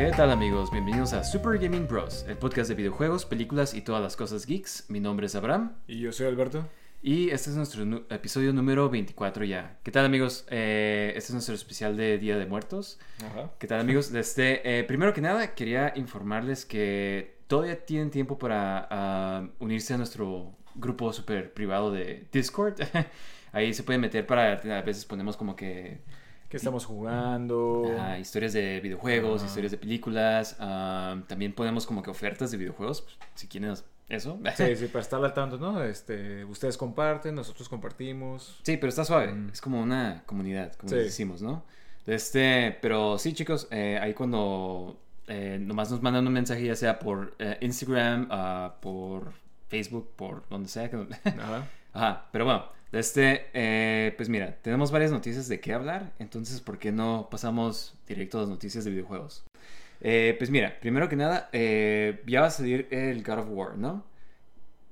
¿Qué 0.00 0.12
tal 0.16 0.30
amigos? 0.30 0.70
Bienvenidos 0.70 1.12
a 1.12 1.22
Super 1.22 1.58
Gaming 1.58 1.86
Bros, 1.86 2.24
el 2.26 2.38
podcast 2.38 2.70
de 2.70 2.74
videojuegos, 2.74 3.26
películas 3.26 3.74
y 3.74 3.82
todas 3.82 4.00
las 4.00 4.16
cosas 4.16 4.46
geeks. 4.46 4.86
Mi 4.88 4.98
nombre 4.98 5.26
es 5.26 5.34
Abraham 5.34 5.74
Y 5.86 6.00
yo 6.00 6.10
soy 6.10 6.26
Alberto. 6.26 6.66
y 7.02 7.28
este 7.28 7.50
es 7.50 7.56
nuestro 7.56 7.84
nu- 7.84 8.06
episodio 8.08 8.54
número 8.54 8.88
24 8.88 9.44
ya. 9.44 9.76
¿Qué 9.82 9.90
tal 9.90 10.06
amigos? 10.06 10.46
Eh, 10.48 11.08
este 11.16 11.26
es 11.28 11.34
nuestro 11.34 11.54
especial 11.54 11.98
de 11.98 12.16
Día 12.16 12.38
de 12.38 12.46
Muertos. 12.46 12.98
Ajá. 13.22 13.50
¿Qué 13.58 13.66
tal 13.66 13.78
amigos? 13.80 14.10
Desde, 14.10 14.62
eh, 14.80 14.84
primero 14.84 15.12
que 15.12 15.20
nada 15.20 15.54
quería 15.54 15.92
informarles 15.94 16.64
que 16.64 17.36
todavía 17.46 17.84
tienen 17.84 18.10
tiempo 18.10 18.38
para 18.38 18.88
ah, 18.90 19.48
unirse 19.58 19.92
a 19.92 19.98
nuestro 19.98 20.56
grupo 20.76 21.12
super 21.12 21.52
privado 21.52 21.92
de 21.92 22.26
Discord. 22.32 22.80
Ahí 23.52 23.74
se 23.74 23.82
pueden 23.82 24.00
meter 24.00 24.26
para, 24.26 24.54
a 24.54 24.82
veces 24.82 25.04
ponemos 25.04 25.36
como 25.36 25.54
que 25.56 26.00
¿Qué 26.50 26.56
estamos 26.56 26.84
jugando? 26.84 27.84
Ah, 27.98 28.18
historias 28.18 28.52
de 28.52 28.80
videojuegos, 28.80 29.40
Ajá. 29.40 29.46
historias 29.48 29.70
de 29.72 29.78
películas. 29.78 30.56
ah, 30.58 31.16
también 31.28 31.52
ponemos 31.54 31.86
como 31.86 32.02
que 32.02 32.10
ofertas 32.10 32.50
de 32.50 32.56
videojuegos, 32.58 33.02
pues, 33.02 33.16
si 33.36 33.46
quieren 33.46 33.70
eso. 33.70 33.84
Sí, 34.56 34.74
sí, 34.74 34.86
para 34.88 35.00
estar 35.02 35.24
al 35.24 35.32
tanto, 35.32 35.56
¿no? 35.58 35.82
Este, 35.84 36.44
ustedes 36.44 36.76
comparten, 36.76 37.36
nosotros 37.36 37.68
compartimos. 37.68 38.58
Sí, 38.64 38.76
pero 38.76 38.88
está 38.88 39.04
suave. 39.04 39.32
Mm. 39.32 39.50
Es 39.52 39.60
como 39.60 39.80
una 39.80 40.24
comunidad, 40.26 40.72
como 40.74 40.90
Sí. 40.90 40.96
decimos, 40.96 41.40
¿no? 41.40 41.62
Este, 42.06 42.76
pero 42.82 43.16
sí, 43.18 43.32
chicos, 43.32 43.68
eh, 43.70 43.98
ahí 44.02 44.12
cuando 44.14 44.98
eh, 45.28 45.58
nomás 45.60 45.92
nos 45.92 46.02
mandan 46.02 46.26
un 46.26 46.32
mensaje, 46.32 46.64
ya 46.64 46.74
sea 46.74 46.98
por 46.98 47.34
eh, 47.38 47.58
Instagram, 47.60 48.26
ah, 48.32 48.74
por 48.80 49.32
Facebook, 49.68 50.10
por 50.16 50.48
donde 50.48 50.68
sea. 50.68 50.90
que- 50.90 50.96
Ajá. 51.38 51.68
Ajá, 51.92 52.26
pero 52.32 52.44
bueno, 52.46 52.64
este, 52.92 53.46
eh, 53.54 54.12
pues 54.16 54.28
mira, 54.28 54.56
tenemos 54.62 54.90
varias 54.90 55.10
noticias 55.10 55.48
de 55.48 55.60
qué 55.60 55.72
hablar, 55.72 56.12
entonces, 56.18 56.60
¿por 56.60 56.78
qué 56.78 56.92
no 56.92 57.28
pasamos 57.30 57.94
directo 58.06 58.38
a 58.38 58.42
las 58.42 58.50
noticias 58.50 58.84
de 58.84 58.90
videojuegos? 58.90 59.44
Eh, 60.00 60.34
pues 60.38 60.50
mira, 60.50 60.78
primero 60.80 61.08
que 61.08 61.16
nada, 61.16 61.48
eh, 61.52 62.22
ya 62.26 62.40
va 62.40 62.46
a 62.48 62.50
salir 62.50 62.88
el 62.90 63.22
God 63.22 63.38
of 63.38 63.46
War, 63.50 63.76
¿no? 63.76 64.04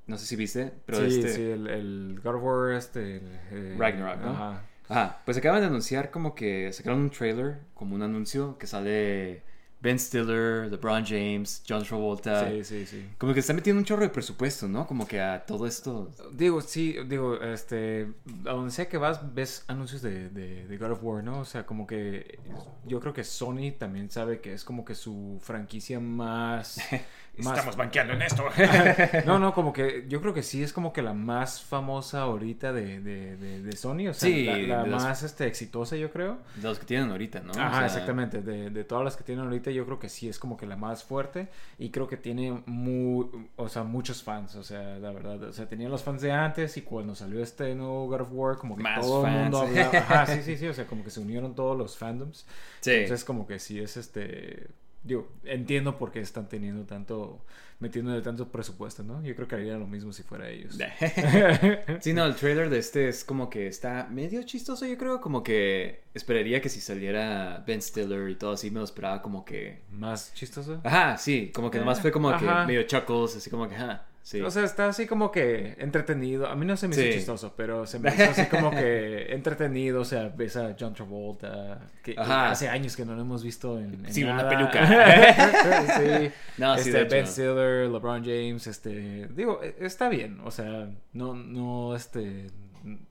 No 0.06 0.16
sé 0.16 0.26
si 0.26 0.36
viste, 0.36 0.72
pero 0.86 0.98
sí, 1.08 1.18
este... 1.18 1.32
sí, 1.32 1.42
el, 1.42 1.66
el 1.66 2.20
God 2.22 2.36
of 2.36 2.42
War, 2.42 2.72
este... 2.72 3.16
el, 3.16 3.22
eh, 3.50 3.76
Ragnarok, 3.78 4.20
¿no? 4.20 4.30
Ajá. 4.30 4.62
Ajá, 4.88 5.20
pues 5.24 5.36
acaban 5.36 5.60
de 5.60 5.66
anunciar 5.66 6.10
como 6.10 6.34
que 6.34 6.72
sacaron 6.72 7.00
un 7.00 7.10
trailer, 7.10 7.58
como 7.74 7.94
un 7.94 8.02
anuncio, 8.02 8.56
que 8.56 8.66
sale 8.66 9.42
Ben 9.80 9.98
Stiller, 9.98 10.68
LeBron 10.70 11.04
James, 11.04 11.62
John 11.68 11.84
Travolta. 11.84 12.48
Sí, 12.50 12.64
sí, 12.64 12.86
sí. 12.86 13.08
Como 13.16 13.32
que 13.32 13.40
está 13.40 13.52
metiendo 13.52 13.78
un 13.78 13.84
chorro 13.84 14.02
de 14.02 14.08
presupuesto, 14.08 14.66
¿no? 14.66 14.86
Como 14.86 15.06
que 15.06 15.20
a 15.20 15.44
todo 15.46 15.66
esto... 15.66 16.10
Digo, 16.32 16.60
sí, 16.60 16.96
digo, 17.06 17.40
este, 17.40 18.12
a 18.44 18.52
donde 18.52 18.72
sea 18.72 18.88
que 18.88 18.98
vas, 18.98 19.34
ves 19.34 19.64
anuncios 19.68 20.02
de, 20.02 20.30
de, 20.30 20.66
de 20.66 20.78
God 20.78 20.92
of 20.92 21.02
War, 21.02 21.22
¿no? 21.22 21.40
O 21.40 21.44
sea, 21.44 21.64
como 21.64 21.86
que 21.86 22.38
yo 22.84 22.98
creo 23.00 23.12
que 23.12 23.22
Sony 23.22 23.72
también 23.78 24.10
sabe 24.10 24.40
que 24.40 24.52
es 24.52 24.64
como 24.64 24.84
que 24.84 24.94
su 24.94 25.38
franquicia 25.40 26.00
más... 26.00 26.80
más- 27.44 27.76
banqueando 27.76 28.12
en 28.14 28.22
esto. 28.22 28.44
no, 29.26 29.38
no, 29.38 29.54
como 29.54 29.72
que 29.72 30.04
yo 30.08 30.20
creo 30.20 30.34
que 30.34 30.42
sí 30.42 30.62
es 30.62 30.72
como 30.72 30.92
que 30.92 31.02
la 31.02 31.12
más 31.14 31.62
famosa 31.62 32.22
ahorita 32.22 32.72
de, 32.72 33.00
de, 33.00 33.36
de, 33.36 33.62
de 33.62 33.72
Sony, 33.76 34.08
o 34.08 34.14
sea, 34.14 34.28
Sí, 34.28 34.44
la, 34.66 34.86
la 34.86 34.96
más 34.98 35.22
este, 35.22 35.46
exitosa 35.46 35.96
yo 35.96 36.10
creo. 36.10 36.38
De 36.56 36.62
los 36.68 36.78
que 36.78 36.86
tienen 36.86 37.10
ahorita, 37.10 37.40
¿no? 37.40 37.52
O 37.52 37.58
Ajá, 37.58 37.78
sea, 37.78 37.86
exactamente, 37.86 38.42
de, 38.42 38.70
de 38.70 38.84
todas 38.84 39.04
las 39.04 39.16
que 39.16 39.24
tienen 39.24 39.44
ahorita 39.44 39.70
yo 39.70 39.84
creo 39.86 39.98
que 39.98 40.08
sí 40.08 40.28
es 40.28 40.38
como 40.38 40.56
que 40.56 40.66
la 40.66 40.76
más 40.76 41.04
fuerte 41.04 41.48
y 41.78 41.90
creo 41.90 42.06
que 42.08 42.16
tiene 42.16 42.62
muy, 42.66 43.26
o 43.56 43.68
sea, 43.68 43.82
muchos 43.84 44.22
fans, 44.22 44.54
o 44.56 44.62
sea, 44.62 44.98
la 44.98 45.10
verdad, 45.12 45.42
o 45.44 45.52
sea, 45.52 45.66
tenían 45.68 45.90
los 45.90 46.02
fans 46.02 46.22
de 46.22 46.32
antes 46.32 46.76
y 46.76 46.82
cuando 46.82 47.14
salió 47.14 47.42
este 47.42 47.74
nuevo 47.74 48.06
God 48.08 48.20
of 48.22 48.28
War 48.32 48.56
como 48.56 48.76
que 48.76 48.82
Más 48.82 49.00
todo 49.00 49.26
el 49.26 49.32
mundo 49.32 49.62
fans. 49.64 49.76
hablaba, 49.78 49.98
ajá, 49.98 50.26
sí, 50.26 50.42
sí, 50.44 50.56
sí, 50.56 50.66
o 50.66 50.74
sea, 50.74 50.86
como 50.86 51.04
que 51.04 51.10
se 51.10 51.20
unieron 51.20 51.54
todos 51.54 51.76
los 51.76 51.96
fandoms. 51.96 52.46
Sí. 52.80 52.92
Entonces 52.92 53.24
como 53.24 53.46
que 53.46 53.58
sí 53.58 53.78
es 53.80 53.96
este 53.96 54.68
digo, 55.02 55.28
entiendo 55.44 55.98
por 55.98 56.10
qué 56.10 56.20
están 56.20 56.48
teniendo 56.48 56.84
tanto 56.84 57.44
metiéndole 57.80 58.20
tanto 58.22 58.48
presupuesto, 58.48 59.04
¿no? 59.04 59.22
Yo 59.22 59.34
creo 59.36 59.46
que 59.46 59.54
haría 59.54 59.76
lo 59.76 59.86
mismo 59.86 60.12
si 60.12 60.22
fuera 60.22 60.48
ellos. 60.48 60.76
Sí, 62.00 62.12
no, 62.12 62.24
el 62.24 62.34
trailer 62.34 62.70
de 62.70 62.78
este 62.78 63.08
es 63.08 63.24
como 63.24 63.48
que 63.48 63.66
está 63.66 64.08
medio 64.10 64.42
chistoso, 64.42 64.86
yo 64.86 64.96
creo. 64.98 65.20
Como 65.20 65.42
que 65.42 66.02
esperaría 66.14 66.60
que 66.60 66.68
si 66.68 66.80
saliera 66.80 67.62
Ben 67.66 67.80
Stiller 67.80 68.28
y 68.28 68.34
todo 68.34 68.52
así, 68.52 68.70
me 68.70 68.78
lo 68.78 68.84
esperaba 68.84 69.22
como 69.22 69.44
que. 69.44 69.82
Más 69.90 70.32
chistoso. 70.34 70.80
Ajá, 70.84 71.16
sí, 71.16 71.50
como 71.54 71.70
que 71.70 71.78
nomás 71.78 72.00
fue 72.00 72.10
como 72.10 72.36
que 72.36 72.44
medio 72.66 72.82
chuckles, 72.82 73.36
así 73.36 73.50
como 73.50 73.68
que, 73.68 73.76
ajá, 73.76 74.06
sí. 74.30 74.40
O 74.42 74.50
sea, 74.50 74.64
está 74.64 74.88
así 74.88 75.06
como 75.06 75.30
que 75.30 75.74
entretenido. 75.78 76.46
A 76.48 76.54
mí 76.54 76.66
no 76.66 76.76
se 76.76 76.86
me 76.88 76.94
hizo 76.94 77.02
Sí. 77.02 77.12
chistoso, 77.12 77.54
pero 77.56 77.86
se 77.86 77.98
me 77.98 78.10
hizo 78.14 78.24
así 78.30 78.44
como 78.46 78.70
que 78.70 79.26
entretenido. 79.32 80.02
O 80.02 80.04
sea, 80.04 80.28
ves 80.28 80.56
a 80.56 80.76
John 80.78 80.92
Travolta, 80.94 81.80
que, 82.02 82.14
hace 82.18 82.68
años 82.68 82.94
que 82.96 83.04
no 83.04 83.14
lo 83.14 83.22
hemos 83.22 83.42
visto 83.42 83.78
en, 83.78 84.04
en 84.04 84.12
Sí, 84.12 84.24
una 84.24 84.48
peluca. 84.48 84.86
sí. 85.98 86.30
No, 86.58 86.74
sí, 86.76 86.80
este, 86.90 86.92
de 86.92 87.00
hecho. 87.02 87.10
Ben 87.16 87.26
Stiller, 87.26 87.88
LeBron 87.90 88.22
James, 88.24 88.66
este, 88.66 89.28
digo, 89.28 89.60
e- 89.62 89.76
está 89.80 90.08
bien. 90.08 90.40
O 90.44 90.50
sea, 90.50 90.88
no, 91.12 91.34
no, 91.34 91.96
este, 91.96 92.48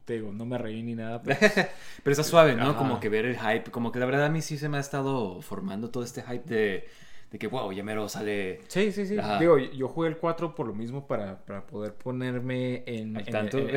te 0.06 0.14
digo, 0.14 0.32
no 0.32 0.46
me 0.46 0.58
reí 0.58 0.84
ni 0.84 0.96
nada. 0.96 1.22
Pero, 1.24 1.40
Pero 2.04 2.12
está 2.12 2.24
suave, 2.24 2.56
¿no? 2.56 2.70
Ajá. 2.70 2.78
Como 2.78 3.00
que 3.00 3.10
ver 3.10 3.26
el 3.26 3.38
hype. 3.38 3.72
Como 3.72 3.92
que 3.92 4.00
la 4.00 4.06
verdad 4.06 4.26
a 4.26 4.30
mí 4.30 4.42
sí 4.42 4.58
se 4.58 4.70
me 4.70 4.78
ha 4.78 4.82
estado 4.82 5.42
formando 5.42 5.90
todo 5.90 6.04
este 6.04 6.22
hype 6.22 6.44
de, 6.46 6.88
de 7.32 7.38
que, 7.40 7.48
wow, 7.48 7.72
ya 7.74 7.84
mero 7.84 8.08
sale. 8.08 8.62
Sí, 8.68 8.92
sí, 8.94 9.06
sí. 9.06 9.18
Ajá. 9.18 9.38
Digo, 9.40 9.58
yo 9.58 9.90
jugué 9.90 10.08
el 10.08 10.18
4 10.18 10.56
por 10.56 10.66
lo 10.66 10.74
mismo 10.74 11.08
para, 11.08 11.40
para 11.46 11.66
poder 11.66 11.94
ponerme 11.94 12.84
en... 12.86 13.18
Al 13.18 13.24
en- 13.26 13.32
tanto. 13.32 13.58
en-. 13.58 13.68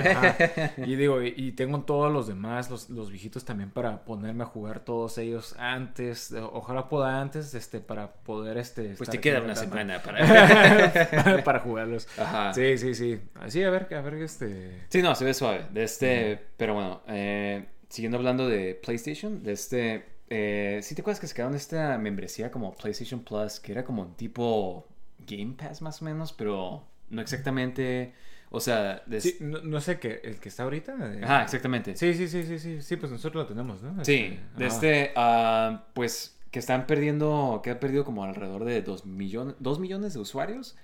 Y 0.86 0.94
digo, 0.94 1.20
y, 1.22 1.34
y 1.36 1.52
tengo 1.52 1.80
todos 1.82 2.12
los 2.12 2.28
demás, 2.28 2.70
los, 2.70 2.90
los 2.90 3.10
viejitos 3.10 3.44
también 3.44 3.70
para 3.70 4.04
ponerme 4.04 4.44
a 4.44 4.46
jugar 4.46 4.80
todos 4.80 5.18
ellos 5.18 5.56
antes. 5.58 6.32
Ojalá 6.52 6.88
pueda 6.88 7.20
antes, 7.20 7.52
este, 7.54 7.80
para 7.80 8.12
poder, 8.12 8.56
este... 8.56 8.94
Pues 8.96 9.10
te 9.10 9.20
queda 9.20 9.40
una 9.40 9.56
semana 9.56 10.00
para. 10.00 10.26
para, 10.26 11.42
para 11.44 11.58
jugarlos. 11.60 12.06
Ajá. 12.18 12.54
Sí, 12.54 12.78
sí, 12.78 12.94
sí. 12.94 13.20
Así, 13.34 13.62
a 13.64 13.70
ver, 13.70 13.92
a 13.94 14.00
ver, 14.00 14.14
este... 14.14 14.84
Sí, 14.88 15.02
no, 15.02 15.14
se 15.16 15.24
ve 15.24 15.34
suave. 15.34 15.66
De 15.72 15.82
este, 15.82 16.38
pero 16.56 16.74
bueno, 16.74 17.02
eh, 17.08 17.66
siguiendo 17.88 18.16
hablando 18.18 18.48
de 18.48 18.74
PlayStation, 18.76 19.42
de 19.42 19.52
este, 19.52 20.04
eh, 20.30 20.80
¿sí 20.82 20.94
te 20.94 21.02
acuerdas 21.02 21.20
que 21.20 21.26
sacaron 21.26 21.54
esta 21.54 21.98
membresía 21.98 22.50
como 22.50 22.72
PlayStation 22.74 23.20
Plus, 23.24 23.60
que 23.60 23.72
era 23.72 23.84
como 23.84 24.02
un 24.02 24.14
tipo 24.14 24.86
Game 25.26 25.54
Pass 25.58 25.82
más 25.82 26.00
o 26.02 26.04
menos, 26.06 26.32
pero 26.32 26.84
no 27.10 27.20
exactamente, 27.20 28.14
o 28.50 28.60
sea, 28.60 29.02
de- 29.06 29.20
Sí, 29.20 29.36
no, 29.40 29.60
no 29.62 29.80
sé 29.80 29.98
qué, 29.98 30.20
el 30.24 30.38
que 30.40 30.48
está 30.48 30.62
ahorita. 30.62 30.94
eh, 31.14 31.20
ajá, 31.24 31.42
exactamente. 31.42 31.96
Sí, 31.96 32.14
sí, 32.14 32.28
sí, 32.28 32.44
sí, 32.44 32.58
sí, 32.58 32.80
sí, 32.80 32.96
pues 32.96 33.10
nosotros 33.12 33.42
lo 33.44 33.48
tenemos, 33.48 33.82
¿no? 33.82 34.04
Sí, 34.04 34.38
de 34.56 34.66
ajá. 34.66 34.74
este, 34.74 35.12
ah, 35.16 35.84
pues 35.94 36.36
que 36.50 36.58
están 36.58 36.86
perdiendo, 36.86 37.60
que 37.62 37.70
han 37.70 37.78
perdido 37.78 38.04
como 38.04 38.24
alrededor 38.24 38.64
de 38.64 38.82
2 38.82 39.06
millones, 39.06 39.54
2 39.60 39.78
millones 39.78 40.14
de 40.14 40.20
usuarios. 40.20 40.76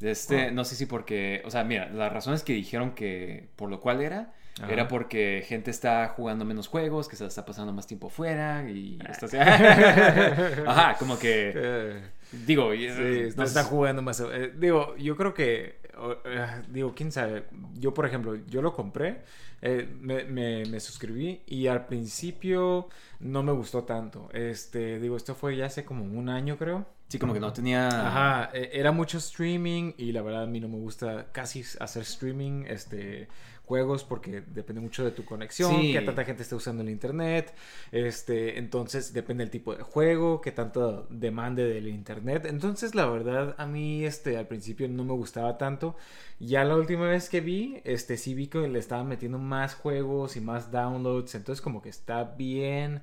De 0.00 0.10
este, 0.10 0.50
no 0.50 0.64
sé 0.64 0.74
si 0.74 0.86
porque, 0.86 1.42
o 1.44 1.50
sea, 1.50 1.62
mira, 1.62 1.88
las 1.90 2.12
razones 2.12 2.42
que 2.42 2.54
dijeron 2.54 2.92
que 2.96 3.48
por 3.54 3.70
lo 3.70 3.80
cual 3.80 4.00
era, 4.02 4.34
Ajá. 4.60 4.72
era 4.72 4.86
porque 4.88 5.42
gente 5.46 5.70
está 5.70 6.08
jugando 6.08 6.44
menos 6.44 6.68
juegos, 6.68 7.08
que 7.08 7.16
se 7.16 7.24
está 7.24 7.44
pasando 7.44 7.72
más 7.72 7.86
tiempo 7.86 8.08
fuera 8.10 8.68
y 8.68 8.98
Ah. 9.00 9.12
Ajá, 10.66 10.96
como 10.98 11.18
que, 11.18 12.00
digo, 12.46 12.72
Sí, 12.72 12.88
no 13.36 13.44
está 13.44 13.64
jugando 13.64 14.02
más. 14.02 14.20
eh, 14.20 14.52
digo, 14.56 14.96
yo 14.96 15.16
creo 15.16 15.34
que. 15.34 15.80
eh, 16.24 16.46
digo, 16.68 16.94
quién 16.94 17.12
sabe. 17.12 17.44
Yo, 17.74 17.94
por 17.94 18.06
ejemplo, 18.06 18.36
yo 18.46 18.62
lo 18.62 18.72
compré, 18.72 19.22
eh, 19.62 19.88
me, 20.00 20.24
me- 20.24 20.64
me 20.66 20.80
suscribí 20.80 21.42
y 21.46 21.66
al 21.68 21.86
principio 21.86 22.88
no 23.20 23.42
me 23.42 23.52
gustó 23.52 23.84
tanto. 23.84 24.28
Este, 24.32 24.98
digo, 24.98 25.16
esto 25.16 25.34
fue 25.34 25.56
ya 25.56 25.66
hace 25.66 25.84
como 25.84 26.04
un 26.04 26.28
año, 26.28 26.56
creo. 26.58 26.86
Sí, 27.08 27.18
como 27.18 27.34
que 27.34 27.40
no 27.40 27.52
tenía... 27.52 27.88
Ajá, 27.88 28.50
e- 28.54 28.70
era 28.72 28.90
mucho 28.90 29.18
streaming 29.18 29.92
y 29.98 30.12
la 30.12 30.22
verdad 30.22 30.44
a 30.44 30.46
mí 30.46 30.60
no 30.60 30.68
me 30.68 30.78
gusta 30.78 31.26
casi 31.30 31.62
hacer 31.78 32.02
streaming, 32.02 32.64
este 32.66 33.28
juegos 33.72 34.04
porque 34.04 34.42
depende 34.42 34.82
mucho 34.82 35.02
de 35.02 35.12
tu 35.12 35.24
conexión, 35.24 35.70
Sí. 35.80 35.92
qué 35.94 36.02
tanta 36.02 36.24
gente 36.26 36.42
está 36.42 36.56
usando 36.56 36.82
el 36.82 36.90
internet, 36.90 37.54
este, 37.90 38.58
entonces 38.58 39.14
depende 39.14 39.44
del 39.44 39.50
tipo 39.50 39.74
de 39.74 39.82
juego, 39.82 40.42
qué 40.42 40.52
tanto 40.52 41.06
demande 41.08 41.64
del 41.64 41.88
internet. 41.88 42.44
Entonces, 42.44 42.94
la 42.94 43.06
verdad 43.06 43.54
a 43.56 43.64
mí 43.66 44.04
este 44.04 44.36
al 44.36 44.46
principio 44.46 44.86
no 44.88 45.04
me 45.04 45.14
gustaba 45.14 45.56
tanto. 45.56 45.96
Ya 46.38 46.64
la 46.64 46.76
última 46.76 47.06
vez 47.08 47.30
que 47.30 47.40
vi, 47.40 47.80
este 47.84 48.18
sí 48.18 48.34
vi 48.34 48.48
que 48.48 48.68
le 48.68 48.78
estaban 48.78 49.08
metiendo 49.08 49.38
más 49.38 49.74
juegos 49.74 50.36
y 50.36 50.40
más 50.42 50.70
downloads, 50.70 51.34
entonces 51.34 51.62
como 51.62 51.80
que 51.80 51.88
está 51.88 52.24
bien. 52.24 53.00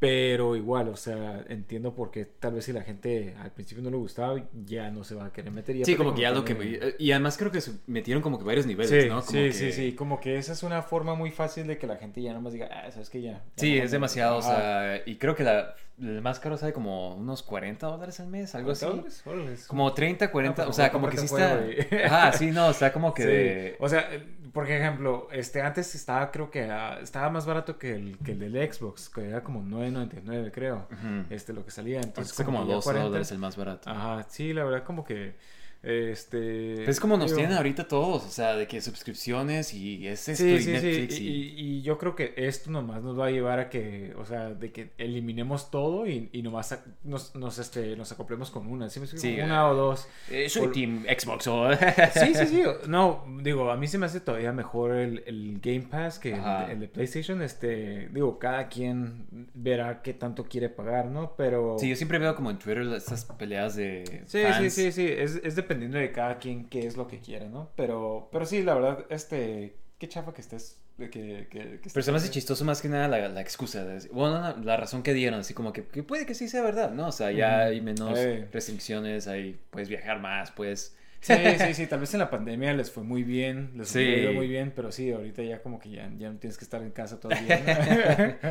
Pero 0.00 0.56
igual, 0.56 0.88
o 0.88 0.96
sea, 0.96 1.44
entiendo 1.48 1.94
por 1.94 2.10
qué 2.10 2.24
tal 2.24 2.54
vez 2.54 2.64
si 2.64 2.72
la 2.72 2.80
gente 2.82 3.34
al 3.38 3.52
principio 3.52 3.84
no 3.84 3.90
le 3.90 3.98
gustaba, 3.98 4.40
ya 4.64 4.90
no 4.90 5.04
se 5.04 5.14
va 5.14 5.26
a 5.26 5.32
querer 5.32 5.52
meter. 5.52 5.76
Ya 5.76 5.84
Sí, 5.84 5.94
como 5.94 6.14
que 6.14 6.22
ya 6.22 6.30
lo 6.30 6.42
que... 6.42 6.54
tiene- 6.54 6.94
Y 6.98 7.12
además 7.12 7.36
creo 7.36 7.52
que 7.52 7.60
se 7.60 7.72
metieron 7.86 8.22
como 8.22 8.38
que 8.38 8.44
varios 8.44 8.64
niveles, 8.64 8.90
Sí, 8.90 9.08
¿no? 9.10 9.16
Como 9.20 9.30
sí, 9.30 9.36
que- 9.36 9.52
sí, 9.52 9.72
sí, 9.72 9.92
como 9.92 10.18
que 10.18 10.38
esa 10.38 10.54
es 10.54 10.62
una 10.62 10.80
forma 10.80 11.14
muy 11.14 11.30
fácil 11.30 11.66
de 11.66 11.76
que 11.76 11.86
la 11.86 11.96
gente 11.96 12.22
ya 12.22 12.32
nomás 12.32 12.54
diga, 12.54 12.68
ah, 12.72 12.90
sabes 12.90 13.10
que 13.10 13.20
ya. 13.20 13.32
ya 13.32 13.42
Sí, 13.56 13.76
no 13.76 13.84
es 13.84 13.90
me- 13.90 13.96
demasiado, 13.96 14.38
o 14.38 14.42
sea, 14.42 15.02
y 15.04 15.16
creo 15.16 15.36
que 15.36 15.44
la, 15.44 15.74
el 16.00 16.22
más 16.22 16.40
caro 16.40 16.56
sale 16.56 16.72
como 16.72 17.14
unos 17.16 17.42
40 17.42 17.86
dólares 17.86 18.18
al 18.20 18.28
mes, 18.28 18.54
algo 18.54 18.70
así. 18.70 18.86
¿Dólares? 18.86 19.66
Como 19.66 19.92
30, 19.92 20.30
40, 20.32 20.62
No, 20.62 20.66
pues, 20.68 20.76
o 20.78 20.80
sea, 20.80 20.90
como 20.90 21.10
que 21.10 21.18
sí 21.18 21.26
está... 21.26 21.60
Ajá, 22.06 22.32
sí, 22.32 22.50
no, 22.52 22.70
está 22.70 22.90
como 22.90 23.12
que... 23.12 23.22
Sí. 23.22 23.28
de- 23.28 23.76
O 23.80 23.88
sea, 23.90 24.08
por 24.54 24.68
ejemplo, 24.68 25.28
este 25.30 25.60
antes 25.62 25.94
estaba, 25.94 26.32
creo 26.32 26.50
que 26.50 26.62
ah, 26.64 26.98
estaba 27.00 27.30
más 27.30 27.46
barato 27.46 27.78
que 27.78 27.94
el, 27.94 28.18
que 28.24 28.32
el 28.32 28.38
del 28.40 28.72
Xbox, 28.72 29.08
que 29.08 29.28
era 29.28 29.44
como 29.44 29.62
9.99, 29.90 30.50
creo. 30.52 30.88
Ujú. 30.90 31.26
Este, 31.30 31.52
lo 31.52 31.64
que 31.64 31.70
salía. 31.70 32.00
Entonces, 32.00 32.34
como 32.44 32.64
12 32.64 32.84
40. 32.84 33.08
dólares 33.08 33.32
el 33.32 33.38
más 33.38 33.56
barato. 33.56 33.90
Ajá, 33.90 34.26
sí, 34.28 34.52
la 34.52 34.64
verdad, 34.64 34.84
como 34.84 35.04
que. 35.04 35.36
Este. 35.82 36.84
Es 36.88 37.00
como 37.00 37.16
nos 37.16 37.26
digo, 37.26 37.38
tienen 37.38 37.56
ahorita 37.56 37.88
todos, 37.88 38.24
o 38.24 38.28
sea, 38.28 38.54
de 38.56 38.66
que 38.66 38.80
suscripciones 38.80 39.72
y 39.74 40.06
es 40.06 40.28
esto 40.28 40.44
Sí, 40.44 40.50
y 40.50 40.60
sí, 40.60 40.70
Netflix 40.72 41.14
sí. 41.14 41.26
y... 41.26 41.30
Y, 41.30 41.78
y 41.78 41.82
yo 41.82 41.96
creo 41.98 42.14
que 42.14 42.34
esto 42.36 42.70
nomás 42.70 43.02
nos 43.02 43.18
va 43.18 43.26
a 43.26 43.30
llevar 43.30 43.58
a 43.60 43.68
que, 43.70 44.12
o 44.18 44.24
sea, 44.24 44.50
de 44.50 44.72
que 44.72 44.90
eliminemos 44.98 45.70
todo 45.70 46.06
y, 46.06 46.28
y 46.32 46.42
nomás 46.42 46.72
a- 46.72 46.84
nos, 47.04 47.34
nos, 47.34 47.58
este, 47.58 47.96
nos 47.96 48.12
acoplemos 48.12 48.50
con 48.50 48.66
una. 48.66 48.88
¿Sí 48.90 49.00
una 49.40 49.56
eh, 49.60 49.70
o 49.70 49.74
dos. 49.74 50.08
Eh, 50.30 50.48
soy 50.48 50.62
Por- 50.64 50.72
Team 50.72 51.04
Xbox 51.18 51.46
o... 51.46 51.70
Sí, 51.72 52.34
sí, 52.34 52.46
sí. 52.46 52.62
No, 52.88 53.24
digo, 53.42 53.70
a 53.70 53.76
mí 53.76 53.86
se 53.86 53.98
me 53.98 54.06
hace 54.06 54.20
todavía 54.20 54.52
mejor 54.52 54.92
el, 54.92 55.22
el 55.26 55.60
Game 55.62 55.82
Pass 55.90 56.18
que 56.18 56.32
el, 56.34 56.42
de- 56.42 56.72
el 56.72 56.80
de 56.80 56.88
PlayStation. 56.88 57.42
Este, 57.42 58.08
digo, 58.12 58.38
cada 58.38 58.68
quien 58.68 59.48
verá 59.54 60.02
qué 60.02 60.12
tanto 60.14 60.44
quiere 60.44 60.68
pagar, 60.68 61.06
¿no? 61.06 61.34
Pero. 61.36 61.76
Sí, 61.78 61.88
yo 61.88 61.96
siempre 61.96 62.18
veo 62.18 62.34
como 62.34 62.50
en 62.50 62.58
Twitter 62.58 62.82
estas 62.94 63.24
peleas 63.24 63.76
de 63.76 64.22
Sí, 64.26 64.42
fans. 64.42 64.56
sí, 64.58 64.70
sí, 64.70 64.92
sí, 64.92 65.06
es, 65.08 65.40
es 65.42 65.54
dependiendo 65.70 65.98
de 65.98 66.10
cada 66.10 66.38
quien 66.38 66.64
qué 66.68 66.86
es 66.86 66.96
lo 66.96 67.06
que 67.06 67.20
quiere, 67.20 67.48
¿no? 67.48 67.70
Pero, 67.76 68.28
pero 68.32 68.44
sí, 68.44 68.62
la 68.62 68.74
verdad, 68.74 69.06
este, 69.08 69.76
qué 69.98 70.08
chafa 70.08 70.34
que 70.34 70.40
estés, 70.40 70.78
que, 70.98 71.08
que, 71.48 71.80
Pero 71.92 72.02
se 72.02 72.10
me 72.10 72.18
hace 72.18 72.28
chistoso 72.30 72.64
más 72.64 72.82
que 72.82 72.88
nada 72.88 73.06
la, 73.08 73.28
la 73.28 73.40
excusa. 73.40 73.84
de 73.84 73.94
decir- 73.94 74.10
bueno, 74.12 74.40
no, 74.40 74.64
la 74.64 74.76
razón 74.76 75.02
que 75.02 75.14
dieron, 75.14 75.38
así 75.40 75.54
como 75.54 75.72
que, 75.72 75.84
que 75.86 76.02
puede 76.02 76.26
que 76.26 76.34
sí 76.34 76.48
sea 76.48 76.62
verdad, 76.62 76.90
¿no? 76.90 77.06
O 77.08 77.12
sea, 77.12 77.30
ya 77.30 77.60
hay 77.62 77.80
menos 77.80 78.18
restricciones, 78.52 79.28
hay, 79.28 79.58
puedes 79.70 79.88
viajar 79.88 80.20
más, 80.20 80.50
pues... 80.50 80.96
Sí, 81.22 81.34
sí, 81.58 81.74
sí, 81.74 81.86
tal 81.86 82.00
vez 82.00 82.14
en 82.14 82.20
la 82.20 82.30
pandemia 82.30 82.72
les 82.72 82.90
fue 82.90 83.02
muy 83.02 83.22
bien, 83.24 83.72
les 83.76 83.88
Sí. 83.88 84.00
ido 84.00 84.32
muy 84.32 84.48
bien, 84.48 84.72
pero 84.74 84.90
sí, 84.90 85.12
ahorita 85.12 85.42
ya 85.42 85.62
como 85.62 85.78
que 85.78 85.90
ya, 85.90 86.10
ya 86.18 86.30
no 86.30 86.38
tienes 86.38 86.56
que 86.56 86.64
estar 86.64 86.80
en 86.82 86.90
casa 86.92 87.20
día, 87.28 88.38
¿no? 88.42 88.50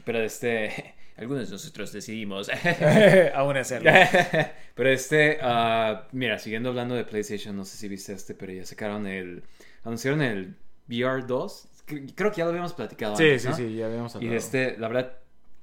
Pero 0.06 0.20
este, 0.20 0.94
algunos 1.18 1.46
de 1.46 1.52
nosotros 1.52 1.92
decidimos. 1.92 2.48
Aún 3.34 3.56
hacerlo. 3.56 3.90
pero 4.74 4.90
este, 4.90 5.38
ah, 5.42 6.06
mira, 6.12 6.38
siguiendo 6.38 6.70
hablando 6.70 6.94
de 6.94 7.04
PlayStation, 7.04 7.56
no 7.56 7.64
sé 7.64 7.76
si 7.76 7.88
viste 7.88 8.12
este, 8.12 8.34
pero 8.34 8.52
ya 8.52 8.64
sacaron 8.64 9.06
el, 9.06 9.42
anunciaron 9.84 10.22
el 10.22 10.56
VR 10.88 11.26
2. 11.26 11.68
Cre- 11.86 12.12
Creo 12.14 12.30
que 12.30 12.38
ya 12.38 12.44
lo 12.44 12.50
habíamos 12.50 12.72
platicado 12.74 13.16
Sí, 13.16 13.24
antes, 13.24 13.42
sí, 13.42 13.48
¿no? 13.48 13.56
sí, 13.56 13.74
ya 13.76 13.86
habíamos 13.86 14.14
Y 14.14 14.18
hablado. 14.18 14.32
de 14.32 14.38
este, 14.38 14.76
la 14.78 14.88
verdad, 14.88 15.12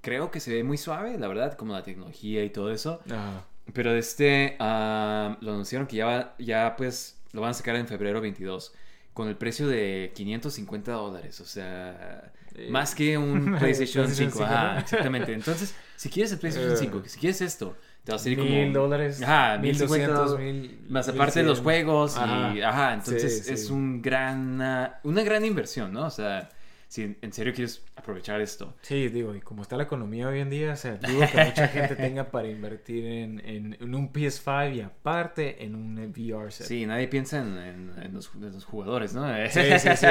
creo 0.02 0.30
que 0.32 0.40
se 0.40 0.54
ve 0.54 0.64
muy 0.64 0.78
suave, 0.78 1.18
la 1.18 1.28
verdad, 1.28 1.54
como 1.54 1.74
la 1.74 1.84
tecnología 1.84 2.44
y 2.44 2.50
todo 2.50 2.72
eso. 2.72 3.02
Ajá. 3.10 3.46
Pero 3.74 3.94
de 3.94 4.00
este, 4.00 4.56
ah, 4.60 5.38
lo 5.42 5.52
anunciaron 5.54 5.88
que 5.88 5.96
ya, 5.96 6.06
va- 6.06 6.36
ya 6.38 6.76
pues 6.78 7.20
lo 7.32 7.42
van 7.42 7.52
a 7.52 7.54
sacar 7.54 7.76
en 7.76 7.88
febrero 7.88 8.22
22 8.22 8.74
con 9.14 9.28
el 9.30 9.38
precio 9.38 9.68
de 9.68 10.12
550 10.14 10.92
dólares, 10.92 11.40
o 11.40 11.46
sea, 11.46 12.32
Eh, 12.58 12.70
más 12.70 12.96
que 12.96 13.18
un 13.18 13.56
PlayStation 13.60 14.06
PlayStation 14.06 14.08
5, 14.10 14.32
5, 14.40 14.44
ajá, 14.46 14.74
¿no? 14.74 14.80
exactamente. 14.80 15.34
Entonces, 15.34 15.76
si 15.96 16.10
quieres 16.10 16.32
el 16.32 16.40
PlayStation 16.40 16.74
Eh. 16.74 16.78
5, 16.78 17.02
si 17.06 17.20
quieres 17.20 17.42
esto, 17.42 17.78
te 18.04 18.12
va 18.12 18.16
a 18.18 18.20
salir 18.20 18.38
como 18.38 18.50
Mil 18.52 18.72
dólares, 18.74 19.22
Ajá, 19.22 19.58
mil 19.58 19.72
1200, 19.72 20.18
doscientos, 20.32 20.40
mil- 20.40 20.80
más 20.90 21.08
aparte 21.10 21.40
de 21.40 21.46
los 21.46 21.60
juegos 21.62 22.16
y 22.16 22.20
Ajá. 22.20 22.70
ajá, 22.70 22.94
entonces 22.94 23.46
Sí, 23.46 23.54
es 23.54 23.68
sí. 23.68 23.74
un 23.74 24.02
gran 24.02 24.62
ah, 24.62 25.00
una 25.04 25.24
gran 25.24 25.44
inversión, 25.44 25.92
¿no? 25.92 26.06
O 26.06 26.10
sea, 26.12 26.50
si 26.96 27.18
en- 27.22 27.34
serio 27.34 27.54
quieres 27.54 27.84
aprovechar 27.96 28.40
esto. 28.40 28.74
Sí, 28.82 29.10
digo, 29.10 29.36
y 29.36 29.42
como 29.42 29.62
está 29.64 29.76
la 29.76 29.84
economía 29.84 30.28
hoy 30.30 30.40
en 30.40 30.50
día, 30.50 30.72
o 30.74 30.76
sea, 30.78 30.96
dudo 30.96 31.26
que 31.30 31.44
mucha 31.44 31.68
gente 31.68 31.96
tenga 31.96 32.32
para 32.32 32.48
invertir 32.48 33.06
en, 33.06 33.40
en, 33.46 33.78
en 33.80 33.96
un 33.96 34.14
PS5 34.14 34.76
y 34.76 34.82
aparte 34.82 35.64
en 35.66 35.76
un 35.76 35.98
VR 36.00 36.52
set. 36.52 36.68
Sí, 36.68 36.86
nadie 36.86 37.08
piensa 37.10 37.40
en, 37.42 37.58
en- 38.02 38.14
los, 38.14 38.30
jugadores, 38.66 39.14
¿no? 39.14 39.26
Sí, 39.50 39.60
sí, 39.80 39.90
sí. 39.98 40.08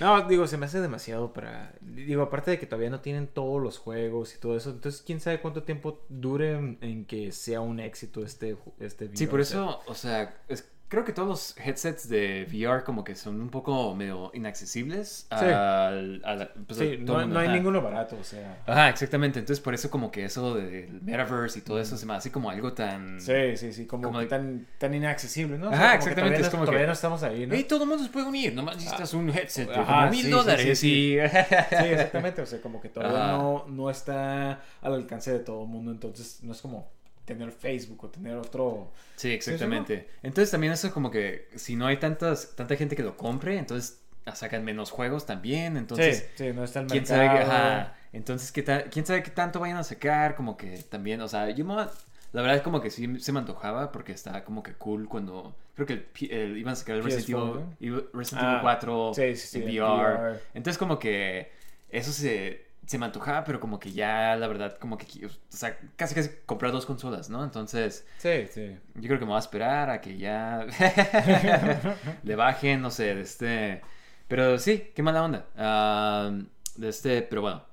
No, 0.00 0.26
digo, 0.28 0.46
se 0.48 0.56
me 0.56 0.66
hace 0.66 0.80
demasiado 0.80 1.32
para... 1.32 1.72
Digo, 1.80 2.22
aparte 2.22 2.50
de 2.50 2.58
que 2.58 2.66
todavía 2.66 2.90
no 2.90 3.00
tienen 3.00 3.28
todos 3.28 3.62
los 3.62 3.78
juegos 3.78 4.34
y 4.34 4.38
todo 4.40 4.56
eso, 4.56 4.70
entonces 4.70 5.02
quién 5.06 5.20
sabe 5.20 5.40
cuánto 5.40 5.62
tiempo 5.62 6.04
dure 6.08 6.52
en, 6.80 7.04
que 7.06 7.30
sea 7.30 7.60
un 7.60 7.78
éxito 7.78 8.24
este, 8.24 8.56
este 8.80 9.04
VR 9.06 9.16
Sí, 9.16 9.26
por 9.28 9.44
set. 9.44 9.56
eso, 9.56 9.80
o 9.86 9.94
sea, 9.94 10.34
es- 10.48 10.68
creo 10.88 11.04
que 11.04 11.12
todos 11.12 11.28
los 11.28 11.56
headsets 11.58 12.08
de 12.08 12.46
VR 12.50 12.84
como 12.84 13.02
que 13.04 13.14
son 13.14 13.40
un 13.40 13.48
poco 13.48 13.94
medio 13.94 14.30
inaccesibles 14.34 15.26
Sí. 15.30 15.44
al, 15.44 16.50
pues, 16.66 16.78
Sí, 16.78 16.84
no, 17.00 17.14
el 17.20 17.26
mundo, 17.26 17.26
no 17.26 17.38
hay 17.40 17.46
ajá. 17.46 17.56
ninguno 17.56 17.82
barato, 17.82 18.16
o 18.20 18.24
sea... 18.24 18.62
Ajá, 18.66 18.88
exactamente. 18.88 19.38
Entonces, 19.40 19.62
por 19.62 19.74
eso 19.74 19.90
como 19.90 20.10
que 20.10 20.24
eso 20.24 20.54
del 20.54 21.00
metaverse 21.02 21.58
y 21.58 21.62
todo 21.62 21.80
eso 21.80 21.96
se 21.96 22.06
me 22.06 22.14
hace 22.14 22.30
como 22.30 22.50
algo 22.50 22.72
tan... 22.72 23.20
Sí, 23.20 23.56
sí, 23.56 23.72
sí, 23.72 23.86
como, 23.86 24.04
Como 24.04 24.20
que 24.20 24.26
tan, 24.26 24.66
tan 24.78 24.94
inaccesible, 24.94 25.58
¿no? 25.58 25.68
Ajá, 25.68 25.94
exactamente, 25.96 26.36
Todavía, 26.38 26.38
es 26.38 26.44
no, 26.46 26.50
como 26.52 26.62
que- 26.62 26.66
todavía 26.66 26.86
no 26.86 26.92
estamos 26.92 27.22
ahí, 27.22 27.46
¿no? 27.46 27.54
Y 27.56 27.64
todo 27.64 27.82
el 27.82 27.88
mundo 27.88 28.04
se 28.04 28.10
puede 28.10 28.26
unir, 28.26 28.54
nomás 28.54 28.76
necesitas 28.76 29.12
un 29.14 29.30
headset 29.30 29.68
de 29.68 29.74
como 29.84 30.10
mil 30.10 30.24
sí, 30.24 30.30
dólares 30.30 30.78
sí, 30.78 31.14
y... 31.14 31.18
Sí, 31.28 31.84
exactamente. 31.88 32.42
O 32.42 32.46
sea, 32.46 32.60
como 32.60 32.80
que 32.80 32.88
todavía 32.88 33.24
Ajá. 33.24 33.32
no, 33.38 33.64
no 33.68 33.90
está 33.90 34.60
al 34.82 34.94
alcance 34.94 35.32
de 35.32 35.40
todo 35.40 35.62
el 35.62 35.68
mundo. 35.68 35.90
Entonces, 35.90 36.42
no 36.42 36.52
es 36.52 36.60
como 36.60 36.90
tener 37.26 37.52
Facebook 37.52 38.04
o 38.04 38.08
tener 38.08 38.36
otro. 38.36 38.92
Sí, 39.16 39.30
exactamente. 39.32 40.08
Entonces 40.22 40.50
también 40.50 40.72
eso 40.72 40.90
como 40.92 41.10
que 41.10 41.48
si 41.56 41.76
no 41.76 41.86
hay 41.86 41.98
tantas, 41.98 42.54
tanta 42.56 42.76
gente 42.76 42.96
que 42.96 43.02
lo 43.02 43.16
compre, 43.16 43.58
entonces 43.58 44.00
sacan 44.34 44.64
menos 44.64 44.90
juegos 44.90 45.26
también, 45.26 45.76
entonces... 45.76 46.28
sí, 46.36 46.44
sí, 46.46 46.52
no 46.52 46.64
está 46.64 46.80
el 46.80 46.86
¿Quién 46.88 47.04
mercado. 47.04 47.28
sabe, 47.28 47.40
ajá, 47.40 47.96
entonces 48.12 48.50
¿qué 48.52 48.62
tal, 48.62 48.84
quién 48.90 49.06
sabe 49.06 49.22
qué 49.22 49.30
tanto 49.30 49.60
vayan 49.60 49.76
a 49.76 49.84
sacar, 49.84 50.34
como 50.34 50.56
que 50.56 50.78
también, 50.88 51.20
o 51.20 51.28
sea, 51.28 51.50
yo 51.50 51.64
me, 51.64 51.74
la 51.76 52.42
verdad 52.42 52.56
es 52.56 52.62
como 52.62 52.80
que 52.80 52.90
sí 52.90 53.20
se 53.20 53.32
me 53.32 53.38
antojaba 53.38 53.92
porque 53.92 54.12
está 54.12 54.44
como 54.44 54.62
que 54.64 54.72
cool 54.74 55.08
cuando, 55.08 55.54
creo 55.74 55.86
que 55.86 55.92
el, 55.94 56.30
el- 56.30 56.58
iban 56.58 56.72
a 56.72 56.76
sacar 56.76 56.96
el 56.96 57.04
Resident 57.04 57.28
PS4, 57.28 57.76
Evil, 57.80 58.04
Resident 58.12 58.42
Evil 58.44 58.56
Ah, 58.56 58.58
4 58.62 59.12
sí, 59.14 59.36
sí, 59.36 59.46
sí, 59.46 59.58
en 59.58 59.64
VR. 59.80 60.14
VR. 60.14 60.40
entonces 60.54 60.78
como 60.78 60.98
que 60.98 61.52
eso 61.88 62.10
se, 62.12 62.65
se 62.86 62.98
me 62.98 63.06
antojaba, 63.06 63.44
pero 63.44 63.60
como 63.60 63.78
que 63.80 63.92
ya 63.92 64.36
la 64.36 64.46
verdad 64.46 64.78
como 64.78 64.96
que, 64.96 65.26
o 65.26 65.30
sea, 65.48 65.78
casi 65.96 66.14
casi 66.14 66.30
comprar 66.46 66.72
dos 66.72 66.86
consolas, 66.86 67.28
¿no? 67.28 67.42
Entonces... 67.42 68.06
Sí, 68.18 68.46
sí. 68.50 68.78
Yo 68.94 69.08
creo 69.08 69.18
que 69.18 69.24
me 69.24 69.30
voy 69.32 69.36
a 69.36 69.40
esperar 69.40 69.90
a 69.90 70.00
que 70.00 70.16
ya 70.16 70.66
le 72.22 72.36
bajen, 72.36 72.80
no 72.80 72.90
sé, 72.90 73.14
de 73.14 73.20
este... 73.22 73.82
Pero 74.28 74.58
sí, 74.58 74.92
qué 74.94 75.02
mala 75.02 75.24
onda. 75.24 75.46
Ah, 75.56 76.30
de 76.76 76.88
este, 76.88 77.22
pero 77.22 77.42
bueno. 77.42 77.65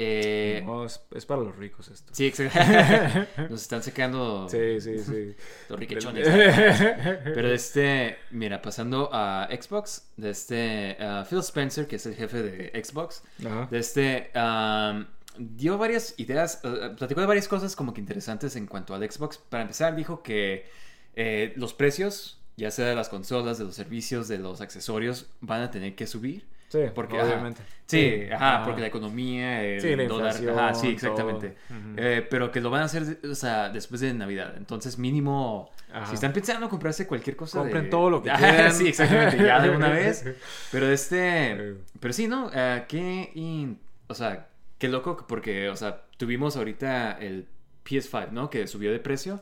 Eh, 0.00 0.62
No, 0.64 0.84
es, 0.84 1.00
es 1.14 1.26
para 1.26 1.42
los 1.42 1.56
ricos 1.56 1.88
esto. 1.88 2.12
sí, 2.14 2.26
exacto. 2.26 2.58
Nos 3.50 3.62
están 3.62 3.82
sacando 3.82 4.48
Sí, 4.48 4.80
sí, 4.80 4.98
sí. 5.00 5.34
los 5.68 5.78
riquechones. 5.78 6.26
Pero 6.28 7.48
de 7.48 7.54
este, 7.54 8.16
mira, 8.30 8.62
pasando 8.62 9.10
a 9.12 9.48
Xbox, 9.50 10.08
de 10.16 10.30
este 10.30 10.96
ah, 11.00 11.26
Phil 11.28 11.40
Spencer, 11.40 11.86
que 11.88 11.96
es 11.96 12.06
el 12.06 12.14
jefe 12.14 12.42
de 12.42 12.84
Xbox, 12.84 13.22
Ajá. 13.44 13.66
de 13.70 13.78
este 13.78 14.30
am, 14.34 15.08
dio 15.36 15.78
varias 15.78 16.14
ideas, 16.18 16.60
eh, 16.62 16.94
platicó 16.96 17.20
de 17.20 17.26
varias 17.26 17.48
cosas 17.48 17.74
como 17.74 17.92
que 17.92 18.00
interesantes 18.00 18.54
en 18.56 18.66
cuanto 18.66 18.94
al 18.94 19.02
Xbox. 19.10 19.38
Para 19.38 19.62
empezar, 19.62 19.96
dijo 19.96 20.22
que 20.22 20.66
eh, 21.16 21.52
los 21.56 21.74
precios, 21.74 22.40
ya 22.56 22.70
sea 22.70 22.86
de 22.86 22.94
las 22.94 23.08
consolas, 23.08 23.58
de 23.58 23.64
los 23.64 23.74
servicios, 23.74 24.28
de 24.28 24.38
los 24.38 24.60
accesorios, 24.60 25.26
van 25.40 25.62
a 25.62 25.70
tener 25.72 25.96
que 25.96 26.06
subir. 26.06 26.46
Sí, 26.68 26.80
Porque, 26.94 27.16
ajá, 27.18 27.26
obviamente. 27.28 27.62
Sí, 27.86 28.28
ajá, 28.30 28.56
Ajá. 28.56 28.64
porque 28.66 28.82
la 28.82 28.88
economía, 28.88 29.64
el 29.64 29.80
Sí, 29.80 29.96
la 29.96 30.04
dólar, 30.04 30.26
inflación, 30.36 30.58
ajá, 30.58 30.74
sí, 30.74 30.88
exactamente. 30.88 31.56
Eh, 31.96 32.26
pero 32.28 32.52
que 32.52 32.60
lo 32.60 32.68
van 32.68 32.82
a 32.82 32.84
hacer, 32.84 33.18
o 33.24 33.34
sea, 33.34 33.70
después 33.70 34.02
de 34.02 34.12
Navidad. 34.12 34.52
Entonces, 34.58 34.98
mínimo, 34.98 35.70
Ajá. 35.90 36.04
si 36.06 36.14
están 36.14 36.34
pensando 36.34 36.66
en 36.66 36.70
comprarse 36.70 37.06
cualquier 37.06 37.34
cosa 37.36 37.60
Compren 37.60 37.84
de- 37.84 37.90
todo 37.90 38.10
lo 38.10 38.22
que 38.22 38.30
quieran. 38.36 38.74
Sí, 38.74 38.88
exactamente, 38.88 39.38
ya 39.38 39.60
de 39.62 39.70
una 39.70 39.88
vez. 39.90 40.24
Pero 40.70 40.90
este, 40.90 41.76
pero 41.98 42.12
sí, 42.12 42.28
¿no? 42.28 42.50
Eh, 42.52 42.84
qué, 42.86 43.30
in- 43.34 43.78
o 44.06 44.14
sea, 44.14 44.48
qué 44.76 44.88
loco, 44.88 45.24
porque, 45.26 45.70
o 45.70 45.76
sea, 45.76 46.02
tuvimos 46.18 46.58
ahorita 46.58 47.12
el 47.12 47.46
PS5, 47.86 48.30
¿no? 48.32 48.50
Que 48.50 48.66
subió 48.66 48.92
de 48.92 48.98
precio. 48.98 49.40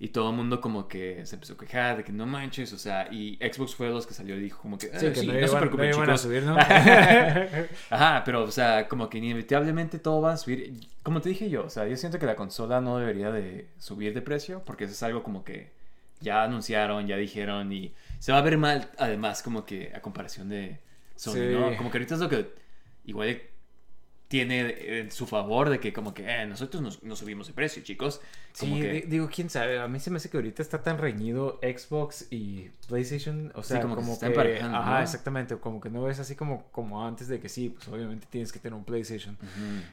Y 0.00 0.08
todo 0.10 0.30
el 0.30 0.36
mundo 0.36 0.60
como 0.60 0.86
que 0.86 1.26
se 1.26 1.34
empezó 1.34 1.54
a 1.54 1.56
quejar 1.58 1.96
de 1.96 2.04
que 2.04 2.12
no 2.12 2.24
manches, 2.24 2.72
o 2.72 2.78
sea, 2.78 3.08
y 3.12 3.36
Xbox 3.42 3.74
fue 3.74 3.88
de 3.88 3.94
los 3.94 4.06
que 4.06 4.14
salió 4.14 4.36
y 4.36 4.40
dijo 4.40 4.62
como 4.62 4.78
que, 4.78 4.86
Sí, 4.86 5.06
"Ah, 5.06 5.12
que 5.12 5.14
sí, 5.16 5.26
no, 5.26 5.32
no, 5.32 5.46
se 5.48 5.52
no 5.54 5.58
preocupen, 5.60 5.88
iban 5.88 6.02
a 6.02 6.04
chicos". 6.04 6.20
subir, 6.20 6.42
¿no? 6.44 6.56
Ajá, 7.90 8.22
pero 8.24 8.42
o 8.44 8.50
sea, 8.50 8.86
como 8.88 9.08
que 9.10 9.18
inevitablemente 9.18 9.98
todo 9.98 10.20
va 10.20 10.32
a 10.34 10.36
subir. 10.36 10.74
Como 11.02 11.20
te 11.20 11.30
dije 11.30 11.50
yo, 11.50 11.64
o 11.64 11.70
sea, 11.70 11.86
yo 11.88 11.96
siento 11.96 12.18
que 12.18 12.26
la 12.26 12.36
consola 12.36 12.80
no 12.80 12.98
debería 12.98 13.30
de 13.30 13.68
subir 13.78 14.14
de 14.14 14.22
precio 14.22 14.62
porque 14.64 14.84
eso 14.84 14.92
es 14.92 15.02
algo 15.02 15.22
como 15.22 15.42
que 15.44 15.72
ya 16.20 16.42
anunciaron, 16.44 17.06
ya 17.06 17.16
dijeron 17.16 17.72
y 17.72 17.92
se 18.20 18.32
va 18.32 18.38
a 18.38 18.42
ver 18.42 18.58
mal 18.58 18.90
además 18.98 19.42
como 19.42 19.64
que 19.64 19.92
a 19.94 20.00
comparación 20.00 20.48
de 20.48 20.78
Sony, 21.16 21.32
Sí. 21.34 21.40
¿no? 21.52 21.76
Como 21.76 21.90
que 21.90 21.98
ahorita 21.98 22.14
es 22.14 22.20
lo 22.20 22.28
que 22.28 22.52
igual 23.04 23.40
tiene 24.28 24.98
en 25.00 25.10
su 25.10 25.26
favor 25.26 25.70
de 25.70 25.80
que 25.80 25.92
como 25.94 26.12
que 26.12 26.22
eh, 26.28 26.44
nosotros 26.46 26.82
nos, 26.82 27.02
nos 27.02 27.18
subimos 27.18 27.46
de 27.46 27.54
precio, 27.54 27.82
chicos. 27.82 28.20
Como 28.60 28.76
Sí, 28.76 28.82
que- 28.82 29.06
digo, 29.08 29.30
quién 29.34 29.48
sabe. 29.48 29.80
A 29.80 29.88
mí 29.88 30.00
se 30.00 30.10
me 30.10 30.18
hace 30.18 30.28
que 30.28 30.36
ahorita 30.36 30.60
está 30.60 30.82
tan 30.82 30.98
reñido 30.98 31.58
Xbox 31.62 32.26
y 32.30 32.68
PlayStation. 32.88 33.50
O 33.54 33.62
sea, 33.62 33.80
como 33.80 33.94
como, 33.96 34.06
que 34.06 34.10
se 34.10 34.12
están 34.14 34.30
emparejando, 34.32 34.76
ajá, 34.76 34.96
¿no? 34.98 35.02
exactamente. 35.02 35.56
Como 35.56 35.80
que 35.80 35.88
no 35.88 36.10
es 36.10 36.18
así 36.18 36.34
como, 36.34 36.64
como 36.72 37.06
antes 37.06 37.28
de 37.28 37.40
que 37.40 37.48
sí, 37.48 37.70
pues 37.70 37.88
obviamente 37.88 38.26
tienes 38.28 38.52
que 38.52 38.58
tener 38.58 38.74
un 38.74 38.84
PlayStation. 38.84 39.38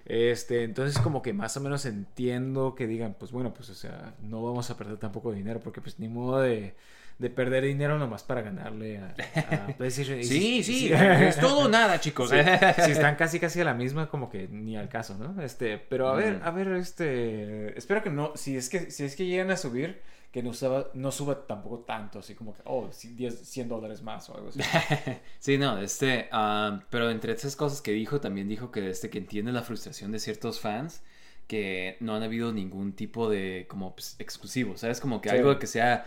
Este, 0.05 0.63
entonces 0.63 0.99
como 1.01 1.21
que 1.21 1.31
más 1.33 1.55
o 1.57 1.61
menos 1.61 1.85
entiendo 1.85 2.75
que 2.75 2.87
digan, 2.87 3.15
pues 3.17 3.31
bueno, 3.31 3.53
pues 3.53 3.69
o 3.69 3.73
sea, 3.75 4.13
no 4.21 4.43
vamos 4.43 4.69
a 4.69 4.77
perder 4.77 4.97
tampoco 4.97 5.31
dinero 5.31 5.59
porque 5.61 5.79
pues 5.81 5.99
ni 5.99 6.07
modo 6.07 6.41
de, 6.41 6.75
de 7.19 7.29
perder 7.29 7.63
dinero 7.63 7.97
nomás 7.97 8.23
para 8.23 8.41
ganarle 8.41 8.97
a, 8.99 9.15
a 9.51 9.67
PlayStation. 9.77 10.23
Sí, 10.23 10.63
sí, 10.63 10.91
es 10.93 11.39
todo 11.39 11.59
o 11.65 11.67
nada, 11.69 11.99
chicos. 11.99 12.29
Sí, 12.29 12.35
si 12.83 12.91
están 12.91 13.15
casi 13.15 13.39
casi 13.39 13.61
a 13.61 13.63
la 13.65 13.73
misma, 13.73 14.09
como 14.09 14.24
que 14.29 14.47
ni 14.47 14.77
al 14.77 14.89
caso, 14.89 15.17
¿no? 15.17 15.41
Este, 15.41 15.77
pero 15.77 16.07
a 16.09 16.15
ver, 16.15 16.39
Mm. 16.39 16.43
a 16.43 16.51
ver, 16.51 16.67
este, 16.73 17.77
espero 17.77 18.01
que 18.03 18.09
no, 18.09 18.31
si 18.35 18.57
es 18.57 18.69
que, 18.69 18.91
si 18.91 19.03
es 19.03 19.15
que 19.15 19.25
llegan 19.25 19.51
a 19.51 19.57
subir, 19.57 20.01
que 20.31 20.43
no 20.43 20.53
suba, 20.53 20.87
no 20.93 21.11
suba 21.11 21.47
tampoco 21.47 21.79
tanto, 21.79 22.19
así 22.19 22.35
como 22.35 22.53
que, 22.53 22.61
oh, 22.65 22.89
sí, 22.91 23.13
10, 23.13 23.39
100 23.47 23.69
dólares 23.69 24.01
más 24.03 24.29
o 24.29 24.35
algo 24.35 24.49
así. 24.49 24.59
Sí, 25.39 25.57
no, 25.57 25.77
este, 25.79 26.27
ah, 26.31 26.81
pero 26.89 27.09
entre 27.09 27.31
esas 27.33 27.55
cosas 27.55 27.81
que 27.81 27.91
dijo, 27.91 28.19
también 28.19 28.47
dijo 28.49 28.71
que, 28.71 28.89
este, 28.89 29.09
que 29.09 29.17
entiende 29.19 29.51
la 29.53 29.61
frustración 29.61 30.11
de 30.11 30.19
ciertos 30.19 30.59
fans 30.59 31.01
que 31.47 31.95
no 31.99 32.15
han 32.15 32.23
habido 32.23 32.51
ningún 32.51 32.93
tipo 32.93 33.29
de, 33.29 33.65
como, 33.69 33.93
pues, 33.95 34.15
exclusivo, 34.19 34.75
¿sabes? 34.77 34.99
Como 34.99 35.21
que 35.21 35.29
Sí. 35.29 35.35
algo 35.37 35.57
que 35.59 35.67
sea 35.67 36.05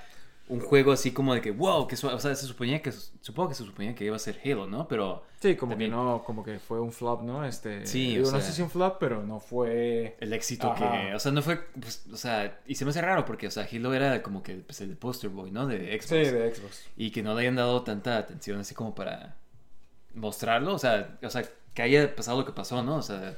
un 0.48 0.60
juego 0.60 0.92
así 0.92 1.12
como 1.12 1.34
de 1.34 1.40
que, 1.40 1.50
wow, 1.50 1.86
que, 1.86 1.94
o 1.94 2.18
sea, 2.18 2.34
se 2.34 2.46
suponía 2.46 2.80
que, 2.82 2.90
supongo 2.92 3.50
que 3.50 3.54
se 3.54 3.64
suponía 3.64 3.94
que 3.94 4.04
iba 4.04 4.16
a 4.16 4.18
ser 4.18 4.40
Halo, 4.44 4.66
¿no? 4.66 4.88
Pero 4.88 5.24
Sí, 5.40 5.54
como 5.54 5.72
También- 5.72 5.90
que 5.92 5.96
no, 5.96 6.22
como 6.24 6.42
que 6.42 6.58
fue 6.58 6.80
un 6.80 6.90
flop, 6.90 7.22
¿no? 7.22 7.44
Este, 7.44 7.86
Sí, 7.86 8.16
digo, 8.16 8.28
o 8.28 8.32
no 8.32 8.38
sea- 8.38 8.46
sé 8.48 8.52
si 8.54 8.62
un 8.62 8.70
flop, 8.70 8.96
pero 8.98 9.22
no 9.22 9.38
fue... 9.40 10.16
el 10.20 10.32
éxito 10.32 10.72
Ajá. 10.72 10.90
que, 11.08 11.14
o 11.14 11.18
sea, 11.20 11.30
no 11.30 11.42
fue, 11.42 11.60
pues, 11.80 12.06
o 12.12 12.16
sea, 12.16 12.60
y 12.66 12.74
se 12.74 12.84
me 12.84 12.90
hace 12.90 13.00
raro 13.02 13.24
porque, 13.24 13.46
o 13.46 13.50
sea, 13.50 13.68
Halo 13.70 13.94
era 13.94 14.22
como 14.22 14.42
que, 14.42 14.54
pues, 14.56 14.80
el 14.80 14.96
poster 14.96 15.30
boy, 15.30 15.50
¿no? 15.52 15.66
De 15.66 15.78
Xbox. 16.00 16.06
Sí, 16.06 16.16
de 16.16 16.54
Xbox. 16.54 16.86
y 16.96 17.10
que 17.12 17.22
no 17.22 17.34
le 17.34 17.42
hayan 17.42 17.54
dado 17.56 17.82
tanta 17.82 18.16
atención 18.18 18.58
así 18.58 18.74
como 18.74 18.94
para 18.94 19.36
mostrarlo, 20.14 20.74
o 20.74 20.78
sea, 20.78 21.18
o 21.22 21.30
sea, 21.30 21.44
que 21.74 21.82
haya 21.82 22.14
pasado 22.16 22.38
lo 22.38 22.44
que 22.44 22.52
pasó, 22.52 22.82
¿no? 22.82 22.96
O 22.96 23.02
sea, 23.02 23.36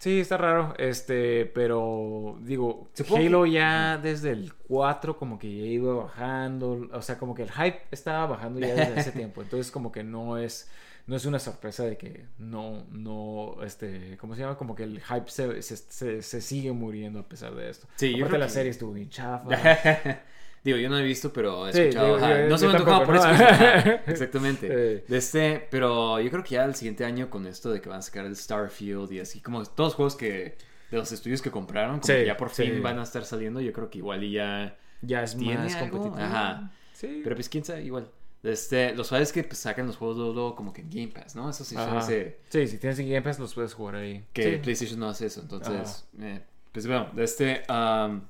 Sí, 0.00 0.18
está 0.20 0.38
raro, 0.38 0.72
este, 0.78 1.44
pero 1.46 2.38
digo, 2.40 2.88
Supongo 2.94 3.18
Halo 3.18 3.44
que- 3.44 3.50
ya 3.52 3.98
desde 3.98 4.30
el 4.30 4.54
4 4.54 5.16
como 5.18 5.38
que 5.38 5.54
ya 5.54 5.64
iba 5.66 5.92
bajando, 5.94 6.88
o 6.90 7.02
sea, 7.02 7.18
como 7.18 7.34
que 7.34 7.42
el 7.42 7.50
hype 7.52 7.82
estaba 7.90 8.26
bajando 8.26 8.60
ya 8.60 8.74
desde 8.74 8.98
ese 8.98 9.12
tiempo, 9.28 9.42
entonces 9.42 9.70
como 9.70 9.92
que 9.92 10.02
no 10.02 10.38
es 10.38 10.68
no 11.06 11.16
es 11.16 11.24
una 11.26 11.38
sorpresa 11.38 11.84
de 11.84 11.96
que 11.98 12.24
no 12.38 12.84
no 12.90 13.62
este, 13.64 14.16
¿cómo 14.18 14.34
se 14.34 14.40
llama? 14.42 14.56
Como 14.56 14.74
que 14.74 14.84
el 14.84 15.00
hype 15.02 15.28
se, 15.28 15.60
se, 15.60 15.76
se- 15.76 16.22
se 16.22 16.40
sigue 16.40 16.72
muriendo 16.72 17.18
a 17.20 17.28
pesar 17.28 17.54
de 17.54 17.68
esto. 17.68 17.86
Sí, 17.96 18.10
yo 18.12 18.16
Aparte 18.24 18.28
creo 18.28 18.38
la 18.40 18.46
que- 18.46 18.52
serie 18.52 18.70
estuvo 18.70 18.92
bien 18.94 19.10
chafa. 19.10 19.48
digo, 20.64 20.78
yo 20.78 20.88
no 20.88 20.98
he 20.98 21.02
visto, 21.02 21.32
pero 21.32 21.68
he 21.68 21.72
Sí, 21.72 21.80
escuchado, 21.80 22.06
digo, 22.06 22.18
ajá, 22.18 22.40
yo- 22.42 22.48
no 22.48 22.58
se 22.58 22.66
me 22.66 22.72
antojaba 22.72 23.06
por 23.06 23.18
tampoco, 23.18 23.44
eso. 23.44 23.90
exactamente. 24.06 24.66
Sí. 25.00 25.04
De 25.08 25.18
este, 25.18 25.68
pero 25.70 26.20
yo 26.20 26.30
creo 26.30 26.42
que 26.44 26.50
ya 26.56 26.64
el 26.64 26.74
siguiente 26.74 27.04
año 27.04 27.30
con 27.30 27.46
esto 27.46 27.70
de 27.70 27.80
que 27.80 27.88
van 27.88 27.98
a 27.98 28.02
sacar 28.02 28.24
el 28.26 28.36
Starfield 28.36 29.12
y 29.12 29.20
así 29.20 29.40
como 29.40 29.62
todos 29.64 29.88
los 29.90 29.94
juegos 29.94 30.16
que 30.16 30.56
de 30.90 30.96
los 30.98 31.12
estudios 31.12 31.40
que 31.42 31.50
compraron, 31.50 32.00
como 32.00 32.06
Sí, 32.06 32.12
que 32.12 32.26
ya 32.26 32.36
por 32.36 32.50
fin 32.50 32.82
van 32.82 32.98
a 32.98 33.04
estar 33.04 33.24
saliendo, 33.24 33.60
yo 33.60 33.72
creo 33.72 33.88
que 33.90 33.98
igual 33.98 34.24
y 34.24 34.32
ya 34.32 34.76
Ya 35.02 35.22
es 35.22 35.36
¿Tiene 35.36 35.56
más 35.56 35.74
algo? 35.76 35.98
competitivo. 35.98 36.24
Ajá. 36.26 36.70
Sí. 36.92 37.20
Pero 37.24 37.34
pues 37.36 37.48
quién 37.48 37.64
sabe, 37.64 37.82
igual. 37.84 38.08
Este, 38.42 38.94
los 38.94 39.06
sabes 39.08 39.32
que 39.32 39.44
pues, 39.44 39.58
sacan 39.58 39.86
los 39.86 39.96
juegos 39.96 40.16
luego, 40.16 40.32
luego 40.32 40.56
como 40.56 40.72
que 40.72 40.80
en 40.80 40.90
Game 40.90 41.08
Pass, 41.08 41.36
¿no? 41.36 41.48
Eso 41.50 41.62
sí 41.64 41.76
hace 41.76 42.38
Sí, 42.48 42.66
si 42.66 42.78
tienes 42.78 42.98
Game 42.98 43.22
Pass 43.22 43.38
los 43.38 43.54
puedes 43.54 43.72
jugar 43.74 43.96
ahí. 43.96 44.24
que 44.32 44.42
Sí. 44.54 44.56
PlayStation 44.62 44.98
no 45.00 45.08
hace 45.10 45.26
eso. 45.26 45.40
Entonces, 45.42 46.06
eh, 46.20 46.40
pues 46.72 46.86
bueno, 46.86 47.10
de 47.14 47.24
este, 47.24 47.62
am, 47.68 48.22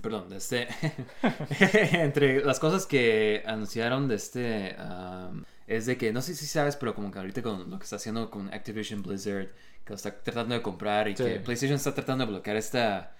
perdón, 0.00 0.28
de 0.28 0.36
este, 0.38 0.68
entre 1.92 2.44
las 2.44 2.58
cosas 2.58 2.86
que 2.86 3.42
anunciaron 3.46 4.08
de 4.08 4.14
este, 4.16 4.76
es 5.66 5.86
de 5.86 5.96
que, 5.96 6.12
no 6.12 6.22
sé 6.22 6.34
si 6.34 6.46
sabes, 6.46 6.76
pero 6.76 6.94
como 6.94 7.10
que 7.10 7.18
ahorita 7.18 7.42
con 7.42 7.70
lo 7.70 7.78
que 7.78 7.84
está 7.84 7.96
haciendo 7.96 8.30
con 8.30 8.52
Activision 8.52 9.02
Blizzard, 9.02 9.48
que 9.84 9.90
lo 9.90 9.94
está 9.96 10.14
tratando 10.22 10.54
de 10.54 10.62
comprar 10.62 11.08
y 11.08 11.16
Sí. 11.16 11.24
que 11.24 11.40
PlayStation 11.40 11.76
está 11.76 11.94
tratando 11.94 12.24
de 12.26 12.30
bloquear 12.32 12.56
esta, 12.56 13.14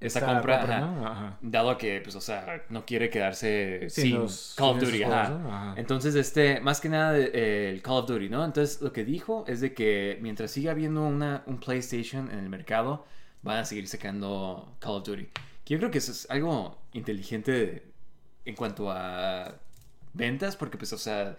esta, 0.00 0.18
Esta 0.18 0.32
compra, 0.34 0.58
compra, 0.58 0.76
ajá. 0.78 0.86
¿no? 0.86 1.06
Ajá. 1.06 1.38
Dado 1.42 1.78
que, 1.78 2.00
pues, 2.00 2.16
o 2.16 2.20
sea, 2.20 2.64
no 2.70 2.84
quiere 2.84 3.08
quedarse 3.08 3.86
Sin 3.88 4.04
sin, 4.04 4.14
los- 4.18 4.54
Call 4.56 4.70
of 4.70 4.80
Duty. 4.80 5.04
Ajá. 5.04 5.74
Entonces, 5.76 6.16
este, 6.16 6.60
más 6.60 6.80
que 6.80 6.88
nada 6.88 7.16
eh, 7.16 7.70
el 7.70 7.82
Call 7.82 7.98
of 7.98 8.08
Duty, 8.08 8.28
¿no? 8.28 8.44
Entonces, 8.44 8.80
lo 8.82 8.92
que 8.92 9.04
dijo 9.04 9.44
es 9.46 9.60
de 9.60 9.72
que 9.74 10.18
mientras 10.20 10.50
siga 10.50 10.72
habiendo 10.72 11.02
una, 11.04 11.44
un 11.46 11.58
PlayStation 11.60 12.28
en 12.32 12.40
el 12.40 12.48
mercado, 12.48 13.04
van 13.42 13.58
a 13.58 13.64
seguir 13.64 13.86
sacando 13.86 14.74
Call 14.80 14.92
of 14.96 15.04
Duty. 15.06 15.28
Yo 15.66 15.78
creo 15.78 15.90
que 15.90 15.98
eso 15.98 16.12
es 16.12 16.28
algo 16.30 16.78
inteligente 16.92 17.92
en 18.44 18.54
cuanto 18.56 18.90
a 18.90 19.60
ventas, 20.12 20.56
porque, 20.56 20.78
pues, 20.78 20.92
o 20.92 20.98
sea, 20.98 21.36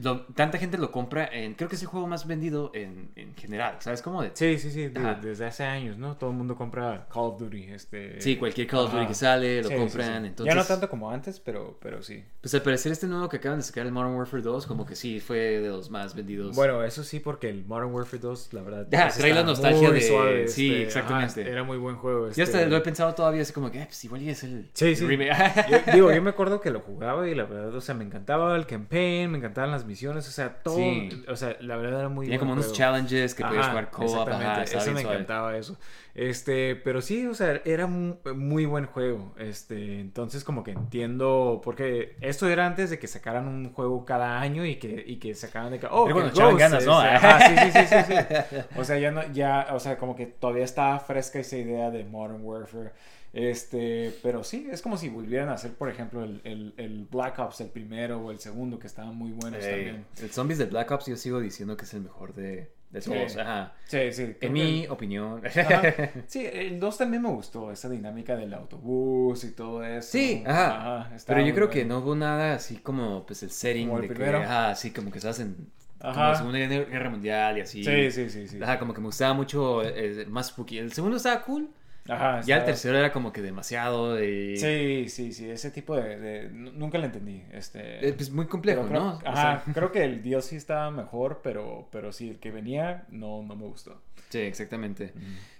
lo- 0.00 0.22
tanta 0.34 0.58
gente 0.58 0.78
lo 0.78 0.90
compra 0.90 1.28
en, 1.32 1.54
creo 1.54 1.68
que 1.68 1.76
es 1.76 1.82
el 1.82 1.88
juego 1.88 2.06
más 2.06 2.26
vendido 2.26 2.70
en, 2.74 3.10
en 3.16 3.34
general, 3.34 3.76
¿sabes? 3.80 4.00
Como 4.02 4.22
de... 4.22 4.30
Sí, 4.34 4.58
sí, 4.58 4.70
sí, 4.70 4.88
de- 4.88 5.14
desde 5.20 5.44
hace 5.46 5.64
años, 5.64 5.98
¿no? 5.98 6.16
Todo 6.16 6.30
el 6.30 6.36
mundo 6.36 6.56
compra 6.56 7.06
Call 7.12 7.22
of 7.24 7.38
Duty, 7.40 7.64
este... 7.64 8.20
Sí, 8.20 8.36
cualquier 8.36 8.66
Call 8.66 8.80
of 8.80 8.86
Duty 8.90 8.98
Ajá. 9.00 9.08
que 9.08 9.14
sale, 9.14 9.62
lo 9.62 9.68
Sí, 9.68 9.74
sí, 9.74 9.80
compran, 9.80 10.22
sí. 10.22 10.28
entonces... 10.28 10.54
Ya 10.54 10.60
no 10.60 10.66
tanto 10.66 10.88
como 10.88 11.10
antes, 11.10 11.40
pero, 11.40 11.78
pero 11.80 12.02
sí. 12.02 12.24
Pues 12.40 12.54
al 12.54 12.62
parecer 12.62 12.92
este 12.92 13.06
nuevo 13.06 13.28
que 13.28 13.36
acaban 13.36 13.58
de 13.58 13.64
sacar, 13.64 13.84
el 13.86 13.92
Modern 13.92 14.14
Warfare 14.14 14.42
2, 14.42 14.66
como 14.66 14.86
que 14.86 14.96
sí 14.96 15.20
fue 15.20 15.36
de 15.38 15.68
los 15.68 15.90
más 15.90 16.14
vendidos. 16.14 16.56
Bueno, 16.56 16.82
eso 16.84 17.04
sí, 17.04 17.20
porque 17.20 17.48
el 17.50 17.64
Modern 17.66 17.92
Warfare 17.92 18.20
2, 18.22 18.52
la 18.54 18.62
verdad... 18.62 18.86
Ese 19.08 19.20
trae 19.20 19.34
la 19.34 19.42
nostalgia 19.44 19.90
de- 19.90 20.00
sí, 20.48 20.70
este, 20.72 20.82
exactamente. 20.84 21.42
ajá, 21.42 21.50
era 21.50 21.64
muy 21.64 21.76
buen 21.78 21.96
juego. 21.96 22.30
Yo 22.30 22.44
hasta 22.44 22.58
este. 22.60 22.66
lo 22.70 22.76
he 22.76 22.80
pensado 22.80 23.14
todavía 23.14 23.42
así 23.42 23.52
como 23.52 23.70
que, 23.70 23.82
eh, 23.82 23.86
pues 23.86 24.02
igual 24.04 24.22
y 24.22 24.30
es 24.30 24.42
el 24.42 24.70
Sí, 24.72 24.96
sí. 24.96 25.06
remake. 25.06 25.32
Yo- 25.70 25.92
digo, 25.92 26.12
yo 26.12 26.22
me 26.22 26.30
acuerdo 26.30 26.60
que 26.60 26.70
lo 26.70 26.80
jugaba 26.80 27.28
y 27.28 27.34
la 27.34 27.44
verdad, 27.44 27.74
o 27.74 27.80
sea, 27.80 27.94
me 27.94 28.04
encantaba 28.04 28.56
el 28.56 28.66
campaign, 28.66 29.30
me 29.30 29.38
encantaban 29.38 29.70
las 29.70 29.81
misiones, 29.86 30.28
o 30.28 30.30
sea, 30.32 30.54
todo, 30.62 30.76
Sí. 30.76 31.24
o 31.28 31.36
sea, 31.36 31.56
la 31.60 31.76
verdad 31.76 32.00
era 32.00 32.08
muy 32.08 32.26
Tenía 32.26 32.38
como 32.38 32.52
unos 32.52 32.72
challenges 32.72 33.34
que 33.34 33.44
podías 33.44 33.68
jugar 33.68 33.90
co-op. 33.90 34.28
Ajá, 34.28 34.62
estaba 34.62 34.82
eso 34.82 34.92
me 34.92 35.00
suave. 35.02 35.16
encantaba 35.16 35.56
eso. 35.56 35.78
Este, 36.14 36.76
pero 36.76 37.00
sí, 37.00 37.26
o 37.26 37.32
sea, 37.34 37.62
era 37.64 37.86
un 37.86 38.18
muy 38.34 38.66
buen 38.66 38.84
juego. 38.86 39.34
Este, 39.38 40.00
entonces 40.00 40.44
como 40.44 40.62
que 40.62 40.72
entiendo 40.72 41.60
porque 41.64 42.16
esto 42.20 42.48
era 42.48 42.66
antes 42.66 42.90
de 42.90 42.98
que 42.98 43.06
sacaran 43.06 43.48
un 43.48 43.72
juego 43.72 44.04
cada 44.04 44.38
año 44.40 44.66
y 44.66 44.76
que 44.76 45.02
y 45.06 45.16
que 45.16 45.34
sacaran 45.34 45.72
de 45.72 45.78
que 45.80 45.86
oh, 45.90 46.04
Pero 46.04 46.26
echaban 46.26 46.52
Ghost, 46.52 46.60
ganas, 46.60 46.84
¿no? 46.86 46.98
ajá, 47.00 47.48
sí, 47.48 47.70
sí, 47.72 47.86
sí, 47.86 47.96
sí, 48.06 48.14
sí. 48.50 48.56
O 48.78 48.84
sea, 48.84 48.98
ya 48.98 49.10
no 49.10 49.22
ya, 49.32 49.68
o 49.72 49.80
sea, 49.80 49.96
como 49.96 50.14
que 50.14 50.26
todavía 50.26 50.64
está 50.64 50.98
fresca 50.98 51.38
esa 51.38 51.56
idea 51.56 51.90
de 51.90 52.04
Modern 52.04 52.40
Warfare. 52.42 52.92
Este, 53.32 54.12
pero 54.22 54.44
sí, 54.44 54.68
es 54.70 54.82
como 54.82 54.98
si 54.98 55.08
volvieran 55.08 55.48
a 55.48 55.54
hacer, 55.54 55.72
por 55.72 55.88
ejemplo, 55.88 56.22
el, 56.22 56.40
el, 56.44 56.74
el 56.76 57.06
Black 57.10 57.38
Ops, 57.38 57.62
el 57.62 57.68
primero 57.70 58.20
o 58.20 58.30
el 58.30 58.38
segundo, 58.38 58.78
que 58.78 58.86
estaban 58.86 59.16
muy 59.16 59.32
buenos 59.32 59.64
Eh, 59.64 59.70
también. 59.70 60.06
el 60.20 60.30
Zombies 60.30 60.58
de 60.58 60.66
Black 60.66 60.90
Ops 60.90 61.06
yo 61.06 61.16
sigo 61.16 61.40
diciendo 61.40 61.76
que 61.76 61.84
es 61.84 61.94
el 61.94 62.02
mejor 62.02 62.34
de, 62.34 62.70
de 62.90 63.00
todos. 63.00 63.32
Sí. 63.32 63.40
Ajá. 63.40 63.72
Sí, 63.86 64.12
sí. 64.12 64.22
En 64.22 64.34
que 64.38 64.50
mi 64.50 64.86
opinión. 64.86 65.40
Ajá. 65.46 65.82
Sí, 66.26 66.46
el 66.52 66.78
2 66.78 66.98
también 66.98 67.22
me 67.22 67.30
gustó, 67.30 67.72
esa 67.72 67.88
dinámica 67.88 68.36
del 68.36 68.52
autobús 68.52 69.44
y 69.44 69.52
todo 69.52 69.82
eso. 69.82 70.10
Sí, 70.12 70.42
ajá. 70.46 71.10
estaba 71.16 71.36
Pero 71.38 71.46
yo 71.48 71.54
creo 71.54 71.70
que 71.70 71.86
no 71.86 72.00
hubo 72.00 72.14
nada 72.14 72.54
así 72.56 72.76
como 72.76 73.24
pues 73.24 73.42
el 73.42 73.50
setting 73.50 73.86
Como 73.88 73.96
el 73.96 74.02
de 74.02 74.08
que, 74.08 74.14
primero. 74.14 74.38
ajá, 74.42 74.70
así 74.70 74.90
como 74.90 75.10
que 75.10 75.18
estás 75.18 75.40
en 75.40 75.54
como 75.98 76.10
Ajá. 76.10 76.28
la 76.30 76.34
Segunda 76.34 76.58
Guerra 76.58 77.08
Mundial 77.10 77.58
y 77.58 77.60
así. 77.62 77.82
Sí, 77.84 78.10
sí, 78.10 78.28
sí, 78.28 78.48
sí. 78.48 78.58
Ajá, 78.62 78.78
como 78.78 78.92
que 78.92 79.00
me 79.00 79.06
gustaba 79.06 79.32
mucho 79.34 79.82
eh, 79.84 80.26
más 80.28 80.48
spooky. 80.48 80.78
El 80.78 80.92
segundo 80.92 81.16
estaba 81.16 81.40
cool. 81.42 81.70
Ajá, 82.08 82.40
Ya 82.42 82.56
el 82.58 82.64
tercero 82.64 82.98
era 82.98 83.12
como 83.12 83.32
que 83.32 83.42
demasiado 83.42 84.14
de... 84.14 84.56
Sí, 84.56 85.08
sí, 85.08 85.32
sí, 85.32 85.48
ese 85.50 85.70
tipo 85.70 85.96
de... 85.96 86.18
de- 86.18 86.48
Nunca 86.50 86.98
lo 86.98 87.04
entendí. 87.04 87.44
Este... 87.52 88.06
Eh, 88.08 88.12
pues 88.12 88.30
muy 88.30 88.46
complejo, 88.46 88.86
creo- 88.88 89.00
¿no? 89.00 89.08
O 89.18 89.20
Ajá, 89.28 89.62
sea, 89.64 89.72
creo 89.72 89.92
que 89.92 90.02
el 90.04 90.20
DLC 90.24 90.54
estaba 90.54 90.90
mejor, 90.90 91.40
pero, 91.44 91.88
pero 91.92 92.12
sí, 92.12 92.30
el 92.30 92.38
que 92.40 92.50
venía 92.50 93.04
no, 93.10 93.42
no 93.42 93.54
me 93.54 93.66
gustó. 93.66 94.00
sí, 94.30 94.38
exactamente. 94.40 95.12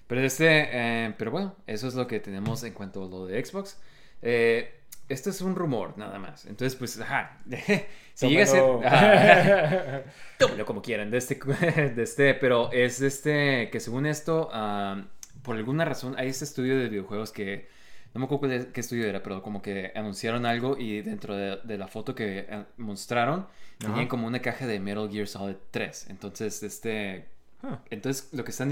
Pero 0.08 0.20
este, 0.22 0.46
eh, 0.72 1.14
pero 1.16 1.30
bueno, 1.30 1.54
eso 1.66 1.86
es 1.88 1.94
lo 1.94 2.06
que 2.06 2.18
tenemos 2.20 2.62
en 2.64 2.72
cuanto 2.74 3.04
a 3.04 3.08
lo 3.08 3.26
de 3.26 3.42
Xbox. 3.44 3.80
Eh, 4.20 4.74
esto 5.08 5.30
es 5.30 5.40
un 5.42 5.54
rumor, 5.54 5.96
nada 5.96 6.18
más. 6.18 6.44
Entonces, 6.46 6.76
pues, 6.76 7.00
ajá. 7.00 7.38
si 8.14 8.28
llega 8.28 8.42
a 8.42 8.46
ser... 8.46 8.60
Tómalo. 8.60 8.86
ajá. 8.86 10.02
Tómalo 10.38 10.66
como 10.66 10.82
quieran, 10.82 11.10
de 11.10 11.18
este, 11.18 11.36
de 11.36 12.02
este, 12.02 12.34
pero 12.34 12.70
es 12.72 13.00
este, 13.00 13.70
que 13.70 13.78
según 13.80 14.06
esto, 14.06 14.48
ah, 14.52 15.02
por 15.42 15.56
alguna 15.56 15.84
razón, 15.84 16.14
hay 16.18 16.28
este 16.28 16.44
estudio 16.44 16.76
de 16.78 16.88
videojuegos 16.88 17.32
que 17.32 17.68
no 18.14 18.18
me 18.20 18.26
acuerdo 18.26 18.72
qué 18.72 18.80
estudio 18.80 19.06
era, 19.06 19.22
pero 19.22 19.42
como 19.42 19.62
que 19.62 19.90
anunciaron 19.94 20.44
algo 20.46 20.76
y 20.78 21.00
dentro 21.02 21.34
de, 21.34 21.58
de 21.64 21.78
la 21.78 21.88
foto 21.88 22.14
que 22.14 22.46
eh, 22.48 22.64
mostraron 22.76 23.46
tenían 23.78 24.00
Ajá. 24.00 24.08
como 24.08 24.26
una 24.26 24.40
caja 24.40 24.66
de 24.66 24.78
Metal 24.80 25.08
Gear 25.10 25.26
Solid 25.26 25.56
3. 25.70 26.08
Entonces, 26.10 26.62
este... 26.62 27.26
Ah. 27.62 27.80
Entonces, 27.90 28.28
lo 28.32 28.44
que 28.44 28.50
están... 28.50 28.70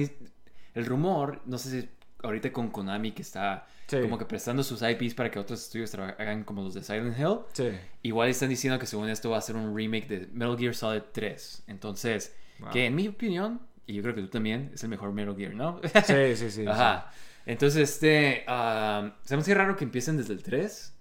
El 0.75 0.87
rumor, 0.87 1.41
no 1.47 1.59
sé 1.59 1.81
si 1.83 1.89
ahorita 2.23 2.53
con 2.53 2.69
Konami 2.71 3.13
que 3.13 3.23
está 3.23 3.67
Sí. 3.87 3.99
como 4.03 4.19
que 4.19 4.25
prestando 4.25 4.63
sus 4.63 4.83
IPs 4.83 5.15
para 5.15 5.33
que 5.33 5.41
otros 5.41 5.61
estudios 5.65 5.93
hagan 5.97 6.45
como 6.45 6.63
los 6.63 6.75
de 6.75 6.83
Silent 6.85 7.19
Hill. 7.19 7.39
Sí. 7.55 7.71
Igual 8.03 8.29
están 8.29 8.49
diciendo 8.51 8.79
que 8.79 8.87
según 8.87 9.09
esto 9.09 9.31
va 9.31 9.39
a 9.39 9.41
ser 9.41 9.57
un 9.57 9.75
remake 9.77 10.07
de 10.07 10.29
Metal 10.33 10.57
Gear 10.57 10.75
Solid 10.77 11.03
3. 11.13 11.65
Entonces, 11.67 12.37
Wow. 12.61 12.71
que 12.71 12.87
en 12.87 12.95
mi 12.95 13.09
opinión, 13.09 13.61
y 13.91 13.95
yo 13.95 14.03
creo 14.03 14.15
que 14.15 14.23
tú 14.23 14.29
también, 14.29 14.71
es 14.73 14.83
el 14.83 14.89
mejor 14.89 15.13
Metal 15.13 15.37
Gear, 15.37 15.55
¿no? 15.55 15.81
Sí, 16.05 16.37
sí, 16.37 16.51
sí. 16.51 16.65
Ajá. 16.69 17.11
Entonces, 17.47 17.91
este. 17.91 18.45
ah, 18.47 19.17
se 19.25 19.37
me 19.37 19.43
hace 19.43 19.55
raro 19.55 19.77
que 19.77 19.85
empiecen 19.85 20.17
desde 20.17 20.33
el 20.33 20.43
3. 20.43 20.97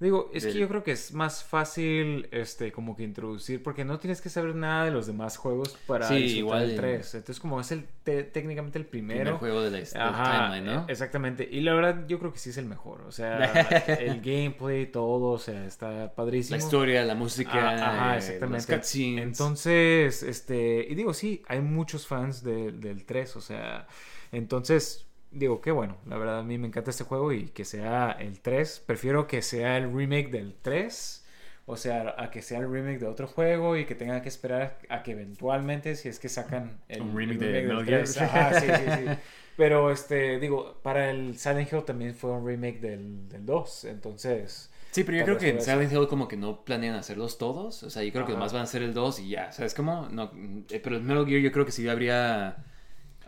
Digo, 0.00 0.30
es 0.32 0.44
Del- 0.44 0.54
que 0.54 0.58
yo 0.60 0.66
creo 0.68 0.82
que 0.82 0.92
es 0.92 1.12
más 1.12 1.44
fácil, 1.44 2.26
este, 2.32 2.72
como 2.72 2.96
que 2.96 3.02
introducir, 3.02 3.62
porque 3.62 3.84
no 3.84 3.98
tienes 3.98 4.22
que 4.22 4.30
saber 4.30 4.54
nada 4.54 4.86
de 4.86 4.90
los 4.90 5.06
demás 5.06 5.36
juegos 5.36 5.76
para 5.86 6.08
Sí, 6.08 6.38
igual 6.38 6.62
el 6.62 6.70
en- 6.70 6.76
3. 6.78 7.14
Entonces, 7.16 7.38
como 7.38 7.60
es 7.60 7.70
el 7.70 7.84
te- 8.02 8.24
técnicamente 8.24 8.78
el 8.78 8.86
primero. 8.86 9.20
Primer 9.24 9.34
juego 9.38 9.60
de 9.60 9.70
la 9.70 9.78
del 9.78 10.14
Ajá, 10.14 10.48
timeline, 10.48 10.64
¿no? 10.74 10.86
e- 10.88 10.92
exactamente. 10.92 11.46
Y 11.52 11.60
la 11.60 11.74
verdad, 11.74 12.06
yo 12.08 12.18
creo 12.18 12.32
que 12.32 12.38
sí 12.38 12.48
es 12.48 12.56
el 12.56 12.64
mejor. 12.64 13.02
O 13.02 13.12
sea, 13.12 13.36
el 14.00 14.22
gameplay, 14.22 14.86
todo, 14.86 15.32
o 15.32 15.38
sea, 15.38 15.66
está 15.66 16.14
padrísimo. 16.14 16.56
La 16.56 16.62
historia, 16.64 17.04
la 17.04 17.14
música, 17.14 17.50
Ah, 17.52 17.94
Ajá, 17.94 18.14
eh, 18.14 18.18
exactamente. 18.18 18.56
los. 18.56 19.18
Entonces, 19.18 20.22
este, 20.22 20.86
y 20.88 20.94
digo, 20.94 21.12
sí, 21.12 21.42
hay 21.46 21.60
muchos 21.60 22.06
fans 22.06 22.42
de- 22.42 22.72
del 22.72 23.04
3, 23.04 23.36
o 23.36 23.42
sea, 23.42 23.86
entonces, 24.32 25.06
digo, 25.30 25.60
qué 25.60 25.70
bueno, 25.70 25.98
la 26.06 26.18
verdad 26.18 26.40
a 26.40 26.42
mí 26.42 26.58
me 26.58 26.68
encanta 26.68 26.90
este 26.90 27.04
juego 27.04 27.32
y 27.32 27.46
que 27.48 27.64
sea 27.64 28.12
el 28.12 28.40
3, 28.40 28.84
prefiero 28.86 29.26
que 29.26 29.42
sea 29.42 29.76
el 29.76 29.92
remake 29.92 30.30
del 30.30 30.54
3. 30.60 31.26
O 31.66 31.76
sea, 31.76 32.16
a 32.18 32.32
que 32.32 32.42
sea 32.42 32.58
el 32.58 32.68
remake 32.68 32.98
de 32.98 33.06
otro 33.06 33.28
juego 33.28 33.76
y 33.76 33.84
que 33.84 33.94
tenga 33.94 34.22
que 34.22 34.28
esperar 34.28 34.78
a 34.88 35.04
que 35.04 35.12
eventualmente, 35.12 35.94
si 35.94 36.08
es 36.08 36.18
que 36.18 36.28
sacan 36.28 36.80
el 36.88 37.02
Un 37.02 37.16
remake 37.16 37.34
el 37.34 37.38
de 37.38 37.52
del 37.52 37.68
Metal 37.68 37.84
Gear. 37.84 38.02
3. 38.02 38.20
Ajá, 38.22 38.60
sí, 38.60 38.66
sí, 38.66 38.90
sí. 38.98 39.04
Pero, 39.56 39.92
este, 39.92 40.40
digo, 40.40 40.80
para 40.82 41.10
el 41.10 41.38
Silent 41.38 41.72
Hill 41.72 41.84
también 41.84 42.14
fue 42.14 42.32
un 42.32 42.44
remake 42.44 42.80
del, 42.80 43.28
del 43.28 43.46
2, 43.46 43.84
entonces... 43.84 44.70
Sí, 44.90 45.04
pero 45.04 45.18
yo 45.18 45.24
creo 45.24 45.38
que 45.38 45.48
en. 45.50 45.60
Silent 45.60 45.92
Hill 45.92 46.08
como 46.08 46.26
que 46.26 46.36
no 46.36 46.64
planean 46.64 46.96
hacerlos 46.96 47.38
todos. 47.38 47.84
O 47.84 47.90
sea, 47.90 48.02
yo 48.02 48.12
creo 48.12 48.26
que 48.26 48.34
más 48.34 48.52
van 48.52 48.62
a 48.62 48.66
ser 48.66 48.82
el 48.82 48.92
2 48.92 49.20
y 49.20 49.28
ya. 49.28 49.52
¿Sabes 49.52 49.72
cómo? 49.72 50.08
No, 50.10 50.32
eh, 50.68 50.80
pero 50.82 50.96
el 50.96 51.02
Metal 51.02 51.24
Gear 51.24 51.40
yo 51.40 51.52
creo 51.52 51.64
que 51.64 51.70
sí 51.70 51.88
habría 51.88 52.64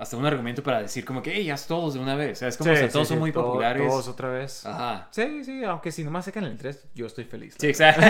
hasta 0.02 0.16
un 0.16 0.26
argumento 0.26 0.64
para 0.64 0.82
decir 0.82 1.04
como 1.04 1.22
que, 1.22 1.32
hey, 1.32 1.48
haz 1.50 1.68
todos 1.68 1.94
de 1.94 2.00
una 2.00 2.16
vez. 2.16 2.38
O 2.42 2.50
sea, 2.50 2.50
sí, 2.50 2.58
todos 2.92 3.06
son 3.06 3.16
sí, 3.16 3.16
muy 3.16 3.30
todo- 3.30 3.46
populares. 3.46 3.86
Todos 3.86 4.08
otra 4.08 4.30
vez. 4.30 4.66
Ajá. 4.66 5.06
Sí, 5.12 5.44
sí, 5.44 5.62
aunque 5.62 5.92
si 5.92 6.02
nomás 6.02 6.24
sacan 6.24 6.42
el 6.42 6.56
3, 6.58 6.88
yo 6.92 7.06
estoy 7.06 7.22
feliz. 7.24 7.54
Sí, 7.56 7.66
exacto. 7.68 8.02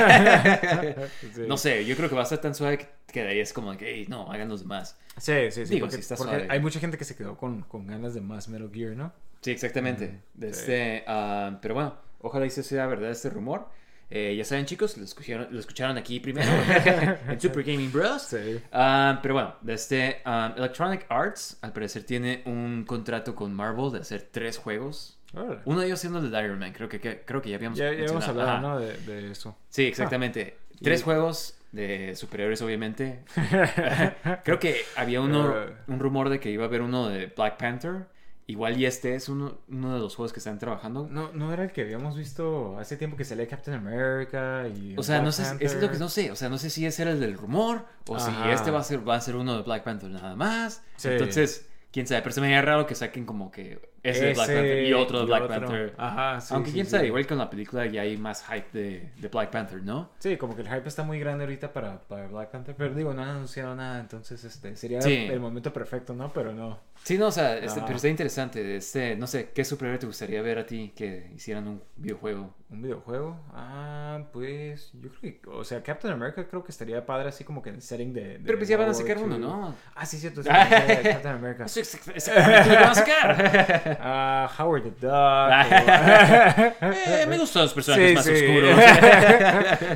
No 1.46 1.58
sé, 1.58 1.84
yo 1.84 1.94
creo 1.94 2.08
que 2.08 2.14
va 2.14 2.22
a 2.22 2.24
estar 2.24 2.38
tan 2.40 2.54
suave 2.54 2.78
que 2.78 2.88
quedaría 3.12 3.42
es 3.42 3.52
como 3.52 3.76
que, 3.76 3.92
hey, 3.92 4.06
no, 4.08 4.32
hagan 4.32 4.48
los 4.48 4.62
demás. 4.62 4.96
Sí, 5.18 5.50
sí, 5.50 5.66
sí. 5.66 5.74
Digo, 5.74 5.84
porque 5.86 5.96
sí 5.96 6.00
está 6.00 6.16
porque 6.16 6.32
suave. 6.36 6.48
hay 6.50 6.60
mucha 6.60 6.80
gente 6.80 6.96
que 6.96 7.04
se 7.04 7.14
quedó 7.14 7.36
con, 7.36 7.60
con 7.62 7.86
ganas 7.86 8.14
de 8.14 8.22
más 8.22 8.48
Metal 8.48 8.70
Gear, 8.72 8.96
¿no? 8.96 9.12
Sí, 9.42 9.50
exactamente. 9.50 10.20
De 10.32 10.48
este, 10.48 11.04
ah, 11.06 11.58
pero 11.60 11.74
bueno, 11.74 11.94
ojalá 12.22 12.46
y 12.46 12.50
se 12.50 12.62
sea 12.62 12.86
verdad 12.86 13.10
este 13.10 13.28
rumor. 13.28 13.68
Eh, 14.14 14.36
ya 14.36 14.44
saben, 14.44 14.66
chicos, 14.66 14.98
lo 14.98 15.04
escucharon, 15.04 15.48
lo 15.50 15.58
escucharon 15.58 15.96
aquí 15.96 16.20
primero 16.20 16.50
en 17.28 17.40
Super 17.40 17.62
Gaming 17.64 17.90
Bros. 17.90 18.20
Sí. 18.22 18.60
Ah, 18.70 19.18
pero 19.22 19.32
bueno, 19.34 19.54
de 19.62 19.72
este 19.72 20.20
ah, 20.26 20.52
Electronic 20.54 21.06
Arts, 21.08 21.56
al 21.62 21.72
parecer 21.72 22.04
tiene 22.04 22.42
un 22.44 22.84
contrato 22.86 23.34
con 23.34 23.54
Marvel 23.54 23.90
de 23.92 24.00
hacer 24.00 24.28
tres 24.30 24.58
juegos. 24.58 25.18
Uno 25.64 25.80
de 25.80 25.86
ellos 25.86 25.98
siendo 25.98 26.18
el 26.18 26.30
de 26.30 26.44
Iron 26.44 26.58
Man, 26.58 26.72
creo 26.74 26.90
que, 26.90 27.00
que- 27.00 27.22
creo 27.24 27.40
que 27.40 27.48
ya 27.48 27.56
habíamos 27.56 27.78
Ya, 27.78 27.90
ya 27.90 28.04
hablado. 28.28 28.78
De, 28.80 28.98
de 28.98 29.30
eso. 29.30 29.56
Sí, 29.70 29.84
exactamente. 29.86 30.58
Tres 30.82 31.00
Y- 31.00 31.04
juegos 31.04 31.54
de 31.72 32.14
superhéroes, 32.14 32.60
obviamente. 32.60 33.20
Creo 34.44 34.58
que 34.58 34.82
había 34.94 35.22
uno, 35.22 35.54
un 35.86 35.98
rumor 36.00 36.28
de 36.28 36.38
que 36.38 36.50
iba 36.50 36.64
a 36.64 36.66
haber 36.68 36.82
uno 36.82 37.08
de 37.08 37.32
Black 37.34 37.56
Panther. 37.56 38.06
Igual 38.52 38.78
y 38.78 38.84
este 38.84 39.14
es 39.14 39.30
uno, 39.30 39.54
uno 39.70 39.94
de 39.94 39.98
los 39.98 40.14
juegos 40.14 40.34
que 40.34 40.38
están 40.38 40.58
trabajando. 40.58 41.08
No, 41.10 41.32
no 41.32 41.54
era 41.54 41.64
el 41.64 41.72
que 41.72 41.80
habíamos 41.80 42.18
visto 42.18 42.78
hace 42.78 42.98
tiempo 42.98 43.16
que 43.16 43.24
salía 43.24 43.48
Captain 43.48 43.74
America 43.74 44.68
y. 44.68 44.94
O 44.98 45.02
sea, 45.02 45.20
Black 45.20 45.24
no 45.24 45.32
sé, 45.32 45.42
Panther. 45.44 45.66
es 45.66 45.74
lo 45.80 45.90
que 45.90 45.96
no 45.96 46.10
sé. 46.10 46.30
O 46.30 46.36
sea, 46.36 46.50
no 46.50 46.58
sé 46.58 46.68
si 46.68 46.84
ese 46.84 47.00
era 47.00 47.12
el 47.12 47.20
del 47.20 47.32
rumor 47.32 47.86
o 48.06 48.20
si 48.20 48.30
este 48.50 48.70
va 48.70 48.80
a 48.80 48.84
ser 48.84 49.08
va 49.08 49.14
a 49.14 49.20
ser 49.22 49.36
uno 49.36 49.56
de 49.56 49.62
Black 49.62 49.84
Panther 49.84 50.10
nada 50.10 50.36
más. 50.36 50.82
Sí. 50.96 51.08
Entonces, 51.08 51.66
quién 51.90 52.06
sabe, 52.06 52.20
pero 52.20 52.34
se 52.34 52.42
me 52.42 52.48
haría 52.48 52.60
raro 52.60 52.86
que 52.86 52.94
saquen 52.94 53.24
como 53.24 53.50
que 53.50 53.80
ese, 54.02 54.26
de 54.26 54.34
Black 54.34 54.48
Panther 54.48 54.84
y 54.84 54.92
otro 54.92 55.20
de 55.20 55.24
Black 55.24 55.48
Panther. 55.48 55.94
Ajá, 55.96 56.40
sí. 56.42 56.52
Aunque 56.52 56.68
sí, 56.68 56.74
quién 56.74 56.86
sabe, 56.86 57.06
igual 57.06 57.26
con 57.26 57.38
la 57.38 57.48
película 57.48 57.86
ya 57.86 58.02
hay 58.02 58.18
más 58.18 58.44
hype 58.44 58.78
de, 58.78 59.10
de 59.16 59.28
Black 59.28 59.50
Panther, 59.50 59.82
¿no? 59.82 60.10
Sí, 60.18 60.36
como 60.36 60.54
que 60.54 60.60
el 60.60 60.68
hype 60.68 60.86
está 60.86 61.04
muy 61.04 61.18
grande 61.18 61.44
ahorita 61.44 61.72
para, 61.72 62.00
para 62.02 62.26
Black 62.28 62.50
Panther, 62.50 62.74
pero 62.76 62.94
digo, 62.94 63.14
no 63.14 63.22
han 63.22 63.30
anunciado 63.30 63.74
nada, 63.74 63.98
entonces 63.98 64.44
este 64.44 64.76
sería 64.76 64.98
el 64.98 65.40
momento 65.40 65.72
perfecto, 65.72 66.12
¿no? 66.12 66.34
Pero 66.34 66.52
no. 66.52 66.78
Sí, 67.04 67.18
no, 67.18 67.26
o 67.26 67.32
sea, 67.32 67.56
este, 67.58 67.80
pero 67.82 67.96
está 67.96 68.06
interesante. 68.08 68.76
Este, 68.76 69.16
no 69.16 69.26
sé, 69.26 69.50
¿qué 69.52 69.64
superhéroe 69.64 69.98
te 69.98 70.06
gustaría 70.06 70.40
ver 70.40 70.58
a 70.60 70.66
ti 70.66 70.92
que 70.96 71.32
hicieran 71.34 71.66
un 71.66 71.82
videojuego? 71.96 72.54
¿Un 72.70 72.80
videojuego? 72.80 73.40
Ah, 73.52 74.20
pues 74.32 74.92
yo 74.94 75.10
creo 75.10 75.20
que, 75.20 75.40
o 75.50 75.64
sea, 75.64 75.82
Captain 75.82 76.14
America 76.14 76.46
creo 76.48 76.62
que 76.62 76.70
estaría 76.70 77.04
padre 77.04 77.28
así 77.30 77.42
como 77.42 77.60
que 77.60 77.70
en 77.70 77.74
el 77.76 77.82
setting 77.82 78.12
de... 78.14 78.38
de 78.38 78.44
Pero 78.44 78.56
pues 78.56 78.68
ya 78.68 78.76
van 78.76 78.88
a 78.90 78.94
sacar 78.94 79.18
uno. 79.18 79.36
¿no? 79.36 79.74
Ah, 79.96 80.06
sí, 80.06 80.16
cierto, 80.16 80.42
sí, 80.44 80.48
Captain 80.48 81.26
America. 81.34 81.66
Van 81.66 82.84
a 82.84 82.94
sacar. 82.94 83.98
Ah, 84.00 84.50
Howard 84.58 84.82
the 84.84 84.90
Duck. 84.90 85.10
o- 85.10 86.92
Eh, 87.12 87.26
me 87.28 87.36
gustan 87.36 87.62
los 87.64 87.74
personajes 87.74 88.08
Sí, 88.10 88.14
más 88.14 88.24
sí. 88.24 88.32
oscuros. 88.32 88.78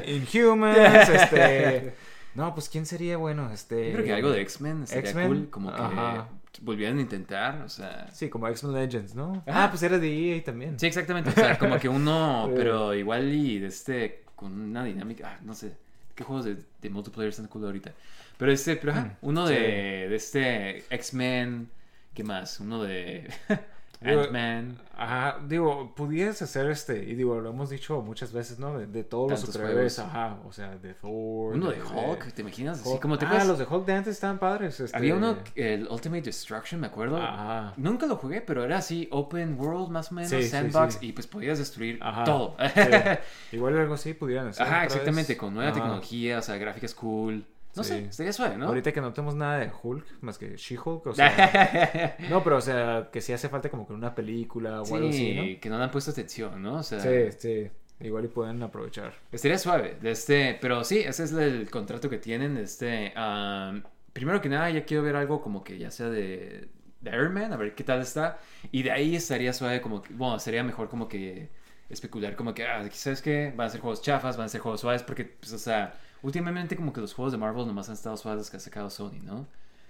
Inhumans, 0.07 1.09
este... 1.09 1.95
No, 2.35 2.53
pues 2.53 2.69
¿quién 2.69 2.85
sería 2.85 3.17
bueno? 3.17 3.51
Este... 3.53 3.87
Yo 3.89 3.93
creo 3.95 4.05
que 4.05 4.13
algo 4.13 4.31
de 4.31 4.43
X-Men 4.43 4.87
sería 4.87 5.01
X-Men, 5.11 5.27
cool, 5.29 5.51
como 5.51 5.75
que 5.75 5.81
ajá. 5.81 6.29
Volvieran 6.61 6.99
a 6.99 7.01
intentar, 7.03 7.63
o 7.63 7.69
sea... 7.69 8.09
Sí, 8.13 8.29
como 8.29 8.49
X-Men 8.49 8.75
Legends, 8.75 9.15
¿no? 9.15 9.43
Ah, 9.47 9.69
pues 9.71 9.83
era 9.83 9.99
de 9.99 10.37
EA 10.37 10.45
también. 10.45 10.79
Sí, 10.79 10.87
exactamente, 10.87 11.31
o 11.31 11.33
sea, 11.33 11.59
como 11.59 11.79
que 11.79 11.89
uno, 11.89 12.51
pero 12.57 12.95
igual 12.95 13.33
y 13.33 13.59
de 13.59 13.69
este, 13.69 14.25
con 14.35 14.53
una 14.53 14.85
dinámica, 14.85 15.37
ah, 15.37 15.41
no 15.45 15.55
sé, 15.55 15.73
¿qué 16.15 16.25
juegos 16.25 16.45
de, 16.47 16.57
de 16.83 16.91
multiplayer 16.91 17.31
están 17.31 17.49
cool 17.49 17.65
ahorita? 17.65 17.93
Pero 18.39 18.53
este, 18.53 18.77
pero 18.77 18.93
ajá, 18.93 19.05
Mm, 19.05 19.17
uno 19.23 19.47
sí. 19.47 19.55
de, 19.55 20.09
de 20.09 20.17
este 20.17 20.79
X-Men, 20.95 21.71
¿qué 22.15 22.25
más? 22.25 22.61
Uno 22.61 22.83
de 22.83 23.29
Ant-Man. 24.01 24.79
Ajá, 24.99 25.39
digo, 25.47 25.95
pudieras 25.95 26.41
hacer 26.41 26.71
este, 26.71 27.05
y 27.05 27.15
digo, 27.15 27.39
lo 27.41 27.51
hemos 27.51 27.69
dicho 27.71 28.01
muchas 28.01 28.33
veces, 28.33 28.59
¿no? 28.59 28.79
De, 28.79 28.87
de 28.87 29.05
todos 29.05 29.31
los 29.31 29.41
superhéroes, 29.41 29.97
juegos. 29.97 29.99
ajá, 30.15 30.39
o 30.47 30.53
sea, 30.53 30.77
de 30.77 30.95
Thor. 30.95 31.55
Uno 31.55 31.71
de 31.71 31.83
Hulk, 31.83 32.33
¿te 32.33 32.41
imaginas? 32.43 32.81
Así 32.81 32.89
Hulk. 32.89 33.03
como 33.03 33.19
te 33.19 33.27
ah, 33.27 33.45
los 33.45 33.59
de 33.59 33.65
Hulk 33.67 33.85
de 33.85 33.93
antes 33.93 34.15
estaban 34.15 34.39
padres. 34.39 34.81
este- 34.81 34.97
Había 34.97 35.15
uno, 35.15 35.37
el 35.55 35.87
Ultimate 35.91 36.23
Destruction, 36.23 36.81
me 36.81 36.87
acuerdo. 36.87 37.19
Ajá. 37.19 37.75
Nunca 37.77 38.07
lo 38.07 38.17
jugué, 38.17 38.41
pero 38.41 38.65
era 38.65 38.79
así, 38.79 39.07
open 39.11 39.59
world 39.61 39.91
más 39.91 40.11
o 40.13 40.15
menos, 40.15 40.31
Sí, 40.31 40.43
sandbox, 40.45 40.95
sí. 40.95 41.09
y 41.09 41.13
pues 41.13 41.27
podías 41.27 41.59
destruir 41.59 41.99
Ajá. 42.01 42.25
todo. 42.25 42.57
Igual 43.53 43.79
algo 43.79 43.95
así 43.95 44.15
pudieran 44.15 44.49
hacer. 44.49 44.67
Ajá, 44.67 44.85
exactamente, 44.85 45.33
vez. 45.35 45.39
con 45.39 45.53
nueva 45.55 45.71
Ajá. 45.71 45.81
tecnología, 45.81 46.39
o 46.39 46.43
sea, 46.43 46.57
gráficas 46.57 46.95
cool. 46.95 47.45
No 47.77 47.85
Sí. 47.85 47.91
sé, 47.91 48.05
estaría 48.07 48.33
suave, 48.33 48.57
¿no? 48.57 48.67
Ahorita 48.69 48.91
que 48.93 49.01
no 49.01 49.13
tenemos 49.13 49.35
nada 49.35 49.59
de 49.59 49.71
Hulk, 49.83 50.07
más 50.23 50.39
que 50.39 50.57
She-Hulk, 50.57 51.07
o 51.09 51.15
sea... 51.15 52.17
no, 52.31 52.43
pero 52.43 52.57
o 52.57 52.61
sea, 52.61 53.11
que 53.13 53.21
sí 53.21 53.33
hace 53.33 53.49
falta 53.49 53.69
como 53.69 53.87
que 53.87 53.93
una 53.93 54.15
película 54.15 54.83
o 54.83 54.95
algo 54.97 55.13
sí, 55.13 55.39
así, 55.39 55.59
que 55.61 55.69
no 55.69 55.79
le 55.79 55.85
han 55.85 55.91
puesto 55.91 56.11
atención, 56.11 56.63
¿no? 56.63 56.77
O 56.79 56.83
sea, 56.83 56.99
¿no? 56.99 57.05
Sí, 57.05 57.33
sí. 57.39 57.71
Igual 58.01 58.25
y 58.27 58.29
pueden 58.29 58.63
aprovechar. 58.63 59.15
estaría 59.33 59.59
suave. 59.59 59.97
Este, 60.03 60.59
pero 60.61 60.85
sí, 60.85 60.99
ese 60.99 61.25
es 61.25 61.33
el 61.33 61.71
contrato 61.71 62.11
que 62.11 62.19
tienen. 62.19 62.57
Este, 62.59 63.13
am, 63.17 63.83
primero 64.13 64.41
que 64.41 64.49
nada, 64.51 64.69
ya 64.71 64.85
quiero 64.85 65.03
ver 65.03 65.17
algo 65.17 65.41
como 65.41 65.65
que 65.65 65.79
ya 65.79 65.91
sea 65.91 66.09
de, 66.11 66.69
de 67.01 67.11
Iron 67.11 67.33
Man, 67.33 67.53
a 67.53 67.57
ver 67.57 67.75
qué 67.75 67.85
tal 67.85 68.01
está. 68.03 68.39
Y 68.71 68.83
de 68.83 68.91
ahí 68.93 69.17
estaría 69.17 69.53
suave, 69.53 69.81
como 69.81 70.03
que, 70.03 70.13
bueno, 70.13 70.39
sería 70.39 70.63
mejor 70.63 70.89
como 70.91 71.09
que 71.09 71.49
especular, 71.89 72.37
como 72.37 72.53
que, 72.53 72.65
ah, 72.67 72.87
¿sabes 72.93 73.23
qué? 73.23 73.53
Van 73.57 73.69
a 73.69 73.71
ser 73.71 73.81
juegos 73.81 74.03
chafas, 74.03 74.37
van 74.37 74.47
a 74.47 74.49
ser 74.49 74.61
juegos 74.61 74.81
suaves, 74.83 75.03
porque, 75.03 75.25
pues, 75.25 75.53
o 75.53 75.59
sea, 75.59 75.95
últimamente 76.23 76.77
como 76.77 76.93
que 76.93 77.01
los 77.01 77.15
juegos 77.15 77.33
de 77.33 77.39
Marvel 77.39 77.67
nomás 77.67 77.89
han 77.89 77.95
estado 77.95 78.17
suaves 78.17 78.51
que 78.51 78.57
ha 78.57 78.61
sacado 78.61 78.91
Sony, 78.91 79.21
¿no? 79.23 79.47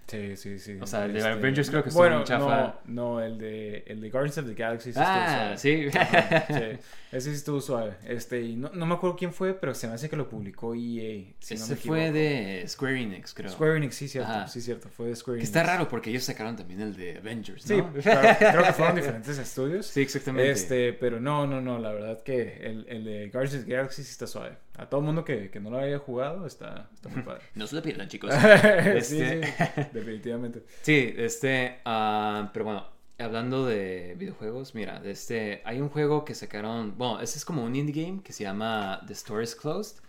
Sí, 0.08 0.36
sí, 0.36 0.60
sí. 0.60 0.78
O 0.80 0.86
sea, 0.86 1.06
el 1.06 1.14
de 1.14 1.18
Este, 1.18 1.30
Avengers 1.32 1.68
creo 1.68 1.82
que 1.82 1.88
estuvo 1.88 2.04
bueno, 2.04 2.18
muy 2.18 2.24
chafa. 2.26 2.78
No, 2.84 3.16
no, 3.16 3.20
el 3.20 3.38
de, 3.38 3.82
el 3.88 4.00
de 4.00 4.08
Guardians 4.08 4.38
of 4.38 4.46
the 4.46 4.54
Galaxy 4.54 4.92
sí 4.92 5.00
Ah, 5.02 5.54
estuvo 5.54 5.72
sí. 5.72 5.90
suave. 5.90 6.46
Sí. 6.78 6.78
Ese 7.10 7.30
sí 7.30 7.36
estuvo 7.36 7.60
suave. 7.60 7.94
Este, 8.06 8.40
y 8.40 8.54
no, 8.54 8.70
no 8.72 8.86
me 8.86 8.94
acuerdo 8.94 9.16
quién 9.16 9.32
fue, 9.32 9.52
pero 9.54 9.74
se 9.74 9.88
me 9.88 9.94
hace 9.94 10.08
que 10.08 10.14
lo 10.14 10.28
publicó 10.28 10.74
EA. 10.76 11.24
Si 11.40 11.54
no 11.56 11.64
Ese 11.64 11.70
me 11.70 11.76
fue 11.76 12.12
de 12.12 12.64
Square 12.68 13.02
Enix, 13.02 13.34
creo. 13.34 13.50
Square 13.50 13.78
Enix, 13.78 13.96
sí, 13.96 14.06
cierto. 14.06 14.30
Ajá. 14.30 14.46
Sí, 14.46 14.60
cierto. 14.60 14.88
Fue 14.90 15.06
de 15.08 15.16
Square 15.16 15.38
Que 15.38 15.42
Enix. 15.42 15.48
está 15.56 15.64
raro 15.64 15.88
porque 15.88 16.10
ellos 16.10 16.22
sacaron 16.22 16.54
también 16.54 16.82
el 16.82 16.94
de 16.96 17.18
Avengers, 17.18 17.64
Sí, 17.64 17.76
¿no? 17.76 17.92
claro, 17.94 18.28
creo 18.38 18.62
que 18.64 18.72
fueron 18.74 18.94
diferentes 18.94 19.36
estudios. 19.38 19.86
Sí, 19.86 20.02
exactamente. 20.02 20.52
Este, 20.52 20.92
pero 20.92 21.18
no, 21.18 21.48
no, 21.48 21.60
no, 21.60 21.80
la 21.80 21.90
verdad 21.90 22.22
que 22.22 22.58
el, 22.64 22.86
el 22.88 23.04
de 23.04 23.28
Guardians 23.30 23.58
of 23.62 23.66
the 23.66 23.72
Galaxy 23.74 24.04
sí 24.04 24.10
está 24.12 24.28
suave. 24.28 24.56
A 24.78 24.88
todo 24.88 25.00
el 25.00 25.06
mundo 25.06 25.24
que, 25.24 25.50
que 25.50 25.58
no 25.60 25.70
lo 25.70 25.78
haya 25.78 25.98
jugado 25.98 26.46
está, 26.46 26.88
está 26.94 27.08
muy 27.08 27.22
padre. 27.24 27.42
No 27.54 27.66
se 27.66 27.76
lo 27.76 27.82
pierdan, 27.82 28.08
chicos. 28.08 28.32
sí, 29.02 29.18
Este- 29.20 29.42
sí, 29.44 29.82
definitivamente. 29.92 30.64
Sí, 30.82 31.14
este, 31.16 31.80
ah, 31.84 32.50
pero 32.52 32.64
bueno, 32.66 32.86
hablando 33.18 33.64
de 33.66 34.14
videojuegos, 34.18 34.74
mira, 34.74 35.00
este, 35.04 35.62
hay 35.64 35.80
un 35.80 35.88
juego 35.88 36.24
que 36.24 36.34
sacaron, 36.34 36.96
bueno, 36.98 37.20
ese 37.20 37.38
es 37.38 37.44
como 37.44 37.64
un 37.64 37.74
indie 37.74 38.04
game 38.06 38.22
que 38.22 38.32
se 38.32 38.44
llama 38.44 39.00
The 39.06 39.12
Store 39.14 39.42
is 39.42 39.54
Closed. 39.54 40.02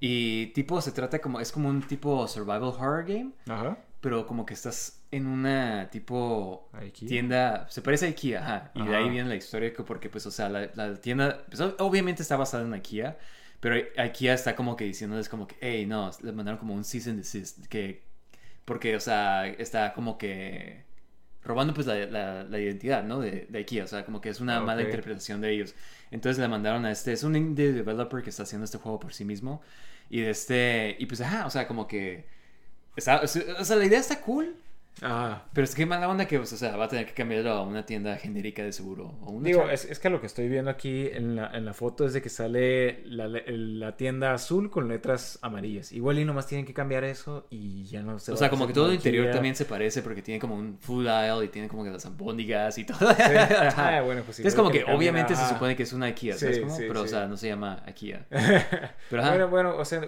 Y 0.00 0.46
tipo, 0.48 0.80
se 0.80 0.90
trata 0.92 1.20
como, 1.20 1.38
es 1.40 1.52
como 1.52 1.68
un 1.68 1.80
tipo 1.86 2.26
survival 2.26 2.64
horror 2.76 3.04
game, 3.06 3.30
Ajá. 3.48 3.78
pero 4.00 4.26
como 4.26 4.44
que 4.44 4.52
estás 4.54 4.98
en 5.12 5.26
una 5.26 5.88
tipo 5.90 6.68
Ikea. 6.72 7.08
tienda, 7.08 7.66
se 7.70 7.82
parece 7.82 8.06
a 8.06 8.08
Ikea, 8.08 8.40
ajá, 8.42 8.70
y 8.74 8.82
de 8.84 8.96
ahí 8.96 9.04
Ajá. 9.04 9.12
viene 9.12 9.28
la 9.28 9.36
historia, 9.36 9.72
que 9.72 9.82
porque 9.84 10.08
pues, 10.10 10.26
o 10.26 10.30
sea, 10.32 10.48
la, 10.48 10.68
la 10.74 10.96
tienda, 10.96 11.44
pues, 11.48 11.60
obviamente 11.78 12.22
está 12.22 12.36
basada 12.36 12.64
en 12.64 12.74
Ikea, 12.74 13.16
pero 13.62 13.76
Ikea 13.98 14.34
está 14.34 14.56
como 14.56 14.76
que 14.76 14.84
diciéndoles 14.86 15.30
como 15.30 15.48
que, 15.48 15.56
hey, 15.62 15.86
no, 15.86 16.12
le 16.22 16.32
mandaron 16.32 16.58
como 16.60 16.74
un 16.74 16.84
cease 16.84 17.10
and 17.10 17.20
desist, 17.20 17.66
que, 17.68 18.02
porque, 18.64 18.96
o 18.96 19.00
sea, 19.00 19.48
está 19.48 19.94
como 19.94 20.18
que 20.18 20.84
robando 21.44 21.74
pues 21.74 21.86
la, 21.86 21.96
la- 22.06 22.44
la 22.44 22.58
identidad, 22.60 23.04
¿no? 23.04 23.20
De, 23.20 23.46
de 23.50 23.58
Ikea, 23.60 23.84
o 23.84 23.86
sea, 23.88 24.04
como 24.04 24.20
que 24.20 24.28
es 24.30 24.40
una 24.40 24.60
Ah, 24.60 24.60
mala 24.60 24.82
interpretación 24.82 25.40
de 25.40 25.52
ellos. 25.52 25.74
Entonces 26.10 26.40
le 26.40 26.48
mandaron 26.48 26.84
a 26.86 26.92
este, 26.92 27.12
es 27.12 27.24
un 27.24 27.36
indie 27.36 27.72
developer 27.72 28.22
que 28.22 28.30
está 28.30 28.44
haciendo 28.44 28.64
este 28.66 28.78
juego 28.78 29.00
por 29.00 29.14
sí 29.14 29.24
mismo, 29.24 29.62
y 30.10 30.20
de 30.22 30.30
este, 30.30 30.96
y 31.00 31.06
pues, 31.06 31.20
ajá, 31.22 31.46
o 31.46 31.50
sea, 31.50 31.66
como 31.68 31.88
que, 31.88 32.26
está, 32.96 33.22
o 33.22 33.26
sea, 33.64 33.76
la 33.76 33.84
idea 33.86 34.00
está 34.00 34.20
cool, 34.22 34.56
Ah. 35.00 35.44
pero 35.52 35.64
es 35.64 35.74
que 35.74 35.86
mala 35.86 36.08
onda 36.08 36.26
que, 36.26 36.38
pues, 36.38 36.52
o 36.52 36.56
sea, 36.56 36.76
va 36.76 36.84
a 36.84 36.88
tener 36.88 37.06
que 37.06 37.12
cambiarlo 37.12 37.50
a 37.50 37.62
una 37.62 37.84
tienda 37.86 38.16
genérica 38.16 38.62
de 38.62 38.72
seguro. 38.72 39.14
O 39.22 39.32
una 39.32 39.48
Digo, 39.48 39.68
es, 39.68 39.84
es 39.84 39.98
que 39.98 40.10
lo 40.10 40.20
que 40.20 40.26
estoy 40.26 40.48
viendo 40.48 40.70
aquí 40.70 41.08
en 41.12 41.36
la, 41.36 41.50
en 41.52 41.64
la 41.64 41.72
foto 41.72 42.04
es 42.06 42.12
de 42.12 42.22
que 42.22 42.28
sale 42.28 43.02
la, 43.06 43.96
tienda 43.96 44.32
azul 44.32 44.70
con 44.70 44.88
letras 44.88 45.38
amarillas. 45.42 45.92
Igual 45.92 46.18
y 46.18 46.24
nomás 46.24 46.46
tienen 46.46 46.66
que 46.66 46.74
cambiar 46.74 47.04
eso 47.04 47.46
y 47.50 47.84
ya 47.84 48.02
no 48.02 48.18
se 48.18 48.32
O 48.32 48.36
sea, 48.36 48.50
como 48.50 48.66
que 48.66 48.72
todo 48.72 48.88
el 48.88 48.94
interior 48.94 49.30
también 49.30 49.54
se 49.54 49.64
parece 49.64 50.02
porque 50.02 50.22
tiene 50.22 50.40
como 50.40 50.54
un 50.54 50.78
food 50.78 51.06
aisle 51.08 51.44
y 51.44 51.48
tiene 51.48 51.68
como 51.68 51.84
que 51.84 51.90
las 51.90 52.04
albóndigas 52.06 52.78
y 52.78 52.84
todo. 52.84 53.12
Sí. 53.12 53.22
Ah, 53.82 54.02
bueno, 54.04 54.22
pues 54.22 54.36
sí. 54.36 54.46
es 54.46 54.54
como 54.54 54.70
que, 54.70 54.84
obviamente 54.84 55.34
se 55.34 55.48
supone 55.48 55.74
que 55.74 55.82
es 55.82 55.92
una 55.92 56.06
IKEA, 56.06 56.36
¿sabes 56.36 56.56
Sí, 56.56 56.62
cómo? 56.62 56.76
sí, 56.76 56.84
Pero, 56.86 57.02
o 57.02 57.06
sea, 57.06 57.26
no 57.26 57.36
se 57.36 57.48
llama 57.48 57.82
IKEA. 57.86 58.26
Pero, 59.10 59.22
ajá. 59.22 59.30
Bueno, 59.30 59.48
bueno, 59.48 59.76
o 59.76 59.84
sea, 59.84 60.00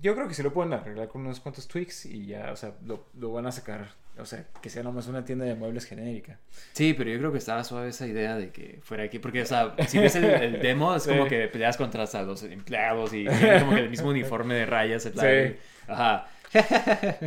yo 0.00 0.14
creo 0.14 0.28
que 0.28 0.34
sí 0.34 0.42
lo 0.42 0.52
pueden 0.52 0.72
arreglar 0.72 1.08
con 1.08 1.22
unos 1.22 1.40
cuantos 1.40 1.66
tweaks 1.66 2.06
y 2.06 2.26
ya, 2.26 2.50
o 2.52 2.56
sea, 2.56 2.74
lo, 2.84 3.06
lo 3.14 3.32
van 3.32 3.46
a 3.46 3.52
sacar. 3.52 3.88
O 4.18 4.24
sea, 4.24 4.46
que 4.62 4.70
sea 4.70 4.82
nomás 4.82 5.06
una 5.08 5.24
tienda 5.24 5.44
de 5.44 5.54
muebles 5.54 5.84
genérica. 5.84 6.38
Sí, 6.72 6.94
pero 6.94 7.10
yo 7.10 7.18
creo 7.18 7.32
que 7.32 7.38
estaba 7.38 7.64
suave 7.64 7.90
esa 7.90 8.06
idea 8.06 8.36
de 8.36 8.50
que 8.50 8.80
fuera 8.82 9.04
aquí. 9.04 9.18
Porque, 9.18 9.42
o 9.42 9.46
sea, 9.46 9.74
si 9.88 9.98
ves 9.98 10.16
el, 10.16 10.24
el 10.24 10.60
demo, 10.60 10.94
es 10.94 11.06
como 11.06 11.26
que 11.26 11.48
peleas 11.48 11.76
contra 11.76 12.02
hasta 12.04 12.22
los 12.22 12.42
empleados 12.42 13.12
y 13.12 13.26
como 13.26 13.74
que 13.74 13.80
el 13.80 13.90
mismo 13.90 14.08
uniforme 14.08 14.54
de 14.54 14.66
rayas. 14.66 15.06
el 15.06 15.12
Sí. 15.14 15.58
Ajá. 15.88 16.28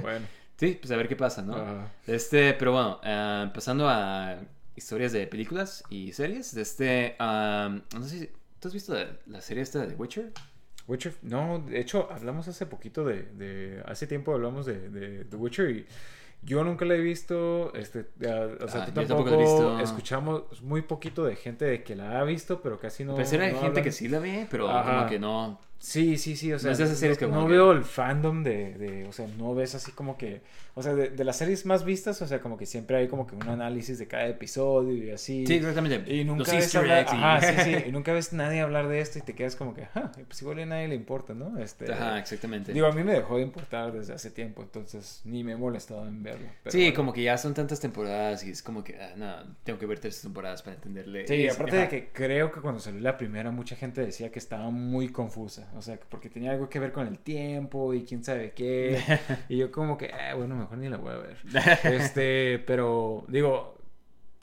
Bueno. 0.01 0.25
Sí, 0.57 0.77
pues 0.79 0.91
a 0.91 0.97
ver 0.97 1.07
qué 1.07 1.15
pasa, 1.15 1.41
¿no? 1.41 1.87
Este, 2.05 2.53
pero 2.53 2.73
bueno, 2.73 2.99
ah, 3.03 3.49
pasando 3.53 3.87
a 3.87 4.39
historias 4.75 5.13
de 5.13 5.25
películas 5.25 5.83
y 5.89 6.11
series. 6.11 6.53
De 6.53 6.61
este, 6.63 7.15
no 7.19 8.03
sé 8.03 8.09
si. 8.09 8.29
¿Tú 8.59 8.67
has 8.67 8.73
visto 8.73 8.93
la, 8.93 9.07
la 9.27 9.39
serie 9.39 9.63
esta 9.63 9.79
de 9.79 9.87
The 9.87 9.95
Witcher? 9.95 10.33
Witcher, 10.85 11.13
no, 11.21 11.59
de 11.59 11.79
hecho, 11.79 12.11
hablamos 12.11 12.47
hace 12.49 12.65
poquito 12.65 13.05
de, 13.05 13.21
de 13.23 13.81
hace 13.85 14.05
tiempo 14.05 14.33
hablamos 14.33 14.65
de, 14.65 14.89
de 14.89 15.23
The 15.23 15.35
Witcher 15.37 15.69
y 15.69 15.85
yo 16.41 16.63
nunca 16.63 16.85
la 16.85 16.95
he 16.95 16.99
visto, 17.01 17.73
este, 17.73 17.99
o 18.19 18.67
sea, 18.67 18.83
Ah, 18.83 18.85
tú 18.85 18.91
tampoco 18.93 19.05
tampoco, 19.25 19.37
visto. 19.37 19.79
escuchamos 19.79 20.61
muy 20.61 20.81
poquito 20.81 21.23
de 21.25 21.35
gente 21.35 21.65
de 21.65 21.83
que 21.83 21.95
la 21.95 22.19
ha 22.19 22.23
visto, 22.23 22.61
pero 22.61 22.79
casi 22.79 23.03
no. 23.03 23.13
Parece 23.13 23.35
hay 23.39 23.47
no 23.51 23.59
gente 23.59 23.67
hablan. 23.67 23.83
que 23.83 23.91
sí 23.91 24.07
la 24.07 24.19
ve, 24.19 24.47
pero 24.49 24.69
Ajá. 24.69 24.95
como 24.97 25.09
que 25.09 25.19
no. 25.19 25.59
Sí, 25.79 26.17
sí, 26.17 26.35
sí, 26.35 26.51
o 26.51 26.59
sea, 26.59 26.71
es 26.73 26.77
de 26.77 26.83
esas 26.83 26.97
series 26.97 27.17
que 27.17 27.25
no, 27.25 27.35
no 27.41 27.47
veo 27.47 27.71
el 27.71 27.85
fandom 27.85 28.43
de, 28.43 28.73
de, 28.73 29.05
o 29.07 29.13
sea, 29.13 29.27
no 29.37 29.55
ves 29.55 29.75
así 29.75 29.93
como 29.93 30.17
que, 30.17 30.41
o 30.75 30.83
sea, 30.83 30.93
de, 30.93 31.09
de 31.09 31.23
las 31.23 31.37
series 31.37 31.65
más 31.65 31.85
vistas, 31.85 32.21
o 32.21 32.27
sea, 32.27 32.41
como 32.41 32.57
que 32.57 32.65
siempre 32.65 32.97
hay 32.97 33.07
como 33.07 33.25
que 33.25 33.35
un 33.35 33.47
análisis 33.47 33.97
de 33.97 34.05
cada 34.05 34.27
episodio 34.27 34.91
y 35.05 35.09
así. 35.11 35.47
Sí, 35.47 35.53
exactamente. 35.55 36.13
Y 36.13 36.25
nunca 36.25 36.39
Los 36.39 36.51
ves 36.51 36.75
hablar- 36.75 37.05
y- 37.09 37.15
ajá, 37.15 37.41
sí, 37.63 37.63
sí, 37.63 37.83
y 37.87 37.91
nunca 37.93 38.11
ves 38.11 38.33
nadie 38.33 38.59
hablar 38.59 38.89
de 38.89 38.99
esto 38.99 39.19
y 39.19 39.21
te 39.21 39.33
quedas 39.33 39.55
como 39.55 39.73
que, 39.73 39.83
ah, 39.95 40.11
pues 40.27 40.41
igual 40.41 40.59
a 40.59 40.65
nadie 40.65 40.89
le 40.89 40.95
importa, 40.95 41.33
¿no? 41.33 41.57
Este, 41.57 41.91
Ajá, 41.93 42.19
exactamente. 42.19 42.73
Digo, 42.73 42.85
a 42.87 42.91
mí 42.91 43.01
me 43.03 43.13
dejó 43.13 43.37
de 43.37 43.43
importar 43.43 43.93
desde 43.93 44.13
hace 44.13 44.31
tiempo, 44.31 44.61
entonces 44.61 45.21
ni 45.23 45.45
me 45.45 45.53
he 45.53 45.57
molestado 45.57 46.05
en 46.05 46.21
verlo. 46.21 46.45
pero 46.61 46.71
sí, 46.73 46.79
bueno. 46.79 46.95
como 46.97 47.13
que 47.13 47.23
ya 47.23 47.37
son 47.37 47.53
tantas 47.53 47.79
temporadas 47.79 48.43
y 48.45 48.51
es 48.51 48.61
como 48.61 48.83
que, 48.83 48.99
ah, 49.01 49.13
no, 49.15 49.55
tengo 49.63 49.79
que 49.79 49.85
ver 49.85 49.99
tres 49.99 50.21
temporadas 50.21 50.61
para 50.61 50.75
entenderle. 50.75 51.25
Sí, 51.25 51.45
Es- 51.45 51.55
aparte 51.55 51.77
de 51.77 51.81
ajá. 51.83 51.89
que 51.89 52.09
creo 52.11 52.51
que 52.51 52.59
cuando 52.59 52.81
salió 52.81 52.99
la 52.99 53.17
primera 53.17 53.49
mucha 53.49 53.77
gente 53.77 54.01
decía 54.05 54.29
que 54.29 54.39
estaba 54.39 54.69
muy 54.71 55.07
confusa, 55.09 55.68
o 55.75 55.81
sea, 55.81 55.97
que 55.97 56.05
porque 56.09 56.29
tenía 56.29 56.51
algo 56.51 56.69
que 56.69 56.79
ver 56.79 56.91
con 56.91 57.07
el 57.07 57.19
tiempo 57.19 57.93
y 57.93 58.03
quién 58.03 58.23
sabe 58.23 58.51
qué, 58.51 59.01
y 59.49 59.57
yo 59.57 59.71
como 59.71 59.97
que, 59.97 60.11
ah, 60.13 60.35
bueno, 60.35 60.55
mejor 60.55 60.77
ni 60.77 60.89
la 60.89 60.97
voy 60.97 61.13
a 61.13 61.17
ver. 61.17 61.37
Este, 61.83 62.59
pero 62.65 63.25
digo, 63.27 63.79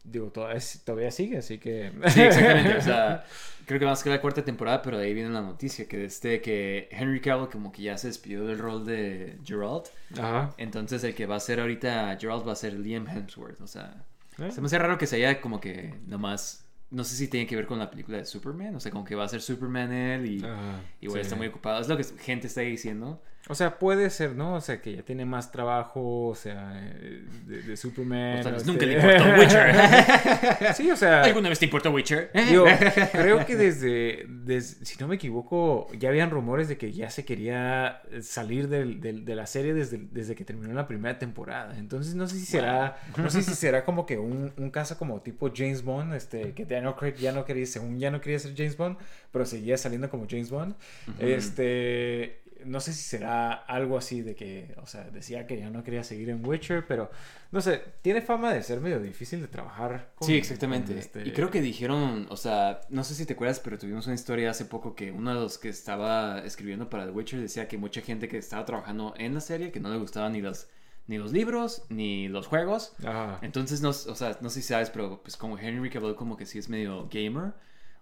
digo, 0.04 0.30
todavía, 0.30 0.60
todavía 0.84 1.10
sigue, 1.10 1.38
así 1.38 1.58
que... 1.58 1.92
Sí, 2.08 2.22
exactamente. 2.22 2.76
O 2.76 2.82
sea, 2.82 3.24
creo 3.66 3.80
que 3.80 3.86
más 3.86 4.02
que 4.02 4.10
la 4.10 4.20
cuarta 4.20 4.44
temporada, 4.44 4.82
pero 4.82 4.98
de 4.98 5.06
ahí 5.06 5.14
viene 5.14 5.30
la 5.30 5.42
noticia 5.42 5.86
que 5.86 5.98
desde 5.98 6.40
que 6.40 6.88
Henry 6.90 7.20
Cavill 7.20 7.48
como 7.48 7.72
que 7.72 7.82
ya 7.82 7.98
se 7.98 8.08
despidió 8.08 8.44
del 8.44 8.58
rol 8.58 8.86
de 8.86 9.38
Geralt. 9.44 9.86
Ajá. 10.18 10.54
Entonces 10.58 11.02
el 11.04 11.14
que 11.14 11.26
va 11.26 11.36
a 11.36 11.40
ser 11.40 11.60
ahorita 11.60 12.16
Geralt 12.20 12.46
va 12.46 12.52
a 12.52 12.56
ser 12.56 12.74
Liam 12.74 13.06
Hemsworth. 13.08 13.60
O 13.60 13.66
sea, 13.66 14.04
¿Eh? 14.38 14.50
se 14.50 14.60
me 14.60 14.66
hace 14.66 14.78
raro 14.78 14.98
que 14.98 15.06
se 15.06 15.16
haya 15.16 15.40
como 15.40 15.60
que 15.60 15.94
nomás... 16.06 16.62
No 16.90 17.04
sé 17.04 17.16
si 17.16 17.28
tiene 17.28 17.46
que 17.46 17.56
ver 17.56 17.66
con 17.66 17.78
la 17.78 17.90
película 17.90 18.18
de 18.18 18.24
Superman. 18.24 18.74
O 18.76 18.80
sea, 18.80 18.92
como 18.92 19.04
que 19.04 19.14
va 19.14 19.24
a 19.24 19.28
ser 19.28 19.42
Superman 19.42 19.92
él 19.92 20.26
y 20.26 20.44
Ajá, 20.44 20.82
igual 21.00 21.20
sí. 21.20 21.22
está 21.22 21.36
muy 21.36 21.48
ocupado. 21.48 21.80
Es 21.80 21.88
lo 21.88 21.96
que 21.96 22.04
gente 22.04 22.46
está 22.46 22.60
diciendo. 22.60 23.22
O 23.48 23.54
sea, 23.54 23.78
puede 23.78 24.10
ser, 24.10 24.34
¿no? 24.34 24.54
O 24.54 24.60
sea, 24.60 24.80
que 24.82 24.96
ya 24.96 25.02
tiene 25.02 25.24
más 25.24 25.52
trabajo, 25.52 26.26
o 26.28 26.34
sea, 26.34 26.72
eh, 26.84 27.22
de, 27.46 27.62
de 27.62 27.76
Superman. 27.76 28.40
O 28.40 28.42
tal 28.42 28.52
vez 28.54 28.62
este- 28.62 28.72
nunca 28.72 28.86
le 28.86 28.94
importó 28.94 29.40
Witcher. 29.40 30.74
sí, 30.74 30.90
o 30.90 30.96
sea... 30.96 31.22
¿Alguna 31.22 31.48
vez 31.48 31.58
te 31.60 31.66
importó 31.66 31.90
Witcher? 31.92 32.30
Yo 32.52 32.64
creo 33.12 33.46
que 33.46 33.54
desde, 33.54 34.24
des- 34.28 34.78
si 34.82 34.96
no 34.98 35.06
me 35.06 35.14
equivoco, 35.14 35.86
ya 35.96 36.08
habían 36.08 36.30
rumores 36.30 36.68
de 36.68 36.76
que 36.76 36.92
ya 36.92 37.08
se 37.10 37.24
quería 37.24 38.02
salir 38.20 38.68
del- 38.68 39.00
del- 39.00 39.24
de 39.24 39.34
la 39.36 39.46
serie 39.46 39.74
desde, 39.74 39.98
desde 40.10 40.34
que 40.34 40.44
terminó 40.44 40.74
la 40.74 40.88
primera 40.88 41.16
temporada. 41.18 41.78
Entonces 41.78 42.14
no 42.16 42.26
sé 42.26 42.36
si 42.40 42.46
será, 42.46 42.96
no 43.16 43.30
sé 43.30 43.42
si 43.42 43.54
será 43.54 43.84
como 43.84 44.06
que 44.06 44.18
un, 44.18 44.52
un 44.56 44.70
caso 44.70 44.98
como 44.98 45.20
tipo 45.22 45.52
James 45.54 45.82
Bond, 45.84 46.14
este, 46.14 46.52
que 46.52 46.64
Daniel 46.64 46.94
Craig 46.98 47.14
ya 47.14 47.30
no 47.30 47.44
quería, 47.44 47.66
según 47.66 48.00
ya 48.00 48.10
no 48.10 48.20
quería 48.20 48.40
ser 48.40 48.54
James 48.56 48.76
Bond, 48.76 48.96
pero 49.30 49.46
seguía 49.46 49.78
saliendo 49.78 50.10
como 50.10 50.26
James 50.28 50.50
Bond. 50.50 50.74
Este, 51.20 52.40
no 52.64 52.80
sé 52.80 52.92
si 52.92 53.02
será 53.02 53.52
algo 53.52 53.98
así 53.98 54.22
de 54.22 54.34
que, 54.34 54.74
o 54.82 54.86
sea, 54.86 55.04
decía 55.10 55.46
que 55.46 55.58
ya 55.58 55.70
no 55.70 55.82
quería 55.84 56.02
seguir 56.04 56.30
en 56.30 56.44
Witcher, 56.44 56.86
pero 56.86 57.10
no 57.52 57.60
sé, 57.60 57.82
tiene 58.02 58.22
fama 58.22 58.52
de 58.52 58.62
ser 58.62 58.80
medio 58.80 58.98
difícil 59.00 59.40
de 59.40 59.48
trabajar. 59.48 60.12
con- 60.16 60.26
Sí, 60.26 60.34
exactamente. 60.36 60.92
con 60.92 60.98
este- 60.98 61.26
Y 61.28 61.32
creo 61.32 61.50
que 61.50 61.60
dijeron, 61.60 62.26
o 62.30 62.36
sea, 62.36 62.80
no 62.88 63.04
sé 63.04 63.14
si 63.14 63.26
te 63.26 63.34
acuerdas, 63.34 63.60
pero 63.60 63.78
tuvimos 63.78 64.06
una 64.06 64.14
historia 64.14 64.50
hace 64.50 64.64
poco 64.64 64.94
que 64.94 65.12
uno 65.12 65.34
de 65.34 65.40
los 65.40 65.58
que 65.58 65.68
estaba 65.68 66.40
escribiendo 66.44 66.88
para 66.90 67.04
The 67.06 67.12
Witcher 67.12 67.40
decía 67.40 67.68
que 67.68 67.78
mucha 67.78 68.00
gente 68.00 68.28
que 68.28 68.38
estaba 68.38 68.64
trabajando 68.64 69.14
en 69.18 69.34
la 69.34 69.40
serie 69.40 69.70
que 69.72 69.80
no 69.80 69.90
le 69.90 69.98
gustaban 69.98 70.32
ni 70.32 70.40
los 70.40 70.68
ni 71.08 71.18
los 71.18 71.32
libros 71.32 71.84
ni 71.88 72.26
los 72.26 72.48
juegos. 72.48 72.92
Ajá. 73.04 73.38
Entonces 73.42 73.80
no, 73.80 73.90
o 73.90 73.92
sea, 73.92 74.36
no 74.40 74.50
sé 74.50 74.60
si 74.60 74.66
sabes, 74.66 74.90
pero 74.90 75.22
pues 75.22 75.36
como 75.36 75.56
Henry 75.56 75.88
Cavill 75.88 76.16
como 76.16 76.36
que 76.36 76.46
sí 76.46 76.58
es 76.58 76.68
medio 76.68 77.08
gamer. 77.08 77.52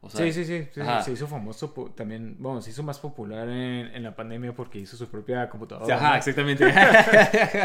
O 0.04 0.10
sea, 0.10 0.20
sí, 0.24 0.44
sí, 0.44 0.44
sí, 0.44 0.80
se 1.04 1.12
hizo 1.12 1.26
famoso 1.26 1.70
también, 1.96 2.36
bueno, 2.38 2.60
se 2.60 2.70
hizo 2.70 2.82
más 2.82 2.98
popular 2.98 3.48
en, 3.48 3.86
en 3.94 4.02
la 4.02 4.14
pandemia 4.14 4.54
porque 4.54 4.78
hizo 4.78 4.96
su 4.96 5.08
propia 5.08 5.48
computadora. 5.48 5.96
Ajá, 5.96 6.10
¿no? 6.10 6.16
exactamente. 6.16 6.64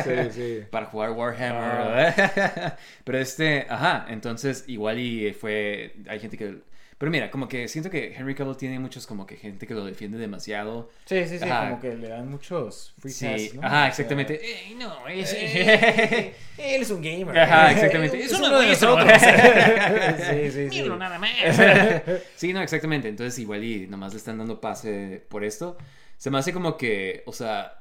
Sí, 0.04 0.32
sí. 0.32 0.64
Para 0.72 0.86
jugar 0.86 1.12
Warhammer. 1.12 2.14
Ah. 2.18 2.78
Pero 3.04 3.18
este, 3.18 3.68
ajá, 3.70 4.06
entonces 4.10 4.64
igual 4.68 5.00
y 5.00 5.34
fue, 5.34 5.96
hay 6.08 6.20
gente 6.20 6.38
que... 6.38 6.69
Pero 7.00 7.12
mira, 7.12 7.32
como 7.32 7.48
que 7.48 7.68
siento 7.70 7.90
que 7.90 8.14
Henry 8.14 8.36
Cavill 8.36 8.58
tiene 8.58 8.78
muchos 8.78 9.08
como 9.08 9.26
que 9.26 9.38
gente 9.38 9.66
que 9.66 9.74
lo 9.74 9.86
defiende 9.86 10.18
demasiado. 10.18 10.90
Sí, 11.06 11.26
sí, 11.28 11.40
sí, 11.40 11.46
Ajá. 11.46 11.70
como 11.70 11.82
que 11.82 11.96
le 11.96 12.10
dan 12.10 12.30
muchos 12.30 12.94
free 13.00 13.12
Sí, 13.12 13.26
pass, 13.26 13.54
¿no? 13.56 13.62
O 13.62 13.64
ajá, 13.66 13.76
sea, 13.80 13.88
exactamente. 13.88 14.42
"Ey, 14.68 14.76
no, 14.76 15.08
es... 15.08 15.34
eh, 15.34 16.36
él 16.58 16.82
es 16.82 16.90
un 16.92 17.02
gamer. 17.02 17.40
Ajá, 17.40 17.72
exactamente. 17.72 18.20
Es 18.20 18.32
Es 18.34 18.38
uno 18.38 18.50
uno 18.50 18.60
de 18.60 18.66
de 18.68 18.72
nosotros. 18.74 19.12
sí, 20.30 20.52
sí, 20.52 20.70
sí. 20.70 20.76
Míralo 20.82 20.98
nada 20.98 21.18
más. 21.18 21.32
sí, 22.36 22.52
no, 22.54 22.62
exactamente. 22.62 23.08
Entonces 23.08 23.40
igual 23.40 23.64
y 23.64 23.88
nomás 23.88 24.12
le 24.12 24.18
están 24.18 24.38
dando 24.38 24.60
pase 24.60 25.26
por 25.30 25.46
esto. 25.46 25.78
Se 26.18 26.30
me 26.30 26.38
hace 26.38 26.52
como 26.52 26.76
que, 26.76 27.24
o 27.28 27.32
sea, 27.32 27.80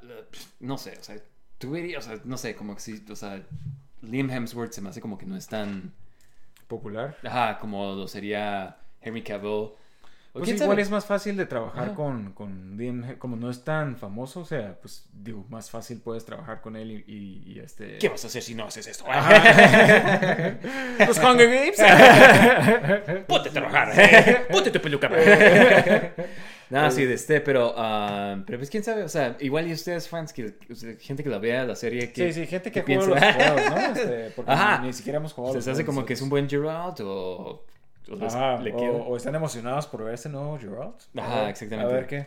no 0.61 0.79
sé, 0.79 0.97
o 1.01 1.03
sea, 1.03 1.17
tú 1.59 1.73
verías, 1.73 2.07
o 2.07 2.09
sea, 2.11 2.21
no 2.25 2.39
sé, 2.39 2.55
como 2.55 2.77
que 2.77 2.81
sí, 2.81 3.05
o 3.11 3.17
sea, 3.17 3.43
Liam 4.03 4.31
Hemsworth 4.31 4.73
se 4.73 4.81
me 4.81 4.91
hace 4.91 5.01
como 5.01 5.19
que 5.19 5.27
no 5.27 5.37
es 5.37 5.49
tan, 5.49 5.93
Popular. 6.69 7.17
ajá, 7.25 7.59
como 7.59 7.97
lo 7.97 8.07
sería 8.07 8.77
Henry 9.09 9.23
Cavill. 9.23 9.71
Pues 10.33 10.44
quién 10.44 10.57
igual 10.57 10.71
sabe. 10.77 10.83
es 10.83 10.90
más 10.90 11.07
fácil 11.07 11.37
de 11.38 11.47
trabajar 11.47 11.85
Ajá. 11.87 11.94
con, 11.94 12.33
con 12.33 12.77
Liam, 12.77 13.16
como 13.18 13.35
no 13.35 13.51
es 13.51 13.64
tan 13.64 13.97
famoso, 13.97 14.40
o 14.40 14.44
sea, 14.44 14.77
pues 14.81 15.07
digo, 15.12 15.44
más 15.49 15.71
fácil 15.71 16.01
puedes 16.05 16.25
trabajar 16.27 16.61
con 16.61 16.77
él 16.77 16.92
y, 16.92 17.05
y- 17.12 17.53
y 17.55 17.59
este... 17.61 17.97
¿Qué 17.99 18.09
vas 18.11 18.23
a 18.25 18.27
hacer 18.29 18.42
si 18.42 18.55
no 18.55 18.66
haces 18.66 18.87
esto? 18.87 19.05
Los 21.07 21.18
Hunger 21.25 21.49
Games. 21.51 23.25
Ponte 23.27 23.49
a 23.49 23.53
trabajar. 23.53 24.47
Ponte 24.51 24.71
tu 24.71 24.81
peluca. 24.81 25.11
No, 26.71 26.90
sí, 26.90 27.07
de 27.07 27.14
este, 27.14 27.40
pero, 27.40 27.73
ah, 27.79 28.42
pero 28.47 28.59
pues 28.59 28.68
quién 28.68 28.85
sabe, 28.85 29.03
o 29.03 29.09
sea, 29.09 29.38
igual 29.40 29.66
y 29.68 29.73
ustedes 29.73 30.07
fans, 30.07 30.35
que, 30.35 30.53
gente 31.01 31.25
que 31.25 31.31
la 31.31 31.38
vea, 31.38 31.64
la 31.64 31.75
serie, 31.75 32.12
que, 32.12 32.31
Sí, 32.31 32.42
sí, 32.42 32.47
gente 32.47 32.71
que 32.71 32.85
¿qué 32.85 32.97
juega 32.99 33.09
los 33.14 33.18
piensa? 33.18 33.55
juegos, 33.55 33.71
¿no? 33.71 33.79
Este, 33.94 34.31
porque 34.37 34.51
Ajá. 34.53 34.79
ni, 34.83 34.88
ni 34.88 34.92
siquiera 34.92 35.16
hemos 35.16 35.33
jugado 35.33 35.55
se 35.55 35.59
los 35.61 35.68
hace 35.68 35.87
como 35.87 36.05
que 36.05 36.12
es 36.12 36.21
un 36.21 36.29
buen 36.29 36.47
Geralt 36.47 37.01
o, 37.01 37.64
Ajá, 38.21 38.61
le 38.62 38.73
o, 38.73 39.16
están 39.16 39.35
emocionados 39.35 39.87
por 39.87 40.05
ver 40.05 40.14
ese 40.14 40.29
nuevo 40.29 40.59
Geralt. 40.59 41.01
Ajá, 41.16 41.40
ver- 41.42 41.51
exactamente. 41.51 41.92
A 41.92 41.97
ver 41.97 42.07
qué. 42.07 42.27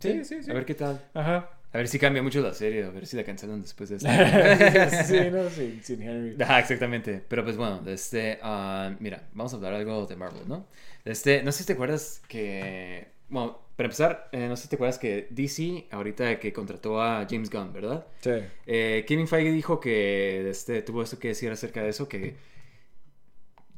Sí, 0.00 0.24
sí, 0.24 0.42
sí. 0.42 0.50
A 0.50 0.54
ver 0.54 0.64
qué 0.64 0.74
tal. 0.74 1.00
Ajá. 1.14 1.50
A 1.74 1.78
ver 1.78 1.88
si 1.88 1.98
cambia 1.98 2.22
mucho 2.22 2.42
la 2.42 2.52
serie, 2.52 2.84
a 2.84 2.90
ver 2.90 3.06
si 3.06 3.16
la 3.16 3.24
cancelan 3.24 3.62
después 3.62 3.88
de 3.88 3.96
esto. 3.96 4.08
sí, 5.06 5.30
no, 5.30 5.48
sin, 5.48 5.82
sin 5.82 6.02
Henry. 6.02 6.42
Ajá, 6.42 6.58
exactamente. 6.58 7.22
Pero 7.26 7.44
pues 7.44 7.56
bueno, 7.56 7.80
este, 7.86 8.38
ah, 8.42 8.94
mira, 9.00 9.22
vamos 9.32 9.54
a 9.54 9.56
hablar 9.56 9.72
algo 9.74 10.04
de 10.06 10.16
Marvel, 10.16 10.46
¿no? 10.46 10.66
Este, 11.04 11.42
no 11.42 11.50
sé 11.50 11.60
si 11.60 11.66
te 11.68 11.72
acuerdas 11.72 12.20
que, 12.28 13.08
bueno, 13.30 13.58
para 13.76 13.86
empezar, 13.86 14.28
eh, 14.32 14.48
no 14.48 14.56
sé 14.56 14.64
si 14.64 14.68
te 14.68 14.76
acuerdas 14.76 14.98
que 14.98 15.28
DC 15.30 15.86
ahorita 15.90 16.38
que 16.38 16.52
contrató 16.52 17.00
a 17.00 17.26
James 17.28 17.48
Gunn, 17.48 17.72
¿verdad? 17.72 18.06
Sí. 18.20 18.32
Eh, 18.66 19.04
Kevin 19.08 19.26
Feige 19.26 19.50
dijo 19.50 19.80
que 19.80 20.50
este, 20.50 20.82
tuvo 20.82 21.02
esto 21.02 21.18
que 21.18 21.28
decir 21.28 21.50
acerca 21.50 21.82
de 21.82 21.88
eso, 21.88 22.06
que 22.06 22.36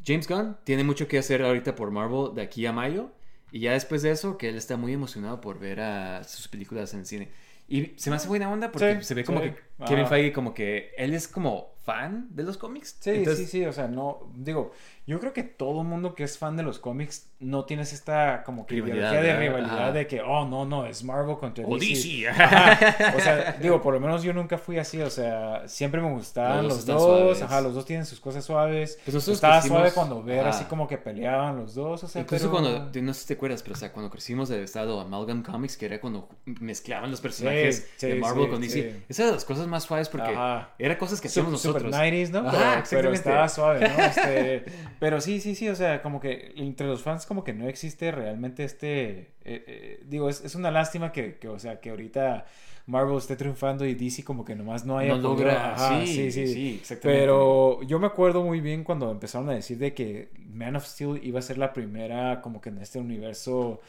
James 0.07 0.29
Gunn 0.29 0.57
tiene 0.65 0.85
mucho 0.85 1.09
que 1.09 1.19
hacer 1.19 1.43
ahorita 1.43 1.75
por 1.75 1.91
Marvel 1.91 2.35
de 2.35 2.43
aquí 2.43 2.67
a 2.67 2.73
mayo. 2.73 3.13
Y 3.51 3.61
ya 3.61 3.73
después 3.73 4.03
de 4.03 4.11
eso, 4.11 4.37
que 4.37 4.49
él 4.49 4.57
está 4.57 4.77
muy 4.77 4.93
emocionado 4.93 5.41
por 5.41 5.59
ver 5.61 5.81
a 5.81 6.25
sus 6.25 6.49
películas 6.49 6.93
en 6.95 7.01
el 7.01 7.07
cine. 7.07 7.31
Y 7.69 7.93
se 7.97 8.11
me 8.11 8.17
hace 8.17 8.29
buena 8.29 8.51
onda 8.51 8.71
porque 8.73 8.97
Sí, 8.99 9.05
se 9.05 9.15
ve 9.15 9.25
como 9.25 9.41
sí. 9.41 9.51
que 9.51 9.57
Kevin 9.87 10.01
Ajá. 10.05 10.11
Feige 10.11 10.33
como 10.33 10.55
que 10.55 10.93
él 10.97 11.15
es 11.15 11.27
como 11.29 11.75
fan 11.85 12.29
de 12.31 12.45
los 12.45 12.57
cómics. 12.57 12.97
Sí, 13.01 13.11
Entonces, 13.11 13.51
sí, 13.51 13.59
sí, 13.59 13.67
o 13.67 13.73
sea, 13.73 13.89
no, 13.89 14.33
digo, 14.35 14.73
yo 15.07 15.21
creo 15.21 15.35
que 15.35 15.43
todo 15.43 15.85
mundo 15.85 16.15
que 16.15 16.25
es 16.25 16.39
fan 16.39 16.57
de 16.57 16.63
los 16.63 16.79
cómics 16.79 17.29
no 17.41 17.67
tienes 17.67 17.93
esta 17.93 18.43
como 18.43 18.65
que 18.65 18.77
Rivalidad, 18.77 19.11
ideología 19.13 19.23
de 19.35 19.39
rivalidad 19.39 19.79
Ajá. 19.83 19.93
de 19.93 20.07
que, 20.07 20.23
oh, 20.23 20.47
no, 20.49 20.65
no, 20.65 20.87
es 20.87 21.05
Marvel 21.05 21.37
contra 21.37 21.67
O 21.67 21.77
DC. 21.79 22.27
O 22.31 23.21
sea, 23.21 23.59
digo, 23.61 23.83
por 23.83 23.93
lo 23.93 24.01
menos 24.01 24.23
yo 24.23 24.33
nunca 24.33 24.57
fui 24.57 24.79
así, 24.79 25.03
o 25.03 25.11
sea, 25.11 25.69
siempre 25.69 26.01
me 26.01 26.11
gustaban 26.11 26.67
Los 26.69 26.87
dos 26.87 26.95
los, 26.95 27.03
dos, 27.03 27.19
suaves. 27.19 27.43
ajá, 27.43 27.61
los 27.61 27.75
dos 27.75 27.85
tienen 27.85 28.07
sus 28.07 28.19
cosas 28.19 28.47
suaves. 28.47 28.99
Pues 29.05 29.15
nosotros 29.15 29.37
Estaba 29.37 29.57
crecimos- 29.61 29.67
suave 29.77 29.93
cuando 29.93 30.23
ver 30.23 30.41
ajá. 30.41 30.49
así 30.51 30.65
como 30.65 30.89
que 30.89 30.97
peleaban 30.97 31.57
los 31.59 31.75
dos, 31.75 32.03
o 32.03 32.09
sea, 32.09 32.23
Incluso 32.23 32.51
pero... 32.51 32.63
cuando, 32.63 33.03
no 33.03 33.13
sé 33.13 33.21
si 33.21 33.27
te 33.27 33.35
acuerdas, 33.35 33.63
pero 33.63 33.75
o 33.75 33.79
sea, 33.79 33.93
cuando 33.93 34.11
crecimos 34.11 34.49
de 34.49 34.63
estado 34.63 34.99
Amalgam 35.01 35.43
Comics, 35.43 35.77
que 35.77 35.85
era 35.85 36.01
cuando 36.01 36.31
mezclaban 36.47 37.11
los 37.11 37.21
personajes 37.21 37.91
sí, 37.99 38.07
de 38.07 38.15
Marvel 38.15 38.45
sí, 38.47 38.51
con 38.51 38.61
DC. 38.63 38.91
sí. 38.91 39.05
Esa 39.11 39.23
era 39.25 39.31
de 39.33 39.37
las 39.37 39.45
cosas 39.45 39.64
más 39.67 39.85
suaves 39.85 40.09
porque 40.09 40.31
Ajá. 40.31 40.71
era 40.79 40.99
cosas 40.99 41.21
que 41.21 41.29
hacíamos 41.29 41.61
Super 41.61 41.83
nosotros. 41.83 42.03
90s, 42.03 42.31
¿no? 42.31 42.49
Ajá, 42.49 42.53
pero, 42.53 43.03
pero 43.03 43.13
exactamente. 43.13 43.15
estaba 43.15 43.49
suave, 43.49 43.81
¿no? 43.89 44.05
Este, 44.05 44.65
pero 44.99 45.21
sí, 45.21 45.41
sí, 45.41 45.55
sí, 45.55 45.69
o 45.69 45.75
sea, 45.75 46.03
como 46.03 46.21
que 46.21 46.53
entre 46.57 46.87
los 46.87 47.03
fans 47.03 47.27
como 47.27 47.45
que 47.45 47.53
no 47.53 47.69
existe 47.69 48.11
realmente 48.11 48.65
este, 48.65 49.33
eh, 49.45 49.65
eh, 49.67 50.03
digo, 50.07 50.29
es, 50.29 50.45
es 50.45 50.55
una 50.55 50.71
lástima 50.71 51.13
que, 51.13 51.37
que, 51.37 51.49
o 51.49 51.59
sea, 51.59 51.81
que 51.81 51.91
ahorita 51.91 52.45
Marvel 52.87 53.17
esté 53.17 53.37
triunfando 53.37 53.87
y 53.87 53.95
DC 53.95 54.25
como 54.25 54.45
que 54.45 54.55
nomás 54.55 54.85
no 54.85 54.99
haya 54.99 55.17
No 55.17 55.23
logra, 55.23 55.75
ajá, 55.75 56.05
sí, 56.05 56.31
sí, 56.31 56.79
exactamente. 56.81 57.21
Pero 57.21 57.83
yo 57.83 57.99
me 57.99 58.07
acuerdo 58.07 58.43
muy 58.43 58.61
bien 58.61 58.85
cuando 58.85 59.11
empezaron 59.11 59.49
a 59.49 59.55
decir 59.55 59.79
de 59.79 59.95
que 59.95 60.29
Man 60.37 60.77
of 60.77 60.85
Steel 60.85 61.21
iba 61.23 61.39
a 61.39 61.43
ser 61.43 61.57
la 61.57 61.73
primera 61.73 62.43
como 62.43 62.61
que 62.61 62.69
en 62.69 62.79
este 62.79 62.99
universo 62.99 63.81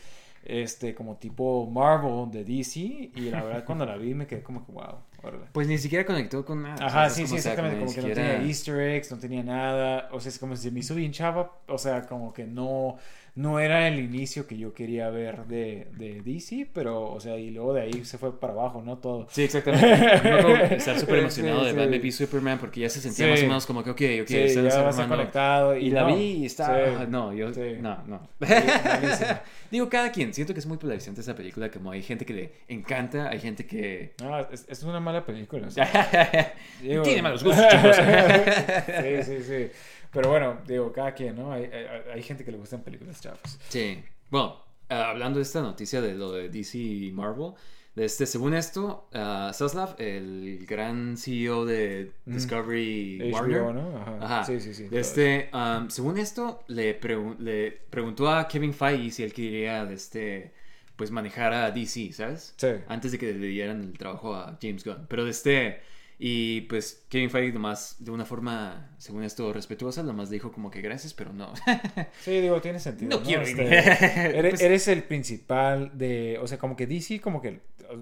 este 0.46 0.94
como 0.94 1.18
tipo 1.18 1.68
Marvel 1.70 2.32
de 2.32 2.46
DC 2.46 2.80
y 2.80 3.30
la 3.32 3.44
verdad 3.44 3.66
cuando 3.66 3.86
la 3.86 3.98
vi 3.98 4.14
me 4.14 4.28
quedé 4.28 4.44
como 4.44 4.66
que 4.66 4.72
wow, 4.72 5.00
órale. 5.28 5.46
Pues 5.52 5.68
ni 5.68 5.78
siquiera 5.78 6.06
conectó 6.06 6.46
con 6.46 6.64
nada. 6.64 6.86
Ajá, 6.86 7.10
sí, 7.10 7.24
Como, 7.24 7.34
sí, 7.34 7.40
o 7.40 7.42
sea, 7.42 7.52
exactamente. 7.54 7.78
Como 7.80 7.90
ni 7.90 7.96
que 7.96 8.02
no 8.02 8.08
siquiera- 8.08 8.32
tenía 8.38 8.48
Easter 8.48 8.80
eggs, 8.80 9.12
no 9.12 9.18
tenía 9.20 9.44
nada. 9.44 10.10
O 10.12 10.20
sea, 10.20 10.30
es 10.30 10.40
como 10.40 10.56
si 10.56 10.72
me 10.72 10.80
hizo 10.80 10.96
bien 10.96 11.12
chava. 11.12 11.52
O 11.68 11.78
sea, 11.78 12.02
como 12.04 12.34
que 12.34 12.46
no, 12.46 12.98
no 13.36 13.60
era 13.60 13.88
el 13.88 14.00
inicio 14.00 14.48
que 14.48 14.58
yo 14.58 14.74
quería 14.74 15.10
ver 15.10 15.46
de, 15.46 15.88
de 15.98 16.22
DC, 16.22 16.70
pero, 16.74 17.12
o 17.12 17.20
sea, 17.20 17.38
y 17.38 17.52
luego 17.52 17.74
de 17.74 17.82
ahí 17.82 18.06
se 18.06 18.18
fue 18.18 18.40
para 18.40 18.54
abajo, 18.54 18.82
¿no? 18.86 18.98
Todo. 19.00 19.28
Sí, 19.30 19.44
exactamente. 19.44 20.76
Estar 20.76 20.98
súper 21.00 21.20
emocionado 21.20 21.60
Sí, 21.60 21.66
de 21.66 21.72
sí. 21.72 21.78
Batman 21.78 22.00
v 22.02 22.12
Superman 22.12 22.58
porque 22.60 22.80
ya 22.82 22.90
se 22.90 23.02
sentía 23.02 23.26
Sí. 23.26 23.32
más 23.32 23.40
o 23.42 23.48
menos 23.48 23.66
como 23.66 23.84
que, 23.84 23.90
ok, 23.92 24.02
ok, 24.22 24.28
sí, 24.28 24.54
ya 24.56 24.80
armando- 24.90 25.08
conectado. 25.10 25.76
Y 25.76 25.90
la 25.90 26.02
no, 26.04 26.16
vi 26.16 26.22
y 26.24 26.46
está. 26.46 26.68
sí. 26.68 26.92
ah, 27.00 27.06
No, 27.10 27.34
yo. 27.34 27.54
Sí. 27.54 27.76
No, 27.82 27.98
no. 28.08 28.22
Sí. 28.42 28.54
Digo, 29.72 29.90
cada 29.90 30.12
quien. 30.12 30.34
Siento 30.34 30.54
que 30.54 30.60
es 30.60 30.66
muy 30.66 30.78
polarizante 30.78 31.22
esa 31.22 31.36
película. 31.36 31.70
Como 31.70 31.92
hay 31.92 32.02
gente 32.04 32.26
que 32.26 32.34
le 32.34 32.52
encanta, 32.70 33.30
hay 33.30 33.40
gente 33.40 33.66
que. 33.66 34.14
No, 34.22 34.40
es, 34.40 34.66
es 34.70 34.84
una 34.84 35.00
mala 35.00 35.15
película. 35.24 35.68
o 35.68 35.72
sea, 35.72 36.54
digo- 36.82 37.04
Tiene 37.04 37.22
malos 37.22 37.44
gustos, 37.44 37.64
chicos. 37.72 37.96
sí, 37.96 39.24
sí, 39.24 39.44
sí. 39.44 39.68
Pero 40.12 40.30
bueno, 40.30 40.58
digo, 40.66 40.92
cada 40.92 41.14
quien, 41.14 41.36
¿no? 41.36 41.52
Hay, 41.52 41.66
hay, 41.66 41.86
hay 42.16 42.24
gente 42.24 42.44
que 42.44 42.52
le 42.52 42.58
gustan 42.58 42.82
películas 42.82 43.22
chafas. 43.22 43.60
Sí. 43.70 44.02
Bueno, 44.32 44.60
ah, 44.90 45.10
hablando 45.12 45.38
de 45.40 45.44
esta 45.44 45.62
noticia 45.62 46.02
de 46.02 46.16
lo 46.16 46.32
de 46.32 46.50
DC 46.50 46.78
y 46.78 47.12
Marvel, 47.12 47.52
de 47.96 48.06
este, 48.06 48.26
según 48.26 48.54
esto, 48.54 49.08
Zaslav, 49.14 49.96
el 50.00 50.66
gran 50.68 51.16
CEO 51.18 51.66
de 51.66 52.12
Discovery 52.26 53.32
HBO, 53.32 53.34
Warner, 53.34 53.62
¿no? 53.74 53.98
Ajá. 53.98 54.18
Ajá. 54.22 54.44
Sí, 54.46 54.60
sí, 54.60 54.74
sí. 54.74 54.88
Este, 54.92 55.50
um, 55.54 55.90
según 55.90 56.18
esto, 56.18 56.64
le, 56.68 57.00
le 57.40 57.72
preguntó 57.90 58.30
a 58.30 58.48
Kevin 58.48 58.74
Feige 58.74 59.12
si 59.12 59.24
él 59.24 59.32
quería 59.34 59.86
de 59.86 59.94
este, 59.96 60.54
pues 60.96 61.12
manejar 61.12 61.54
a 61.54 61.72
DC, 61.72 62.12
¿sabes? 62.14 62.54
Sí. 62.58 62.68
Antes 62.88 63.12
de 63.12 63.20
que 63.20 63.34
le 63.34 63.48
dieran 63.48 63.82
el 63.82 63.98
trabajo 63.98 64.34
a 64.36 64.58
James 64.62 64.84
Gunn. 64.86 65.06
Pero 65.10 65.26
de 65.26 65.32
este, 65.32 65.82
y 66.18 66.62
pues 66.62 67.06
Kevin 67.10 67.30
Feige 67.30 67.52
nomás, 67.54 67.98
de 68.00 68.12
una 68.12 68.24
forma, 68.26 68.96
según 68.98 69.24
esto, 69.24 69.52
respetuosa, 69.52 70.04
nomás 70.04 70.30
dijo 70.30 70.52
como 70.52 70.72
que 70.72 70.82
gracias, 70.82 71.14
pero 71.14 71.34
no. 71.34 71.54
Sí, 72.22 72.40
digo, 72.42 72.62
tiene 72.62 72.80
sentido. 72.80 73.18
No 73.18 73.24
quiero 73.24 73.42
Este, 73.44 73.64
eres, 74.38 74.52
Pues- 74.52 74.62
eres 74.62 74.88
el 74.88 75.04
principal 75.04 75.98
de. 75.98 76.40
O 76.42 76.48
sea, 76.48 76.58
como 76.58 76.76
que 76.76 76.88
DC, 76.88 77.20
como 77.20 77.42
que 77.42 77.60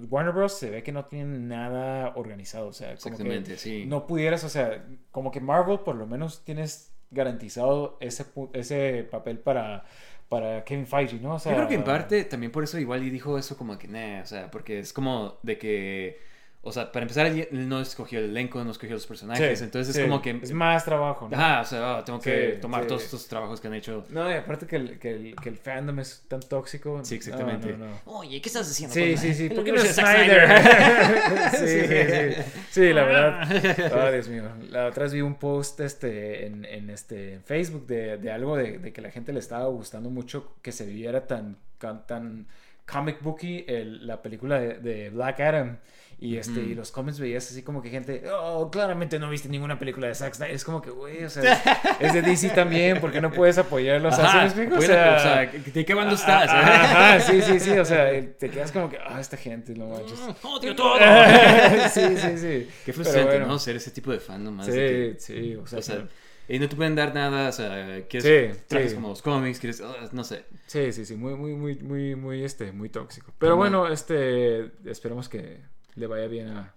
Warner 0.08 0.32
Bros. 0.32 0.56
se 0.56 0.70
ve 0.70 0.82
que 0.82 0.92
no 0.92 1.06
tienen 1.06 1.48
nada 1.48 2.12
organizado. 2.16 2.68
O 2.68 2.72
sea, 2.72 2.88
como 2.96 3.14
Exactamente, 3.14 3.50
que 3.52 3.58
sí. 3.58 3.84
no 3.86 4.06
pudieras, 4.06 4.44
o 4.44 4.48
sea, 4.48 4.86
como 5.10 5.30
que 5.32 5.40
Marvel 5.40 5.80
por 5.80 5.96
lo 5.96 6.06
menos 6.06 6.44
tienes 6.44 6.92
garantizado 7.10 7.96
ese, 8.00 8.24
ese 8.54 9.06
papel 9.10 9.38
para, 9.38 9.84
para 10.28 10.64
Kevin 10.64 10.86
Feige, 10.86 11.18
¿no? 11.20 11.34
O 11.34 11.38
sea, 11.38 11.52
Yo 11.52 11.56
creo 11.58 11.68
que 11.68 11.74
en 11.74 11.84
parte 11.84 12.24
también 12.24 12.52
por 12.52 12.64
eso 12.64 12.78
igual 12.78 13.02
y 13.02 13.10
dijo 13.10 13.38
eso 13.38 13.56
como 13.56 13.78
que, 13.78 13.88
nah, 13.88 14.22
o 14.22 14.26
sea, 14.26 14.50
porque 14.50 14.78
es 14.78 14.92
como 14.92 15.36
de 15.42 15.58
que, 15.58 16.20
o 16.64 16.72
sea, 16.72 16.90
para 16.90 17.04
empezar, 17.04 17.26
él 17.26 17.46
él 17.50 17.68
no 17.68 17.80
escogió 17.80 18.18
el 18.18 18.26
elenco, 18.26 18.62
no 18.64 18.70
escogió 18.70 18.94
los 18.94 19.06
personajes, 19.06 19.58
sí, 19.58 19.64
entonces 19.64 19.94
sí, 19.94 20.00
es 20.00 20.06
como 20.08 20.20
que... 20.22 20.38
Es 20.42 20.52
más 20.52 20.84
trabajo, 20.84 21.28
¿no? 21.30 21.36
Ajá, 21.36 21.60
o 21.60 21.64
sea, 21.64 21.96
oh, 21.98 22.04
tengo 22.04 22.20
que 22.20 22.54
Sí, 22.54 22.60
tomar 22.60 22.82
sí. 22.82 22.88
todos 22.88 23.04
estos 23.04 23.28
trabajos 23.28 23.60
que 23.60 23.68
han 23.68 23.74
hecho. 23.74 24.04
No, 24.08 24.30
y 24.30 24.34
aparte 24.34 24.66
que 24.66 24.76
el, 24.76 24.98
que, 24.98 25.10
el, 25.10 25.36
que 25.36 25.48
el 25.48 25.56
fandom 25.56 26.00
es 26.00 26.24
tan 26.28 26.40
tóxico. 26.40 27.04
Sí, 27.04 27.16
exactamente. 27.16 27.72
No, 27.72 27.78
no, 27.78 27.86
no. 27.86 28.00
Oye, 28.18 28.40
¿qué 28.40 28.48
estás 28.48 28.70
haciendo? 28.70 28.94
Sí, 28.94 29.10
con 29.12 29.18
sí, 29.18 29.34
sí. 29.34 29.48
¿Por 29.50 29.64
qué 29.64 29.72
no 29.72 29.82
es 29.82 29.94
Snyder? 29.94 30.48
sí, 31.52 31.66
Sí. 31.66 31.80
sí, 31.86 32.42
sí. 32.70 32.92
La 32.92 33.04
verdad. 33.04 33.94
Oh, 34.08 34.10
Dios 34.12 34.28
mío. 34.28 34.44
La 34.70 34.86
otra 34.86 35.04
vez 35.04 35.12
vi 35.12 35.20
un 35.20 35.34
post 35.36 35.80
este, 35.80 36.46
en, 36.46 36.64
en 36.64 36.90
este, 36.90 37.34
en 37.34 37.42
Facebook 37.42 37.86
de, 37.86 38.16
de 38.18 38.30
algo 38.32 38.56
de, 38.56 38.78
de 38.78 38.92
que 38.92 39.00
la 39.00 39.10
gente 39.10 39.32
le 39.32 39.38
estaba 39.40 39.66
gustando 39.66 40.10
mucho 40.10 40.54
que 40.62 40.72
se 40.72 40.84
viviera 40.86 41.26
tan, 41.26 41.56
tan, 41.78 42.06
tan 42.06 42.46
comic 42.86 43.22
booky 43.22 43.64
el- 43.68 44.06
la 44.06 44.20
película 44.22 44.58
de, 44.60 44.74
de 44.78 45.10
Black 45.10 45.40
Adam. 45.40 45.78
Y, 46.24 46.38
este, 46.38 46.60
y 46.60 46.74
los 46.74 46.90
comments 46.90 47.20
veías 47.20 47.50
así 47.50 47.62
como 47.62 47.82
que 47.82 47.90
gente, 47.90 48.22
oh, 48.32 48.70
claramente 48.70 49.18
no 49.18 49.28
viste 49.28 49.46
ninguna 49.50 49.78
película 49.78 50.06
de 50.06 50.14
Zack 50.14 50.32
Snyder. 50.32 50.54
Es 50.54 50.64
como 50.64 50.80
que, 50.80 50.88
güey, 50.88 51.22
o 51.22 51.28
sea, 51.28 51.62
es 52.00 52.12
de 52.14 52.22
DC 52.22 52.48
también, 52.48 52.98
¿por 52.98 53.12
qué 53.12 53.20
no 53.20 53.30
puedes 53.30 53.58
apoyarlo? 53.58 54.08
O 54.08 54.10
sea, 54.10 54.24
¿sí 54.24 54.32
me 54.32 54.38
Ajá, 54.38 54.44
explico? 54.46 54.76
O 54.78 54.80
sea, 54.80 55.16
o 55.16 55.20
sea, 55.20 55.60
¿de 55.74 55.84
qué 55.84 55.92
bando 55.92 56.14
estás? 56.14 56.48
Ajá, 56.48 57.20
sí, 57.30 57.42
sí, 57.42 57.60
sí, 57.60 57.72
o 57.72 57.84
sea, 57.84 58.08
te 58.38 58.48
quedas 58.48 58.72
como 58.72 58.88
que, 58.88 58.96
ah, 59.06 59.20
esta 59.20 59.36
gente, 59.36 59.74
no 59.74 59.86
manches. 59.88 60.18
¡Odio 60.42 60.74
todo! 60.74 60.94
sí, 61.92 62.16
sí, 62.16 62.38
sí. 62.38 62.68
Qué 62.86 62.94
frustrante, 62.94 63.32
bueno. 63.32 63.46
¿no? 63.46 63.58
Ser 63.58 63.76
ese 63.76 63.90
tipo 63.90 64.10
de 64.10 64.18
fan 64.18 64.42
nomás. 64.42 64.64
Sí, 64.64 64.72
que- 64.72 65.16
sí, 65.18 65.56
o 65.56 65.66
sea, 65.66 65.78
o 65.80 65.82
sea, 65.82 65.96
pero- 65.96 66.08
y 66.48 66.58
no 66.58 66.70
te 66.70 66.76
pueden 66.76 66.94
dar 66.94 67.14
nada, 67.14 67.50
o 67.50 67.52
sea, 67.52 68.00
quieres 68.08 68.54
Sí, 68.54 68.62
trajes 68.66 68.92
sí. 68.92 68.94
como 68.94 69.10
los 69.10 69.20
cómics, 69.20 69.58
quieres, 69.60 69.82
oh, 69.82 69.94
no 70.12 70.24
sé. 70.24 70.46
sí, 70.68 70.90
sí, 70.90 71.04
sí, 71.04 71.16
muy, 71.16 71.34
muy, 71.34 71.52
muy, 71.52 71.74
muy, 71.76 72.16
muy, 72.16 72.44
este, 72.44 72.72
muy 72.72 72.88
tóxico. 72.88 73.34
Pero 73.38 73.56
bueno, 73.56 73.88
este, 73.88 74.70
esperemos 74.86 75.28
que 75.28 75.73
le 75.96 76.06
vaya 76.06 76.26
bien 76.26 76.48
a 76.48 76.74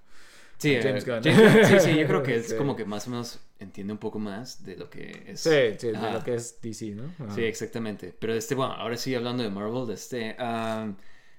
Sí, 0.58 0.76
a 0.76 0.82
James 0.82 1.08
eh, 1.08 1.12
Gunn. 1.12 1.24
James- 1.24 1.68
sí, 1.68 1.80
sí, 1.92 1.98
yo 2.00 2.08
creo 2.08 2.24
que 2.24 2.36
es 2.38 2.50
Sí. 2.50 2.56
como 2.56 2.76
que 2.76 2.84
más 2.86 3.08
o 3.08 3.12
menos 3.12 3.40
entiende 3.60 3.94
un 3.94 4.00
poco 4.00 4.20
más 4.20 4.64
de 4.64 4.76
lo 4.76 4.90
que 4.90 5.24
es. 5.28 5.40
Sí, 5.42 5.50
sí, 5.78 5.88
de 5.88 6.12
lo 6.12 6.24
que 6.24 6.36
es 6.36 6.60
DC, 6.62 6.96
¿no? 6.96 7.14
Sí, 7.36 7.44
exactamente. 7.44 8.14
Pero 8.18 8.34
este, 8.34 8.56
bueno, 8.56 8.74
ahora 8.74 8.98
sí 8.98 9.14
hablando 9.14 9.44
de 9.44 9.50
Marvel, 9.50 9.86
de 9.88 9.94
este, 9.94 10.36
am, 10.40 10.96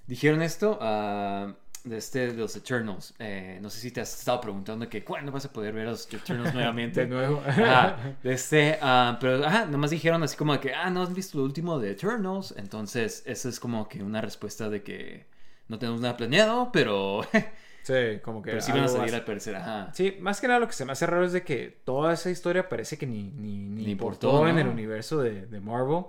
dijeron 0.07 0.41
esto 0.43 0.79
ah, 0.81 1.53
de 1.83 1.97
este, 1.97 2.29
de 2.29 2.35
los 2.35 2.55
Eternals. 2.55 3.15
Eh, 3.19 3.59
no 3.61 3.71
sé 3.71 3.81
si 3.81 3.91
te 3.91 4.01
has 4.01 4.17
estado 4.19 4.41
preguntando 4.41 4.89
que 4.89 5.03
cuándo 5.03 5.33
vas 5.33 5.45
a 5.47 5.53
poder 5.53 5.75
ver 5.75 5.89
a 5.89 5.91
los 5.93 6.13
Eternals 6.13 6.55
nuevamente. 6.55 7.01
De 7.05 7.07
nuevo. 7.09 7.43
De 8.23 8.33
este, 8.33 8.79
ah, 8.81 9.17
pero 9.21 9.45
ajá, 9.45 9.67
nomás 9.67 9.91
dijeron 9.91 10.23
así 10.23 10.37
como 10.37 10.59
que, 10.61 10.73
ah, 10.75 10.91
no 10.91 11.03
has 11.03 11.13
visto 11.13 11.39
lo 11.39 11.45
último 11.45 11.79
de 11.81 11.91
Eternals. 11.91 12.55
Entonces, 12.57 13.23
eso 13.27 13.49
es 13.49 13.59
como 13.59 13.89
que 13.89 14.01
una 14.03 14.21
respuesta 14.21 14.69
de 14.71 14.83
que 14.85 15.27
no 15.69 15.79
tenemos 15.79 16.01
nada 16.01 16.17
planeado, 16.17 16.71
pero, 16.73 17.23
Sí, 17.83 17.95
como 18.23 18.43
que 18.43 18.51
pero 18.51 18.61
sí 18.61 18.73
van 18.73 18.83
a 18.85 18.89
salir 18.89 19.13
más- 19.13 19.15
al 19.15 19.25
parecer, 19.25 19.57
ajá. 19.57 19.91
Sí, 19.95 20.17
más 20.21 20.41
que 20.41 20.49
nada 20.49 20.61
lo 20.61 20.67
que 20.67 20.75
se 20.75 20.85
me 20.85 20.93
hace 20.93 21.07
raro 21.07 21.25
es 21.25 21.33
de 21.33 21.43
que 21.43 21.81
toda 21.85 22.13
esa 22.13 22.31
historia 22.31 22.69
parece 22.69 22.99
que 22.99 23.07
ni, 23.07 23.31
ni, 23.31 23.59
ni 23.69 23.85
Ni 23.85 23.91
importó, 23.93 24.29
importó, 24.29 24.49
en 24.49 24.57
¿no? 24.57 24.61
el 24.61 24.69
universo 24.69 25.21
de, 25.23 25.47
de 25.47 25.61
Marvel. 25.61 26.05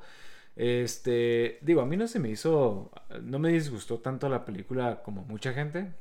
Este, 0.56 1.58
digo, 1.62 1.82
a 1.82 1.86
mí 1.86 1.96
no 1.96 2.08
se 2.08 2.20
me 2.20 2.30
hizo, 2.30 2.92
no 3.22 3.40
me 3.40 3.50
disgustó 3.50 4.00
tanto 4.00 4.28
la 4.30 4.44
película 4.46 5.02
como 5.04 5.24
mucha 5.24 5.54
gente. 5.54 5.94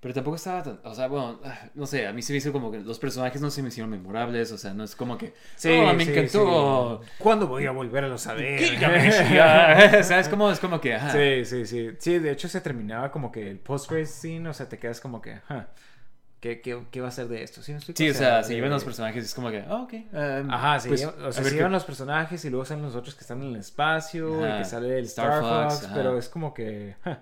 Pero 0.00 0.14
tampoco 0.14 0.36
estaba 0.36 0.62
tan, 0.62 0.78
o 0.84 0.94
sea, 0.94 1.08
bueno, 1.08 1.40
no 1.74 1.84
sé, 1.86 2.06
a 2.06 2.12
mí 2.12 2.22
se 2.22 2.32
me 2.32 2.36
hizo 2.38 2.52
como 2.52 2.70
que 2.70 2.78
los 2.78 2.98
personajes 3.00 3.40
no 3.42 3.50
se 3.50 3.62
me 3.62 3.68
hicieron 3.68 3.90
memorables, 3.90 4.52
o 4.52 4.58
sea, 4.58 4.72
no 4.72 4.84
es 4.84 4.94
como 4.94 5.18
que, 5.18 5.34
Sí, 5.56 5.70
oh, 5.70 5.92
me 5.92 6.04
sí, 6.04 6.12
encantó. 6.12 7.00
sí. 7.02 7.10
¿Cuándo 7.18 7.48
voy 7.48 7.66
a 7.66 7.72
volverlos 7.72 8.26
a 8.28 8.34
ver? 8.34 8.60
o 10.00 10.02
sea, 10.04 10.20
es 10.20 10.28
como, 10.28 10.50
es 10.52 10.60
como 10.60 10.80
que, 10.80 10.94
ajá. 10.94 11.10
Sí, 11.12 11.44
sí, 11.44 11.66
sí. 11.66 11.90
Sí, 11.98 12.18
de 12.20 12.30
hecho 12.30 12.48
se 12.48 12.60
terminaba 12.60 13.10
como 13.10 13.32
que 13.32 13.50
el 13.50 13.58
post-credit 13.58 14.06
scene, 14.06 14.48
o 14.48 14.54
sea, 14.54 14.68
te 14.68 14.78
quedas 14.78 15.00
como 15.00 15.20
que, 15.20 15.40
"Huh, 15.50 15.62
¿qué, 16.38 16.60
qué, 16.60 16.80
qué 16.92 17.00
va 17.00 17.08
a 17.08 17.10
ser 17.10 17.26
de 17.26 17.42
esto? 17.42 17.60
Sí, 17.64 17.72
me 17.72 17.78
explico? 17.78 17.98
Sí, 17.98 18.08
o 18.08 18.14
sea, 18.14 18.44
se 18.44 18.54
llevan 18.54 18.70
los 18.70 18.84
personajes, 18.84 19.24
es 19.24 19.34
como 19.34 19.50
que, 19.50 19.64
oh, 19.68 19.82
ok. 19.82 19.94
um, 20.12 20.50
Ajá, 20.52 20.78
sí, 20.78 20.90
pues, 20.90 21.04
o 21.04 21.32
sea, 21.32 21.42
se 21.42 21.50
llevan 21.56 21.72
los 21.72 21.84
personajes 21.84 22.44
y 22.44 22.50
luego 22.50 22.64
salen 22.64 22.84
los 22.84 22.94
otros 22.94 23.16
que 23.16 23.22
están 23.22 23.42
en 23.42 23.48
el 23.48 23.56
espacio 23.56 24.44
Ajá. 24.44 24.54
y 24.54 24.58
que 24.60 24.64
sale 24.64 24.96
el 25.00 25.06
Star 25.06 25.42
Star, 25.42 25.42
Fox, 25.70 25.80
Fox, 25.80 25.92
pero 25.92 26.16
es 26.16 26.28
como 26.28 26.54
que, 26.54 26.94
"Huh, 27.04 27.16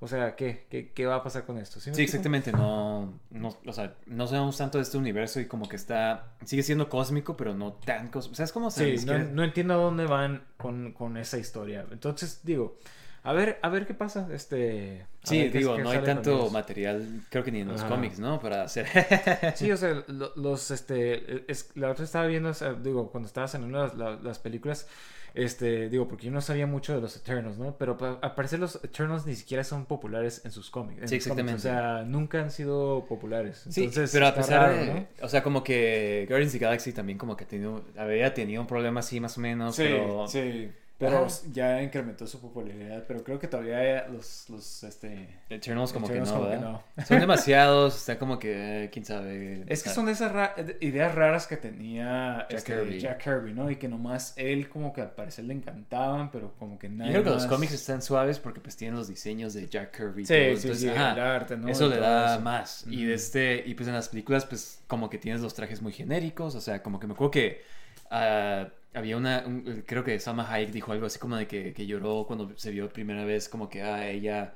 o 0.00 0.08
sea, 0.08 0.34
¿qué, 0.34 0.66
qué, 0.70 0.92
qué 0.92 1.06
va 1.06 1.16
a 1.16 1.22
pasar 1.22 1.44
con 1.44 1.58
esto? 1.58 1.78
¿Sí, 1.78 1.90
exactamente, 2.02 2.52
no, 2.52 3.12
no, 3.30 3.56
o 3.66 3.72
sea, 3.72 3.94
no 4.06 4.26
sabemos 4.26 4.56
tanto 4.56 4.78
de 4.78 4.82
este 4.82 4.96
universo 4.96 5.40
y 5.40 5.46
como 5.46 5.68
que 5.68 5.76
está, 5.76 6.32
sigue 6.44 6.62
siendo 6.62 6.88
cósmico, 6.88 7.36
pero 7.36 7.54
no 7.54 7.74
tan 7.74 8.08
cósmico, 8.08 8.32
o 8.32 8.36
sea, 8.36 8.44
es 8.46 8.52
como, 8.52 8.70
Sí, 8.70 8.96
no, 9.06 9.44
entiendo 9.44 9.74
a 9.74 9.76
dónde 9.76 10.06
van 10.06 10.44
con, 10.56 10.92
con 10.92 11.16
esa 11.16 11.36
historia. 11.38 11.84
Entonces, 11.90 12.40
digo, 12.44 12.78
a 13.22 13.34
ver, 13.34 13.58
a 13.62 13.68
ver 13.68 13.86
qué 13.86 13.92
pasa. 13.92 14.26
Este, 14.32 15.06
Sí, 15.24 15.50
qué- 15.50 15.58
digo, 15.58 15.76
qué 15.76 15.82
no 15.82 15.90
hay 15.90 16.00
tanto 16.02 16.48
material, 16.50 17.20
creo 17.28 17.44
que 17.44 17.52
ni 17.52 17.60
en 17.60 17.68
los 17.68 17.80
Ajá. 17.82 17.90
cómics, 17.90 18.18
¿no? 18.18 18.40
Para 18.40 18.62
hacer... 18.62 18.86
Sí, 19.54 19.70
o 19.70 19.76
sea, 19.76 20.02
lo- 20.06 20.32
los, 20.36 20.70
este, 20.70 21.44
es, 21.52 21.70
la 21.74 21.90
otra 21.90 22.06
estaba 22.06 22.26
viendo, 22.26 22.48
o 22.48 22.54
sea, 22.54 22.72
digo, 22.72 23.10
cuando 23.10 23.26
estabas 23.26 23.54
en 23.54 23.70
las, 23.70 23.94
la- 23.94 24.16
las 24.16 24.38
películas, 24.38 24.88
este, 25.34 25.88
digo, 25.88 26.08
porque 26.08 26.26
yo 26.26 26.32
no 26.32 26.40
sabía 26.40 26.66
mucho 26.66 26.94
de 26.94 27.00
los 27.00 27.16
Eternals, 27.16 27.58
¿no? 27.58 27.76
Pero 27.78 27.96
al 28.20 28.34
parecer 28.34 28.58
los 28.58 28.76
Eternals 28.82 29.26
ni 29.26 29.34
siquiera 29.34 29.64
son 29.64 29.86
populares 29.86 30.42
en 30.44 30.52
sus 30.52 30.70
cómics. 30.70 31.02
en 31.02 31.08
Sí, 31.08 31.14
cómics, 31.14 31.26
exactamente. 31.26 31.58
O 31.58 31.62
sea, 31.62 32.04
nunca 32.04 32.40
han 32.40 32.50
sido 32.50 33.04
populares. 33.08 33.64
Sí, 33.68 33.90
pero 34.12 34.26
a 34.26 34.34
pesar 34.34 34.60
raro, 34.60 34.76
de, 34.76 34.94
¿no? 34.94 35.06
o 35.22 35.28
sea, 35.28 35.42
como 35.42 35.62
que 35.62 36.26
Guardians 36.28 36.54
of 36.54 36.58
the 36.58 36.64
Galaxy 36.64 36.92
también 36.92 37.18
como 37.18 37.36
que 37.36 37.44
ha 37.44 37.48
tenido, 37.48 37.84
había 37.96 38.32
tenido 38.34 38.60
un 38.60 38.66
problema 38.66 39.00
así 39.00 39.20
más 39.20 39.36
o 39.38 39.40
menos, 39.40 39.76
pero... 39.76 40.26
sí. 40.28 40.70
Pero 41.00 41.24
Ajá. 41.24 41.34
ya 41.50 41.82
incrementó 41.82 42.26
su 42.26 42.38
popularidad, 42.42 43.04
pero 43.08 43.24
creo 43.24 43.38
que 43.38 43.48
todavía 43.48 44.06
los, 44.08 44.50
los, 44.50 44.82
este... 44.84 45.40
Eternals 45.48 45.94
como 45.94 46.06
Eternals 46.06 46.30
que 46.30 46.36
no, 46.36 46.40
como 46.44 46.50
que 46.50 46.58
no. 46.98 47.04
Son 47.06 47.18
demasiados, 47.20 47.96
está 47.96 48.18
como 48.18 48.38
que, 48.38 48.84
eh, 48.84 48.90
quién 48.90 49.06
sabe. 49.06 49.62
Es 49.66 49.82
que 49.82 49.88
sea, 49.88 49.94
son 49.94 50.04
de 50.06 50.12
esas 50.12 50.30
ra- 50.30 50.54
ideas 50.80 51.14
raras 51.14 51.46
que 51.46 51.56
tenía 51.56 52.46
Jack 52.50 52.58
este, 52.58 52.74
Kirby. 52.74 53.00
Jack 53.00 53.24
Kirby, 53.24 53.54
¿no? 53.54 53.70
Y 53.70 53.76
que 53.76 53.88
nomás 53.88 54.34
él 54.36 54.68
como 54.68 54.92
que 54.92 55.00
al 55.00 55.12
parecer 55.12 55.46
le 55.46 55.54
encantaban, 55.54 56.30
pero 56.30 56.52
como 56.58 56.78
que 56.78 56.88
Yo 56.88 56.94
nadie 56.94 57.12
creo 57.12 57.24
que 57.24 57.30
los 57.30 57.46
cómics 57.46 57.72
están 57.72 58.02
suaves 58.02 58.38
porque 58.38 58.60
pues 58.60 58.76
tienen 58.76 58.94
los 58.96 59.08
diseños 59.08 59.54
de 59.54 59.68
Jack 59.68 59.96
Kirby. 59.96 60.24
y 60.24 60.26
Sí, 60.26 60.34
todo, 60.34 60.42
sí, 60.42 60.50
entonces, 60.50 60.80
sí, 60.80 60.88
ajá, 60.90 61.12
el 61.14 61.20
arte, 61.20 61.56
¿no? 61.56 61.68
Eso 61.68 61.88
le 61.88 61.96
da 61.98 62.34
eso. 62.34 62.42
más. 62.42 62.84
Y 62.86 63.06
de 63.06 63.14
este, 63.14 63.62
y 63.64 63.72
pues 63.74 63.88
en 63.88 63.94
las 63.94 64.10
películas, 64.10 64.44
pues, 64.44 64.82
como 64.86 65.08
que 65.08 65.16
tienes 65.16 65.40
los 65.40 65.54
trajes 65.54 65.80
muy 65.80 65.92
genéricos. 65.92 66.54
O 66.54 66.60
sea, 66.60 66.82
como 66.82 67.00
que 67.00 67.06
me 67.06 67.14
acuerdo 67.14 67.30
que 67.30 67.62
ah, 68.10 68.68
había 68.94 69.16
una. 69.16 69.44
un- 69.46 69.84
creo 69.86 70.04
que 70.04 70.18
Salma 70.20 70.50
Hayek 70.52 70.70
dijo 70.72 70.92
algo 70.92 71.06
así 71.06 71.18
como 71.18 71.36
de 71.36 71.46
que, 71.46 71.72
que 71.72 71.86
lloró 71.86 72.24
cuando 72.26 72.56
se 72.56 72.70
vio 72.70 72.88
primera 72.88 73.24
vez, 73.24 73.48
como 73.48 73.68
que 73.68 73.82
a 73.82 74.08
ella 74.08 74.54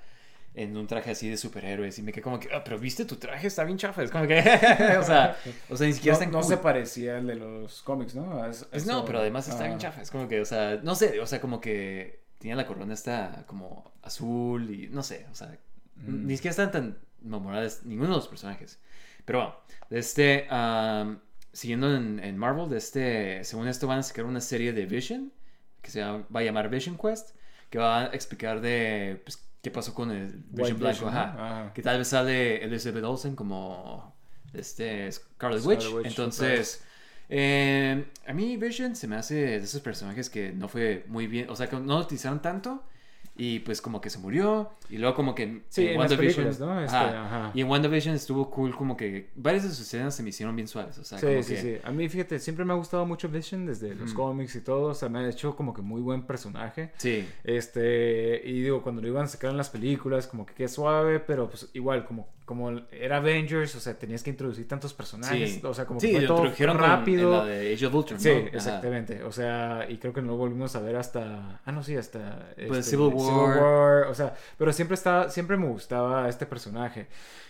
en 0.54 0.76
un 0.76 0.86
traje 0.86 1.10
así 1.10 1.28
de 1.28 1.36
superhéroes. 1.36 1.98
Y 1.98 2.02
me 2.02 2.12
quedé 2.12 2.22
como 2.22 2.38
que, 2.38 2.48
ah, 2.54 2.62
pero 2.64 2.78
viste 2.78 3.04
tu 3.04 3.16
traje, 3.16 3.46
está 3.48 3.64
bien 3.64 3.76
chafa. 3.78 4.02
Es 4.04 4.10
como 4.10 4.26
que, 4.26 4.38
o 4.98 5.02
sea, 5.02 5.36
o 5.68 5.76
sea, 5.76 5.86
ni 5.86 5.92
siquiera 5.92 6.16
No, 6.18 6.22
está 6.22 6.32
no 6.32 6.40
cool. 6.40 6.48
se 6.48 6.56
parecía 6.58 7.16
al 7.18 7.26
de 7.26 7.34
los 7.36 7.82
cómics, 7.82 8.14
¿no? 8.14 8.44
Es- 8.46 8.86
no, 8.86 9.04
pero 9.04 9.18
además 9.18 9.48
está 9.48 9.64
bien 9.64 9.76
ah. 9.76 9.78
chafa. 9.78 10.02
Es 10.02 10.10
como 10.10 10.28
que, 10.28 10.40
o 10.40 10.44
sea, 10.44 10.78
no 10.82 10.94
sé, 10.94 11.18
o 11.20 11.26
sea, 11.26 11.40
como 11.40 11.60
que 11.60 12.20
tenía 12.38 12.54
la 12.56 12.66
corona 12.66 12.94
esta 12.94 13.44
como 13.46 13.92
azul 14.02 14.70
y 14.70 14.88
no 14.88 15.02
sé, 15.02 15.26
o 15.30 15.34
sea, 15.34 15.56
Mm. 15.96 16.26
ni 16.26 16.36
siquiera 16.36 16.50
están 16.50 16.70
tan 16.72 16.98
memorables 17.22 17.82
ninguno 17.84 18.10
de 18.10 18.16
los 18.16 18.28
personajes. 18.28 18.80
Pero 19.24 19.38
bueno, 19.38 19.54
este, 19.90 20.46
am, 20.50 21.20
siguiendo 21.54 21.94
en, 21.94 22.20
en 22.20 22.36
Marvel, 22.36 22.68
de 22.68 22.78
este, 22.78 23.44
según 23.44 23.68
esto 23.68 23.86
van 23.86 24.00
a 24.00 24.02
sacar 24.02 24.26
una 24.26 24.40
serie 24.40 24.72
de 24.72 24.84
Vision 24.84 25.32
que 25.80 25.90
se 25.90 26.02
va, 26.02 26.24
a 26.32 26.42
llamar 26.42 26.68
Vision 26.68 26.98
Quest, 26.98 27.30
que 27.70 27.78
va 27.78 28.02
a 28.02 28.06
explicar 28.06 28.60
de 28.60 29.22
pues, 29.24 29.46
qué 29.62 29.70
pasó 29.70 29.94
con 29.94 30.10
el 30.10 30.44
Vision 30.48 30.82
White 30.82 31.00
Blanco. 31.00 31.72
Que 31.74 31.82
tal 31.82 31.98
vez 31.98 32.08
sale 32.08 32.64
Elizabeth 32.64 33.04
Olsen 33.04 33.36
como 33.36 34.14
este 34.52 35.10
Scarlet 35.12 35.60
Scarlet 35.60 35.64
Witch. 35.64 35.92
Witch, 35.92 36.06
Entonces, 36.06 36.82
eh, 37.28 38.04
a 38.26 38.32
mí 38.32 38.56
Vision 38.56 38.96
se 38.96 39.06
me 39.06 39.16
hace 39.16 39.34
de 39.34 39.56
esos 39.56 39.80
personajes 39.80 40.28
que 40.28 40.52
no 40.52 40.68
fue 40.68 41.04
muy 41.08 41.26
bien, 41.26 41.48
o 41.50 41.56
sea, 41.56 41.68
que 41.68 41.76
no 41.76 41.98
lo 41.98 42.00
utilizaron 42.00 42.42
tanto 42.42 42.82
y 43.36 43.58
pues 43.60 43.80
como 43.80 44.00
que 44.00 44.10
se 44.10 44.18
murió 44.18 44.70
y 44.88 44.98
luego 44.98 45.16
como 45.16 45.34
que 45.34 45.62
Sí, 45.68 45.88
en 45.88 45.98
WandaVision- 46.00 46.58
¿no? 46.60 46.80
Este. 46.80 46.96
Y 47.54 47.62
en 47.62 47.68
WandaVision 47.68 48.14
estuvo 48.14 48.48
cool 48.50 48.76
como 48.76 48.96
que 48.96 49.30
varias 49.34 49.64
de 49.64 49.70
sus 49.70 49.80
escenas 49.80 50.14
se 50.14 50.22
me 50.22 50.28
hicieron 50.28 50.54
bien 50.54 50.68
suaves, 50.68 50.98
o 50.98 51.04
sea, 51.04 51.18
Sí, 51.18 51.26
como 51.26 51.42
sí, 51.42 51.54
que 51.54 51.60
sí. 51.60 51.76
A 51.82 51.90
mí, 51.90 52.08
fíjate, 52.08 52.38
siempre 52.38 52.64
me 52.64 52.72
ha 52.72 52.76
gustado 52.76 53.04
mucho 53.06 53.28
Vision 53.28 53.66
desde 53.66 53.94
los 53.94 54.14
cómics 54.14 54.54
y 54.54 54.60
todo. 54.60 54.88
O 54.90 54.94
sea, 54.94 55.08
me 55.08 55.18
ha 55.18 55.28
hecho 55.28 55.56
como 55.56 55.74
que 55.74 55.82
muy 55.82 56.00
buen 56.00 56.22
personaje. 56.26 56.92
Sí. 56.98 57.26
Este, 57.42 58.40
y 58.44 58.60
digo, 58.62 58.82
cuando 58.82 59.02
lo 59.02 59.08
iban 59.08 59.24
a 59.24 59.28
sacar 59.28 59.50
en 59.50 59.56
las 59.56 59.70
películas, 59.70 60.26
como 60.26 60.44
que 60.46 60.54
qué 60.54 60.68
suave, 60.68 61.18
pero 61.20 61.48
pues 61.48 61.68
igual, 61.72 62.04
como, 62.04 62.28
como 62.44 62.70
era 62.92 63.16
Avengers, 63.18 63.74
o 63.74 63.80
sea, 63.80 63.98
tenías 63.98 64.22
que 64.22 64.30
introducir 64.30 64.68
tantos 64.68 64.92
personajes. 64.92 65.54
Sí. 65.54 65.61
O 65.64 65.72
sea, 65.72 65.87
como 65.87 65.98
Sí, 66.00 66.11
que 66.11 66.18
fue 66.18 66.26
todo 66.26 66.44
rápido. 66.74 67.33
en 67.33 67.38
la 67.38 67.44
de 67.46 67.72
Age 67.74 67.87
of 67.87 67.94
Ultron, 67.94 68.20
Sí, 68.20 68.28
¿no? 68.28 68.35
Ajá. 68.37 68.48
exactamente. 68.57 69.22
O 69.22 69.33
sea, 69.33 69.87
y 69.88 69.96
creo 69.98 70.12
que 70.12 70.20
no 70.20 70.28
lo 70.28 70.37
volvimos 70.37 70.76
a 70.76 70.80
ver 70.80 70.96
hasta. 70.96 71.61
Ah, 71.64 71.72
no, 71.72 71.83
sí, 71.83 71.96
hasta. 71.96 72.50
Pues 72.57 72.80
este, 72.80 72.90
Civil 72.96 73.12
War. 73.14 73.59
War, 73.62 74.02
O 74.09 74.14
sea, 74.14 74.35
pero 74.59 74.72
siempre 74.72 74.94
estaba, 74.94 75.30
siempre 75.30 75.57
me 75.57 75.66
gustaba 75.68 76.28
este 76.28 76.44
personaje. 76.46 77.07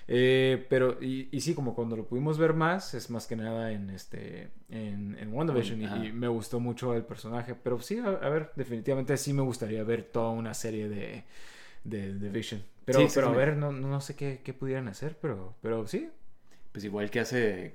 Eh, 0.06 0.66
pero, 0.68 0.98
y, 1.02 1.28
y 1.34 1.40
sí, 1.40 1.54
como 1.54 1.74
cuando 1.74 1.96
lo 1.96 2.06
pudimos 2.06 2.36
ver 2.38 2.52
más, 2.52 2.92
es 2.94 3.08
más 3.10 3.26
que 3.26 3.36
nada 3.36 3.72
en 3.72 3.90
este. 3.90 4.50
En, 4.68 5.16
en 5.18 5.32
WandaVision. 5.32 6.04
y- 6.04 6.12
me 6.12 6.28
gustó 6.28 6.60
mucho 6.60 6.94
el 6.94 7.02
personaje. 7.04 7.54
Pero 7.54 7.80
sí, 7.80 7.98
a, 7.98 8.08
a 8.08 8.28
ver, 8.28 8.52
definitivamente 8.54 9.16
sí 9.16 9.32
me 9.32 9.42
gustaría 9.42 9.82
ver 9.82 10.04
toda 10.04 10.30
una 10.30 10.54
serie 10.54 10.88
de. 10.88 11.24
De, 11.84 12.14
de 12.14 12.28
Vision. 12.30 12.62
Pero, 12.84 13.00
Sí, 13.00 13.06
pero 13.14 13.28
a 13.28 13.32
ver, 13.32 13.56
no, 13.56 13.72
no 13.72 14.00
sé 14.00 14.14
qué, 14.14 14.40
qué 14.44 14.52
pudieran 14.52 14.88
hacer, 14.88 15.16
pero, 15.20 15.54
pero 15.62 15.86
sí. 15.86 16.10
Pues 16.72 16.84
igual 16.84 17.10
que 17.10 17.20
hace 17.20 17.74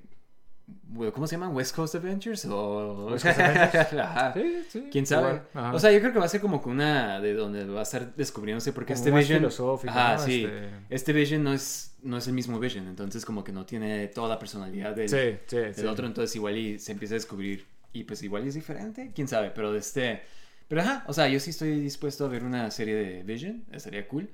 ¿cómo 1.13 1.27
se 1.27 1.35
llaman? 1.35 1.55
West 1.55 1.75
Coast 1.75 1.95
Adventures 1.95 2.45
o 2.45 3.07
West 3.11 3.25
Coast 3.25 3.39
Adventures. 3.39 3.93
Ajá. 3.99 4.33
Sí, 4.33 4.63
sí. 4.69 4.87
¿Quién 4.91 5.05
sabe? 5.05 5.41
ajá. 5.53 5.73
O 5.73 5.79
sea, 5.79 5.91
yo 5.91 5.99
creo 5.99 6.13
que 6.13 6.19
va 6.19 6.25
a 6.25 6.29
ser 6.29 6.41
como 6.41 6.61
que 6.61 6.69
una 6.69 7.19
de 7.19 7.33
donde 7.33 7.65
va 7.65 7.79
a 7.79 7.83
estar 7.83 8.15
descubriéndose 8.15 8.73
porque 8.73 8.93
Como 8.93 8.99
este 8.99 9.11
más 9.11 9.19
Vision 9.21 9.39
filosófico, 9.39 9.91
Ajá, 9.91 10.17
¿no? 10.17 10.19
sí. 10.19 10.45
Este- 10.45 10.69
Este 10.89 11.13
Vision 11.13 11.43
no 11.43 11.53
es 11.53 11.95
no 12.01 12.17
es 12.17 12.27
el 12.27 12.33
mismo 12.33 12.59
Vision, 12.59 12.87
entonces 12.87 13.25
como 13.25 13.43
que 13.43 13.51
no 13.51 13.65
tiene 13.65 14.07
toda 14.07 14.29
la 14.29 14.39
personalidad 14.39 14.95
del, 14.95 15.09
Sí, 15.09 15.37
sí, 15.47 15.57
del 15.57 15.87
otro, 15.87 16.07
entonces 16.07 16.33
igual 16.35 16.57
y 16.57 16.79
se 16.79 16.93
empieza 16.93 17.15
a 17.15 17.17
descubrir 17.17 17.65
y 17.91 18.05
pues 18.05 18.23
igual 18.23 18.47
es 18.47 18.53
diferente, 18.53 19.11
quién 19.13 19.27
sabe, 19.27 19.51
pero 19.51 19.73
de 19.73 19.79
este 19.79 20.21
pero 20.69 20.81
ajá, 20.81 21.03
o 21.07 21.13
sea, 21.13 21.27
yo 21.27 21.41
sí 21.41 21.49
estoy 21.49 21.77
dispuesto 21.81 22.23
a 22.25 22.29
ver 22.29 22.43
una 22.45 22.71
serie 22.71 22.95
de 22.95 23.23
Vision, 23.23 23.65
estaría 23.71 24.07
cool. 24.07 24.29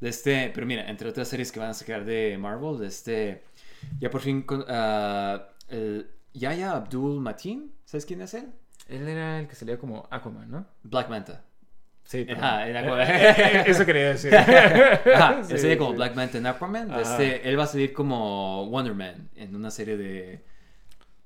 De 0.00 0.08
este, 0.08 0.50
pero 0.54 0.66
mira, 0.66 0.88
entre 0.88 1.08
otras 1.08 1.28
series 1.28 1.52
que 1.52 1.60
van 1.60 1.70
a 1.70 1.74
sacar 1.74 2.04
de 2.04 2.36
Marvel, 2.38 2.78
de 2.78 2.86
este 2.86 3.44
ya 3.98 4.10
por 4.10 4.20
fin 4.20 4.42
con 4.42 4.64
ah, 4.68 5.46
el 5.68 6.10
Yaya 6.32 6.72
Abdul 6.72 7.20
Mateen, 7.20 7.72
¿sabes 7.84 8.06
quién 8.06 8.20
es 8.22 8.34
él? 8.34 8.50
Él 8.88 9.06
era 9.08 9.38
el 9.40 9.46
que 9.46 9.54
salía 9.54 9.78
como 9.78 10.06
Aquaman, 10.10 10.50
¿no? 10.50 10.66
Black 10.82 11.08
Manta. 11.08 11.44
Sí, 12.04 12.24
pero- 12.26 12.38
Ajá, 12.38 12.66
era 12.66 12.82
como- 12.82 12.96
Eso 12.98 13.84
quería 13.86 14.08
decir. 14.08 14.34
Ajá, 14.36 15.42
Sí, 15.44 15.52
él 15.52 15.58
sería 15.58 15.78
como. 15.78 15.92
Black 15.92 16.14
Manta 16.16 16.38
en 16.38 16.46
Aquaman. 16.46 16.92
Este, 17.00 17.48
él 17.48 17.58
va 17.58 17.64
a 17.64 17.66
salir 17.68 17.92
como 17.92 18.66
Wonder 18.68 18.94
Man 18.94 19.28
en 19.36 19.54
una 19.54 19.70
serie 19.70 19.96
de, 19.96 20.42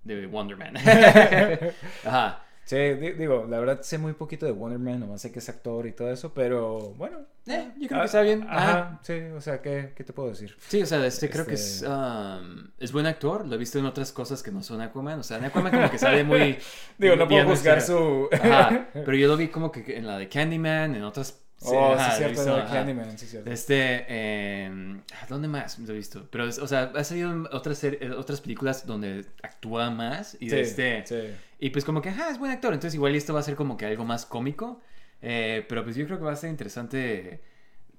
de 0.03 0.27
Wonder 0.27 0.57
Man. 0.59 0.75
Ajá. 2.05 2.44
Sí, 2.65 2.77
di- 2.77 3.13
digo, 3.13 3.47
la 3.49 3.59
verdad 3.59 3.83
sé 3.83 3.99
muy 3.99 4.15
poquito 4.15 4.47
de 4.47 4.53
Wonder 4.53 4.79
Man, 4.79 5.01
nomás 5.01 5.21
sé 5.21 5.31
que 5.31 5.39
es 5.41 5.49
actor 5.51 5.87
y 5.87 5.93
todo 5.93 6.11
eso, 6.11 6.33
pero 6.33 6.79
bueno. 6.97 7.19
Eh, 7.47 7.73
yo 7.79 7.89
creo 7.89 7.99
Ah, 8.01 8.03
que 8.03 8.07
está 8.07 8.23
bien. 8.23 8.43
Ajá, 8.49 8.73
Ajá. 8.79 9.01
sí, 9.03 9.13
o 9.37 9.41
sea, 9.43 9.61
¿qué, 9.61 9.93
qué 9.95 10.03
te 10.03 10.15
puedo 10.15 10.31
decir? 10.31 10.57
Sí, 10.69 10.81
o 10.83 10.87
sea, 10.87 11.05
este, 11.07 11.29
creo 11.29 11.45
que 11.45 11.55
es, 11.55 11.85
um, 11.87 12.69
es 12.79 12.91
buen 12.91 13.05
actor. 13.07 13.47
Lo 13.47 13.55
he 13.55 13.59
visto 13.59 13.79
en 13.79 13.85
otras 13.85 14.13
cosas 14.13 14.43
que 14.43 14.51
no 14.51 14.63
son 14.63 14.81
Aquaman. 14.81 15.21
O 15.21 15.23
sea, 15.23 15.37
en 15.37 15.45
Aquaman 15.45 15.73
como 15.73 15.91
que 15.91 15.99
sale 15.99 16.25
muy... 16.25 16.59
Digo, 16.99 17.17
no 17.17 17.29
puedo 17.29 17.45
juzgar 17.47 17.83
su... 17.83 18.29
Ajá, 18.33 18.89
pero 18.95 19.15
yo 19.15 19.29
lo 19.29 19.37
vi 19.37 19.49
como 19.49 19.71
que 19.71 19.99
en 19.99 20.07
la 20.07 20.17
de 20.17 20.29
Candyman, 20.31 20.95
en 20.95 21.03
otras... 21.05 21.44
oh, 21.65 21.93
ajá, 21.93 22.11
sí, 22.13 22.25
lo 22.25 22.31
he 22.31 22.35
cierto, 22.35 22.45
visto, 22.45 22.57
de 22.57 22.63
ajá. 22.63 22.73
Candyman, 22.73 23.19
sí, 23.19 23.27
cierto. 23.27 23.51
Este, 23.51 24.05
eh, 24.09 25.01
¿dónde 25.29 25.49
más 25.49 25.79
lo 25.79 25.93
he 25.93 25.97
visto? 25.97 26.29
Pero, 26.31 26.47
o 26.47 26.67
sea, 26.67 26.93
ha 26.95 27.05
salido 27.05 27.31
en 27.33 27.47
otras, 27.53 27.83
en 27.85 28.13
otras 28.13 28.41
películas 28.41 28.87
donde 28.87 29.27
actúa 29.43 29.91
más 29.91 30.37
y 30.41 30.49
de 30.51 30.57
Sí, 30.57 30.61
este... 30.61 31.07
sí. 31.07 31.37
Y 31.59 31.71
pues 31.71 31.85
como 31.85 32.03
que, 32.03 32.11
ajá, 32.11 32.31
es 32.31 32.39
buen 32.39 32.51
actor, 32.53 32.73
entonces 32.75 32.95
igual 32.95 33.15
esto 33.15 33.33
va 33.35 33.41
a 33.41 33.43
ser 33.43 33.57
como 33.57 33.77
que 33.77 33.87
algo 33.87 34.05
más 34.05 34.27
cómico. 34.27 34.81
Eh, 35.23 35.65
pero 35.69 35.85
pues 35.85 35.97
yo 35.97 36.05
creo 36.07 36.19
que 36.19 36.25
va 36.25 36.33
a 36.33 36.37
ser 36.37 36.51
interesante. 36.51 37.43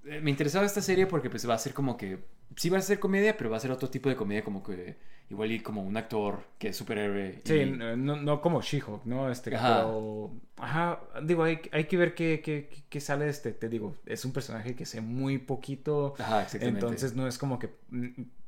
Eh, 0.06 0.22
Me 0.22 0.30
interesaba 0.30 0.66
esta 0.66 0.82
serie 0.82 1.08
porque 1.08 1.30
pues 1.30 1.48
va 1.50 1.56
a 1.56 1.58
ser 1.58 1.74
como 1.74 1.98
que 1.98 2.20
sí 2.56 2.70
va 2.70 2.78
a 2.78 2.82
ser 2.82 3.00
comedia, 3.00 3.38
pero 3.38 3.50
va 3.50 3.58
a 3.58 3.60
ser 3.60 3.72
otro 3.72 3.90
tipo 3.90 4.10
de 4.10 4.16
comedia 4.16 4.44
como 4.44 4.64
que 4.64 4.98
igual 5.30 5.52
y 5.52 5.60
como 5.60 5.82
un 5.84 5.98
actor 5.98 6.40
que 6.60 6.70
es 6.70 6.78
superhéroe. 6.78 7.42
Sí, 7.44 7.54
y- 7.56 7.72
no, 7.72 8.16
no 8.16 8.42
como 8.42 8.62
She-Hulk, 8.62 9.06
¿no? 9.06 9.30
Este, 9.32 9.56
Ajá. 9.56 9.78
pero... 9.84 10.32
Ajá, 10.58 11.00
digo, 11.24 11.44
hay, 11.44 11.60
hay 11.72 11.86
que 11.86 11.98
ver 11.98 12.14
qué, 12.16 12.42
qué, 12.44 12.70
qué- 12.90 13.02
sale 13.02 13.28
este, 13.28 13.52
te 13.52 13.68
digo, 13.70 13.96
es 14.06 14.24
un 14.24 14.32
personaje 14.32 14.76
que 14.76 14.86
sé 14.86 15.02
muy 15.02 15.38
poquito, 15.38 16.14
Ajá, 16.20 16.44
exactamente. 16.44 16.80
entonces 16.80 17.16
no 17.16 17.28
es 17.28 17.38
como 17.38 17.60
que... 17.60 17.70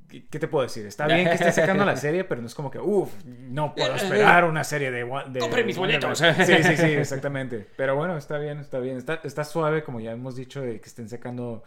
¿Qué 0.07 0.39
te 0.39 0.47
puedo 0.47 0.63
decir? 0.63 0.85
Está 0.85 1.05
bien 1.05 1.25
que 1.27 1.33
esté 1.33 1.51
sacando 1.61 1.83
la 1.83 1.97
serie, 1.97 2.23
pero 2.23 2.39
no 2.39 2.47
es 2.47 2.55
como 2.55 2.71
que, 2.71 2.79
uff, 2.79 3.11
no 3.25 3.75
puedo 3.75 3.93
esperar 3.95 4.45
una 4.45 4.63
serie 4.63 4.89
de... 4.89 5.03
De 5.29 5.39
Compre 5.39 5.65
mis 5.65 5.77
boletos. 5.77 6.19
Sí, 6.19 6.25
sí, 6.63 6.77
sí, 6.77 6.85
exactamente. 6.93 7.67
Pero 7.75 7.97
bueno, 7.97 8.15
está 8.15 8.37
bien, 8.37 8.59
está 8.59 8.79
bien. 8.79 8.95
Está, 8.95 9.19
está 9.25 9.43
suave, 9.43 9.83
como 9.83 9.99
ya 9.99 10.11
hemos 10.13 10.37
dicho, 10.37 10.61
de 10.61 10.79
que 10.79 10.87
estén 10.87 11.09
sacando 11.09 11.61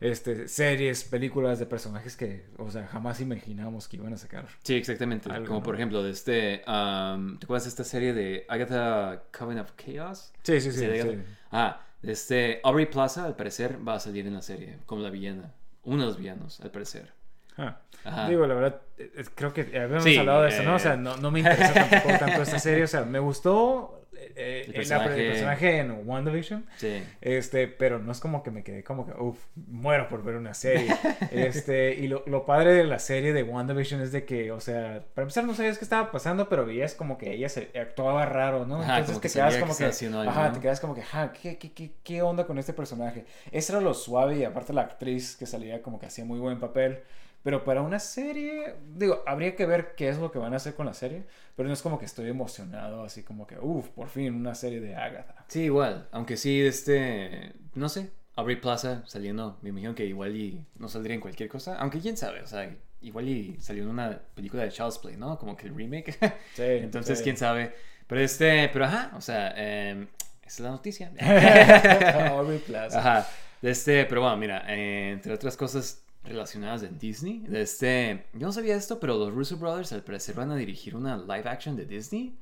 este, 0.00 0.48
series, 0.48 1.04
películas 1.04 1.60
de 1.60 1.66
personajes 1.66 2.16
que, 2.16 2.46
o 2.58 2.68
sea, 2.68 2.84
jamás 2.88 3.20
imaginábamos 3.20 3.86
que 3.86 3.96
iban 3.98 4.12
a 4.12 4.16
sacar. 4.16 4.46
Sí, 4.62 4.76
exactamente. 4.76 5.30
Algo, 5.30 5.46
como 5.46 5.58
¿no? 5.60 5.64
por 5.64 5.74
ejemplo 5.74 6.02
de 6.02 6.10
este... 6.10 6.62
um, 6.66 7.38
¿Te 7.38 7.44
acuerdas 7.44 7.64
de 7.64 7.68
esta 7.70 7.84
serie 7.84 8.12
de 8.14 8.46
Agatha 8.48 9.24
Coven 9.36 9.58
of 9.58 9.72
Chaos? 9.76 10.32
Sí, 10.42 10.60
sí, 10.60 10.72
sí. 10.72 10.86
de 10.86 11.02
sí. 11.02 11.18
Ah, 11.50 11.80
de 12.02 12.12
este 12.12 12.60
Aubrey 12.62 12.86
Plaza 12.86 13.24
al 13.24 13.36
parecer 13.36 13.78
va 13.86 13.94
a 13.94 14.00
salir 14.00 14.26
en 14.26 14.34
la 14.34 14.42
serie 14.42 14.78
como 14.86 15.02
la 15.02 15.10
villana. 15.10 15.52
Uno 15.84 16.02
de 16.02 16.06
los 16.08 16.18
villanos, 16.18 16.60
al 16.60 16.70
parecer. 16.70 17.12
Ah. 17.56 17.78
Ajá. 18.04 18.28
Digo, 18.28 18.46
la 18.46 18.54
verdad, 18.54 18.80
eh, 18.98 19.10
eh, 19.14 19.24
creo 19.34 19.52
que 19.52 19.62
habíamos 19.62 20.04
Sí, 20.04 20.16
hablado 20.16 20.42
de 20.42 20.48
eso, 20.50 20.62
¿no? 20.62 20.74
O 20.74 20.78
sea, 20.78 20.94
eh. 20.94 20.98
no, 20.98 21.16
no 21.16 21.30
me 21.30 21.40
interesa 21.40 21.72
tampoco 21.72 22.18
tanto 22.18 22.42
esta 22.42 22.58
serie. 22.58 22.84
O 22.84 22.88
sea, 22.88 23.04
me 23.04 23.18
gustó 23.18 24.03
eh, 24.36 24.62
El 24.66 24.72
la- 24.72 24.72
el 24.72 24.72
personaje. 24.74 25.28
personaje 25.30 25.78
en 25.78 26.08
WandaVision. 26.08 26.66
Sí. 26.76 27.02
Este, 27.20 27.68
pero 27.68 27.98
no 27.98 28.12
es 28.12 28.20
como 28.20 28.42
que 28.42 28.50
me 28.50 28.62
quedé 28.62 28.82
como 28.84 29.06
que, 29.06 29.12
uff, 29.20 29.38
muero 29.54 30.08
por 30.08 30.22
ver 30.22 30.36
una 30.36 30.54
serie. 30.54 30.88
Este, 31.30 31.94
y 31.94 32.08
lo, 32.08 32.22
lo 32.26 32.44
padre 32.46 32.72
de 32.74 32.84
la 32.84 32.98
serie 32.98 33.32
de 33.32 33.42
WandaVision 33.42 34.00
es 34.00 34.12
de 34.12 34.24
que, 34.24 34.52
o 34.52 34.60
sea, 34.60 35.04
para 35.14 35.24
empezar 35.24 35.44
no 35.44 35.54
sabías 35.54 35.78
qué 35.78 35.84
estaba 35.84 36.10
pasando, 36.12 36.48
pero 36.48 36.64
veías 36.66 36.94
como 36.94 37.18
que 37.18 37.32
ella 37.32 37.48
se 37.48 37.70
actuaba 37.78 38.26
raro, 38.26 38.66
¿no? 38.66 38.82
Ajá, 38.82 38.98
Entonces 38.98 39.20
que 39.20 39.28
te 39.28 39.34
quedas 39.34 39.52
sabía 39.54 39.60
como 39.66 39.76
que 39.76 39.90
que, 39.90 40.06
algo, 40.06 40.30
ajá, 40.30 40.48
¿no? 40.48 40.54
te 40.54 40.60
quedas 40.60 40.80
como 40.80 40.94
que, 40.94 41.00
ajá, 41.02 41.32
¿qué, 41.32 41.58
qué, 41.58 41.72
qué, 41.72 41.90
qué 42.02 42.22
onda 42.22 42.46
con 42.46 42.58
este 42.58 42.72
personaje? 42.72 43.24
Eso 43.52 43.72
era 43.72 43.80
lo 43.80 43.94
suave 43.94 44.36
y 44.38 44.44
aparte 44.44 44.72
la 44.72 44.82
actriz 44.82 45.36
que 45.36 45.46
salía 45.46 45.82
como 45.82 45.98
que 45.98 46.06
hacía 46.06 46.24
muy 46.24 46.38
buen 46.38 46.60
papel. 46.60 47.00
Pero 47.44 47.62
para 47.62 47.82
una 47.82 47.98
serie, 47.98 48.74
digo, 48.96 49.22
habría 49.26 49.54
que 49.54 49.66
ver 49.66 49.94
qué 49.94 50.08
es 50.08 50.16
lo 50.16 50.32
que 50.32 50.38
van 50.38 50.54
a 50.54 50.56
hacer 50.56 50.74
con 50.74 50.86
la 50.86 50.94
serie, 50.94 51.24
pero 51.54 51.68
no 51.68 51.74
es 51.74 51.82
como 51.82 51.98
que 51.98 52.06
estoy 52.06 52.30
emocionado, 52.30 53.04
así 53.04 53.22
como 53.22 53.46
que, 53.46 53.58
uff, 53.60 53.86
por 53.90 54.08
fin 54.08 54.34
una 54.34 54.54
serie 54.54 54.80
de 54.80 54.96
Agatha. 54.96 55.44
Sí, 55.48 55.64
igual. 55.64 56.08
Aunque 56.10 56.38
sí, 56.38 56.62
este... 56.62 57.52
No 57.74 57.90
sé. 57.90 58.10
Aubrey 58.36 58.56
Plaza 58.56 59.02
saliendo. 59.06 59.58
Me 59.60 59.68
imagino 59.68 59.94
que 59.94 60.06
igual 60.06 60.34
y 60.34 60.64
no 60.78 60.88
saldría 60.88 61.14
en 61.14 61.20
cualquier 61.20 61.50
cosa. 61.50 61.76
Aunque 61.78 62.00
quién 62.00 62.16
sabe. 62.16 62.40
O 62.40 62.46
sea, 62.46 62.74
igual 63.02 63.28
y 63.28 63.60
salió 63.60 63.82
en 63.82 63.90
una 63.90 64.18
película 64.34 64.62
de 64.62 64.70
Child's 64.70 64.96
Play, 64.96 65.18
¿no? 65.18 65.38
Como 65.38 65.54
que 65.54 65.66
el 65.66 65.74
remake. 65.76 66.16
Sí, 66.54 66.62
Entonces, 66.62 67.18
sí. 67.18 67.24
quién 67.24 67.36
sabe. 67.36 67.74
Pero 68.06 68.22
este... 68.22 68.70
Pero 68.72 68.86
ajá. 68.86 69.12
O 69.18 69.20
sea, 69.20 69.52
eh, 69.54 70.06
esa 70.40 70.48
es 70.48 70.60
la 70.60 70.70
noticia. 70.70 71.12
Aubrey 72.30 72.58
Plaza. 72.60 72.98
Ajá. 72.98 73.28
Este, 73.60 74.06
pero 74.06 74.22
bueno, 74.22 74.36
mira, 74.38 74.64
eh, 74.68 75.10
entre 75.12 75.34
otras 75.34 75.56
cosas 75.56 76.03
relacionadas 76.24 76.82
en 76.82 76.98
Disney, 76.98 77.44
de 77.46 77.62
este, 77.62 78.24
yo 78.32 78.46
no 78.46 78.52
sabía 78.52 78.74
esto, 78.76 78.98
pero 78.98 79.16
los 79.18 79.32
Russo 79.32 79.56
Brothers 79.58 79.92
al 79.92 80.02
parecer 80.02 80.34
van 80.34 80.50
a 80.50 80.56
dirigir 80.56 80.96
una 80.96 81.16
live 81.18 81.48
action 81.48 81.76
de 81.76 81.84
Disney. 81.86 82.38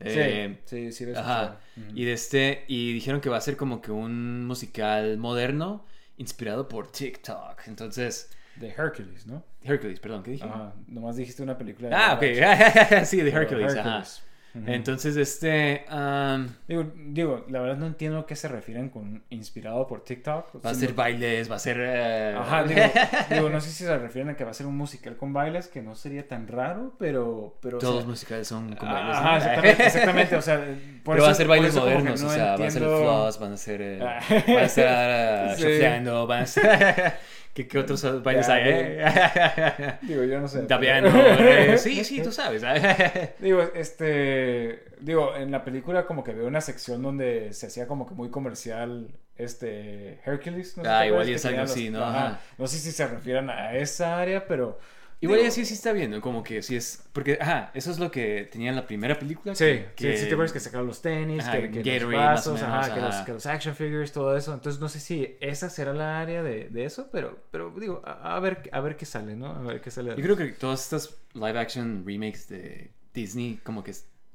Eh, 0.00 0.58
sí, 0.66 0.92
sí, 0.92 1.06
Ajá. 1.14 1.58
Y 1.94 2.04
de 2.04 2.12
este, 2.12 2.64
y 2.68 2.92
dijeron 2.92 3.20
que 3.20 3.28
va 3.30 3.38
a 3.38 3.40
ser 3.40 3.56
como 3.56 3.80
que 3.80 3.92
un 3.92 4.44
musical 4.46 5.16
moderno 5.18 5.86
inspirado 6.18 6.68
por 6.68 6.90
TikTok. 6.90 7.66
Entonces, 7.66 8.30
De 8.56 8.68
Hercules, 8.68 9.26
¿no? 9.26 9.44
Hercules, 9.62 10.00
perdón, 10.00 10.22
¿qué 10.22 10.32
dije? 10.32 10.44
Ajá. 10.44 10.74
Nomás 10.86 11.16
dijiste 11.16 11.42
una 11.42 11.56
película. 11.58 11.88
de 11.88 11.94
Ah, 11.94 12.14
ok. 12.14 12.22
sí, 13.04 13.18
de 13.18 13.30
Pero 13.30 13.42
Hercules. 13.42 13.74
ajá. 13.76 14.04
Entonces, 14.66 15.16
este, 15.16 15.84
um, 15.92 16.46
Digo, 16.68 16.84
digo, 16.96 17.44
la 17.48 17.60
verdad 17.60 17.76
no 17.76 17.86
entiendo 17.86 18.18
a 18.20 18.26
qué 18.26 18.36
se 18.36 18.48
refieren 18.48 18.88
con 18.88 19.22
inspirado 19.30 19.86
por 19.86 20.02
TikTok. 20.04 20.64
va 20.64 20.70
a 20.70 20.74
ser 20.74 20.94
bailes, 20.94 21.50
va 21.50 21.56
a 21.56 21.58
ser... 21.58 21.76
eh, 21.80 22.34
Ajá, 22.38 22.64
digo, 22.64 22.80
digo, 23.30 23.50
no 23.50 23.60
sé 23.60 23.70
si 23.70 23.84
se 23.84 23.98
refieren 23.98 24.30
a 24.30 24.36
que 24.36 24.44
va 24.44 24.50
a 24.50 24.54
ser 24.54 24.66
un 24.66 24.76
musical 24.76 25.16
con 25.16 25.32
bailes, 25.32 25.68
que 25.68 25.82
no 25.82 25.94
sería 25.94 26.26
tan 26.26 26.48
raro, 26.48 26.94
pero... 26.98 27.56
pero 27.60 27.78
o 27.78 27.80
Todos 27.80 27.92
sea, 27.94 28.00
los 28.00 28.08
musicales 28.08 28.48
son 28.48 28.74
con 28.76 28.88
bailes. 28.90 29.16
Ajá, 29.16 29.36
exactamente, 29.38 29.82
exactamente, 29.86 30.36
o 30.36 30.42
sea, 30.42 30.56
por 31.04 31.14
Pero 31.16 31.22
va 31.22 31.28
a 31.28 31.32
eso- 31.32 31.38
ser 31.38 31.48
bailes 31.48 31.70
eso 31.70 31.80
modernos, 31.80 32.22
no 32.22 32.28
o 32.28 32.30
sea, 32.32 32.44
va 32.44 32.52
a 32.54 32.56
ser 32.56 32.66
entiendo- 32.82 32.98
floss, 33.00 33.38
van 33.40 33.52
a 33.52 33.56
ser, 33.56 33.82
eh, 33.82 33.98
Ah. 34.02 34.20
van 34.28 34.56
a 34.58 34.62
estar 34.62 35.52
uh, 35.52 35.56
Sí. 35.56 36.26
van 36.26 36.42
a 36.42 36.46
ser, 36.46 37.14
¿qué, 37.56 37.66
qué 37.66 37.78
otros 37.78 38.22
bailes 38.22 38.46
Ya, 38.46 38.54
hay? 38.54 38.62
eh? 38.66 39.98
Digo, 40.02 40.22
yo 40.24 40.38
no 40.40 40.46
sé. 40.46 40.62
Tapiano, 40.62 41.10
pero- 41.10 41.38
eh, 41.72 41.78
sí, 41.78 42.04
sí, 42.04 42.20
tú 42.22 42.30
sabes. 42.30 42.62
¿eh? 42.64 43.34
Digo, 43.40 43.62
este, 43.74 44.84
digo, 45.00 45.34
en 45.34 45.50
la 45.50 45.64
película 45.64 46.06
como 46.06 46.22
que 46.22 46.32
veo 46.32 46.46
una 46.46 46.60
sección 46.60 47.02
donde 47.02 47.52
se 47.54 47.66
hacía 47.68 47.86
como 47.88 48.06
que 48.06 48.14
muy 48.14 48.28
comercial, 48.28 49.08
este, 49.36 50.20
Hercules. 50.26 50.76
No 50.76 50.84
sé 50.84 50.88
Ah, 50.90 51.00
te 51.00 51.06
igual 51.08 51.28
es 51.28 51.44
algo 51.46 51.62
así, 51.62 51.88
¿no? 51.90 52.04
Ajá. 52.04 52.26
Ajá. 52.26 52.40
No 52.58 52.66
sé 52.66 52.78
si 52.78 52.92
se 52.92 53.06
refieren 53.06 53.48
a 53.50 53.74
esa 53.74 54.20
área, 54.20 54.46
pero... 54.46 54.78
Igual 55.20 55.46
así 55.46 55.64
sí 55.64 55.74
está 55.74 55.92
bien, 55.92 56.10
¿no? 56.10 56.20
como 56.20 56.42
que 56.42 56.62
sí 56.62 56.76
es, 56.76 57.02
porque, 57.12 57.38
ajá, 57.40 57.70
eso 57.74 57.90
es 57.90 57.98
lo 57.98 58.10
que 58.10 58.48
tenía 58.52 58.70
en 58.70 58.76
la 58.76 58.86
primera 58.86 59.18
película. 59.18 59.54
Sí, 59.54 59.82
que, 59.96 60.16
sí, 60.16 60.24
sí 60.24 60.28
te 60.28 60.34
acuerdas 60.34 60.52
que 60.52 60.60
sacaron 60.60 60.86
los 60.86 61.00
tenis, 61.00 61.42
Ajá, 61.42 61.52
que, 61.52 61.70
que 61.70 61.76
los 61.78 61.84
Gatorade, 61.84 62.16
vasos, 62.16 62.54
menos, 62.54 62.68
ajá, 62.68 62.94
que, 62.94 63.00
los, 63.00 63.16
que 63.16 63.32
los 63.32 63.46
action 63.46 63.74
figures, 63.74 64.12
todo 64.12 64.36
eso. 64.36 64.52
Entonces 64.52 64.80
no 64.80 64.88
sé 64.88 65.00
si 65.00 65.36
esa 65.40 65.70
será 65.70 65.94
la 65.94 66.20
área 66.20 66.42
de, 66.42 66.68
de 66.68 66.84
eso, 66.84 67.08
pero, 67.10 67.38
pero 67.50 67.72
digo, 67.80 68.02
a, 68.04 68.36
a 68.36 68.40
ver, 68.40 68.68
a 68.72 68.80
ver 68.80 68.96
qué 68.96 69.06
sale, 69.06 69.36
¿no? 69.36 69.52
A 69.52 69.62
ver 69.62 69.80
qué 69.80 69.90
sale. 69.90 70.10
Yo 70.10 70.22
creo 70.22 70.36
que 70.36 70.48
todas 70.52 70.82
estas 70.82 71.16
live 71.32 71.58
action 71.58 72.04
remakes 72.06 72.48
de 72.48 72.90
Disney, 73.14 73.58
como 73.62 73.82
que, 73.82 73.92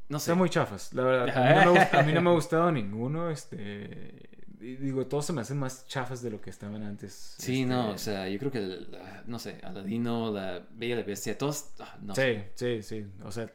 no 0.10 0.20
sé. 0.20 0.32
Están 0.32 0.40
muy 0.40 0.50
chafas, 0.50 0.94
la 0.94 1.04
verdad. 1.04 1.38
A 1.38 1.60
mí, 1.60 1.66
no 1.66 1.74
me, 1.74 1.80
a 2.00 2.04
mí 2.04 2.14
no 2.14 2.22
me 2.22 2.30
ha 2.32 2.34
gustado 2.34 2.72
ninguno, 2.72 3.30
este... 3.30 4.31
Digo, 4.62 5.08
todos 5.08 5.26
se 5.26 5.34
me 5.34 5.42
hacen 5.42 5.58
más 5.58 5.88
chafas 5.88 6.22
de 6.22 6.30
lo 6.30 6.40
que 6.40 6.52
estaban 6.52 6.84
antes. 6.84 7.36
Sí, 7.40 7.62
este, 7.64 7.74
no, 7.74 7.90
o 7.90 7.98
sea, 7.98 8.30
yo 8.30 8.38
creo 8.38 8.52
que, 8.52 8.60
el- 8.60 8.96
no 9.26 9.40
sé, 9.40 9.58
Aladino, 9.64 10.32
la 10.32 10.62
Bella 10.72 10.94
y 10.94 10.98
la 11.00 11.04
Bestia, 11.04 11.36
todos, 11.38 11.72
ah, 11.80 11.98
no. 12.02 12.14
Sí, 12.14 12.44
sí, 12.54 12.84
sí. 12.84 13.06
O 13.24 13.32
sea, 13.32 13.50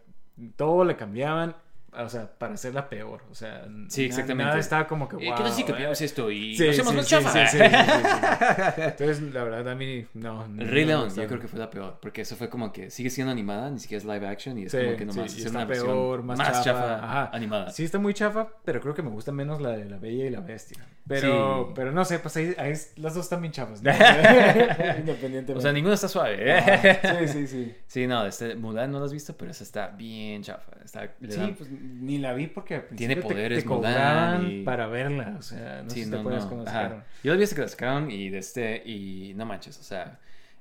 todo 0.56 0.84
le 0.84 0.96
cambiaban, 0.96 1.54
o 1.92 2.08
sea, 2.08 2.28
para 2.36 2.54
hacerla 2.54 2.88
peor. 2.88 3.22
O 3.30 3.34
sea, 3.36 3.68
Sí, 3.88 4.04
exactamente. 4.04 4.44
Nada 4.48 4.58
estaba 4.58 4.86
como 4.88 5.08
que, 5.08 5.16
Eh, 5.16 5.28
wow. 5.28 5.36
¿Qué 5.36 5.42
tal 5.44 5.52
si 5.52 5.62
eh. 5.62 5.64
cambiamos 5.64 6.00
esto 6.00 6.28
y 6.30 6.56
Sí, 6.56 6.68
hacemos 6.68 6.90
sí, 6.90 6.96
más 6.96 7.06
chafa? 7.08 7.46
sí. 7.46 7.58
Entonces, 8.76 9.22
la 9.32 9.44
verdad, 9.44 9.68
a 9.68 9.74
mí 9.76 10.06
no. 10.14 10.44
El 10.44 10.56
no 10.56 10.64
Rey 10.64 10.84
me 10.84 10.86
León, 10.86 11.08
yo 11.14 11.26
creo 11.26 11.40
que 11.40 11.48
fue 11.48 11.58
la 11.58 11.70
peor, 11.70 11.98
porque 12.02 12.22
eso 12.22 12.36
fue 12.36 12.48
como 12.48 12.72
que 12.72 12.90
sigue 12.90 13.10
siendo 13.10 13.30
animada, 13.32 13.70
ni 13.70 13.78
siquiera 13.78 13.98
es 13.98 14.04
live 14.04 14.26
action, 14.26 14.58
y 14.58 14.64
es 14.64 14.74
como 14.74 14.96
que 14.96 15.04
nomás 15.06 15.36
está 15.36 15.50
una 15.50 15.66
peor, 15.66 16.22
más, 16.22 16.36
más, 16.36 16.48
chafa, 16.48 16.64
chafa, 16.64 16.94
ajá. 17.04 17.30
animada. 17.32 17.70
Sí, 17.70 17.84
está 17.84 17.98
muy 17.98 18.12
chafa, 18.12 18.48
pero 18.64 18.80
creo 18.80 18.92
que 18.94 19.02
me 19.02 19.10
gusta 19.10 19.30
menos 19.32 19.60
la 19.62 19.70
de 19.70 19.84
la 19.84 19.98
Bella 19.98 20.26
y 20.26 20.30
la 20.30 20.40
Bestia. 20.40 20.84
Pero, 21.08 21.66
Sí. 21.68 21.72
pero 21.76 21.92
no 21.92 22.04
sé, 22.04 22.18
pues 22.18 22.36
ahí, 22.36 22.54
las 22.96 23.14
dos 23.14 23.18
están 23.24 23.40
bien 23.40 23.52
chafas. 23.52 23.80
¿no? 23.80 23.90
Independientemente. 24.98 25.52
O 25.54 25.60
sea, 25.60 25.72
ninguno 25.72 25.94
está 25.94 26.08
suave. 26.08 26.36
¿eh? 26.50 26.52
Ajá, 26.58 27.26
Sí, 27.26 27.28
sí, 27.28 27.46
sí. 27.46 27.74
Sí, 27.86 28.06
no, 28.06 28.26
este, 28.26 28.56
Mulan 28.56 28.90
no 28.90 28.98
lo 28.98 29.04
has 29.04 29.12
visto, 29.12 29.36
pero 29.36 29.50
esa 29.52 29.62
está 29.64 29.88
bien 29.88 30.42
chafa. 30.42 30.72
Está, 30.84 31.14
Sí, 31.20 31.36
dan- 31.36 31.54
pues 31.54 31.70
ni 31.70 32.18
la 32.18 32.32
vi 32.34 32.48
porque 32.48 32.74
al 32.76 32.82
Tiene 32.88 33.14
principio 33.14 33.28
te- 33.28 33.34
poderes 33.34 33.62
te, 33.64 33.68
Mulan 33.68 34.50
y- 34.50 34.62
para 34.64 34.86
verla. 34.88 35.36
O 35.38 35.42
sea, 35.42 35.82
no 35.84 35.90
sí, 35.90 36.00
sé 36.00 36.04
si 36.06 36.10
no, 36.10 36.16
te 36.18 36.22
no. 36.24 36.36
Ajá. 36.36 36.64
sacaron. 36.64 37.04
Yo 37.22 37.32
lo 37.32 37.38
vi 37.38 37.44
hasta 37.44 37.56
que 37.56 37.62
la 37.62 37.68
sacaron 37.68 38.10
y 38.10 38.28
de 38.30 38.38
este, 38.38 38.82
y 38.84 39.32
no 39.36 39.46
manches, 39.46 39.78
o 39.78 39.82
sea, 39.84 40.18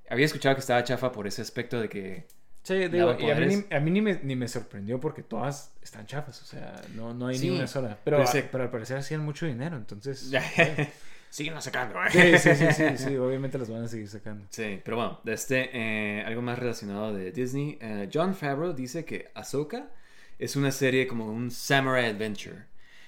había 0.09 0.25
escuchado 0.25 0.53
que 0.55 0.61
estaba 0.61 0.83
chafa 0.83 1.11
por 1.11 1.25
ese 1.25 1.41
aspecto 1.41 1.81
de 1.81 1.89
que 1.89 2.27
Sí, 2.65 2.73
digo, 2.89 3.15
y 3.19 3.29
a 3.29 3.35
mí, 3.35 3.45
ni, 3.45 3.75
a 3.75 3.79
mí 3.79 3.91
ni, 3.91 4.01
me, 4.01 4.19
ni 4.23 4.35
me 4.35 4.47
sorprendió 4.47 4.99
porque 4.99 5.21
todas 5.21 5.71
están 5.83 6.05
chafas, 6.07 6.41
o 6.41 6.45
sea, 6.45 6.81
no, 6.95 7.13
no 7.13 7.27
hay 7.27 7.37
Sí, 7.37 7.49
ni 7.49 7.55
una 7.57 7.67
sola. 7.67 7.97
Pero, 8.03 8.17
pero 8.17 8.23
a- 8.23 8.27
se- 8.27 8.41
pero 8.43 8.63
al 8.63 8.71
parecer 8.71 8.97
hacían 8.97 9.21
mucho 9.23 9.45
dinero, 9.45 9.77
entonces... 9.77 10.31
siguen 11.29 11.61
sacando. 11.61 11.95
sí, 12.11 12.37
sí, 12.37 12.55
sí, 12.55 12.65
sí, 12.71 12.83
sí, 12.97 13.17
obviamente 13.17 13.57
las 13.57 13.69
van 13.69 13.83
a 13.83 13.87
seguir 13.87 14.07
sacando. 14.07 14.45
Sí, 14.49 14.79
pero 14.83 14.97
bueno, 14.97 15.19
de 15.23 15.33
este, 15.33 15.69
eh, 15.73 16.23
algo 16.25 16.41
más 16.41 16.57
relacionado 16.57 17.13
de 17.13 17.31
Disney. 17.31 17.77
eh, 17.81 18.09
John 18.13 18.33
Favreau 18.35 18.73
dice 18.73 19.03
que 19.05 19.29
Ahsoka 19.35 19.89
es 20.39 20.55
una 20.55 20.71
serie 20.71 21.07
como 21.07 21.27
un 21.31 21.51
samurai 21.51 22.05
adventure. 22.05 22.63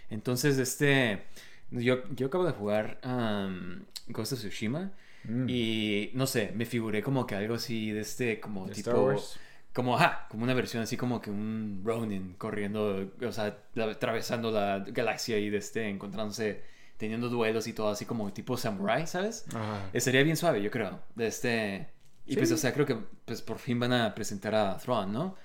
Entonces, 0.09 0.57
este, 0.57 1.23
yo, 1.71 2.03
yo 2.13 2.27
acabo 2.27 2.45
de 2.45 2.51
jugar 2.51 2.99
um, 3.03 3.83
Ghost 4.07 4.33
of 4.33 4.39
Tsushima 4.39 4.91
Mm. 5.23 5.45
y 5.49 6.11
no 6.13 6.25
sé, 6.25 6.53
me 6.55 6.63
figuré 6.65 7.01
como 7.03 7.25
que 7.27 7.35
algo 7.35 7.55
así 7.55 7.91
de 7.91 7.99
este, 8.01 8.39
como 8.39 8.65
De 8.67 8.75
tipo, 8.75 8.91
Star 8.91 9.03
Wars. 9.03 9.39
Como, 9.77 9.95
ajá, 9.95 10.25
como 10.31 10.43
una 10.43 10.55
versión 10.55 10.81
así 10.81 10.97
como 10.97 11.21
que 11.21 11.29
un 11.29 11.83
Ronin 11.85 12.33
corriendo, 12.39 13.11
o 13.21 13.31
sea, 13.31 13.59
atravesando 13.79 14.49
la 14.49 14.79
galaxia 14.79 15.37
y 15.37 15.51
de 15.51 15.59
este, 15.59 15.87
encontrándose, 15.87 16.63
teniendo 16.97 17.29
duelos 17.29 17.67
y 17.67 17.73
todo 17.73 17.89
así 17.89 18.03
como 18.03 18.33
tipo 18.33 18.57
samurai, 18.57 19.05
¿sabes? 19.05 19.45
Ajá. 19.53 19.87
Estaría 19.93 20.23
bien 20.23 20.35
suave, 20.35 20.63
yo 20.63 20.71
creo. 20.71 20.99
De 21.13 21.27
este. 21.27 21.89
Y 22.25 22.35
pues, 22.35 22.51
o 22.51 22.57
sea, 22.57 22.73
creo 22.73 22.87
que 22.87 22.97
pues 23.23 23.43
por 23.43 23.59
fin 23.59 23.79
van 23.79 23.93
a 23.93 24.15
presentar 24.15 24.55
a 24.55 24.77
Thrawn, 24.77 25.13
¿no? 25.13 25.35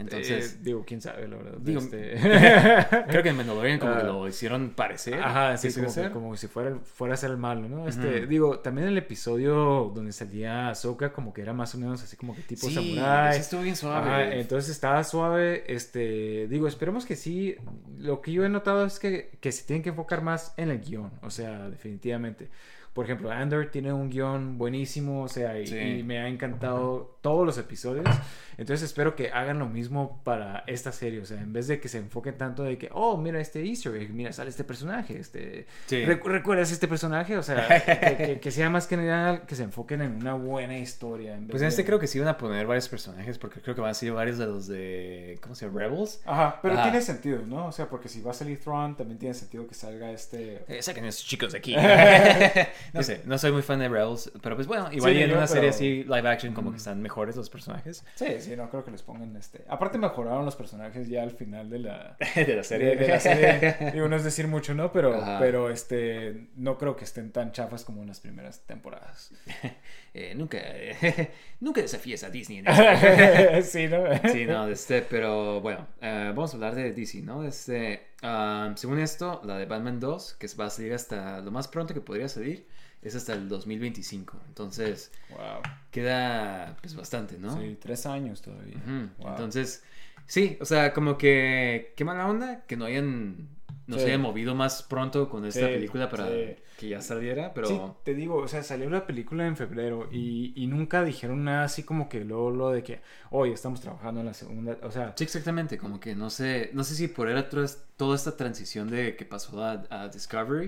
Entonces, 0.00 0.54
Eh, 0.54 0.58
digo, 0.62 0.84
quién 0.86 1.00
sabe, 1.00 1.28
la 1.28 1.36
verdad. 1.36 1.58
Digo, 1.60 1.80
Este- 1.80 2.14
creo 3.08 3.22
que 3.22 3.28
en 3.28 3.36
Mandalorian 3.36 3.78
como 3.78 3.92
que 3.94 4.00
Ah. 4.00 4.04
lo 4.04 4.26
hicieron 4.28 4.70
parecer. 4.70 5.14
Ajá, 5.20 5.56
sí, 5.56 5.68
como, 6.12 6.32
que- 6.32 6.36
si 6.38 6.46
fuera, 6.46 6.76
fuera 6.82 7.14
a 7.14 7.16
ser 7.16 7.30
el 7.30 7.36
malo, 7.36 7.68
¿no? 7.68 7.88
Este, 7.88 8.26
digo, 8.26 8.58
también 8.60 8.88
el 8.88 8.98
episodio 8.98 9.92
donde 9.94 10.12
salía 10.12 10.68
Ahsoka 10.70 11.12
como 11.12 11.32
que 11.32 11.42
era 11.42 11.52
más 11.52 11.74
o 11.74 11.78
menos 11.78 12.02
así 12.02 12.16
como 12.16 12.34
que 12.34 12.42
tipo 12.42 12.66
Sí, 12.68 12.74
samurai. 12.74 13.30
ese 13.32 13.40
estuvo 13.40 13.62
bien 13.62 13.76
suave. 13.76 14.08
Ajá, 14.10 14.34
entonces 14.34 14.70
estaba 14.70 15.02
suave, 15.04 15.64
este, 15.72 16.46
digo, 16.48 16.66
esperemos 16.68 17.04
que 17.06 17.16
sí. 17.16 17.56
Lo 17.98 18.20
que 18.20 18.32
yo 18.32 18.44
he 18.44 18.48
notado 18.48 18.84
es 18.86 18.98
que, 18.98 19.30
que 19.40 19.52
se 19.52 19.64
tienen 19.64 19.82
que 19.82 19.90
enfocar 19.90 20.22
más 20.22 20.54
en 20.56 20.70
el 20.70 20.80
guion, 20.80 21.10
o 21.22 21.30
sea, 21.30 21.68
definitivamente. 21.68 22.48
Por 22.92 23.04
ejemplo, 23.04 23.30
Andor 23.30 23.66
tiene 23.70 23.92
un 23.92 24.10
guion 24.10 24.58
buenísimo, 24.58 25.22
o 25.22 25.28
sea, 25.28 25.58
y, 25.60 25.66
Sí. 25.66 25.76
y 25.78 26.02
me 26.02 26.18
ha 26.18 26.28
encantado 26.28 27.16
todos 27.20 27.46
los 27.46 27.56
episodios. 27.58 28.04
Entonces 28.58 28.84
espero 28.84 29.14
que 29.16 29.30
hagan 29.30 29.58
lo 29.58 29.66
mismo 29.66 30.20
para 30.22 30.64
esta 30.66 30.92
serie, 30.92 31.20
o 31.20 31.24
sea, 31.24 31.40
en 31.40 31.52
vez 31.52 31.66
de 31.66 31.80
que 31.80 31.88
se 31.88 31.96
enfoquen 31.96 32.36
tanto 32.36 32.62
de 32.62 32.76
que, 32.76 32.90
oh, 32.92 33.16
mira 33.16 33.40
este 33.40 33.64
easter 33.64 33.94
egg, 33.96 34.10
mira, 34.12 34.32
sale 34.32 34.50
este 34.50 34.64
personaje, 34.64 35.18
este... 35.18 35.66
Sí. 35.86 36.04
"Recu- 36.04 36.24
¿Recuerdas 36.26 36.70
este 36.70 36.86
personaje? 36.86 37.38
O 37.38 37.42
sea, 37.42 37.66
que, 37.86 38.16
que- 38.26 38.40
que 38.40 38.50
sea 38.50 38.68
más 38.68 38.86
que 38.86 38.98
nada 38.98 39.46
que 39.46 39.54
se 39.54 39.62
enfoquen 39.62 40.02
en 40.02 40.16
una 40.16 40.34
buena 40.34 40.76
historia. 40.76 41.34
en 41.36 41.42
vez 41.46 41.50
Pues 41.52 41.62
en 41.62 41.68
este 41.68 41.82
de- 41.82 41.86
creo 41.86 41.98
que 41.98 42.06
sí 42.06 42.18
van 42.18 42.28
a 42.28 42.36
poner 42.36 42.66
varios 42.66 42.88
personajes 42.88 43.38
porque 43.38 43.60
creo 43.62 43.74
que 43.74 43.80
van 43.80 43.92
a 43.92 43.94
ser 43.94 44.12
varios 44.12 44.36
de 44.36 44.46
los 44.46 44.66
de, 44.66 45.38
¿cómo 45.40 45.54
se 45.54 45.64
llama? 45.66 45.80
Rebels. 45.80 46.20
Ajá, 46.26 46.58
pero 46.60 46.74
Ajá. 46.74 46.82
tiene 46.82 47.00
sentido, 47.00 47.40
¿no? 47.46 47.66
O 47.68 47.72
sea, 47.72 47.88
porque 47.88 48.08
si 48.10 48.20
va 48.20 48.32
a 48.32 48.34
salir 48.34 48.60
Thrawn, 48.60 48.94
también 48.96 49.18
tiene 49.18 49.34
sentido 49.34 49.66
que 49.66 49.74
salga 49.74 50.10
este... 50.10 50.64
Eh, 50.68 50.82
saquen 50.82 51.04
a 51.04 51.08
esos 51.08 51.24
chicos 51.24 51.52
de 51.52 51.58
aquí. 51.58 51.74
no 52.92 53.02
sé, 53.02 53.22
no 53.24 53.38
soy 53.38 53.52
muy 53.52 53.62
fan 53.62 53.78
de 53.78 53.88
Rebels, 53.88 54.30
pero 54.42 54.56
pues 54.56 54.66
bueno, 54.66 54.88
igual 54.92 55.12
Sí, 55.12 55.18
y 55.18 55.22
en 55.22 55.30
yo, 55.30 55.36
una 55.36 55.46
serie 55.46 55.70
así 55.70 56.04
live 56.04 56.28
action 56.28 56.52
como 56.54 56.70
que 56.70 56.78
están 56.78 57.00
mejores 57.02 57.36
los 57.36 57.50
personajes 57.50 58.04
Sí, 58.14 58.26
sí, 58.40 58.56
no 58.56 58.70
creo 58.70 58.84
que 58.84 58.90
les 58.90 59.02
pongan 59.02 59.36
este... 59.36 59.64
Aparte 59.68 59.98
mejoraron 59.98 60.44
los 60.44 60.56
personajes 60.56 61.08
ya 61.08 61.22
al 61.22 61.30
final 61.32 61.70
de 61.70 61.78
la... 61.80 62.16
de 62.34 62.56
la 62.56 62.62
De, 62.62 62.96
de 62.96 63.08
la 63.08 63.20
serie, 63.20 63.76
digo, 63.92 64.08
no 64.08 64.16
es 64.16 64.24
decir 64.24 64.46
mucho, 64.48 64.74
¿no? 64.74 64.92
Pero, 64.92 65.14
Ajá. 65.14 65.38
pero 65.38 65.70
este, 65.70 66.48
no 66.56 66.78
creo 66.78 66.96
que 66.96 67.04
estén 67.04 67.32
tan 67.32 67.52
chafas 67.52 67.84
como 67.84 68.02
en 68.02 68.08
las 68.08 68.20
primeras 68.20 68.60
temporadas. 68.66 69.32
Eh, 70.12 70.34
nunca, 70.34 70.58
nunca 71.60 71.80
desafíes 71.80 72.24
a 72.24 72.30
Disney 72.30 72.58
en 72.58 72.66
esto. 72.66 73.62
sí, 73.62 73.86
¿no? 73.86 74.02
Sí, 74.32 74.44
no, 74.44 74.66
este, 74.66 75.02
pero 75.02 75.60
bueno, 75.60 75.86
eh, 76.00 76.32
vamos 76.34 76.52
a 76.52 76.56
hablar 76.56 76.74
de 76.74 76.92
DC, 76.92 77.22
¿no? 77.22 77.44
Este, 77.44 78.08
ah, 78.22 78.72
según 78.76 78.98
esto, 78.98 79.40
la 79.44 79.56
de 79.58 79.66
Batman 79.66 80.00
2, 80.00 80.34
que 80.38 80.48
va 80.58 80.66
a 80.66 80.70
salir 80.70 80.92
hasta 80.94 81.40
lo 81.40 81.50
más 81.50 81.68
pronto 81.68 81.94
que 81.94 82.00
podría 82.00 82.28
salir, 82.28 82.66
es 83.02 83.14
hasta 83.14 83.32
el 83.32 83.48
2025. 83.48 84.38
Entonces, 84.48 85.10
Wow. 85.30 85.62
queda 85.90 86.76
pues 86.80 86.94
bastante, 86.94 87.38
¿no? 87.38 87.58
Sí, 87.58 87.76
tres 87.80 88.06
años 88.06 88.42
todavía. 88.42 88.78
Wow. 89.18 89.30
Entonces, 89.30 89.82
sí, 90.26 90.58
o 90.60 90.64
sea, 90.64 90.92
como 90.92 91.16
que 91.16 91.94
qué 91.96 92.04
mala 92.04 92.28
onda 92.28 92.62
que 92.66 92.76
no 92.76 92.84
hayan 92.84 93.48
no 93.90 93.96
Sí. 93.96 94.02
se 94.02 94.08
hayan 94.08 94.20
movido 94.22 94.54
más 94.54 94.82
pronto 94.82 95.28
con 95.28 95.44
esta 95.44 95.66
Sí, 95.66 95.72
película 95.74 96.08
para 96.08 96.26
sí. 96.28 96.56
que 96.78 96.88
ya 96.88 97.00
saliera, 97.02 97.52
pero 97.52 97.68
Sí, 97.68 97.80
te 98.04 98.14
digo, 98.14 98.36
o 98.36 98.48
sea, 98.48 98.62
salió 98.62 98.88
la 98.88 99.06
película 99.06 99.46
en 99.46 99.56
febrero 99.56 100.08
y, 100.10 100.52
y 100.56 100.66
nunca 100.66 101.04
dijeron 101.04 101.44
nada 101.44 101.64
así 101.64 101.82
como 101.82 102.08
que 102.08 102.24
luego 102.24 102.50
lo 102.50 102.70
de 102.70 102.82
que 102.82 103.00
hoy 103.30 103.52
estamos 103.52 103.80
trabajando 103.80 104.20
en 104.20 104.26
la 104.26 104.34
segunda, 104.34 104.78
o 104.82 104.90
sea, 104.90 105.12
Sí, 105.16 105.24
exactamente, 105.24 105.76
como 105.76 106.00
que 106.00 106.14
no 106.14 106.30
sé, 106.30 106.70
no 106.72 106.84
sé 106.84 106.94
si 106.94 107.08
por 107.08 107.28
era 107.28 107.48
toda 107.50 108.16
esta 108.16 108.36
transición 108.36 108.88
de 108.88 109.16
que 109.16 109.24
pasó 109.26 109.62
a, 109.62 109.82
a 109.90 110.08
Discovery 110.08 110.66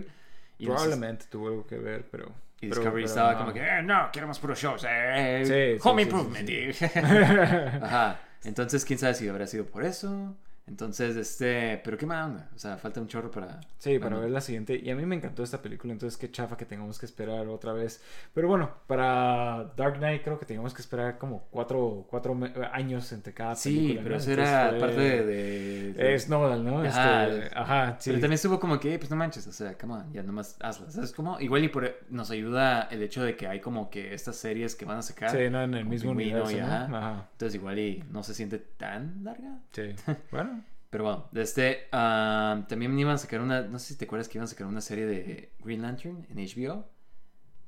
y 0.59 0.67
no 0.67 0.73
sé- 0.73 0.85
probablemente 0.85 1.25
tuvo 1.31 1.49
algo 1.49 1.67
que 1.67 1.79
ver, 1.79 2.05
pero... 2.11 2.31
y 2.61 2.67
Discovery 2.67 2.93
pero 2.95 3.07
estaba 3.07 3.33
no. 3.33 3.39
como 3.39 3.53
que 3.53 3.61
eh, 3.61 3.83
no, 3.83 4.11
queremos 4.13 4.39
puros 4.39 4.59
shows, 4.61 4.85
eh, 4.89 5.79
home 5.83 6.03
improvement. 6.03 6.49
Ajá, 7.83 8.21
entonces 8.45 8.85
quién 8.85 8.99
sabe 8.99 9.15
si 9.15 9.29
habrá 9.29 9.47
sido 9.47 9.65
por 9.67 9.85
eso. 9.85 10.37
Entonces, 10.65 11.17
este, 11.17 11.81
pero 11.85 11.99
qué 11.99 12.07
mala 12.07 12.25
onda, 12.27 12.51
o 12.55 12.59
sea, 12.59 12.77
falta 12.79 13.01
un 13.01 13.09
chorro 13.09 13.31
para 13.33 13.61
Sí, 13.79 13.99
para 13.99 14.17
ver 14.19 14.31
la 14.31 14.41
siguiente. 14.41 14.81
Y 14.83 14.91
a 14.91 14.97
mí 14.97 15.05
me 15.05 15.17
encantó 15.17 15.43
esta 15.43 15.61
película, 15.61 15.93
entonces 15.93 16.17
qué 16.17 16.31
chafa 16.31 16.57
que 16.57 16.65
tengamos 16.65 17.01
que 17.01 17.07
esperar 17.07 17.49
otra 17.49 17.73
vez. 17.73 18.01
Pero 18.33 18.47
bueno, 18.47 18.71
para 18.87 19.73
Dark 19.77 19.99
Knight 19.99 20.23
creo 20.23 20.39
que 20.39 20.47
teníamos 20.47 20.73
que 20.73 20.81
esperar 20.81 21.19
como 21.19 21.49
cuatro, 21.51 22.07
cuatro 22.09 22.39
años 22.73 23.11
entre 23.13 23.35
cada 23.35 23.57
Sí, 23.57 23.75
película. 23.75 24.03
pero 24.05 24.15
¿no? 24.15 24.21
eso 24.21 24.31
Entonces 24.31 24.53
era 24.55 24.71
fue- 24.71 24.79
parte 24.79 25.01
de, 25.01 25.93
de- 25.95 26.15
Es 26.15 26.29
Nolan, 26.29 26.65
¿no? 26.65 26.81
Ajá, 26.83 27.27
Este, 27.29 27.59
ajá, 27.59 27.97
sí. 27.99 28.11
Pero 28.11 28.21
también 28.21 28.33
estuvo 28.35 28.61
como 28.61 28.79
que, 28.79 28.99
pues 29.01 29.11
no 29.11 29.17
manches, 29.17 29.47
o 29.49 29.53
sea, 29.53 29.77
come 29.77 29.95
on, 29.95 30.13
ya 30.13 30.23
nomás 30.23 30.57
hazlas. 30.61 30.95
¿Sabes 30.95 31.13
cómo? 31.13 31.41
Igual 31.41 31.65
y 31.65 31.69
por, 31.69 31.93
nos 32.09 32.31
ayuda 32.31 32.83
el 32.91 33.03
hecho 33.03 33.25
de 33.25 33.37
que 33.37 33.49
hay 33.49 33.61
como 33.61 33.91
que 33.91 34.15
estas 34.15 34.37
series 34.37 34.77
que 34.77 34.85
van 34.85 34.99
a 34.99 35.03
sacar. 35.03 35.31
Sí, 35.31 35.51
no, 35.51 35.61
en 35.65 35.75
el 35.75 35.85
mismo 35.87 36.13
universo, 36.13 36.53
y 36.53 36.61
¿no? 36.61 36.67
ajá. 36.67 36.85
Ajá. 36.85 37.29
Entonces 37.33 37.57
igual 37.57 37.79
y 37.81 38.05
no 38.13 38.23
se 38.23 38.33
siente 38.33 38.59
tan 38.59 39.25
larga. 39.25 39.59
Sí. 39.73 39.91
Bueno. 40.31 40.62
Pero 40.93 41.05
bueno, 41.05 41.29
de 41.33 41.41
este, 41.41 41.89
ah, 41.91 42.67
también 42.69 42.99
iban 42.99 43.15
a 43.15 43.19
sacar 43.19 43.41
una, 43.41 43.63
no 43.63 43.79
sé 43.79 43.95
si 43.95 43.97
te 43.99 44.05
acuerdas 44.05 44.29
que 44.29 44.37
iban 44.37 44.45
a 44.45 44.47
sacar 44.49 44.67
una 44.67 44.83
serie 44.83 45.07
de 45.07 45.55
Green 45.61 45.81
Lantern 45.81 46.27
en 46.29 46.37
HBO. 46.37 46.87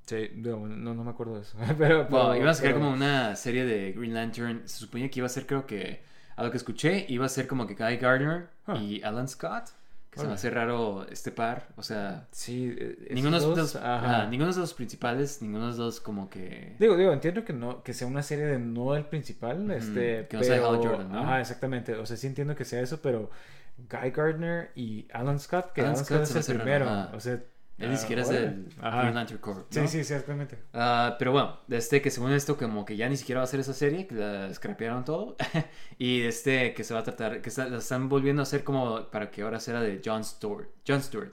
Sí, 0.04 0.28
no, 0.34 0.66
no, 0.66 0.92
no 0.92 1.04
me 1.04 1.10
acuerdo 1.10 1.36
de 1.36 1.40
eso. 1.40 1.56
pero, 1.78 2.04
Bueno, 2.08 2.36
iban 2.36 2.48
a 2.48 2.54
sacar 2.54 2.72
pero- 2.74 2.84
como 2.84 2.92
una 2.94 3.34
serie 3.34 3.64
de 3.64 3.92
Green 3.92 4.12
Lantern. 4.12 4.68
Se 4.68 4.76
suponía 4.76 5.08
que 5.10 5.20
iba 5.20 5.26
a 5.26 5.30
ser, 5.30 5.46
creo 5.46 5.64
que, 5.66 6.02
a 6.36 6.44
lo 6.44 6.50
que 6.50 6.58
escuché, 6.58 7.06
iba 7.08 7.24
a 7.24 7.30
ser 7.30 7.46
como 7.46 7.66
que 7.66 7.74
Guy 7.74 7.96
Gardner 7.96 8.50
y 8.78 9.02
Alan 9.02 9.26
Scott. 9.26 9.70
Que 10.14 10.20
se 10.20 10.26
me 10.28 10.34
hace 10.34 10.48
raro 10.48 11.04
este 11.10 11.32
par. 11.32 11.66
O 11.76 11.82
sea, 11.82 12.28
Sí, 12.30 12.72
esos 12.78 13.10
ninguno, 13.10 13.40
de 13.40 13.46
dos, 13.46 13.58
los, 13.58 13.76
ajá, 13.76 14.26
ninguno 14.28 14.52
de 14.52 14.60
los 14.60 14.72
principales, 14.72 15.42
ninguno 15.42 15.72
de 15.72 15.78
los 15.78 16.00
como 16.00 16.30
que... 16.30 16.76
Digo, 16.78 16.96
digo, 16.96 17.12
entiendo 17.12 17.44
que 17.44 17.52
no, 17.52 17.82
que 17.82 17.92
sea 17.92 18.06
una 18.06 18.22
serie 18.22 18.44
de 18.46 18.60
no 18.60 18.94
el 18.94 19.06
principal, 19.06 19.68
este, 19.72 20.28
que 20.28 20.36
no 20.36 20.44
sea 20.44 20.56
pero, 20.56 20.70
Hal 20.70 20.76
Jordan, 20.76 21.10
¿no? 21.10 21.20
Ajá, 21.20 21.40
exactamente. 21.40 21.94
O 21.94 22.06
sea, 22.06 22.16
sí 22.16 22.28
entiendo 22.28 22.54
que 22.54 22.64
sea 22.64 22.80
eso, 22.80 23.00
pero 23.02 23.28
Guy 23.76 24.10
Gardner 24.12 24.70
y 24.76 25.08
Alan 25.12 25.40
Scott, 25.40 25.72
que 25.72 25.80
Alan 25.80 25.94
Alan, 25.94 26.04
Scott 26.04 26.22
es 26.22 26.48
el 26.48 26.58
raro, 26.58 26.64
primero. 26.64 27.16
O 27.16 27.18
sea, 27.18 27.42
Él 27.78 27.88
ni 27.88 27.94
ah, 27.96 27.98
siquiera 27.98 28.22
es 28.22 28.28
del. 28.28 28.68
Green 28.80 29.14
Lantern 29.14 29.40
Corps, 29.40 29.66
Sí, 29.68 29.80
¿no? 29.80 29.86
sí, 29.88 29.92
sí, 30.04 30.12
exactamente. 30.14 30.58
Ah, 30.72 31.16
pero 31.18 31.32
bueno, 31.32 31.58
este 31.68 32.00
que 32.00 32.10
según 32.10 32.32
esto 32.32 32.56
como 32.56 32.84
que 32.84 32.96
ya 32.96 33.08
ni 33.08 33.16
siquiera 33.16 33.40
va 33.40 33.44
a 33.44 33.48
ser 33.48 33.58
esa 33.60 33.74
serie, 33.74 34.06
que 34.06 34.14
la 34.14 34.52
scrapearon 34.54 35.04
todo. 35.04 35.36
y 35.98 36.22
este 36.22 36.72
que 36.74 36.84
se 36.84 36.94
va 36.94 37.00
a 37.00 37.02
tratar, 37.02 37.40
que 37.42 37.48
está- 37.48 37.68
la 37.68 37.78
están 37.78 38.08
volviendo 38.08 38.42
a 38.42 38.44
hacer 38.44 38.62
como 38.62 39.10
para 39.10 39.30
que 39.30 39.42
ahora 39.42 39.58
sea 39.58 39.80
de 39.80 40.00
Jon 40.04 40.22
Stewart. 40.24 40.68
Jon 40.86 41.02
Stewart. 41.02 41.32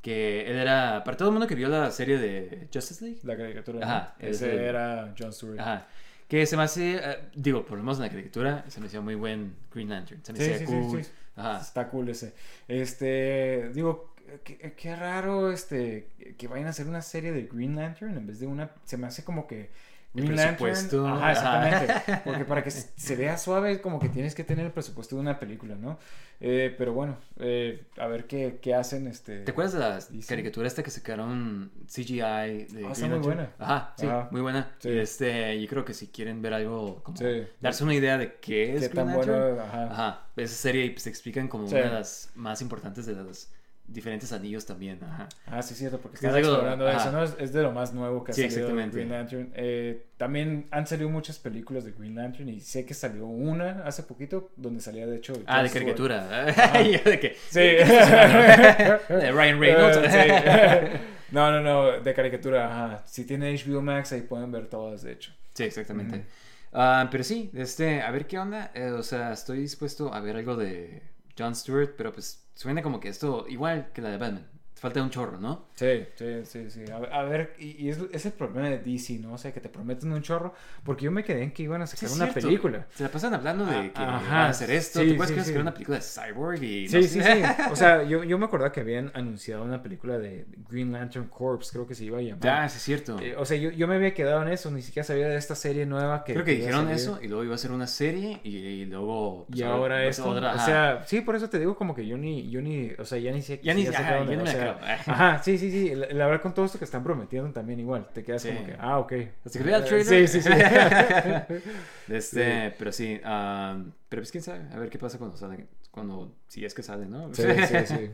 Que 0.00 0.50
él 0.50 0.56
era, 0.56 1.02
para 1.04 1.16
todo 1.16 1.28
el 1.28 1.32
mundo 1.32 1.46
que 1.46 1.54
vio 1.54 1.68
la 1.68 1.90
serie 1.90 2.18
de 2.18 2.68
Justice 2.72 3.04
League. 3.04 3.20
La 3.24 3.36
caricatura. 3.36 3.80
¿no? 3.80 3.84
Ajá, 3.86 4.14
Ese 4.18 4.46
ese- 4.52 4.64
era 4.66 5.14
John 5.18 5.32
Stewart. 5.32 5.58
Ajá. 5.60 5.86
Que 6.28 6.46
se 6.46 6.56
me 6.56 6.62
hace, 6.62 6.96
eh, 6.96 7.18
digo, 7.34 7.64
por 7.66 7.76
lo 7.76 7.84
menos 7.84 7.98
en 7.98 8.04
la 8.04 8.08
caricatura, 8.10 8.64
se 8.68 8.80
me 8.80 8.86
hacía 8.86 9.00
muy 9.00 9.14
buen 9.16 9.54
Green 9.72 9.90
Lantern. 9.90 10.24
Se 10.24 10.32
me 10.32 10.38
Sí, 10.38 10.44
hacía 10.44 10.58
sí, 10.58 10.66
sí, 10.66 10.72
cool. 10.72 11.04
sí. 11.04 11.10
Ajá. 11.36 11.60
Está 11.60 11.88
cool 11.88 12.08
ese. 12.08 12.34
Este, 12.68 13.70
digo, 13.74 14.11
qué, 14.44 14.74
qué 14.76 14.96
raro 14.96 15.50
este 15.52 16.08
que 16.38 16.48
vayan 16.48 16.66
a 16.66 16.70
hacer 16.70 16.86
una 16.86 17.02
serie 17.02 17.32
de 17.32 17.42
Green 17.42 17.76
Lantern 17.76 18.16
en 18.16 18.26
vez 18.26 18.40
de 18.40 18.46
una. 18.46 18.70
Se 18.84 18.96
me 18.96 19.06
hace 19.06 19.24
como 19.24 19.46
que. 19.46 19.70
El 20.14 20.24
Green 20.24 20.36
Lantern. 20.36 20.56
presupuesto, 20.72 21.06
Ajá, 21.08 21.30
ajá. 21.30 21.32
exactamente. 21.70 22.20
Porque 22.24 22.44
para 22.44 22.62
que 22.62 22.70
se 22.70 23.16
vea 23.16 23.38
suave, 23.38 23.80
como 23.80 23.98
que 23.98 24.10
tienes 24.10 24.34
que 24.34 24.44
tener 24.44 24.66
el 24.66 24.72
presupuesto 24.72 25.16
de 25.16 25.22
una 25.22 25.40
película, 25.40 25.74
¿no? 25.74 25.98
Eh, 26.38 26.74
pero 26.76 26.92
bueno, 26.92 27.16
eh, 27.38 27.84
a 27.96 28.08
ver 28.08 28.26
qué, 28.26 28.58
qué 28.60 28.74
hacen. 28.74 29.06
Este, 29.06 29.40
¿Te 29.40 29.52
acuerdas 29.52 29.72
de 29.72 29.78
la 29.78 29.96
Dicen. 29.96 30.20
caricatura 30.28 30.68
esta 30.68 30.82
que 30.82 30.90
sacaron 30.90 31.72
CGI 31.86 32.16
de 32.18 32.22
Ah, 32.22 32.44
Green 32.44 32.90
está 32.92 33.06
muy 33.06 33.08
Lantern? 33.08 33.22
buena. 33.22 33.50
Ajá, 33.58 33.94
sí, 33.96 34.06
Ajá. 34.06 34.28
muy 34.30 34.40
buena. 34.42 34.74
Sí. 34.80 34.88
Y 34.90 34.98
este, 34.98 35.62
yo 35.62 35.68
creo 35.68 35.84
que 35.86 35.94
si 35.94 36.08
quieren 36.08 36.42
ver 36.42 36.52
algo 36.52 37.02
como 37.02 37.16
Sí. 37.16 37.46
darse 37.62 37.82
una 37.82 37.94
idea 37.94 38.18
de 38.18 38.34
qué 38.34 38.74
es 38.74 38.80
qué 38.82 38.88
Green 38.88 38.94
tan 38.94 39.06
Lantern, 39.16 39.40
bueno. 39.56 39.62
Ajá. 39.62 39.84
ajá, 39.92 40.26
esa 40.36 40.54
serie 40.56 40.90
pues, 40.90 41.04
te 41.04 41.08
explican 41.10 41.48
como 41.48 41.64
una 41.66 41.78
de 41.78 41.88
las 41.88 42.30
más 42.34 42.60
importantes 42.60 43.06
de 43.06 43.14
los 43.14 43.48
diferentes 43.92 44.32
anillos 44.32 44.66
también, 44.66 44.98
ajá. 45.02 45.28
Ah, 45.46 45.62
sí, 45.62 45.74
cierto, 45.74 45.98
porque 45.98 46.18
Que 46.18 46.26
estás 46.26 46.40
es 46.40 46.46
explorando 46.46 46.88
eso, 46.88 47.12
¿no? 47.12 47.22
Es, 47.22 47.36
es 47.38 47.52
de 47.52 47.62
lo 47.62 47.72
más 47.72 47.92
nuevo 47.92 48.24
que 48.24 48.32
ha 48.32 48.34
Sí, 48.34 48.42
salido 48.42 48.60
exactamente. 48.60 48.96
Green 48.96 49.10
Lantern. 49.10 49.52
Eh, 49.54 50.06
también 50.16 50.66
han 50.70 50.86
salido 50.86 51.08
muchas 51.08 51.38
películas 51.38 51.84
de 51.84 51.92
Green 51.92 52.14
Lantern 52.14 52.48
y 52.48 52.60
sé 52.60 52.84
que 52.86 52.94
salió 52.94 53.26
una 53.26 53.82
hace 53.84 54.02
poquito 54.02 54.50
donde 54.56 54.80
salía, 54.80 55.06
de 55.06 55.16
hecho... 55.16 55.34
Ah, 55.46 55.62
de 55.62 55.70
caricatura. 55.70 56.44
De 57.04 57.18
que, 57.20 57.36
Sí. 57.48 57.60
de 59.14 59.32
Ryan 59.32 59.60
Reynolds. 59.60 59.98
Eh, 60.02 60.90
sí. 60.92 60.98
No, 61.32 61.50
no, 61.50 61.60
no, 61.60 62.00
de 62.00 62.14
caricatura, 62.14 62.66
ajá. 62.66 63.02
Si 63.06 63.24
tiene 63.24 63.54
HBO 63.56 63.80
Max, 63.80 64.12
ahí 64.12 64.20
pueden 64.22 64.52
ver 64.52 64.66
todas, 64.68 65.02
de 65.02 65.12
hecho. 65.12 65.32
Sí, 65.54 65.64
exactamente. 65.64 66.24
Ah, 66.72 67.08
pero 67.10 67.24
sí, 67.24 67.50
este, 67.54 68.02
a 68.02 68.10
ver 68.10 68.26
qué 68.26 68.38
onda. 68.38 68.70
Eh, 68.74 68.90
o 68.90 69.02
sea, 69.02 69.32
estoy 69.32 69.60
dispuesto 69.60 70.12
a 70.12 70.20
ver 70.20 70.36
algo 70.36 70.56
de 70.56 71.02
Jon 71.38 71.54
Stewart, 71.54 71.94
pero 71.96 72.12
pues 72.12 72.41
suena 72.54 72.82
como 72.82 73.00
que 73.00 73.08
esto, 73.08 73.46
igual 73.48 73.92
que 73.92 74.02
la 74.02 74.10
de 74.10 74.18
Batman. 74.18 74.51
Falta 74.82 75.00
un 75.02 75.10
chorro, 75.10 75.38
¿no? 75.38 75.64
Sí, 75.74 76.04
sí, 76.16 76.44
sí, 76.44 76.70
sí. 76.70 76.90
A, 76.90 76.98
ver- 76.98 77.12
a 77.12 77.22
ver, 77.22 77.54
y, 77.58 77.86
y 77.86 77.88
es, 77.90 77.98
es 78.12 78.26
el 78.26 78.32
problema 78.32 78.68
de 78.68 78.78
DC, 78.80 79.18
¿no? 79.20 79.34
O 79.34 79.38
sea, 79.38 79.52
que 79.52 79.60
te 79.60 79.68
prometen 79.68 80.12
un 80.12 80.22
chorro, 80.22 80.54
porque 80.84 81.04
yo 81.04 81.10
me 81.12 81.22
quedé 81.24 81.42
en 81.44 81.52
que 81.52 81.62
iban 81.62 81.82
a 81.82 81.86
Sí, 81.86 81.96
sacar 81.96 82.10
es 82.10 82.16
una 82.16 82.24
cierto. 82.26 82.48
película. 82.48 82.86
Se 82.94 83.02
la 83.04 83.10
pasan 83.10 83.34
hablando 83.34 83.64
de 83.64 83.72
Ah, 83.74 83.92
que 83.94 84.02
ajá, 84.04 84.36
van 84.36 84.46
a 84.46 84.48
hacer 84.50 84.70
esto. 84.70 84.98
sí, 85.00 85.06
¿Te 85.06 85.12
acuerdas 85.14 85.28
sí, 85.28 85.34
que 85.34 85.34
iban 85.34 85.40
a 85.40 85.44
sí. 85.44 85.50
sacar 85.50 85.62
una 85.62 85.72
película 85.74 85.98
de 85.98 86.02
Cyborg? 86.04 86.62
Y 86.62 86.88
Sí, 86.88 86.96
no 86.96 87.02
sí, 87.02 87.22
sé? 87.22 87.22
sí. 87.22 87.42
O 87.72 87.76
sea, 87.76 88.02
yo, 88.02 88.24
yo 88.24 88.38
me 88.38 88.44
acordaba 88.46 88.72
que 88.72 88.80
habían 88.80 89.10
anunciado 89.14 89.62
una 89.64 89.82
película 89.82 90.18
de 90.18 90.46
Green 90.68 90.92
Lantern 90.92 91.28
Corps, 91.28 91.70
creo 91.70 91.86
que 91.86 91.94
se 91.94 92.04
iba 92.04 92.18
a 92.18 92.22
llamar. 92.22 92.48
Ah, 92.48 92.68
sí, 92.68 92.76
es 92.76 92.82
cierto. 92.82 93.18
Eh, 93.20 93.34
o 93.36 93.44
sea, 93.44 93.56
yo, 93.56 93.70
yo 93.70 93.86
me 93.88 93.94
había 93.96 94.14
quedado 94.14 94.42
en 94.42 94.48
eso, 94.48 94.70
ni 94.70 94.82
siquiera 94.82 95.04
sabía 95.06 95.28
de 95.28 95.36
esta 95.36 95.54
serie 95.54 95.86
nueva 95.86 96.24
que... 96.24 96.32
Creo 96.34 96.44
que 96.44 96.52
dijeron 96.54 96.88
eso 96.90 97.18
y 97.22 97.28
luego 97.28 97.44
iba 97.44 97.54
a 97.54 97.58
ser 97.58 97.72
una 97.72 97.86
serie 97.86 98.40
y, 98.44 98.56
y 98.56 98.84
luego... 98.86 99.46
pues, 99.48 99.60
Y 99.60 99.62
ahora 99.62 100.04
esto, 100.06 100.28
otra, 100.28 100.54
o 100.54 100.58
sea, 100.58 101.02
sí, 101.06 101.20
por 101.20 101.36
eso 101.36 101.48
te 101.48 101.58
digo 101.58 101.76
como 101.76 101.94
que 101.94 102.06
yo 102.06 102.16
ni, 102.16 102.50
yo 102.50 102.60
ni, 102.60 102.90
o 102.98 103.04
sea, 103.04 103.18
ya 103.18 103.32
ni 103.32 103.42
sé, 103.42 103.60
Ya 103.62 103.74
ni- 103.74 103.84
ya 103.84 104.20
o 104.20 104.24
me 104.24 104.34
sea. 104.78 104.94
Ajá, 105.06 105.42
sí, 105.42 105.58
sí, 105.58 105.70
sí, 105.70 105.94
la, 105.94 106.06
la 106.08 106.26
verdad 106.26 106.42
con 106.42 106.54
todo 106.54 106.64
esto 106.66 106.78
que 106.78 106.84
están 106.84 107.02
prometiendo 107.04 107.50
también 107.52 107.80
igual, 107.80 108.08
te 108.12 108.22
quedas 108.24 108.42
Sí. 108.42 108.48
como 108.50 108.66
que, 108.66 108.76
ah, 108.78 108.98
ok. 108.98 109.12
Hasta 109.44 109.58
que 109.58 109.68
el 109.68 109.74
Eh, 109.74 109.82
trailer. 109.86 110.28
Sí, 110.28 110.40
sí, 110.40 110.42
sí. 110.42 110.50
Este, 112.08 112.74
Pero 112.78 112.92
sí, 112.92 113.20
pero 113.22 114.20
pues 114.22 114.30
quién 114.30 114.42
sabe, 114.42 114.64
a 114.72 114.78
ver 114.78 114.90
qué 114.90 114.98
pasa 114.98 115.18
cuando 115.18 115.36
sale, 115.36 115.66
cuando, 115.90 116.34
si 116.48 116.64
es 116.64 116.74
que 116.74 116.82
sale, 116.82 117.06
¿no? 117.06 117.32
sí, 117.34 117.42
sí, 117.68 117.76
sí. 117.86 118.10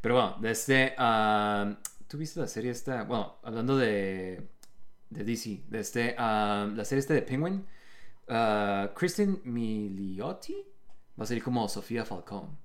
Pero 0.00 0.14
bueno, 0.14 0.36
desde, 0.40 0.94
ah, 0.98 1.74
¿tú 2.08 2.18
viste 2.18 2.40
la 2.40 2.46
serie 2.48 2.70
esta? 2.70 3.04
Bueno, 3.04 3.36
hablando 3.42 3.76
de, 3.76 4.48
de 5.10 5.24
DC, 5.24 5.62
desde, 5.68 6.14
ah, 6.18 6.68
la 6.74 6.84
serie 6.84 7.00
esta 7.00 7.14
de 7.14 7.22
Penguin, 7.22 7.64
ah, 8.28 8.90
Kristen 8.96 9.40
Milioti 9.44 10.56
va 11.18 11.24
a 11.24 11.26
salir 11.26 11.42
como 11.42 11.68
Sofía 11.68 12.04
Falcón. 12.04 12.56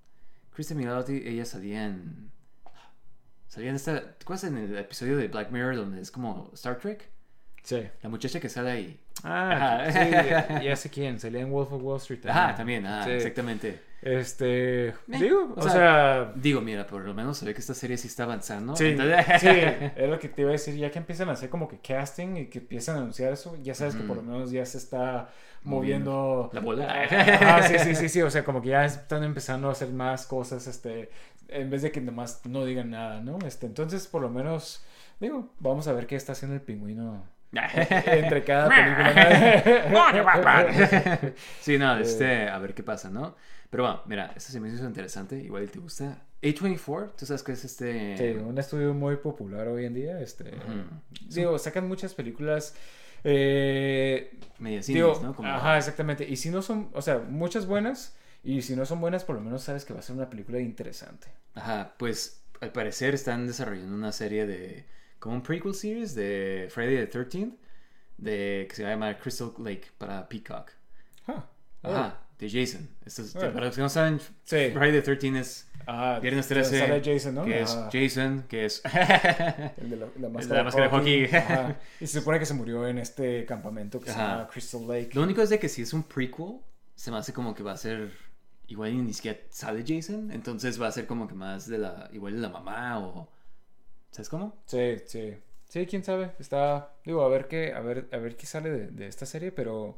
Kristen 0.54 0.78
Milioti, 0.78 1.22
ella 1.26 1.46
salía 1.46 1.86
en... 1.86 2.32
Salía 3.58 3.72
en 3.72 3.76
esta... 3.76 4.00
¿Te 4.00 4.22
acuerdas 4.22 4.44
en 4.44 4.56
el 4.56 4.78
episodio 4.78 5.18
de 5.18 5.30
Black 5.30 5.50
Mirror 5.50 5.78
donde 5.78 6.00
es 6.00 6.12
como 6.12 6.52
Star 6.54 6.78
Trek? 6.78 7.10
Sí. 7.64 7.88
La 8.04 8.10
muchacha 8.10 8.40
que 8.40 8.50
sale 8.50 8.70
ahí. 8.70 9.00
Ah, 9.24 9.82
Ajá. 9.88 9.92
sí, 10.60 10.64
ya, 10.64 10.76
sé 10.76 10.92
quién, 10.92 11.20
salía 11.20 11.42
en 11.42 11.50
Wolf 11.50 11.72
of 11.74 11.82
Wall 11.82 11.98
Street 11.98 12.24
Ajá, 12.28 12.54
también, 12.54 12.86
ah, 12.86 13.04
Sí. 13.04 13.10
exactamente. 13.14 13.82
Este, 14.00 14.94
digo, 15.08 15.56
o 15.56 15.62
sea, 15.64 15.72
sea, 15.72 16.32
Digo, 16.36 16.62
mira, 16.62 16.86
por 16.86 17.04
lo 17.04 17.16
menos 17.16 17.40
se 17.40 17.46
ve 17.48 17.56
que 17.56 17.62
esta 17.62 17.74
serie 17.74 17.98
sí 17.98 18.08
está 18.08 18.26
avanzando. 18.26 18.76
sí, 18.76 18.90
Entonces- 18.90 19.26
sí, 19.42 19.48
es 19.96 20.08
lo 20.08 20.20
que 20.20 20.30
te 20.30 20.42
iba 20.44 20.52
a 20.52 20.54
decir, 20.54 20.76
ya 20.76 20.92
que 20.92 21.00
empiezan 21.00 21.30
a 21.30 21.32
hacer 21.32 21.50
como 21.50 21.68
que 21.68 21.80
casting 21.80 22.36
y 22.38 22.46
que 22.46 22.60
empiezan 22.60 22.98
a 22.98 23.00
anunciar 23.00 23.34
eso, 23.34 23.58
ya 23.64 23.74
sabes 23.74 23.96
que 23.96 24.04
por 24.04 24.18
lo 24.18 24.22
menos 24.22 24.52
ya 24.52 24.64
se 24.68 24.78
está 24.78 25.30
moviendo 25.64 26.52
La 26.54 26.60
bola. 26.62 27.04
Ajá, 27.04 27.64
sí, 27.68 27.80
sí, 27.80 27.96
sí, 27.96 28.08
sí, 28.08 28.22
o 28.22 28.30
sea, 28.30 28.44
como 28.44 28.62
que 28.62 28.70
ya 28.70 28.86
están 28.86 29.24
empezando 29.24 29.68
a 29.68 29.72
hacer 29.72 29.90
más 29.90 30.28
cosas, 30.28 30.68
este, 30.68 31.10
en 31.50 31.70
vez 31.70 31.82
de 31.82 31.92
que 31.92 32.02
nomás 32.02 32.46
no 32.46 32.66
digan 32.66 32.90
nada, 32.92 33.22
¿no? 33.22 33.40
Este, 33.46 33.66
entonces, 33.66 34.08
por 34.08 34.22
lo 34.22 34.30
menos, 34.30 34.84
digo, 35.20 35.54
vamos 35.60 35.88
a 35.88 35.94
ver 35.94 36.08
qué 36.08 36.16
está 36.16 36.34
haciendo 36.34 36.56
el 36.56 36.62
pingüino 36.62 37.24
entre 37.52 38.44
cada 38.44 38.70
película. 38.70 39.92
sí, 41.62 41.78
no, 41.78 41.98
este, 41.98 42.50
a 42.50 42.58
ver 42.60 42.74
qué 42.74 42.84
pasa, 42.84 43.10
¿no? 43.10 43.36
Pero 43.70 43.84
bueno, 43.84 44.02
mira, 44.06 44.34
esta 44.36 44.52
se 44.52 44.60
me 44.60 44.70
hizo 44.70 44.86
interesante, 44.86 45.38
igual 45.38 45.70
te 45.70 45.80
gusta. 45.80 46.22
A24, 46.42 47.16
tú 47.18 47.26
sabes 47.26 47.44
que 47.44 47.52
es 47.54 47.66
este... 47.66 48.18
Sí, 48.18 48.24
un 48.40 48.58
estudio 48.58 48.94
muy 48.94 49.18
popular 49.18 49.68
hoy 49.68 49.86
en 49.86 49.94
día, 49.94 50.22
este, 50.22 50.54
digo, 51.30 51.58
sacan 51.58 51.88
muchas 51.88 52.14
películas, 52.14 52.76
eh, 53.24 54.40
Medias 54.60 54.88
¿no? 54.90 55.36
Como- 55.36 55.50
ajá, 55.50 55.78
exactamente, 55.78 56.28
y 56.28 56.36
si 56.38 56.50
no 56.50 56.62
son, 56.62 56.90
o 56.94 57.02
sea, 57.02 57.18
muchas 57.20 57.66
buenas, 57.66 58.16
y 58.44 58.62
si 58.62 58.76
no 58.76 58.86
son 58.86 59.02
buenas, 59.02 59.24
por 59.24 59.36
lo 59.36 59.42
menos 59.42 59.64
sabes 59.64 59.86
que 59.86 59.94
va 59.94 60.00
a 60.00 60.04
ser 60.04 60.16
una 60.16 60.30
película 60.30 60.60
interesante. 60.60 61.28
Ajá, 61.56 61.94
pues 61.98 62.42
al 62.62 62.72
parecer 62.72 63.14
están 63.14 63.48
desarrollando 63.48 63.94
una 63.96 64.12
serie 64.12 64.46
de... 64.46 64.86
Como 65.20 65.36
un 65.36 65.42
prequel 65.44 65.74
series 65.74 66.14
de 66.16 66.68
Friday 66.72 67.08
the 67.08 67.20
13th, 67.20 67.54
de, 68.18 68.66
que 68.70 68.76
se 68.76 68.84
llama 68.84 69.18
Crystal 69.18 69.52
Lake 69.60 69.88
para 69.98 70.28
Peacock. 70.30 70.72
Ah, 71.28 71.46
Ajá, 71.84 72.20
de 72.40 72.50
Jason. 72.50 72.88
Esto 73.06 73.24
es- 73.24 73.34
para 73.34 73.66
los 73.66 73.76
que 73.76 73.82
no 73.82 73.90
saben, 73.90 74.20
Sí. 74.44 74.70
Friday 74.74 75.02
the 75.02 75.04
13th 75.04 75.38
es 75.38 75.64
Ah, 75.90 76.20
Viernes 76.22 76.48
13, 76.48 76.80
sale 76.80 77.02
Jason, 77.04 77.36
¿no? 77.36 77.46
que 77.46 77.62
es 77.62 77.72
Ajá. 77.72 77.90
Jason, 77.92 78.44
que 78.50 78.66
es... 78.66 78.82
El 79.78 79.90
de 79.90 79.96
la, 79.96 80.06
la 80.20 80.28
El 80.28 80.34
máscara, 80.34 80.56
de 80.56 80.58
la 80.58 80.64
máscara 80.64 80.86
de 80.88 80.92
hockey. 80.92 81.26
Ajá. 81.36 81.76
Y 82.02 82.08
se 82.08 82.20
supone 82.20 82.40
que 82.40 82.46
se 82.46 82.54
murió 82.54 82.88
en 82.88 82.98
este 83.00 83.46
campamento 83.46 84.00
que 84.00 84.12
se 84.12 84.18
llama 84.18 84.48
Crystal 84.52 84.82
Lake. 84.88 85.12
Lo 85.14 85.24
único 85.24 85.42
es 85.42 85.50
de 85.50 85.58
que 85.60 85.70
si 85.70 85.82
es 85.84 85.94
un 85.94 86.04
prequel, 86.04 86.60
se 86.96 87.10
me 87.12 87.18
hace 87.18 87.34
como 87.34 87.56
que 87.56 87.64
va 87.64 87.72
a 87.74 87.78
ser... 87.78 88.12
Igual 88.68 89.06
ni 89.06 89.14
siquiera 89.14 89.40
sale 89.50 89.84
Jason, 89.88 90.32
entonces 90.32 90.82
va 90.82 90.88
a 90.88 90.92
ser 90.92 91.08
como 91.08 91.28
que 91.28 91.36
más 91.36 91.68
de 91.68 91.78
la... 91.78 92.10
Igual 92.14 92.34
de 92.36 92.42
la 92.42 92.50
mamá 92.50 93.00
o... 93.00 93.30
¿Sabes 94.12 94.30
cómo? 94.30 94.56
Sí, 94.66 94.98
sí. 95.06 95.34
Sí, 95.70 95.86
quién 95.86 96.04
sabe. 96.04 96.32
Está, 96.40 96.92
digo, 97.06 97.24
a 97.24 97.30
ver 97.30 97.48
qué, 97.48 97.74
a 97.74 97.80
ver, 97.82 98.08
a 98.12 98.18
ver 98.18 98.36
qué 98.38 98.46
sale 98.46 98.70
de, 98.70 98.88
de 98.88 99.08
esta 99.08 99.26
serie, 99.26 99.52
pero 99.52 99.98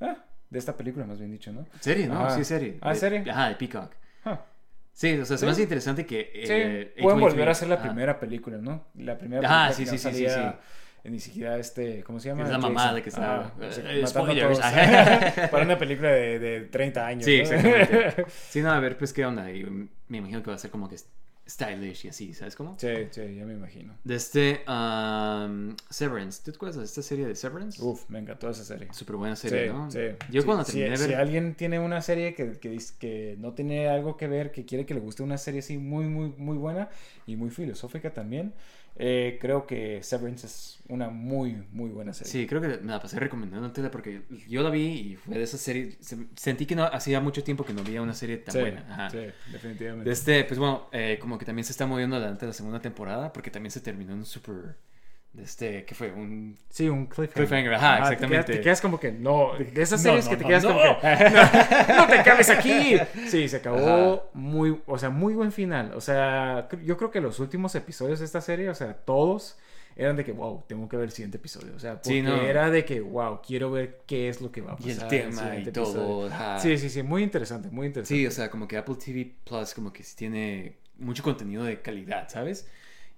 ah, 0.00 0.24
de 0.48 0.58
esta 0.58 0.76
película 0.76 1.06
más 1.06 1.18
bien 1.18 1.30
dicho, 1.30 1.52
¿no? 1.52 1.66
Serie, 1.80 2.06
¿no? 2.08 2.14
Ajá. 2.14 2.30
Sí, 2.30 2.44
serie. 2.44 2.78
Ah, 2.80 2.94
De- 2.94 3.00
¿serie? 3.00 3.30
Ajá, 3.30 3.48
de 3.50 3.54
Peacock. 3.56 3.92
Ah, 4.24 4.44
Sí, 4.92 5.18
o 5.18 5.24
sea, 5.24 5.36
se 5.38 5.40
Sí. 5.40 5.46
me 5.46 5.52
hace 5.52 5.62
interesante 5.62 6.04
que... 6.06 6.30
sí, 6.42 6.52
eh, 6.54 6.94
pueden 7.00 7.18
A23 7.18 7.20
volver 7.20 7.48
a 7.48 7.52
hacer 7.52 7.68
la 7.68 7.76
ajá. 7.76 7.82
primera 7.82 8.20
película, 8.20 8.58
¿no? 8.58 8.84
La 8.96 9.16
primera 9.18 9.42
Ah, 9.46 9.68
película 9.68 9.72
sí, 9.72 9.84
que 9.84 9.86
no 9.86 9.96
sí, 9.98 9.98
sí, 9.98 10.28
sí, 10.28 10.40
salía 10.40 10.60
Ni 11.04 11.18
siquiera 11.18 11.56
este, 11.58 12.02
¿cómo 12.04 12.20
se 12.20 12.28
llama? 12.28 12.42
Es 12.44 12.50
la 12.50 12.58
mamá 12.58 12.80
Jason. 12.80 12.94
de 12.96 13.02
que 13.02 13.08
está- 13.08 13.40
Ah, 13.40 13.52
eh, 13.60 13.68
sí, 13.72 13.80
eh, 13.84 14.00
matando 14.02 14.32
a 14.32 14.34
spoilers. 14.34 14.60
todos. 14.60 15.48
Para 15.50 15.64
una 15.64 15.78
película 15.78 16.10
de, 16.10 16.38
de 16.38 16.60
30 16.62 17.06
años. 17.06 17.24
Sí, 17.24 17.36
¿no? 17.38 17.42
exactamente. 17.42 18.24
Sí, 18.50 18.60
no, 18.62 18.70
a 18.70 18.80
ver, 18.80 18.98
pues 18.98 19.12
qué 19.12 19.24
onda. 19.24 19.50
Y 19.50 19.64
me 20.08 20.18
imagino 20.18 20.42
que 20.42 20.50
va 20.50 20.56
a 20.56 20.58
ser 20.58 20.70
como 20.70 20.88
que 20.88 20.96
stylish 21.48 22.04
y 22.04 22.08
así, 22.10 22.32
¿sabes 22.32 22.54
cómo? 22.54 22.76
sí, 22.78 22.86
sí, 23.10 23.34
ya 23.34 23.44
me 23.44 23.54
imagino. 23.54 23.94
De 24.04 24.14
este 24.14 24.62
um, 24.68 25.74
Severance. 25.88 26.42
¿Tú 26.44 26.52
te 26.52 26.56
acuerdas 26.56 26.76
de 26.78 26.84
esta 26.84 27.02
serie 27.02 27.26
de 27.26 27.34
Severance? 27.34 27.82
Uf, 27.82 28.08
me 28.08 28.20
encantó 28.20 28.48
esa 28.50 28.62
serie. 28.62 28.86
Súper 28.92 29.16
buena 29.16 29.34
serie, 29.34 29.66
Sí, 29.66 29.72
¿no? 29.72 29.90
sí. 29.90 29.98
Yo 30.30 30.42
Sí, 30.42 30.46
cuando 30.46 30.64
si- 30.64 30.72
terminé 30.74 30.96
si, 30.96 31.08
ver... 31.08 31.16
alguien 31.16 31.54
tiene 31.56 31.80
una 31.80 32.02
serie 32.02 32.34
que, 32.34 32.52
que, 32.60 32.78
que 33.00 33.34
no 33.40 33.52
tiene 33.54 33.88
algo 33.88 34.16
que 34.16 34.28
ver, 34.28 34.52
que 34.52 34.64
quiere 34.64 34.86
que 34.86 34.94
le 34.94 35.00
guste 35.00 35.24
una 35.24 35.38
serie 35.38 35.58
así 35.60 35.76
muy, 35.76 36.04
muy, 36.04 36.32
muy 36.36 36.56
buena 36.56 36.88
y 37.26 37.34
muy 37.34 37.50
filosófica 37.50 38.12
también, 38.12 38.52
eh, 38.96 39.38
creo 39.40 39.66
que 39.66 40.02
Severance 40.02 40.46
es 40.46 40.78
una 40.88 41.08
muy, 41.10 41.54
muy 41.72 41.90
buena 41.90 42.12
serie. 42.12 42.30
Sí, 42.30 42.46
creo 42.46 42.60
que 42.60 42.68
me 42.68 42.92
la 42.92 43.00
pasé 43.00 43.18
recomendándotela 43.18 43.90
porque 43.90 44.22
yo 44.48 44.62
la 44.62 44.70
vi 44.70 44.86
y 45.12 45.16
fue 45.16 45.36
de 45.38 45.44
esa 45.44 45.56
serie... 45.58 45.96
se- 46.00 46.26
Sentí 46.36 46.66
que 46.66 46.74
no 46.76 46.84
hacía 46.84 47.20
mucho 47.20 47.42
tiempo 47.44 47.64
que 47.64 47.72
no 47.72 47.82
veía 47.84 48.02
una 48.02 48.14
serie 48.14 48.38
tan 48.38 48.54
sí, 48.54 48.58
buena. 48.58 48.84
Ajá. 48.90 49.10
sí, 49.10 49.18
definitivamente. 49.52 50.04
De 50.04 50.12
este, 50.12 50.44
pues 50.44 50.58
bueno, 50.58 50.88
eh, 50.92 51.18
como 51.20 51.38
que 51.38 51.44
también 51.44 51.64
se 51.64 51.72
está 51.72 51.86
moviendo 51.86 52.16
adelante 52.16 52.46
la 52.46 52.52
segunda 52.52 52.80
temporada 52.80 53.32
porque 53.32 53.50
también 53.50 53.70
se 53.70 53.80
terminó 53.80 54.12
en 54.12 54.18
un 54.18 54.26
super... 54.26 54.54
De 54.54 54.74
este, 55.38 55.84
¿qué 55.84 55.94
fue? 55.94 56.10
Un... 56.12 56.58
Sí, 56.68 56.88
un 56.88 57.06
cliffhanger. 57.06 57.34
Cliffhanger, 57.34 57.74
ajá, 57.74 57.86
te 57.88 57.96
quedas- 57.96 58.12
exactamente. 58.12 58.52
Te 58.54 58.60
quedas, 58.60 58.80
como 58.80 58.98
que 59.00 59.12
no. 59.12 59.52
De 59.58 59.82
esas 59.82 60.02
series 60.02 60.24
no, 60.24 60.30
que 60.30 60.36
te 60.36 60.42
no, 60.42 60.48
quedas 60.48 60.64
no. 60.64 60.70
como 60.70 61.00
que. 61.00 61.06
No, 61.88 61.96
no 61.96 62.06
te 62.08 62.18
acabes 62.18 62.50
aquí. 62.50 62.96
Sí, 63.28 63.48
se 63.48 63.56
acabó 63.56 64.14
Ajá. 64.14 64.22
muy. 64.34 64.80
O 64.86 64.98
sea, 64.98 65.10
muy 65.10 65.34
buen 65.34 65.52
final. 65.52 65.92
O 65.94 66.00
sea, 66.00 66.68
yo 66.84 66.96
creo 66.96 67.10
que 67.10 67.20
los 67.20 67.38
últimos 67.40 67.74
episodios 67.74 68.18
de 68.18 68.24
esta 68.24 68.40
serie, 68.40 68.68
o 68.70 68.74
sea, 68.74 68.92
todos 68.94 69.56
eran 69.96 70.16
de 70.16 70.24
que, 70.24 70.32
wow, 70.32 70.64
tengo 70.66 70.88
que 70.88 70.96
ver 70.96 71.06
el 71.06 71.12
siguiente 71.12 71.36
episodio. 71.36 71.74
O 71.76 71.78
sea, 71.78 71.94
porque 71.94 72.08
Sí, 72.08 72.22
no. 72.22 72.40
era 72.42 72.70
de 72.70 72.84
que, 72.84 73.00
wow, 73.00 73.40
quiero 73.46 73.70
ver 73.70 74.00
qué 74.06 74.28
es 74.28 74.40
lo 74.40 74.50
que 74.50 74.62
va 74.62 74.72
a 74.72 74.76
pasar. 74.76 74.88
Y 74.90 74.92
el 74.94 75.08
tema 75.08 75.56
y 75.56 75.64
todo. 75.70 76.26
ajá. 76.26 76.58
Sí, 76.58 76.76
sí, 76.78 76.88
sí, 76.88 77.02
muy 77.02 77.22
interesante, 77.22 77.68
muy 77.70 77.86
interesante. 77.88 78.20
Sí, 78.20 78.26
o 78.26 78.30
sea, 78.30 78.50
como 78.50 78.66
que 78.66 78.76
Apple 78.76 78.94
TV 78.96 79.32
Plus 79.44 79.74
como 79.74 79.92
que 79.92 80.02
sí 80.02 80.16
tiene 80.16 80.76
mucho 80.98 81.22
contenido 81.22 81.64
de 81.64 81.80
calidad, 81.82 82.28
¿sabes? 82.28 82.66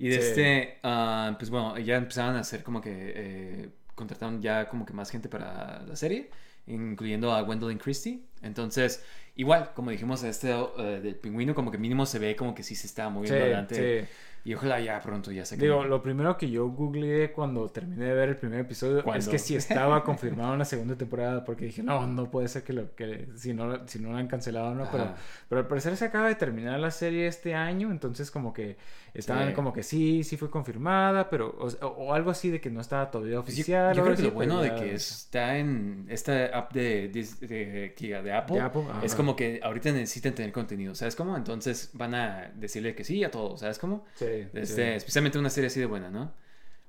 Y 0.03 0.09
de 0.09 0.19
Sí. 0.21 0.21
este, 0.21 0.79
ah, 0.83 1.37
pues 1.39 1.51
bueno, 1.51 1.79
ya 1.79 1.97
empezaron 1.97 2.37
a 2.37 2.41
hacer 2.41 2.63
como 2.65 2.81
que, 2.81 2.91
eh, 3.17 3.71
contrataron 3.95 4.43
ya 4.43 4.69
como 4.69 4.85
que 4.87 4.93
más 4.95 5.11
gente 5.11 5.29
para 5.29 5.83
la 5.87 5.97
serie, 5.97 6.31
incluyendo 6.67 7.33
a 7.33 7.43
Gwendolyn 7.43 7.79
Christie. 7.79 8.23
Entonces, 8.43 9.05
igual, 9.37 9.73
como 9.75 9.91
dijimos, 9.91 10.23
este 10.25 10.51
eh, 10.53 11.01
del 11.03 11.17
pingüino 11.17 11.55
como 11.55 11.71
que 11.71 11.79
mínimo 11.79 12.07
se 12.07 12.19
ve 12.19 12.37
como 12.37 12.55
que 12.55 12.63
sí 12.65 12.75
se 12.75 12.87
está 12.87 13.09
Sí, 13.09 13.11
moviendo 13.11 13.45
adelante. 13.45 13.91
sí. 14.07 14.09
Y 14.45 14.55
ojalá 14.55 14.81
ya 14.81 15.01
pronto 15.01 15.31
ya 15.31 15.45
se 15.45 15.57
Digo, 15.57 15.85
lo 15.85 16.03
primero 16.03 16.37
que 16.37 16.51
yo 16.51 16.67
googleé 16.69 17.31
cuando 17.31 17.69
terminé 17.71 18.07
de 18.07 18.15
ver 18.15 18.29
el 18.31 18.37
primer 18.37 18.61
episodio 18.61 19.05
es 19.15 19.29
que 19.29 19.39
si 19.39 19.55
estaba 19.55 20.03
confirmada 20.05 20.53
una 20.53 20.65
segunda 20.65 20.97
temporada, 20.97 21.45
porque 21.45 21.67
dije, 21.67 21.83
no, 21.83 22.07
no 22.09 22.29
puede 22.31 22.49
ser 22.49 22.65
que, 22.65 22.73
lo, 22.73 22.95
que 22.97 23.29
si, 23.37 23.55
no, 23.55 23.87
si 23.87 24.01
no 24.01 24.13
la 24.13 24.19
han 24.19 24.27
cancelado, 24.27 24.75
¿no? 24.75 24.89
Pero, 24.91 25.05
Ajá. 25.05 25.15
pero 25.49 25.61
al 25.61 25.69
parecer 25.69 25.97
se 25.97 26.07
acaba 26.07 26.27
de 26.29 26.35
terminar 26.35 26.81
la 26.81 26.91
serie 26.91 27.29
este 27.29 27.55
año, 27.55 27.91
entonces 27.93 28.31
como 28.33 28.53
que 28.53 28.77
estaban 29.15 29.49
Sí. 29.49 29.55
como 29.55 29.73
que 29.73 29.83
sí, 29.83 30.25
sí 30.25 30.37
fue 30.37 30.51
confirmada, 30.51 31.29
pero, 31.31 31.49
o, 31.59 31.67
o 31.87 32.13
algo 32.15 32.31
así 32.31 32.51
de 32.51 32.61
que 32.61 32.71
no 32.71 32.81
estaba 32.81 33.11
todavía 33.11 33.35
yo, 33.35 33.41
oficial. 33.41 33.95
yo 33.95 34.03
o 34.03 34.05
creo 34.07 34.17
que 34.17 34.23
lo 34.23 34.31
bueno 34.33 34.61
de 34.61 34.75
que 34.75 34.95
está 34.95 35.59
en 35.59 36.07
esta 36.09 36.47
app 36.47 36.73
de, 36.73 37.09
de, 37.09 37.25
de- 37.47 38.23
de 38.23 38.33
Apple, 38.33 38.61
es 39.03 39.15
como 39.15 39.37
que 39.37 39.61
ahorita 39.63 39.93
necesitan 39.93 40.35
tener 40.35 40.51
contenido, 40.53 40.95
¿sabes 40.95 41.15
cómo? 41.15 41.37
Entonces 41.37 41.91
van 41.93 42.15
a 42.15 42.51
decirle 42.57 42.95
que 42.95 43.05
sí 43.05 43.23
a 43.23 43.31
todo, 43.31 43.57
¿sabes 43.57 43.79
cómo? 43.79 44.05
Sí, 44.15 44.27
Este, 44.41 44.67
sí. 44.67 44.83
Especialmente 44.83 45.39
una 45.39 45.51
serie 45.51 45.69
así 45.69 45.81
de 45.81 45.87
buena, 45.87 46.11
¿no? 46.11 46.33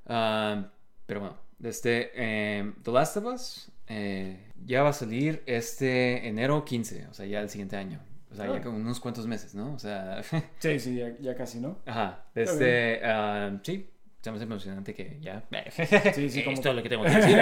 Ah, 0.05 0.71
pero 1.05 1.19
bueno, 1.19 1.37
este, 1.63 2.11
eh, 2.15 2.73
The 2.83 2.91
Last 2.91 3.17
of 3.17 3.25
Us 3.25 3.71
eh, 3.87 4.51
ya 4.65 4.83
va 4.83 4.89
a 4.89 4.93
salir 4.93 5.43
este 5.45 6.27
enero 6.27 6.63
15, 6.63 7.07
o 7.07 7.13
sea, 7.13 7.25
ya 7.25 7.41
el 7.41 7.49
siguiente 7.49 7.75
año. 7.75 7.99
O 8.31 8.35
sea, 8.35 8.51
ya 8.51 8.61
con 8.61 8.73
unos 8.73 8.99
cuantos 8.99 9.27
meses, 9.27 9.53
¿no? 9.53 9.73
O 9.73 9.79
sea... 9.79 10.23
sí, 10.59 10.79
sí, 10.79 10.95
ya, 10.95 11.15
ya, 11.19 11.35
casi, 11.35 11.59
¿no? 11.59 11.77
Ajá. 11.85 12.25
Este, 12.33 12.99
uh, 13.03 13.59
sí, 13.61 13.87
está 14.15 14.31
más 14.31 14.41
emocionante 14.41 14.95
que 14.95 15.19
ya. 15.21 15.43
Sí, 16.15 16.29
sí, 16.29 16.43
como... 16.43 16.57
Es 16.57 16.65
lo 16.65 16.81
que 16.81 16.89
tengo 16.89 17.03
que 17.03 17.09
decir. 17.15 17.37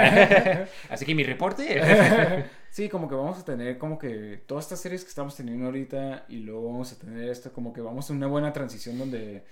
Así 0.90 1.06
que 1.06 1.16
mi 1.16 1.24
reporte... 1.24 2.46
sí, 2.70 2.90
como 2.90 3.08
que 3.08 3.16
vamos 3.16 3.40
a 3.40 3.46
tener 3.46 3.78
como 3.78 3.98
que 3.98 4.44
todas 4.46 4.66
estas 4.66 4.82
series 4.82 5.04
que 5.04 5.10
estamos 5.10 5.36
teniendo 5.38 5.68
ahorita 5.68 6.26
y 6.28 6.38
luego 6.38 6.74
vamos 6.74 6.92
a 6.92 7.00
tener 7.00 7.30
esto, 7.30 7.54
como 7.54 7.72
que 7.72 7.80
vamos 7.80 8.10
a 8.10 8.14
una 8.14 8.28
buena 8.28 8.52
transición 8.52 9.00
donde 9.00 9.46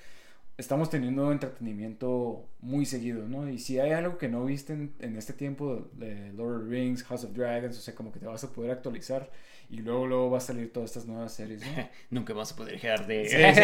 estamos 0.60 0.90
teniendo 0.90 1.32
entretenimiento 1.32 2.46
muy 2.60 2.86
seguido, 2.86 3.26
¿no? 3.28 3.50
Y 3.50 3.60
si 3.60 3.80
hay 3.80 3.92
algo 3.92 4.18
que 4.18 4.28
no 4.28 4.44
viste 4.44 4.74
en, 4.74 5.16
este 5.16 5.32
tiempo 5.32 5.90
de 5.94 6.34
Lord 6.34 6.58
of 6.58 6.64
the 6.66 6.70
Rings, 6.70 7.04
House 7.04 7.24
of 7.24 7.34
Dragons, 7.34 7.78
o 7.78 7.82
sea, 7.82 7.96
como 7.96 8.12
que 8.12 8.20
te 8.20 8.26
vas 8.26 8.44
a 8.44 8.52
poder 8.52 8.72
actualizar 8.72 9.32
y 9.70 9.78
luego 9.78 10.06
luego 10.06 10.32
va 10.32 10.40
a 10.40 10.42
salir 10.42 10.74
todas 10.74 10.90
estas 10.90 11.06
nuevas 11.06 11.34
series, 11.34 11.62
¿no? 11.62 11.90
nunca 12.10 12.34
vas 12.34 12.52
a 12.52 12.58
poder 12.58 12.74
dejar 12.74 13.08
de... 13.08 13.26
Sí, 13.26 13.38
sí. 13.38 13.62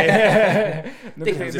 nunca, 1.18 1.52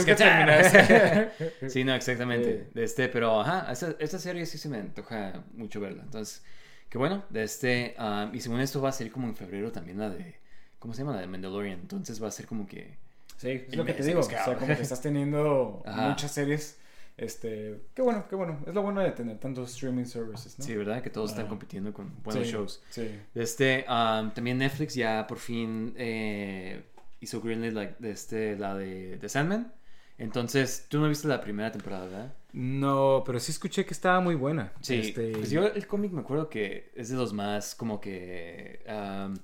sí, 1.70 1.84
no, 1.84 1.96
exactamente. 1.96 2.70
De 2.74 2.84
este, 2.86 3.10
pero, 3.10 3.42
ajá, 3.42 3.74
esta, 4.00 4.20
serie 4.20 4.46
sí 4.46 4.58
se 4.58 4.70
me 4.70 4.78
antoja 4.78 5.44
mucho 5.54 5.82
verla. 5.82 6.04
Entonces, 6.04 6.46
qué 6.90 6.98
bueno, 6.98 7.26
de 7.30 7.44
este... 7.44 7.96
Um, 8.00 8.34
y 8.34 8.40
según 8.40 8.62
esto 8.62 8.82
va 8.82 8.90
a 8.90 8.94
salir 8.94 9.12
como 9.12 9.28
en 9.28 9.36
febrero 9.36 9.74
también 9.74 10.00
la 10.00 10.10
de... 10.10 10.36
¿Cómo 10.80 10.94
se 10.94 11.02
llama? 11.02 11.16
La 11.16 11.22
de 11.22 11.28
Mandalorian. 11.28 11.80
Entonces 11.82 12.24
va 12.24 12.30
a 12.30 12.32
ser 12.32 12.46
como 12.46 12.68
que 12.68 13.04
Sí, 13.46 13.66
es 13.68 13.76
lo 13.76 13.86
que 13.86 13.94
te 13.94 14.04
digo. 14.04 14.20
O 14.20 14.24
sea, 14.24 14.44
como 14.56 14.68
que 14.68 14.74
estás 14.82 15.02
teniendo 15.02 15.84
muchas 15.86 16.32
series. 16.32 16.80
Este, 17.18 17.80
qué 17.94 18.02
bueno, 18.02 18.26
qué 18.30 18.36
bueno. 18.36 18.60
Es 18.68 18.74
lo 18.74 18.82
bueno 18.82 19.00
de 19.02 19.12
tener 19.12 19.38
tantos 19.40 19.72
streaming 19.74 20.04
services, 20.04 20.60
¿no? 20.60 20.66
Sí, 20.66 20.76
¿verdad? 20.76 21.02
Que 21.02 21.10
todos 21.10 21.32
están 21.32 21.48
compitiendo 21.48 21.94
con 21.94 22.12
buenos 22.24 22.46
shows. 22.46 22.84
Sí. 22.90 23.10
Este, 23.34 23.86
um, 23.88 24.32
también 24.32 24.58
Netflix 24.58 24.96
ya 24.96 25.26
por 25.26 25.38
fin 25.38 25.94
eh, 25.98 26.84
hizo 27.22 27.40
Greenlit 27.42 27.74
like, 27.74 27.96
de 28.00 28.12
este, 28.12 28.58
la 28.58 28.76
de, 28.76 29.18
de 29.18 29.30
Sandman. 29.30 29.72
Entonces, 30.18 30.88
tú 30.90 31.00
no 31.00 31.08
viste 31.08 31.28
la 31.28 31.42
primera 31.42 31.72
temporada, 31.72 32.06
¿verdad? 32.06 32.34
No, 32.54 33.24
pero 33.26 33.40
sí 33.40 33.52
escuché 33.52 33.86
que 33.86 33.94
estaba 33.94 34.20
muy 34.22 34.36
buena. 34.36 34.72
Sí, 34.82 34.96
este... 34.96 35.32
pues 35.32 35.50
yo 35.50 35.68
el 35.68 35.88
cómic 35.88 36.12
me 36.12 36.22
acuerdo 36.22 36.50
que 36.50 36.92
es 36.96 37.10
de 37.10 37.16
los 37.16 37.34
más 37.34 37.76
como 37.76 38.00
que... 38.00 38.84
Um, 38.88 39.36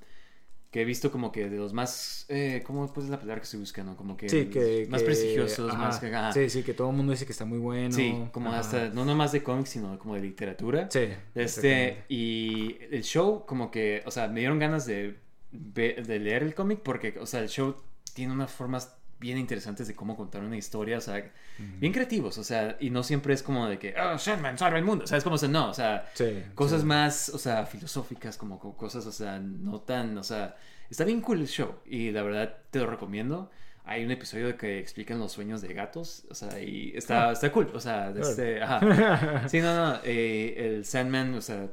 que 0.72 0.82
he 0.82 0.86
visto 0.86 1.12
como 1.12 1.34
que 1.34 1.50
de 1.50 1.58
los 1.58 1.74
más, 1.74 2.26
eh, 2.30 2.64
¿cómo 2.66 2.86
es 2.86 3.10
la 3.10 3.20
palabra 3.20 3.42
que 3.42 3.48
se 3.48 3.58
busca, 3.58 3.84
no? 3.84 3.98
Como 3.98 4.16
que, 4.16 4.30
sí, 4.30 4.46
que 4.46 4.88
más 4.90 5.04
prestigiosos, 5.04 5.78
más 5.78 6.00
que... 6.00 6.10
Sí, 6.34 6.50
sí, 6.50 6.64
que 6.64 6.74
todo 6.74 6.90
el 6.92 6.96
mundo 6.96 7.12
dice 7.12 7.26
que 7.26 7.34
está 7.34 7.44
muy 7.44 7.60
bueno. 7.60 7.94
Sí, 7.94 8.16
como 8.32 8.54
hasta, 8.54 8.88
no 8.90 9.04
nomás 9.04 9.34
de 9.34 9.44
cómics, 9.44 9.72
sino 9.72 10.00
como 10.00 10.16
de 10.16 10.22
literatura. 10.22 10.88
Sí. 10.90 11.10
Este, 11.36 12.06
y 12.08 12.78
el 12.90 13.04
show 13.04 13.46
como 13.46 13.70
que, 13.70 14.02
o 14.06 14.12
sea, 14.12 14.30
me 14.30 14.40
dieron 14.40 14.60
ganas 14.60 14.86
de, 14.86 15.18
de 15.52 16.20
leer 16.20 16.44
el 16.44 16.56
cómic 16.56 16.80
porque, 16.82 17.20
o 17.20 17.26
sea, 17.26 17.42
el 17.42 17.50
show 17.50 17.76
tiene 18.14 18.32
unas 18.32 18.52
formas 18.52 18.96
bien 19.22 19.38
interesantes 19.38 19.88
de 19.88 19.96
cómo 19.96 20.18
contar 20.18 20.44
una 20.44 20.58
historia, 20.58 20.98
o 20.98 21.02
sea, 21.02 21.32
bien 21.58 21.94
creativos, 21.94 22.38
o 22.40 22.44
sea, 22.44 22.76
y 22.80 22.90
no 22.90 23.04
siempre 23.04 23.36
es 23.36 23.44
como 23.44 23.70
de 23.70 23.78
que, 23.78 23.94
oh, 23.96 24.18
Sandman 24.18 24.58
salva 24.58 24.80
el 24.80 24.84
mundo, 24.84 25.06
o 25.06 25.08
sea, 25.08 25.20
es 25.20 25.24
como, 25.24 25.36
o 25.36 25.48
no, 25.48 25.70
o 25.70 25.74
sea, 25.74 26.12
cosas 26.56 26.84
más, 26.84 27.30
o 27.30 27.38
sea, 27.38 27.66
filosóficas, 27.66 28.36
como 28.36 28.60
cosas, 28.60 29.06
o 29.06 29.12
sea, 29.12 29.40
no 29.40 29.80
tan, 29.82 30.18
o 30.18 30.24
sea, 30.24 30.58
está 30.90 31.06
bien 31.06 31.22
cool 31.22 31.40
el 31.40 31.48
show, 31.48 31.76
y 31.86 32.12
la 32.12 32.24
verdad 32.24 32.58
te 32.72 32.80
lo 32.80 32.88
recomiendo. 32.88 33.52
Hay 33.84 34.06
un 34.06 34.12
episodio 34.12 34.58
que 34.58 34.78
explican 34.80 35.20
los 35.20 35.32
sueños 35.32 35.62
de 35.62 35.74
gatos, 35.74 36.26
o 36.30 36.36
sea, 36.36 36.60
y 36.60 36.92
está, 36.96 37.30
ah. 37.30 37.32
está 37.32 37.52
cool, 37.52 37.72
o 37.74 37.80
sea, 37.80 38.12
este, 38.12 38.62
ajá. 38.62 39.48
Sí, 39.50 39.60
no, 39.60 39.76
no, 39.76 40.00
eh, 40.04 40.54
el 40.58 40.86
Sandman, 40.86 41.34
o 41.36 41.42
sea, 41.42 41.70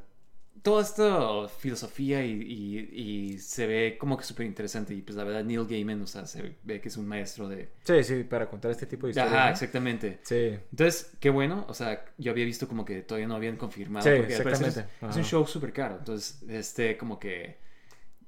toda 0.63 0.83
esta 0.83 1.49
filosofía 1.49 2.25
y, 2.25 3.39
se 3.39 3.67
ve 3.67 3.97
como 3.99 4.17
que 4.17 4.25
súper 4.25 4.47
interesante. 4.47 4.95
Y 4.95 5.03
pues 5.03 5.17
la 5.17 5.25
verdad, 5.25 5.45
Neil 5.45 5.67
Gaiman, 5.67 6.03
o 6.03 6.07
sea, 6.07 6.27
se 6.27 6.57
ve 6.63 6.81
que 6.81 6.89
es 6.89 6.97
un 6.97 7.07
maestro 7.07 7.49
de... 7.49 7.69
Sí, 7.85 8.03
sí, 8.03 8.25
para 8.25 8.49
contar 8.49 8.71
este 8.71 8.87
tipo 8.87 9.07
de 9.07 9.13
historias. 9.13 9.35
Ajá, 9.35 9.51
exactamente. 9.51 10.19
Sí. 10.23 10.59
Entonces, 10.71 11.13
qué 11.21 11.31
bueno. 11.31 11.65
O 11.69 11.75
sea, 11.75 12.05
yo 12.19 12.33
había 12.33 12.45
visto 12.45 12.69
como 12.69 12.85
que 12.85 13.03
todavía 13.03 13.29
no 13.29 13.37
habían 13.37 13.57
confirmado. 13.57 14.05
Sí, 14.05 14.11
exactamente. 14.11 14.81
Es, 14.81 15.11
es, 15.11 15.17
un 15.17 15.25
show 15.25 15.47
súper 15.47 15.73
caro. 15.73 15.97
Entonces, 15.99 16.43
este, 16.49 16.97
como 16.97 17.19
que 17.19 17.68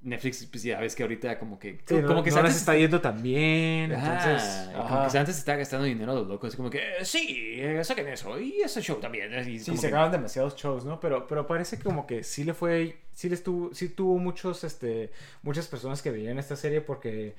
Netflix, 0.03 0.47
pues 0.47 0.63
ya 0.63 0.81
ves 0.81 0.95
que 0.95 1.03
ahorita 1.03 1.39
como 1.39 1.59
que... 1.59 1.79
como 2.07 2.23
que 2.23 2.31
no 2.31 2.39
antes 2.39 2.57
está 2.57 2.75
yendo 2.75 3.01
tan 3.01 3.23
bien, 3.23 3.93
entonces... 3.93 4.71
como 4.75 5.09
que 5.11 5.19
antes 5.19 5.39
está 5.39 5.57
gastando 5.57 5.85
dinero 5.85 6.13
a 6.13 6.15
los 6.15 6.27
locos, 6.27 6.57
como 6.57 6.71
que, 6.71 6.79
eh, 6.79 7.05
sí, 7.05 7.57
eh, 7.59 7.85
saquen 7.85 8.09
eso, 8.09 8.39
y 8.41 8.63
ese 8.63 8.81
show 8.81 8.99
también. 8.99 9.31
sí, 9.45 9.77
se 9.77 9.89
acaban 9.89 10.11
demasiados 10.11 10.57
shows, 10.57 10.85
¿no? 10.85 10.99
Pero, 11.01 11.27
pero 11.27 11.47
parece 11.47 11.79
como 11.79 12.07
que 12.07 12.25
sí 12.25 12.45
le 12.45 12.55
fue, 12.55 12.97
sí 13.13 13.29
les 13.29 13.43
tuvo, 13.43 13.75
sí 13.75 13.91
tuvo 13.91 14.19
muchos, 14.19 14.65
este, 14.65 15.11
muchas 15.43 15.69
personas 15.69 16.01
que 16.01 16.11
veían 16.11 16.39
esta 16.39 16.57
serie 16.57 16.81
porque 16.81 17.35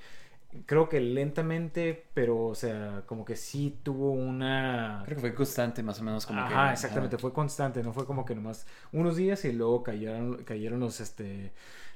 creo 0.66 0.88
que 0.88 1.00
lentamente, 1.00 2.06
pero, 2.14 2.46
o 2.46 2.56
sea, 2.56 3.04
como 3.08 3.26
que 3.26 3.36
sí 3.36 3.80
tuvo 3.82 4.12
una... 4.12 5.02
Creo 5.06 5.16
que 5.16 5.22
fue 5.22 5.34
constante, 5.34 5.82
más 5.82 6.00
o 6.00 6.04
menos, 6.04 6.26
como 6.26 6.46
que... 6.48 6.54
Ajá, 6.54 6.74
exactamente, 6.74 7.18
fue 7.18 7.34
constante, 7.34 7.82
no 7.82 7.94
fue 7.94 8.06
como 8.06 8.26
que 8.26 8.36
nomás 8.36 8.68
unos 8.92 9.16
días 9.16 9.44
y 9.46 9.54
luego 9.54 9.82
cayeron, 9.82 10.44
cayeron 10.44 10.80
los, 10.80 11.00
este 11.00 11.52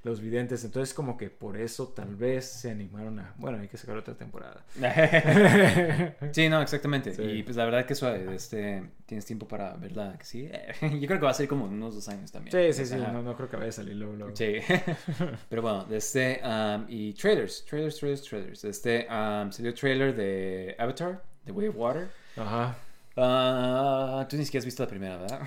los 0.05 0.21
videntes. 0.21 0.63
Entonces, 0.63 0.93
como 0.93 1.17
que 1.17 1.31
por 1.31 1.57
eso 1.57 1.87
tal 1.87 2.15
vez 2.15 2.45
se 2.45 2.69
animaron 2.69 3.19
a, 3.19 3.33
bueno, 3.37 3.57
hay 3.57 3.67
que 3.67 3.75
sacar 3.75 3.97
otra 3.97 4.13
temporada. 4.13 4.63
sí, 6.31 6.47
no, 6.47 6.61
exactamente. 6.61 7.15
Y 7.23 7.41
pues 7.41 7.57
la 7.57 7.65
verdad 7.65 7.85
que 7.87 7.95
suave, 7.95 8.33
este, 8.35 8.83
tienes 9.07 9.25
tiempo 9.25 9.47
para 9.47 9.73
verla, 9.73 10.15
sí. 10.21 10.47
Yo 10.81 11.07
creo 11.07 11.19
que 11.19 11.25
va 11.25 11.31
a 11.31 11.33
ser 11.33 11.47
como 11.47 11.65
unos 11.65 11.95
dos 11.95 12.07
años 12.07 12.31
también. 12.31 12.51
Sí, 12.51 12.71
sí, 12.73 12.85
sí, 12.85 12.95
no, 12.95 13.23
no, 13.23 13.35
creo 13.35 13.49
que 13.49 13.57
vaya 13.57 13.69
a 13.69 13.73
salir 13.73 13.95
luego. 13.95 14.29
Sí. 14.35 14.57
Pero 15.49 15.61
bueno, 15.63 15.87
este, 15.89 16.39
um, 16.43 16.85
y 16.87 17.13
trailers, 17.13 17.65
trailers, 17.65 17.97
trailers, 17.97 18.21
trailers. 18.21 18.63
Este, 18.63 19.07
um, 19.09 19.51
salió 19.51 19.73
trailer 19.73 20.15
de 20.15 20.75
Avatar, 20.77 21.23
The 21.45 21.51
Way 21.51 21.69
of 21.69 21.75
Water. 21.77 22.09
Ajá. 22.37 22.77
Uh, 23.17 24.27
tú 24.27 24.37
ni 24.37 24.45
siquiera 24.45 24.59
has 24.59 24.65
visto 24.65 24.83
la 24.83 24.89
primera, 24.89 25.17
¿verdad? 25.17 25.39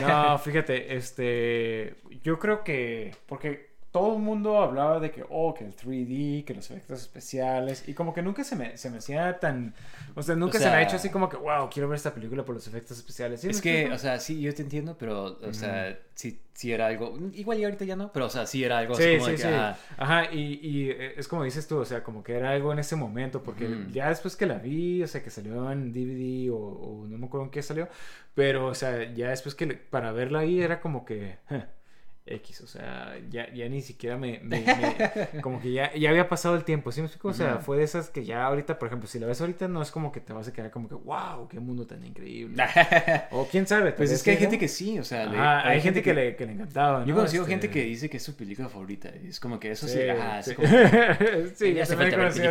no, 0.00 0.38
fíjate, 0.38 0.96
este, 0.96 1.96
yo 2.22 2.38
creo 2.38 2.62
que, 2.64 3.14
porque 3.26 3.75
todo 3.96 4.16
el 4.16 4.22
mundo 4.22 4.60
hablaba 4.60 5.00
de 5.00 5.10
que, 5.10 5.24
oh, 5.30 5.54
que 5.54 5.64
el 5.64 5.74
3D, 5.74 6.44
que 6.44 6.52
los 6.52 6.70
efectos 6.70 7.00
especiales, 7.00 7.88
y 7.88 7.94
como 7.94 8.12
que 8.12 8.20
nunca 8.20 8.44
se 8.44 8.54
me, 8.54 8.76
se 8.76 8.90
me 8.90 8.98
hacía 8.98 9.38
tan, 9.38 9.72
o 10.14 10.22
sea, 10.22 10.36
nunca 10.36 10.58
se 10.58 10.66
me 10.66 10.72
ha 10.72 10.82
hecho 10.82 10.96
así 10.96 11.08
como 11.08 11.30
que, 11.30 11.38
wow, 11.38 11.70
quiero 11.70 11.88
ver 11.88 11.96
esta 11.96 12.12
película 12.12 12.44
por 12.44 12.54
los 12.54 12.66
efectos 12.68 12.98
especiales. 12.98 13.42
es 13.42 13.62
que, 13.62 13.90
o 13.90 13.96
sea, 13.96 14.20
sí, 14.20 14.38
yo 14.42 14.54
te 14.54 14.60
entiendo, 14.60 14.98
pero, 14.98 15.38
o 15.40 15.54
sea, 15.54 15.98
sí, 16.14 16.38
sí 16.52 16.74
era 16.74 16.88
algo, 16.88 17.18
igual 17.32 17.58
y 17.58 17.64
ahorita 17.64 17.86
ya 17.86 17.96
no, 17.96 18.12
pero, 18.12 18.26
o 18.26 18.28
sea, 18.28 18.44
sí 18.44 18.62
era 18.62 18.76
algo 18.76 18.92
así 18.92 19.16
como 19.16 19.28
de 19.28 19.36
que, 19.36 19.38
sí. 19.38 19.48
Ajá, 19.48 20.30
y, 20.30 20.60
y, 20.62 20.90
eh, 20.90 21.14
es 21.16 21.26
como 21.26 21.44
dices 21.44 21.66
tú, 21.66 21.78
o 21.78 21.84
sea, 21.86 22.02
como 22.02 22.22
que 22.22 22.34
era 22.34 22.50
algo 22.50 22.72
en 22.72 22.80
ese 22.80 22.96
momento, 22.96 23.42
porque 23.42 23.86
ya 23.92 24.10
después 24.10 24.36
que 24.36 24.44
la 24.44 24.58
vi, 24.58 25.02
o 25.04 25.08
sea, 25.08 25.22
que 25.22 25.30
salió 25.30 25.72
en 25.72 25.90
DVD 25.90 26.50
o, 26.52 27.06
no 27.08 27.16
me 27.16 27.28
acuerdo 27.28 27.46
en 27.46 27.50
qué 27.50 27.62
salió, 27.62 27.88
pero, 28.34 28.66
o 28.66 28.74
sea, 28.74 29.10
ya 29.14 29.30
después 29.30 29.54
que 29.54 29.68
para 29.68 30.12
verla 30.12 30.40
ahí 30.40 30.60
era 30.60 30.82
como 30.82 31.06
que... 31.06 31.38
X, 32.26 32.60
o 32.62 32.66
sea, 32.66 33.16
ya, 33.30 33.52
ya 33.54 33.68
ni 33.68 33.82
siquiera 33.82 34.16
me, 34.16 34.40
como 35.42 35.60
que 35.60 35.72
ya, 35.72 35.94
ya 35.94 36.10
había 36.10 36.28
pasado 36.28 36.56
el 36.56 36.64
tiempo, 36.64 36.90
¿sí 36.90 37.00
me 37.00 37.06
explico? 37.06 37.28
O 37.28 37.32
sea, 37.32 37.58
fue 37.58 37.76
de 37.76 37.84
esas 37.84 38.10
que 38.10 38.24
ya 38.24 38.44
ahorita, 38.44 38.80
por 38.80 38.88
ejemplo, 38.88 39.08
si 39.08 39.20
la 39.20 39.28
ves 39.28 39.40
ahorita 39.40 39.68
no 39.68 39.80
es 39.80 39.92
como 39.92 40.10
que 40.10 40.20
te 40.20 40.32
vas 40.32 40.48
a 40.48 40.52
quedar 40.52 40.72
como 40.72 40.88
que, 40.88 40.96
wow, 40.96 41.46
qué 41.48 41.60
mundo 41.60 41.86
tan 41.86 42.04
increíble. 42.04 42.64
o 43.30 43.46
quién 43.46 43.66
sabe. 43.68 43.92
Pues 43.92 44.10
es 44.10 44.24
que 44.24 44.32
hay 44.32 44.38
gente 44.38 44.58
que 44.58 44.66
sí, 44.66 44.98
o 44.98 45.04
sea, 45.04 45.30
hay, 45.64 45.80
gente, 45.80 46.02
que, 46.02 46.12
le, 46.12 46.34
que 46.34 46.46
le 46.46 46.52
encantaba. 46.52 47.04
Yo 47.04 47.12
he 47.12 47.16
conocido 47.16 47.44
este 47.44 47.52
gente 47.52 47.70
que 47.70 47.82
dice 47.84 48.10
que 48.10 48.16
es 48.16 48.22
su 48.22 48.34
película 48.34 48.68
favorita, 48.68 49.10
y 49.22 49.28
es 49.28 49.38
como 49.38 49.60
que 49.60 49.70
eso 49.70 49.86
sí, 49.86 50.00
ajá, 50.08 50.42
sí. 50.42 50.54
como... 50.54 50.66
sí, 51.54 51.74
ya 51.74 51.86
se 51.86 51.94
me 51.94 52.10
conocido 52.10 52.50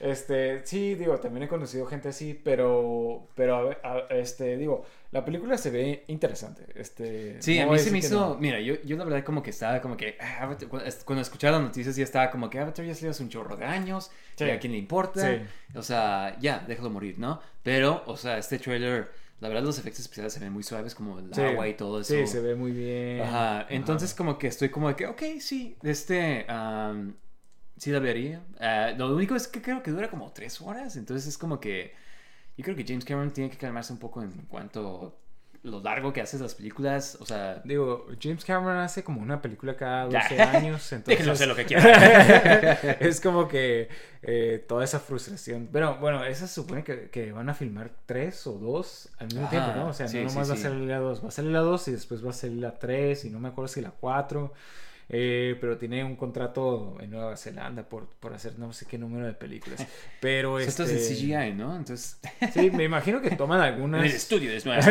Este, 0.00 0.64
sí, 0.64 0.94
digo, 0.94 1.18
también 1.18 1.44
he 1.44 1.48
conocido 1.48 1.86
gente 1.86 2.08
así, 2.08 2.38
pero, 2.42 3.28
pero, 3.34 3.76
este, 4.10 4.56
digo, 4.56 4.84
la 5.10 5.24
película 5.24 5.58
se 5.58 5.70
ve 5.70 6.04
interesante. 6.06 6.66
Este, 6.74 7.40
sí, 7.42 7.58
a 7.58 7.66
mí 7.66 7.78
se 7.78 7.90
me 7.90 7.98
hizo, 7.98 8.36
mira, 8.40 8.60
yo, 8.60 8.74
yo 8.84 8.96
la 8.96 9.04
verdad 9.04 9.24
como 9.24 9.42
que 9.42 9.50
estaba 9.50 9.80
como 9.80 9.96
que, 9.96 10.16
ah, 10.20 10.56
cuando 11.04 11.22
escuchaba 11.22 11.58
las 11.58 11.66
noticias 11.66 11.96
ya 11.96 12.04
estaba 12.04 12.30
como 12.30 12.48
que 12.48 12.58
Avatar 12.58 12.84
ya 12.84 12.94
salió 12.94 13.10
hace 13.10 13.22
un 13.22 13.28
chorro 13.28 13.56
de 13.56 13.64
años, 13.64 14.10
a 14.40 14.58
quién 14.58 14.72
le 14.72 14.78
importa, 14.78 15.42
o 15.74 15.82
sea, 15.82 16.36
ya, 16.40 16.64
déjalo 16.66 16.90
morir, 16.90 17.18
¿no? 17.18 17.40
Pero, 17.62 18.02
o 18.06 18.16
sea, 18.16 18.38
este 18.38 18.58
trailer... 18.58 19.28
La 19.40 19.46
verdad 19.46 19.62
los 19.62 19.78
efectos 19.78 20.00
especiales 20.00 20.32
se 20.32 20.40
ven 20.40 20.52
muy 20.52 20.64
suaves 20.64 20.96
como 20.96 21.20
el 21.20 21.32
agua 21.32 21.68
y 21.68 21.74
todo 21.74 22.00
eso. 22.00 22.12
Sí, 22.12 22.26
se 22.26 22.40
ve 22.40 22.56
muy 22.56 22.72
bien. 22.72 23.20
Ajá. 23.20 23.66
Entonces 23.70 24.12
como 24.12 24.36
que 24.36 24.48
estoy 24.48 24.68
como 24.68 24.88
de 24.88 24.96
que, 24.96 25.06
ok, 25.06 25.22
sí, 25.38 25.76
este... 25.84 26.44
Sí 27.78 27.90
la 27.90 28.00
vería. 28.00 28.42
Uh, 28.60 28.98
lo 28.98 29.14
único 29.14 29.34
es 29.34 29.48
que 29.48 29.62
creo 29.62 29.82
que 29.82 29.90
dura 29.90 30.10
como 30.10 30.32
tres 30.32 30.60
horas. 30.60 30.96
Entonces 30.96 31.26
es 31.26 31.38
como 31.38 31.60
que. 31.60 31.94
Yo 32.56 32.64
creo 32.64 32.76
que 32.76 32.84
James 32.86 33.04
Cameron 33.04 33.32
tiene 33.32 33.50
que 33.50 33.56
calmarse 33.56 33.92
un 33.92 34.00
poco 34.00 34.20
en 34.20 34.32
cuanto 34.48 35.16
lo 35.62 35.80
largo 35.80 36.12
que 36.12 36.20
hace 36.20 36.38
las 36.38 36.54
películas. 36.54 37.16
O 37.20 37.26
sea. 37.26 37.62
Digo, 37.64 38.06
James 38.20 38.44
Cameron 38.44 38.78
hace 38.78 39.02
como 39.02 39.20
una 39.20 39.40
película 39.40 39.76
cada 39.76 40.06
12 40.06 40.40
años. 40.42 40.92
Entonces... 40.92 41.26
no 41.26 41.36
sé 41.36 41.46
lo 41.46 41.54
que 41.54 41.64
quiera. 41.66 42.72
es 43.00 43.20
como 43.20 43.48
que 43.48 43.88
eh, 44.22 44.64
toda 44.66 44.84
esa 44.84 45.00
frustración. 45.00 45.68
Pero 45.72 45.98
bueno, 45.98 46.24
esa 46.24 46.46
se 46.46 46.54
supone 46.54 46.84
que, 46.84 47.10
que, 47.10 47.32
van 47.32 47.48
a 47.48 47.54
filmar 47.54 47.90
tres 48.06 48.46
o 48.46 48.52
dos 48.52 49.08
al 49.18 49.28
mismo 49.28 49.48
tiempo, 49.48 49.72
¿no? 49.74 49.88
O 49.88 49.92
sea, 49.92 50.06
no 50.06 50.24
nomás 50.24 50.50
va 50.50 50.54
a 50.54 50.58
salir 50.58 50.88
la 50.88 50.98
dos. 50.98 51.22
Va 51.22 51.28
a 51.28 51.32
salir 51.32 51.52
la 51.52 51.60
dos 51.60 51.86
y 51.88 51.92
después 51.92 52.24
va 52.24 52.30
a 52.30 52.34
salir 52.34 52.58
la 52.58 52.78
tres 52.78 53.24
y 53.24 53.30
no 53.30 53.38
me 53.38 53.48
acuerdo 53.48 53.68
si 53.68 53.80
la 53.80 53.90
cuatro. 53.90 54.52
Eh, 55.10 55.56
pero 55.60 55.78
tiene 55.78 56.04
un 56.04 56.16
contrato 56.16 56.98
en 57.00 57.10
Nueva 57.10 57.34
Zelanda 57.36 57.88
por, 57.88 58.08
por 58.08 58.34
hacer 58.34 58.58
no 58.58 58.72
sé 58.74 58.84
qué 58.86 58.98
número 58.98 59.26
de 59.26 59.32
películas. 59.32 59.86
Pero 60.20 60.58
Esto 60.58 60.82
este... 60.82 60.96
es 60.96 61.08
de 61.08 61.14
CGI, 61.14 61.54
¿no? 61.54 61.74
Entonces, 61.74 62.20
Sí, 62.52 62.70
me 62.70 62.84
imagino 62.84 63.22
que 63.22 63.30
toman 63.30 63.60
algunas... 63.60 64.00
en 64.00 64.06
el 64.06 64.12
estudio 64.12 64.50
de 64.52 64.60
Smash. 64.60 64.84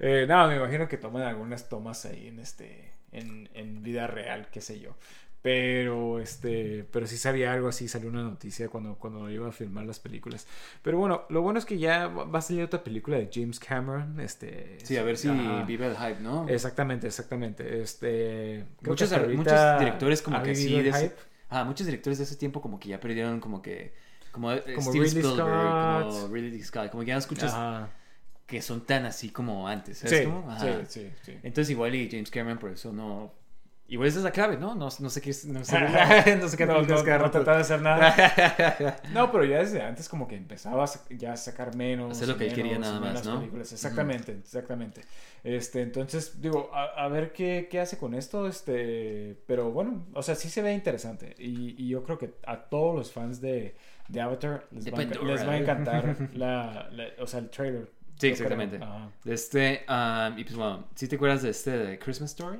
Eh, 0.00 0.26
no, 0.28 0.48
me 0.48 0.56
imagino 0.56 0.88
que 0.88 0.96
toman 0.96 1.22
algunas 1.22 1.68
tomas 1.68 2.04
ahí 2.04 2.28
en 2.28 2.40
este 2.40 2.92
en, 3.12 3.48
en 3.54 3.82
vida 3.82 4.06
real, 4.06 4.48
qué 4.50 4.60
sé 4.60 4.80
yo. 4.80 4.96
Pero 5.46 6.18
este, 6.18 6.84
pero 6.90 7.06
sí 7.06 7.16
sabía 7.16 7.52
algo 7.52 7.68
así, 7.68 7.86
salió 7.86 8.08
una 8.08 8.24
noticia 8.24 8.68
cuando, 8.68 8.96
cuando 8.96 9.30
iba 9.30 9.46
a 9.46 9.52
filmar 9.52 9.86
las 9.86 10.00
películas. 10.00 10.44
Pero 10.82 10.98
bueno, 10.98 11.22
lo 11.28 11.40
bueno 11.40 11.60
es 11.60 11.64
que 11.64 11.78
ya 11.78 12.08
va 12.08 12.40
a 12.40 12.42
salir 12.42 12.64
otra 12.64 12.82
película 12.82 13.16
de 13.16 13.30
James 13.32 13.60
Cameron. 13.60 14.18
Este, 14.18 14.76
Sí, 14.82 14.96
a 14.96 15.04
ver 15.04 15.16
si 15.16 15.28
vive 15.64 15.86
el 15.86 15.96
hype, 15.96 16.18
¿no? 16.20 16.48
Exactamente, 16.48 17.06
exactamente. 17.06 17.80
Este, 17.80 18.64
Muchos, 18.82 19.08
muchos 19.36 19.78
directores 19.78 20.20
como 20.20 20.42
que 20.42 20.56
sí 20.56 20.82
de 20.82 20.88
ese, 20.88 21.14
ah, 21.48 21.62
muchos 21.62 21.86
directores 21.86 22.18
de 22.18 22.24
ese 22.24 22.34
tiempo 22.34 22.60
como 22.60 22.80
que 22.80 22.88
ya 22.88 22.98
perdieron 22.98 23.38
como 23.38 23.62
que 23.62 23.92
como, 24.32 24.50
eh, 24.50 24.64
Como 24.74 24.90
Steven 24.90 25.06
Spielberg, 25.06 26.06
como. 26.08 26.26
Ridley 26.26 26.60
Scott, 26.64 26.90
como 26.90 27.04
que 27.04 27.06
ya 27.10 27.14
no 27.14 27.20
escuchas 27.20 27.54
Ajá. 27.54 27.88
que 28.46 28.60
son 28.62 28.84
tan 28.84 29.06
así 29.06 29.30
como 29.30 29.68
antes, 29.68 29.98
¿sabes 29.98 30.18
Sí, 30.18 30.24
cómo? 30.24 30.58
sí, 30.58 30.66
sí, 30.88 31.10
sí. 31.22 31.38
Entonces 31.44 31.70
igual 31.70 31.94
y 31.94 32.10
James 32.10 32.32
Cameron 32.32 32.58
por 32.58 32.72
eso 32.72 32.92
no 32.92 33.45
igual 33.88 34.08
esa 34.08 34.18
es 34.18 34.24
la 34.24 34.30
clave, 34.30 34.56
¿no? 34.56 34.74
No, 34.74 34.88
no 34.98 35.10
sé 35.10 35.20
qué 35.20 35.34
no 35.46 35.64
sé, 35.64 35.78
no 36.40 36.48
sé 36.48 36.56
qué 36.56 36.66
No, 36.66 36.82
no, 36.82 36.96
no 36.96 37.30
trataba 37.30 37.56
de 37.56 37.62
hacer 37.62 37.82
nada. 37.82 38.96
No, 39.12 39.30
pero 39.32 39.44
ya 39.44 39.58
desde 39.58 39.82
antes 39.82 40.08
como 40.08 40.26
que 40.26 40.36
empezaba 40.36 40.84
a 40.84 40.88
ya 41.10 41.32
a 41.32 41.36
sacar 41.36 41.74
menos. 41.76 42.12
Hacer 42.16 42.28
lo 42.28 42.36
que 42.36 42.48
él 42.48 42.54
quería 42.54 42.78
nada 42.78 43.00
más, 43.00 43.24
¿no? 43.24 43.38
películas. 43.38 43.72
Exactamente, 43.72 44.32
exactamente. 44.32 45.02
Este, 45.44 45.82
entonces, 45.82 46.40
digo, 46.40 46.70
a, 46.74 47.04
a 47.04 47.08
ver 47.08 47.32
qué, 47.32 47.68
qué 47.70 47.78
hace 47.80 47.98
con 47.98 48.14
esto, 48.14 48.48
este, 48.48 49.40
pero 49.46 49.70
bueno, 49.70 50.06
o 50.14 50.22
sea, 50.22 50.34
sí 50.34 50.48
se 50.48 50.60
ve 50.62 50.72
interesante. 50.72 51.34
Y, 51.38 51.80
y 51.82 51.88
yo 51.88 52.02
creo 52.02 52.18
que 52.18 52.34
a 52.46 52.62
todos 52.64 52.94
los 52.96 53.12
fans 53.12 53.40
de, 53.40 53.76
de 54.08 54.20
Avatar 54.20 54.66
les, 54.72 54.84
De 54.86 54.90
va, 54.90 54.98
les 55.04 55.46
va 55.46 55.52
a 55.52 55.56
encantar 55.58 56.16
la, 56.34 56.88
la- 56.90 57.08
o 57.22 57.26
sea, 57.26 57.40
el 57.40 57.50
trailer. 57.50 57.88
Sí, 58.18 58.32
creo. 58.32 58.32
exactamente. 58.32 58.80
Este 59.24 59.84
um, 59.88 60.38
y 60.38 60.44
pues 60.44 60.56
bueno, 60.56 60.88
¿sí 60.94 61.06
te 61.06 61.16
acuerdas 61.16 61.42
de 61.42 61.50
este 61.50 61.70
de 61.70 61.98
Christmas 61.98 62.30
Story? 62.30 62.58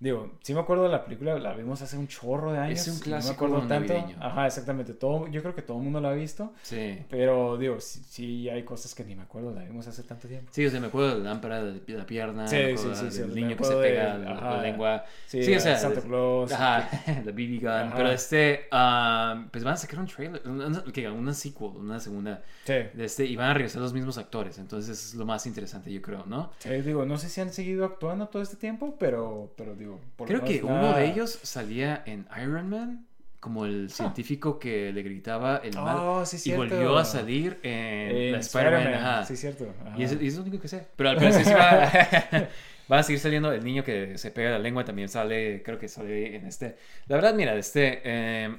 Digo, 0.00 0.32
sí 0.42 0.52
me 0.52 0.60
acuerdo 0.60 0.82
de 0.84 0.90
la 0.90 1.04
película, 1.04 1.38
la 1.38 1.54
vimos 1.54 1.80
hace 1.80 1.96
un 1.96 2.08
chorro 2.08 2.52
de 2.52 2.58
años. 2.58 2.80
Es 2.80 2.88
un 2.88 2.98
clásico 3.00 3.46
No 3.48 3.58
me 3.58 3.62
acuerdo 3.64 3.88
tanto. 3.96 4.14
Ajá, 4.20 4.46
exactamente. 4.46 4.92
Todo, 4.92 5.28
yo 5.28 5.40
creo 5.40 5.54
que 5.54 5.62
todo 5.62 5.78
el 5.78 5.82
mundo 5.84 6.00
la 6.00 6.10
ha 6.10 6.14
visto. 6.14 6.52
Sí. 6.62 6.98
Pero 7.08 7.56
digo, 7.56 7.80
sí, 7.80 8.02
sí 8.06 8.48
hay 8.50 8.64
cosas 8.64 8.94
que 8.94 9.02
ni 9.04 9.14
me 9.14 9.22
acuerdo, 9.22 9.52
la 9.52 9.62
vimos 9.62 9.86
hace 9.86 10.02
tanto 10.02 10.28
tiempo. 10.28 10.50
Sí, 10.52 10.66
o 10.66 10.70
sea, 10.70 10.80
me 10.80 10.88
acuerdo 10.88 11.14
de 11.16 11.22
la 11.24 11.30
lámpara 11.30 11.62
de 11.62 11.80
la 11.88 12.04
pierna, 12.04 12.46
Sí, 12.48 12.56
me 12.56 12.76
sí, 12.76 12.88
sí, 12.92 13.10
sí, 13.10 13.18
del 13.20 13.28
me 13.28 13.34
niño 13.34 13.56
que 13.56 13.64
se 13.64 13.70
acuerdo 13.72 13.80
de- 13.80 13.88
pega 13.90 14.18
la, 14.18 14.30
ajá. 14.32 14.50
la 14.56 14.62
lengua. 14.62 15.04
Sí, 15.26 15.54
o 15.54 15.60
sea, 15.60 15.78
Santa 15.78 16.00
Claus. 16.02 16.52
Ajá, 16.52 16.88
la 17.24 17.32
BB 17.32 17.60
gun. 17.60 17.68
Ajá. 17.70 17.94
Pero 17.96 18.10
este, 18.10 18.68
um, 18.72 19.48
pues 19.48 19.64
van 19.64 19.74
a 19.74 19.76
sacar 19.76 20.00
un 20.00 20.06
trailer, 20.06 20.42
una, 20.44 20.66
una- 20.66 20.84
que 20.92 21.08
una 21.08 21.32
sequel, 21.32 21.68
una 21.76 21.98
segunda. 22.00 22.42
Sí. 22.64 22.74
De 22.92 23.04
este, 23.04 23.24
y 23.24 23.36
van 23.36 23.50
a 23.50 23.54
regresar 23.54 23.80
los 23.80 23.94
mismos 23.94 24.18
actores, 24.18 24.58
entonces 24.58 24.90
es 25.02 25.14
lo 25.14 25.24
más 25.24 25.46
interesante, 25.46 25.90
yo 25.92 26.02
creo, 26.02 26.24
¿no? 26.26 26.50
Sí, 26.58 26.68
digo, 26.82 27.06
no 27.06 27.16
sé 27.16 27.28
si 27.30 27.40
han 27.40 27.52
seguido 27.52 27.84
actuando 27.86 28.26
todo 28.28 28.42
este 28.42 28.56
tiempo, 28.56 28.96
pero, 28.98 29.52
pero 29.56 29.74
digo, 29.84 30.00
por 30.16 30.28
Creo 30.28 30.44
que 30.44 30.62
uno 30.62 30.96
de 30.96 31.06
ellos 31.06 31.38
salía 31.42 32.02
en 32.06 32.26
Iron 32.40 32.68
Man, 32.68 33.06
como 33.44 33.66
el 33.66 33.90
científico 33.90 34.58
que 34.58 34.90
le 34.90 35.02
gritaba 35.02 35.58
el 35.58 35.74
mal. 35.74 35.96
Oh, 36.00 36.24
sí, 36.24 36.50
y 36.50 36.54
volvió 36.54 36.96
a 36.96 37.04
salir 37.04 37.60
en, 37.62 38.32
la 38.32 38.38
Spider-Man. 38.38 39.26
Sí, 39.26 39.36
cierto. 39.36 39.72
ajá. 39.86 39.98
Y 39.98 40.04
es, 40.04 40.16
y 40.18 40.26
es 40.28 40.36
lo 40.36 40.42
único 40.42 40.58
que 40.58 40.68
sé. 40.68 40.86
Pero 40.96 41.10
al 41.10 41.16
parecer 41.16 41.44
sí 41.44 41.52
va, 41.52 42.48
va 42.90 42.98
a 42.98 43.02
seguir 43.02 43.20
saliendo 43.20 43.52
el 43.52 43.62
niño 43.62 43.84
que 43.84 44.16
se 44.16 44.30
pega 44.30 44.50
la 44.50 44.58
lengua. 44.58 44.84
También 44.86 45.10
sale, 45.10 45.62
creo 45.62 45.78
que 45.78 45.88
sale 45.88 46.36
en 46.36 46.46
este. 46.46 46.76
La 47.06 47.16
verdad, 47.16 47.34
mira, 47.34 47.54
este. 47.54 48.00
eh, 48.04 48.56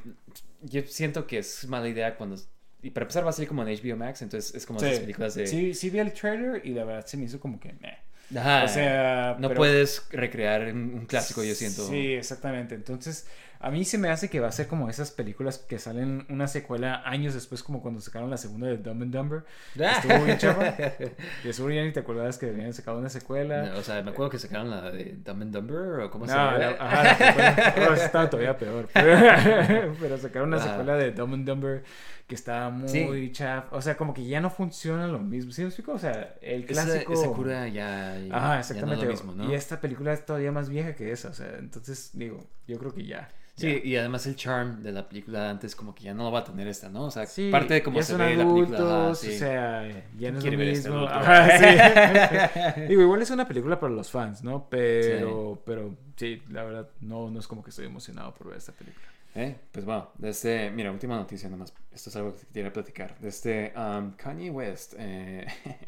yo 0.62 0.84
siento 0.84 1.26
que 1.26 1.40
es 1.40 1.68
mala 1.68 1.90
idea 1.90 2.16
cuando. 2.16 2.38
Y 2.84 2.92
para 2.92 3.06
empezar, 3.06 3.26
va 3.26 3.32
a 3.32 3.34
salir 3.34 3.48
como 3.50 3.68
en 3.68 3.76
HBO 3.76 3.98
Max. 3.98 4.22
Entonces 4.22 4.54
es 4.54 4.68
como 4.68 4.80
Sí. 4.80 4.86
esas 4.86 5.00
películas 5.00 5.34
de. 5.34 5.48
sí, 5.48 5.74
sí 5.74 5.90
vi 5.90 5.98
el 5.98 6.14
trailer 6.14 6.62
y 6.64 6.76
la 6.76 6.84
verdad 6.86 7.08
se 7.08 7.18
me 7.18 7.24
hizo 7.24 7.40
como 7.40 7.60
que... 7.60 7.74
meh. 7.74 8.05
Ajá, 8.36 8.64
O 8.64 8.68
sea, 8.68 9.36
no 9.40 9.50
pero- 9.50 9.58
puedes 9.60 10.04
recrear 10.10 10.62
un, 10.74 10.94
un 10.96 11.06
clásico, 11.06 11.44
yo 11.44 11.54
siento. 11.54 11.88
Sí, 11.88 12.14
exactamente. 12.14 12.74
Entonces, 12.76 13.28
a 13.60 13.72
mí 13.72 13.86
se 13.86 13.98
me 13.98 14.10
hace 14.10 14.30
que 14.30 14.40
va 14.40 14.48
a 14.48 14.52
ser 14.52 14.68
como 14.68 14.90
esas 14.90 15.12
películas 15.12 15.58
que 15.58 15.80
salen 15.80 16.26
una 16.30 16.48
secuela 16.48 17.02
años 17.06 17.34
después, 17.34 17.64
como 17.64 17.82
cuando 17.82 18.02
sacaron 18.02 18.30
la 18.30 18.38
segunda 18.38 18.68
de 18.68 18.78
Dumb 18.78 19.02
and 19.04 19.14
Dumber. 19.16 19.44
Estuvo 19.76 20.24
bien 20.26 20.38
chafa. 20.38 20.64
De 21.44 21.54
seguro 21.54 21.74
ya 21.74 21.84
ni 21.84 21.92
te 21.92 22.00
acordabas 22.00 22.38
que 22.38 22.48
habían 22.50 22.74
sacado 22.74 23.00
una 23.00 23.10
secuela. 23.10 23.74
O 23.78 23.82
sea, 23.84 24.02
me 24.02 24.12
acuerdo 24.12 24.30
que 24.32 24.40
sacaron 24.40 24.70
la 24.70 24.92
de 24.92 25.16
Dumb 25.24 25.42
and 25.44 25.54
Dumber 25.54 26.00
o 26.02 26.12
cómo 26.12 26.26
se 26.28 26.34
No, 26.34 26.38
llama. 26.38 26.58
la, 26.58 26.70
ajá, 26.72 27.04
la 27.04 27.16
secuela. 27.18 27.76
Oh, 27.90 27.94
esa 27.94 28.06
estaba 28.06 28.30
todavía 28.30 28.58
peor. 28.58 28.88
Pero, 28.94 29.96
pero 30.00 30.18
sacaron 30.18 30.48
una 30.50 30.58
Ajá. 30.58 30.70
secuela 30.70 30.96
de 30.98 31.12
Dumb 31.12 31.34
and 31.34 31.48
Dumber 31.48 31.84
que 32.28 32.34
estaba 32.36 32.70
muy 32.72 32.90
Sí. 32.90 33.32
chaf. 33.34 33.66
O 33.72 33.82
sea, 33.82 33.96
como 33.98 34.14
que 34.14 34.26
ya 34.26 34.42
no 34.42 34.50
funciona 34.50 35.08
lo 35.08 35.20
mismo. 35.20 35.52
¿Sí 35.52 35.62
me 35.62 35.68
explico? 35.68 35.92
O 35.94 36.00
sea, 36.00 36.36
el 36.42 36.64
Esa, 36.64 36.84
clásico. 36.86 37.14
esa 37.14 37.28
cura 37.28 37.68
ya, 37.68 38.18
ya- 38.18 38.36
Ajá, 38.36 38.54
ya 38.56 38.60
exactamente. 38.62 39.06
no 39.06 39.12
es 39.12 39.20
lo 39.22 39.28
mismo, 39.28 39.44
¿no? 39.46 39.52
Y 39.52 39.56
esta 39.56 39.80
película 39.80 40.12
es 40.14 40.26
todavía 40.26 40.52
más 40.52 40.70
vieja 40.70 40.96
que 40.96 41.12
esa. 41.12 41.30
O 41.30 41.34
sea, 41.34 41.56
entonces, 41.60 42.10
digo, 42.14 42.44
yo 42.68 42.78
creo 42.80 42.94
que 42.94 43.06
ya. 43.06 43.30
Sí, 43.58 43.82
y 43.86 43.96
además 43.96 44.26
el 44.28 44.36
charm 44.36 44.84
de 44.84 44.92
la 44.92 45.08
película 45.08 45.50
antes 45.50 45.76
como 45.78 45.96
que 45.96 46.04
ya 46.04 46.14
no 46.14 46.24
lo 46.26 46.32
va 46.32 46.40
a 46.40 46.44
tener 46.44 46.68
esta, 46.68 46.90
¿no? 46.90 47.06
O 47.06 47.12
sea, 47.12 47.26
Sí, 47.26 47.50
parte 47.50 47.76
de 47.76 47.84
cómo 47.84 48.02
se 48.02 48.18
ve 48.18 48.36
la 48.36 48.46
película. 48.46 49.16
sí. 49.16 49.30
o 49.30 49.32
sea, 49.40 49.88
ya 50.18 50.32
no 50.32 50.40
es 50.40 50.44
lo 50.46 50.52
este 50.52 50.58
mismo. 50.58 51.08
Ajá, 51.08 51.58
sí. 51.58 52.82
Digo, 52.90 53.02
igual 53.02 53.22
es 53.22 53.30
una 53.32 53.48
película 53.48 53.80
para 53.80 53.94
los 53.94 54.12
fans, 54.12 54.44
¿no? 54.44 54.68
Pero, 54.70 55.62
pero 55.66 55.96
sí, 56.18 56.42
la 56.50 56.64
verdad, 56.64 56.90
no, 57.00 57.30
no 57.30 57.40
es 57.40 57.48
como 57.48 57.64
que 57.64 57.70
estoy 57.70 57.86
emocionado 57.86 58.34
por 58.34 58.48
ver 58.50 58.58
esta 58.58 58.74
película. 58.74 59.06
Eh, 59.36 59.56
Pues 59.72 59.86
bueno, 59.86 60.12
desde, 60.18 60.70
mira, 60.72 60.92
última 60.92 61.16
noticia 61.18 61.50
nomás. 61.50 61.74
Esto 61.94 62.10
es 62.10 62.16
algo 62.18 62.36
que 62.36 62.46
quería 62.54 62.72
platicar. 62.74 63.18
Desde 63.20 63.74
um, 63.78 64.12
Kanye 64.18 64.50
West, 64.50 64.96
eh, 64.98 65.46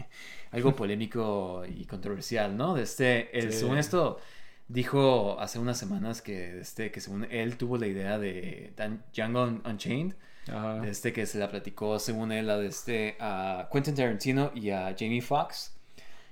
algo 0.51 0.74
polémico 0.76 1.63
y 1.68 1.86
controversial, 1.86 2.55
¿no? 2.55 2.76
Desde, 2.76 3.30
el, 3.38 3.51
según 3.53 3.78
esto, 3.78 4.20
dijo 4.68 5.39
hace 5.39 5.59
unas 5.59 5.78
semanas 5.78 6.22
que, 6.22 6.53
desde, 6.53 6.91
que 6.91 6.99
según 7.01 7.26
él 7.32 7.57
tuvo 7.57 7.78
la 7.78 7.88
idea 7.88 8.18
de 8.20 8.74
Django 9.13 9.43
Un- 9.43 9.61
Unchained, 9.65 10.15
Ajá. 10.49 10.82
desde 10.82 11.13
que 11.13 11.26
se 11.26 11.38
la 11.39 11.49
platicó, 11.49 11.99
según 11.99 12.32
él, 12.32 12.49
a, 12.49 12.59
este, 12.61 13.15
a 13.20 13.70
Quentin 13.72 13.95
Tarantino 13.95 14.51
y 14.55 14.70
a 14.72 14.95
Jamie 14.97 15.22
Foxx. 15.22 15.74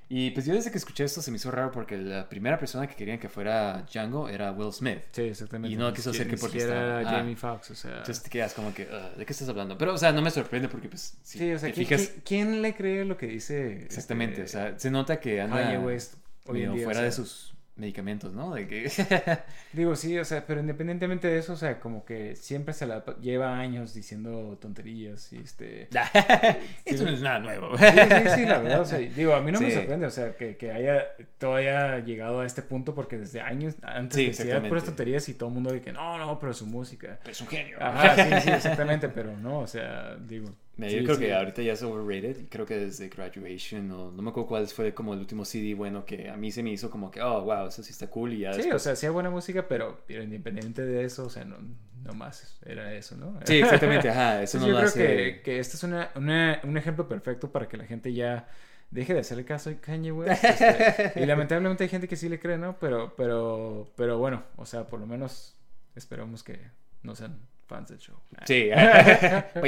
Y 0.08 0.30
pues 0.32 0.46
yo 0.46 0.54
desde 0.54 0.70
que 0.70 0.78
escuché 0.78 1.04
esto 1.04 1.20
se 1.20 1.32
me 1.32 1.38
hizo 1.38 1.50
raro 1.50 1.72
porque 1.72 1.98
la 1.98 2.30
primera 2.30 2.60
persona 2.60 2.86
que 2.86 2.94
querían 2.94 3.18
que 3.18 3.28
fuera 3.28 3.88
Django 3.92 4.30
era 4.30 4.52
Will 4.52 4.72
Smith. 4.72 5.00
Sí, 5.12 5.24
exactamente. 5.24 5.74
Y 5.74 5.78
no 5.78 5.92
quiso 5.94 6.12
hacer 6.12 6.28
que 6.30 6.38
porque 6.38 6.60
siquiera 6.60 6.76
estaba- 6.80 7.02
era 7.02 7.10
ah. 7.10 7.14
Jamie 7.14 7.36
Foxx, 7.36 7.72
o 7.72 7.76
sea. 7.76 7.92
Entonces 7.92 8.22
te 8.22 8.30
quedas 8.30 8.54
como 8.54 8.72
que, 8.72 8.84
"Ugh, 8.84 9.18
¿de 9.18 9.26
qué 9.26 9.34
estás 9.34 9.50
hablando? 9.50 9.80
Pero, 9.80 9.96
o 9.96 9.98
sea, 9.98 10.12
no 10.12 10.22
me 10.22 10.30
sorprende 10.30 10.68
porque, 10.70 10.90
pues, 10.90 11.18
si 11.24 11.40
sí, 11.40 11.52
o 11.52 11.58
sea, 11.58 11.70
te 11.70 11.74
¿quién, 11.74 11.88
fijas, 11.88 12.12
quién- 12.24 12.62
le 12.62 12.76
cree 12.76 13.04
lo 13.04 13.18
que 13.18 13.26
dice? 13.26 13.84
exactamente, 13.84 14.44
este, 14.44 14.58
o 14.60 14.62
sea, 14.62 14.78
se 14.80 14.92
nota 14.92 15.20
que 15.20 15.42
anda 15.42 15.64
Kanye 15.64 15.80
West 15.80 16.14
hoy 16.46 16.62
en 16.62 16.76
día, 16.76 16.84
fuera 16.84 17.00
o 17.00 17.04
de 17.04 17.12
sea. 17.12 17.26
sus 17.26 17.55
medicamentos, 17.76 18.34
¿no? 18.34 18.54
De 18.54 18.68
que... 18.68 18.90
Digo, 19.74 19.96
sí, 19.96 20.18
o 20.18 20.26
sea, 20.26 20.46
pero 20.46 20.62
independientemente 20.62 21.28
de 21.28 21.40
eso, 21.40 21.54
o 21.54 21.58
sea, 21.58 21.80
como 21.80 22.06
que 22.06 22.36
siempre 22.36 22.74
se 22.74 22.86
la 22.86 23.04
lleva 23.22 23.60
años 23.60 23.94
diciendo 23.94 24.58
tonterías 24.62 25.34
y 25.34 25.38
este... 25.38 25.90
Eso 26.86 27.04
no 27.04 27.12
es 27.12 27.22
nada 27.22 27.40
nuevo. 27.40 27.78
Sí, 27.78 27.86
sí, 27.86 28.30
sí, 28.36 28.46
la 28.46 28.60
verdad, 28.60 28.82
o 28.82 28.86
sea, 28.86 29.00
digo, 29.00 29.34
a 29.34 29.42
mí 29.42 29.52
no 29.52 29.60
me 29.60 29.72
sorprende, 29.72 30.06
o 30.06 30.12
sea, 30.12 30.36
que, 30.36 30.56
que 30.56 30.72
haya 30.72 31.06
todavía 31.38 32.00
llegado 32.00 32.42
a 32.42 32.46
este 32.46 32.62
punto 32.62 32.96
porque 32.96 33.18
desde 33.18 33.42
años 33.42 33.76
antes 33.84 34.16
Sí, 34.16 34.28
decía 34.28 34.62
puras 34.68 34.86
tonterías 34.86 35.28
y 35.28 35.34
todo 35.34 35.50
el 35.50 35.56
mundo 35.56 35.74
de 35.74 35.82
que 35.82 35.92
no, 35.92 36.18
no, 36.18 36.40
pero 36.40 36.54
su 36.54 36.66
música. 36.66 37.20
Pero 37.22 37.32
es 37.32 37.42
un 37.42 37.48
genio. 37.48 37.78
Ajá, 37.82 38.16
sí, 38.16 38.42
sí, 38.42 38.50
exactamente, 38.56 39.10
pero 39.10 39.36
no, 39.38 39.60
o 39.60 39.68
sea, 39.68 40.16
digo... 40.16 40.50
Mira, 40.78 40.90
sí, 40.92 40.98
yo 40.98 41.04
creo 41.06 41.16
sí. 41.16 41.22
que 41.24 41.34
ahorita 41.34 41.62
ya 41.62 41.74
es 41.74 41.84
overrated. 41.84 42.38
y 42.42 42.46
Creo 42.48 42.66
que 42.66 42.78
desde 42.78 43.08
Graduation, 43.10 43.90
o 43.92 44.12
no 44.12 44.22
me 44.22 44.30
acuerdo 44.30 44.48
cuál 44.50 44.68
fue 44.68 44.94
como 44.94 45.14
el 45.14 45.20
último 45.20 45.46
CD 45.46 45.74
bueno 45.74 46.06
que 46.06 46.30
a 46.30 46.36
mí 46.38 46.52
se 46.52 46.64
me 46.64 46.72
hizo 46.72 46.90
como 46.90 47.10
que, 47.12 47.22
oh, 47.22 47.44
wow, 47.44 47.68
eso 47.68 47.82
sí 47.84 47.92
está 47.92 48.08
cool. 48.08 48.34
Y 48.34 48.40
ya 48.40 48.52
Sí, 48.54 48.58
después- 48.60 48.76
o 48.76 48.80
sea, 48.80 48.94
hacía 48.94 49.12
buena 49.12 49.30
música, 49.30 49.68
pero, 49.68 50.04
pero 50.08 50.22
independiente 50.24 50.82
de 50.86 51.06
eso, 51.06 51.26
o 51.26 51.30
sea, 51.30 51.46
no, 51.46 51.58
no 52.04 52.14
más 52.14 52.60
era 52.66 52.94
eso, 52.94 53.16
¿no? 53.16 53.40
Sí, 53.46 53.56
exactamente, 53.60 54.10
ajá. 54.10 54.42
Eso 54.44 54.60
no 54.60 54.68
yo 54.68 54.72
lo 54.74 54.78
creo 54.80 54.90
hace. 54.90 55.00
que, 55.08 55.42
que 55.44 55.60
este 55.60 55.78
es 55.78 55.84
una, 55.84 56.12
una- 56.16 56.60
un 56.64 56.78
ejemplo 56.78 57.08
perfecto 57.08 57.52
para 57.52 57.68
que 57.70 57.78
la 57.78 57.86
gente 57.86 58.14
ya 58.14 58.48
deje 58.92 59.14
de 59.14 59.22
hacerle 59.22 59.46
caso 59.46 59.70
a 59.70 59.74
Kanye 59.76 60.12
West. 60.12 60.44
este, 60.44 61.14
y 61.22 61.26
lamentablemente 61.26 61.84
hay 61.86 61.90
gente 61.90 62.08
que 62.08 62.16
sí 62.18 62.30
le 62.30 62.40
cree, 62.40 62.58
¿no? 62.58 62.78
Pero, 62.80 63.16
pero, 63.16 63.88
pero 63.96 64.18
bueno, 64.20 64.44
o 64.58 64.66
sea, 64.66 64.86
por 64.88 65.00
lo 65.00 65.08
menos 65.08 65.56
esperamos 65.96 66.44
que 66.44 66.60
no 67.02 67.16
sean 67.16 67.40
fans 67.68 67.90
del 67.90 68.00
show. 68.00 68.16
Sí. 68.46 68.70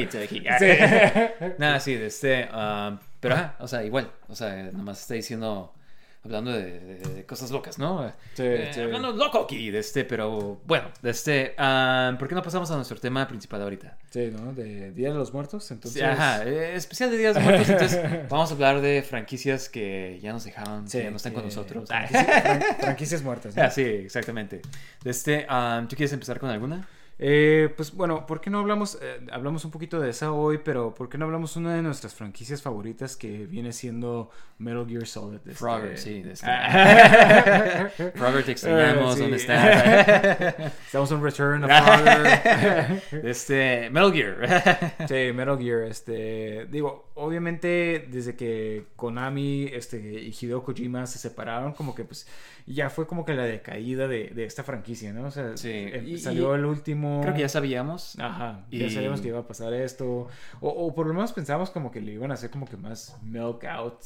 Sí. 0.60 0.68
Nada, 1.58 1.80
sí, 1.80 1.96
de 1.96 2.08
este. 2.08 2.50
um, 2.54 2.98
pero, 3.20 3.36
ajá, 3.36 3.56
o 3.60 3.68
sea, 3.68 3.84
igual. 3.84 4.12
O 4.28 4.36
sea, 4.36 4.70
nomás 4.72 5.02
está 5.02 5.14
diciendo. 5.16 5.74
hablando 6.24 6.52
de, 6.52 6.80
de- 6.80 7.14
de 7.16 7.26
cosas 7.26 7.52
locas, 7.52 7.80
¿no? 7.80 8.10
Sí, 8.34 8.44
Eh, 8.44 8.72
sí. 8.74 8.82
Hablando 8.82 9.14
loco 9.14 9.44
aquí, 9.44 9.72
de 9.72 9.80
este, 9.80 10.04
pero 10.04 10.60
bueno, 10.66 10.90
de 11.02 11.10
este, 11.12 11.54
ah, 11.58 12.14
¿por 12.20 12.28
qué 12.28 12.36
no 12.36 12.42
pasamos 12.42 12.70
a 12.70 12.76
nuestro 12.76 12.98
tema 13.00 13.26
principal 13.28 13.62
ahorita? 13.62 13.98
Sí, 14.10 14.30
¿no? 14.34 14.52
De 14.54 14.92
Día 14.92 15.10
de 15.10 15.16
los 15.16 15.32
Muertos, 15.34 15.72
entonces... 15.72 16.02
Sí, 16.02 16.06
ajá, 16.06 16.44
eh, 16.44 16.76
especial 16.76 17.12
de 17.12 17.18
Días 17.18 17.36
de 17.36 17.42
Muertos, 17.42 17.70
entonces 17.70 18.02
vamos 18.30 18.50
a 18.52 18.54
hablar 18.56 18.82
de 18.82 19.04
franquicias 19.04 19.70
que 19.70 20.20
ya 20.22 20.34
nos 20.34 20.44
dejaron, 20.44 20.90
Sí, 20.90 20.98
que 20.98 21.04
ya 21.06 21.12
no 21.12 21.16
están 21.18 21.32
con 21.34 21.46
nosotros. 21.46 21.88
Franquicia- 21.88 22.26
fran- 22.44 22.78
franquicias 22.82 23.22
muertas, 23.24 23.56
¿no? 23.56 23.64
Ah, 23.64 23.70
sí, 23.72 23.84
exactamente. 23.84 24.62
De 25.04 25.12
este, 25.12 25.46
ah, 25.48 25.82
¿tú 25.88 25.96
quieres 25.96 26.12
empezar 26.12 26.40
con 26.40 26.50
alguna? 26.50 26.86
Eh, 27.20 27.74
pues 27.76 27.94
bueno, 27.94 28.28
¿por 28.28 28.40
qué 28.42 28.52
no 28.52 28.60
hablamos? 28.60 29.00
eh, 29.02 29.26
hablamos 29.32 29.66
un 29.66 29.72
poquito 29.72 30.00
de 30.00 30.12
esa 30.12 30.32
hoy, 30.32 30.60
pero 30.64 30.94
¿por 30.94 31.10
qué 31.10 31.18
no 31.18 31.26
hablamos 31.26 31.56
una 31.56 31.74
de 31.74 31.82
nuestras 31.82 32.14
franquicias 32.14 32.62
favoritas 32.62 33.16
que 33.18 33.48
viene 33.48 33.74
siendo 33.74 34.30
Metal 34.60 34.86
Gear 34.88 35.08
Solid? 35.08 35.38
este- 35.38 35.54
Frogger, 35.56 35.98
sí. 35.98 36.22
De 36.22 36.34
este. 36.34 36.46
Ah. 36.48 37.90
Frogger, 38.16 38.44
te 38.46 38.52
extrañamos, 38.52 39.16
sí. 39.16 39.22
¿dónde 39.22 39.38
estás? 39.38 40.56
Estamos 40.86 41.12
en 41.12 41.24
Return 41.24 41.64
of 41.64 41.72
Frogger. 41.72 43.02
De 43.24 43.32
este, 43.32 43.90
Metal 43.90 44.14
Gear. 44.14 45.08
Sí, 45.08 45.34
Metal 45.34 45.58
Gear, 45.58 45.84
este, 45.84 46.68
digo, 46.70 47.10
obviamente 47.16 48.06
desde 48.12 48.36
que 48.36 48.90
Konami, 48.96 49.66
este, 49.74 49.98
y 50.22 50.36
Hideo 50.40 50.64
Kojima 50.64 51.08
se 51.08 51.18
separaron, 51.18 51.74
como 51.74 51.96
que 51.96 52.04
pues 52.04 52.28
ya 52.68 52.90
fue 52.90 53.08
como 53.08 53.24
que 53.26 53.34
la 53.34 53.44
decaída 53.46 54.08
de, 54.08 54.26
de 54.36 54.44
esta 54.46 54.62
franquicia, 54.64 55.14
¿no? 55.14 55.28
O 55.28 55.32
sea, 55.32 55.56
Sí, 55.58 55.70
y- 56.06 56.18
salió 56.18 56.54
y 56.54 56.60
el 56.60 56.66
último... 56.66 57.22
Creo 57.22 57.34
que 57.34 57.40
ya 57.42 57.50
sabíamos. 57.50 58.20
Ajá, 58.20 58.66
ya 58.70 58.90
sabíamos 58.90 59.22
que 59.22 59.30
iba 59.30 59.40
a 59.40 59.48
pasar 59.48 59.74
esto, 59.74 60.28
o, 60.60 60.70
o 60.70 60.94
por 60.94 61.08
lo 61.08 61.14
menos 61.14 61.32
pensábamos 61.34 61.70
como 61.70 61.90
que 61.92 62.02
le 62.02 62.12
iban 62.12 62.30
a 62.32 62.34
hacer 62.34 62.50
como 62.50 62.66
que 62.68 62.76
más 62.78 63.18
milk 63.24 63.64
out. 63.66 64.02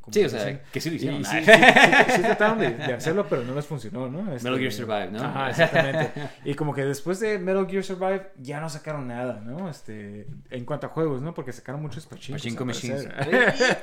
como 0.00 0.12
Sí, 0.12 0.24
o 0.24 0.28
sea, 0.30 0.62
que 0.72 0.80
sí 0.80 0.88
lo 0.90 0.96
hicieron. 0.96 1.20
Y 1.20 1.24
sí, 1.26 1.36
sí, 1.44 2.22
trataron 2.22 2.58
de, 2.58 2.70
de 2.70 2.92
hacerlo, 2.94 3.26
pero 3.28 3.42
no 3.44 3.54
les 3.54 3.66
funcionó, 3.66 4.08
¿no? 4.08 4.32
Este, 4.32 4.48
Metal 4.48 4.58
Gear 4.58 4.72
Survive, 4.72 5.10
¿no? 5.12 5.22
Ajá, 5.22 5.50
exactamente. 5.50 6.10
Y 6.44 6.54
como 6.54 6.72
que 6.74 6.84
después 6.86 7.20
de 7.20 7.38
Metal 7.38 7.66
Gear 7.68 7.84
Survive 7.84 8.30
ya 8.38 8.60
no 8.60 8.70
sacaron 8.70 9.08
nada, 9.08 9.40
¿no? 9.44 9.68
Este, 9.68 10.26
en 10.50 10.64
cuanto 10.64 10.86
a 10.86 10.88
juegos, 10.90 11.20
¿no? 11.20 11.34
Porque 11.34 11.52
sacaron 11.52 11.82
muchos 11.82 12.06
pachincos. 12.06 12.40
Pachinko 12.42 12.64
Machines. 12.64 13.06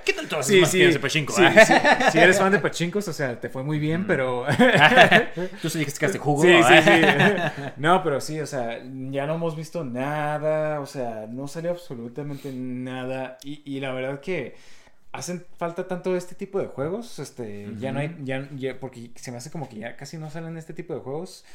¿Qué 0.05 0.13
tal 0.13 0.27
todas 0.27 0.47
Sí, 0.47 0.57
esas 0.57 0.71
sí, 0.71 0.79
de 0.79 0.99
Pachinko? 0.99 1.33
sí, 1.33 1.43
sí. 1.67 1.73
Si 2.11 2.17
eres 2.17 2.39
fan 2.39 2.51
de 2.51 2.59
pachincos, 2.59 3.07
o 3.07 3.13
sea, 3.13 3.39
te 3.39 3.49
fue 3.49 3.63
muy 3.63 3.77
bien, 3.79 4.07
pero... 4.07 4.22
Tú 5.61 5.69
sí 5.69 5.79
dijiste 5.79 5.99
que 5.99 6.05
hace 6.07 6.17
jugo. 6.19 6.41
Sí, 6.41 6.49
sí, 6.67 6.73
¿eh? 6.73 7.51
sí. 7.55 7.61
No, 7.77 8.03
pero 8.03 8.19
sí, 8.21 8.39
o 8.39 8.45
sea, 8.47 8.79
ya 9.11 9.25
no 9.27 9.35
hemos 9.35 9.55
visto 9.55 9.83
nada, 9.83 10.79
o 10.79 10.85
sea, 10.85 11.27
no 11.29 11.47
salió 11.47 11.71
absolutamente 11.71 12.51
nada. 12.53 13.37
Y, 13.43 13.61
y 13.65 13.79
la 13.79 13.91
verdad 13.93 14.19
que 14.19 14.55
hacen 15.11 15.45
falta 15.57 15.87
tanto 15.87 16.15
este 16.15 16.35
tipo 16.35 16.59
de 16.59 16.67
juegos, 16.67 17.19
este, 17.19 17.67
ya 17.77 17.91
no 17.91 17.99
hay, 17.99 18.15
ya, 18.23 18.49
ya- 18.55 18.79
porque 18.79 19.11
se 19.15 19.31
me 19.31 19.37
hace 19.37 19.51
como 19.51 19.69
que 19.69 19.77
ya 19.77 19.95
casi 19.95 20.17
no 20.17 20.29
salen 20.31 20.57
este 20.57 20.73
tipo 20.73 20.93
de 20.93 21.01
juegos. 21.01 21.45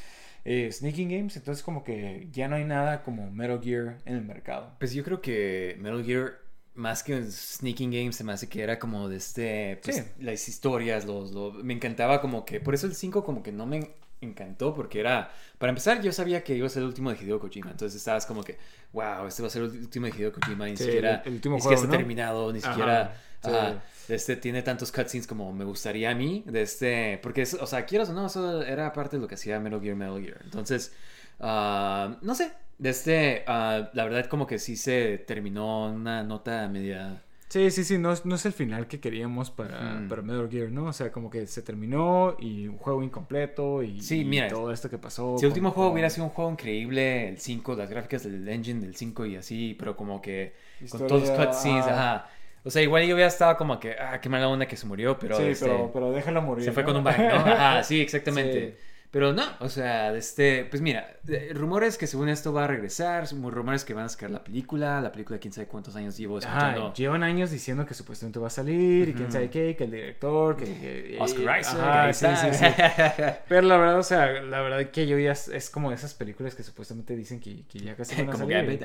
eh, 0.45 0.71
sneaking 0.73 1.09
games, 1.11 1.37
entonces 1.37 1.63
como 1.65 1.83
que 1.85 2.29
ya 2.33 2.49
no 2.49 2.57
hay 2.57 2.65
nada 2.65 3.03
como 3.03 3.31
Metal 3.31 3.61
Gear 3.63 3.99
en 4.07 4.15
el 4.17 4.23
mercado. 4.25 4.73
Pues 4.79 4.93
yo 4.95 5.03
creo 5.05 5.21
que 5.21 5.77
Metal 5.81 6.05
Gear, 6.05 6.39
más 6.79 7.03
que 7.03 7.15
un 7.15 7.31
Sneaking 7.31 7.91
Game, 7.91 8.13
se 8.13 8.23
me 8.25 8.33
hace 8.33 8.49
que 8.49 8.63
era 8.63 8.79
como 8.79 9.09
de 9.09 9.17
este. 9.17 9.81
Pues, 9.83 9.97
Sí. 9.97 10.03
Las 10.21 10.49
historias, 10.49 11.05
los, 11.05 11.33
lo- 11.33 11.53
Me 11.53 11.75
encantaba 11.75 12.21
como 12.21 12.45
que. 12.45 12.61
Por 12.61 12.75
eso 12.75 12.87
el 12.87 12.95
5 12.95 13.25
como 13.25 13.43
que 13.43 13.53
no 13.53 13.67
me 13.67 13.91
encantó, 14.21 14.75
porque 14.75 15.01
era. 15.01 15.31
Para 15.59 15.71
empezar, 15.71 16.01
yo 16.03 16.13
sabía 16.13 16.43
que 16.45 16.55
iba 16.57 16.67
a 16.67 16.71
ser 16.71 16.83
el 16.83 16.89
último 16.89 17.11
de 17.13 17.17
Hideo 17.23 17.41
Kojima. 17.41 17.71
Entonces 17.71 17.97
estabas 17.97 18.27
como 18.27 18.43
que, 18.45 18.57
wow, 18.93 19.27
este 19.27 19.43
va 19.43 19.49
a 19.49 19.51
ser 19.51 19.63
el 19.63 19.71
último 19.71 20.07
de 20.07 20.13
Hideo 20.13 20.33
Kojima. 20.33 20.67
Ni 20.67 20.77
Sí, 20.77 20.85
siquiera. 20.85 21.17
el- 21.17 21.29
el 21.29 21.35
último 21.35 21.57
ni 21.57 21.61
siquiera 21.63 21.77
juego, 21.79 21.83
está 21.85 21.87
¿no? 21.87 21.99
terminado, 21.99 22.53
ni 22.53 22.59
Ajá, 22.61 22.69
siquiera. 22.71 23.81
sí. 24.07 24.13
este 24.13 24.37
tiene 24.37 24.63
tantos 24.63 24.91
cutscenes 24.91 25.27
como 25.27 25.53
me 25.53 25.65
gustaría 25.65 26.11
a 26.11 26.15
mí. 26.15 26.45
De 26.47 26.63
este. 26.63 27.19
Porque, 27.23 27.43
es- 27.43 27.55
o 27.55 27.67
sea, 27.67 27.85
quieras 27.87 28.09
o 28.09 28.13
no, 28.13 28.27
eso 28.27 28.63
era 28.63 28.93
parte 28.93 29.17
de 29.17 29.21
lo 29.23 29.29
que 29.29 29.35
hacía 29.35 29.59
Metal 29.61 29.81
Gear, 29.81 29.97
Metal 29.97 30.23
Gear. 30.23 30.41
Entonces. 30.45 30.93
ah, 31.41 32.17
no 32.23 32.35
sé. 32.35 32.51
De 32.79 32.91
este, 32.91 33.45
ah, 33.47 33.91
la 33.93 34.05
verdad 34.05 34.27
como 34.27 34.47
que 34.47 34.59
sí 34.59 34.77
se 34.77 35.19
terminó 35.19 35.87
una 35.89 36.23
nota 36.23 36.69
media... 36.69 37.23
Sí, 37.49 37.71
sí, 37.71 37.83
sí, 37.83 37.97
no, 37.97 38.13
es- 38.13 38.27
no 38.27 38.35
es 38.35 38.45
el 38.45 38.53
final 38.53 38.87
que 38.89 39.01
queríamos 39.01 39.51
para, 39.51 39.95
Mm. 39.95 40.09
para 40.09 40.21
Metal 40.21 40.49
Gear, 40.51 40.71
¿no? 40.71 40.85
O 40.85 40.93
sea, 40.93 41.11
como 41.11 41.31
que 41.31 41.47
se 41.47 41.63
terminó 41.63 42.37
y 42.39 42.69
un 42.69 42.77
juego 42.77 43.03
incompleto 43.03 43.83
y, 43.83 44.03
Sí, 44.03 44.21
y 44.21 44.25
mira, 44.27 44.49
todo 44.49 44.71
esto 44.71 44.91
que 44.91 44.99
pasó. 44.99 45.37
Si 45.39 45.47
el 45.47 45.49
último 45.53 45.71
juego 45.71 45.89
con- 45.89 45.95
hubiera 45.95 46.11
sido 46.11 46.25
un 46.25 46.31
juego 46.31 46.51
increíble, 46.51 47.31
el 47.31 47.39
5, 47.39 47.75
las 47.75 47.89
gráficas 47.89 48.23
del 48.25 48.47
engine 48.49 48.81
del 48.83 48.95
5 48.97 49.25
y 49.25 49.37
así, 49.37 49.75
pero 49.79 49.97
como 49.97 50.21
que 50.21 50.53
con 50.91 51.07
todos 51.07 51.23
los 51.23 51.31
cutscenes, 51.31 51.87
ajá. 51.87 52.15
ajá. 52.17 52.31
O 52.65 52.71
sea, 52.71 52.83
igual 52.83 53.03
yo 53.07 53.15
hubiera 53.15 53.29
estado 53.29 53.57
como 53.57 53.81
que, 53.81 53.93
ah, 53.99 54.21
qué 54.21 54.29
mala 54.29 54.47
onda 54.47 54.67
que 54.67 54.77
se 54.77 54.87
murió, 54.87 55.19
pero, 55.19 55.37
sí, 55.39 55.45
este, 55.45 55.65
pero, 55.67 55.91
pero 55.91 56.11
déjalo 56.13 56.43
morir. 56.43 56.65
se 56.67 56.73
fue 56.73 56.85
con 56.85 56.97
un 56.97 57.05
bang, 57.05 57.17
¿no? 57.19 57.35
Ajá, 57.35 57.83
sí, 57.83 57.99
exactamente. 58.03 58.71
Sí. 58.73 58.77
Pero 59.11 59.33
no, 59.33 59.43
o 59.61 59.71
sea, 59.71 60.15
este, 60.15 60.67
pues 60.67 60.83
mira, 60.83 61.17
rumores 61.55 61.97
que 61.97 62.07
según 62.07 62.29
esto 62.29 62.53
va 62.53 62.65
a 62.65 62.67
regresar, 62.67 63.27
rumores 63.33 63.87
que 63.87 63.95
van 63.95 64.05
a 64.05 64.09
sacar 64.11 64.31
la 64.31 64.45
película, 64.45 65.01
la 65.01 65.11
película 65.13 65.39
quién 65.39 65.51
sabe 65.55 65.67
cuántos 65.67 65.97
años 65.97 66.19
llevo 66.19 66.39
escuchando. 66.39 66.87
Ajá, 66.89 66.93
llevan 66.95 67.23
años 67.23 67.51
diciendo 67.51 67.87
que 67.87 67.95
supuestamente 67.95 68.39
va 68.39 68.49
a 68.49 68.51
salir 68.51 69.09
y 69.09 69.15
quién 69.15 69.33
sabe 69.33 69.49
qué, 69.49 69.75
que 69.77 69.85
el 69.85 69.93
director, 69.93 70.57
que... 70.59 70.65
que- 70.67 71.17
Oscar 71.21 71.61
Isaac, 71.61 71.77
Ajá, 71.81 72.13
sí, 72.13 72.27
sí, 72.37 72.49
sí. 72.53 72.65
Pero 73.49 73.63
la 73.63 73.77
verdad, 73.79 73.99
o 73.99 74.03
sea, 74.03 74.27
la 74.43 74.61
verdad 74.61 74.91
que 74.91 75.07
yo 75.07 75.19
ya 75.19 75.33
es, 75.33 75.71
como 75.71 75.89
de 75.89 75.97
esas 75.97 76.13
películas 76.13 76.55
que 76.55 76.63
supuestamente 76.63 77.17
dicen 77.17 77.41
que, 77.41 77.63
que 77.67 77.79
ya 77.79 77.97
casi 77.97 78.15
van 78.27 78.29
a 78.29 78.33
salir. 78.63 78.85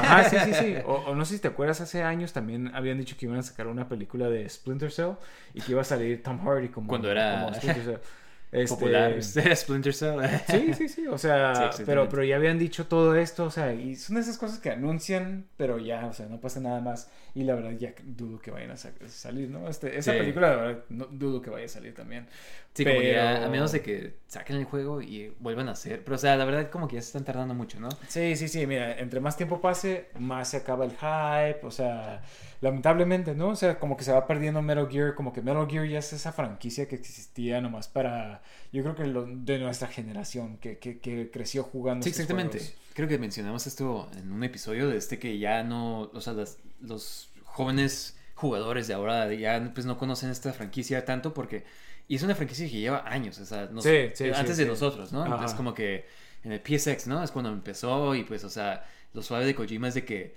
Ajá, 0.00 0.24
sí, 0.24 0.36
sí, 0.44 0.54
sí. 0.54 0.74
O, 0.86 0.94
o 0.94 1.14
no 1.14 1.24
sé 1.24 1.34
si 1.36 1.40
te 1.40 1.46
acuerdas, 1.48 1.80
hace 1.80 2.02
años 2.02 2.32
también 2.32 2.74
habían 2.74 2.98
dicho 2.98 3.16
que 3.16 3.26
iban 3.26 3.38
a 3.38 3.42
sacar 3.44 3.68
una 3.68 3.88
película 3.88 4.28
de 4.28 4.48
Splinter 4.48 4.90
Cell 4.90 5.12
y 5.54 5.60
que 5.60 5.70
iba 5.70 5.82
a 5.82 5.84
salir 5.84 6.20
Tom 6.20 6.40
Hardy 6.44 6.68
como, 6.68 6.88
Cuando 6.88 7.12
era 7.12 7.30
como 7.44 7.54
Splinter 7.54 7.84
Cell. 7.84 7.96
Este, 8.52 8.74
Popular, 8.76 9.14
Splinter 9.56 9.94
Cell. 9.94 10.20
Sí, 10.46 10.74
sí, 10.74 10.86
sí, 10.88 11.06
o 11.06 11.16
sea, 11.16 11.70
pero, 11.86 12.06
pero 12.10 12.22
ya 12.22 12.36
habían 12.36 12.58
dicho 12.58 12.86
todo 12.86 13.16
esto, 13.16 13.44
o 13.46 13.50
sea, 13.50 13.72
y 13.72 13.96
son 13.96 14.18
esas 14.18 14.36
cosas 14.36 14.58
que 14.58 14.70
anuncian, 14.70 15.46
pero 15.56 15.78
ya, 15.78 16.04
o 16.06 16.12
sea, 16.12 16.26
no 16.26 16.38
pasa 16.38 16.60
nada 16.60 16.82
más, 16.82 17.10
y 17.34 17.44
la 17.44 17.54
verdad 17.54 17.70
ya 17.78 17.94
dudo 18.04 18.38
que 18.38 18.50
vayan 18.50 18.70
a 18.72 18.76
sa- 18.76 18.92
salir, 19.08 19.48
¿no? 19.48 19.68
Este, 19.70 19.96
esa 19.96 20.12
Sí. 20.12 20.18
película, 20.18 20.50
la 20.50 20.56
verdad, 20.56 20.84
no, 20.90 21.06
dudo 21.06 21.40
que 21.40 21.48
vaya 21.48 21.64
a 21.64 21.68
salir 21.68 21.94
también. 21.94 22.26
Sí, 22.74 22.84
como 22.84 23.00
ya, 23.00 23.42
a 23.44 23.48
menos 23.48 23.72
de 23.72 23.80
que 23.80 24.16
saquen 24.26 24.56
el 24.56 24.64
juego 24.64 25.00
y 25.00 25.34
vuelvan 25.40 25.68
a 25.68 25.72
hacer. 25.72 26.04
Pero, 26.04 26.16
o 26.16 26.18
sea, 26.18 26.36
la 26.36 26.44
verdad, 26.44 26.68
como 26.70 26.88
que 26.88 26.96
ya 26.96 27.02
se 27.02 27.08
están 27.08 27.24
tardando 27.24 27.54
mucho, 27.54 27.80
¿no? 27.80 27.88
Sí, 28.08 28.36
sí, 28.36 28.48
sí, 28.48 28.66
mira, 28.66 28.98
entre 28.98 29.20
más 29.20 29.36
tiempo 29.36 29.62
pase, 29.62 30.08
más 30.18 30.48
se 30.48 30.58
acaba 30.58 30.84
el 30.84 30.90
hype, 30.92 31.66
o 31.66 31.70
sea, 31.70 32.22
lamentablemente, 32.62 33.34
¿no? 33.34 33.48
O 33.48 33.56
sea, 33.56 33.78
como 33.78 33.96
que 33.96 34.04
se 34.04 34.12
va 34.12 34.26
perdiendo 34.26 34.62
Metal 34.62 34.88
Gear, 34.90 35.14
como 35.14 35.32
que 35.32 35.42
Metal 35.42 35.66
Gear 35.68 35.86
ya 35.86 35.98
es 35.98 36.12
esa 36.14 36.32
franquicia 36.32 36.88
que 36.88 36.94
existía 36.94 37.60
nomás 37.60 37.88
para, 37.88 38.40
yo 38.72 38.82
creo 38.82 38.94
que 38.94 39.04
lo, 39.06 39.26
de 39.26 39.58
nuestra 39.58 39.88
generación, 39.88 40.56
que, 40.58 40.78
que, 40.78 40.98
que 40.98 41.30
creció 41.30 41.64
jugando. 41.64 42.04
Sí, 42.04 42.10
exactamente. 42.10 42.58
juegos. 42.58 42.74
Creo 42.94 43.08
que 43.08 43.18
mencionamos 43.18 43.66
esto 43.66 44.08
en 44.16 44.32
un 44.32 44.44
episodio 44.44 44.88
de 44.88 44.96
este 44.96 45.18
que 45.18 45.38
ya 45.38 45.62
no, 45.64 46.02
o 46.14 46.20
sea, 46.20 46.32
las- 46.32 46.58
los 46.80 47.30
jóvenes 47.44 48.16
jugadores 48.34 48.86
de 48.88 48.94
ahora 48.94 49.32
ya 49.34 49.70
pues 49.74 49.84
no 49.86 49.98
conocen 49.98 50.30
esta 50.30 50.52
franquicia 50.52 51.04
tanto 51.04 51.34
porque, 51.34 51.64
y 52.08 52.16
es 52.16 52.22
una 52.22 52.34
franquicia 52.34 52.66
que 52.68 52.78
lleva 52.78 53.04
años, 53.06 53.38
o 53.38 53.44
sea, 53.44 53.66
nos- 53.72 53.84
Sí, 53.84 54.10
sí, 54.14 54.30
antes 54.34 54.56
sí, 54.56 54.62
de 54.64 54.68
nosotros, 54.68 55.12
¿no? 55.12 55.22
Ajá. 55.24 55.32
Entonces 55.34 55.56
como 55.56 55.74
que 55.74 56.06
en 56.44 56.52
el 56.52 56.60
PSX, 56.60 57.06
¿no? 57.08 57.22
Es 57.22 57.30
cuando 57.32 57.50
empezó 57.52 58.14
y 58.14 58.24
pues, 58.24 58.44
o 58.44 58.50
sea, 58.50 58.84
lo 59.14 59.22
suave 59.22 59.46
de 59.46 59.54
Kojima 59.54 59.88
es 59.88 59.94
de 59.94 60.04
que 60.04 60.36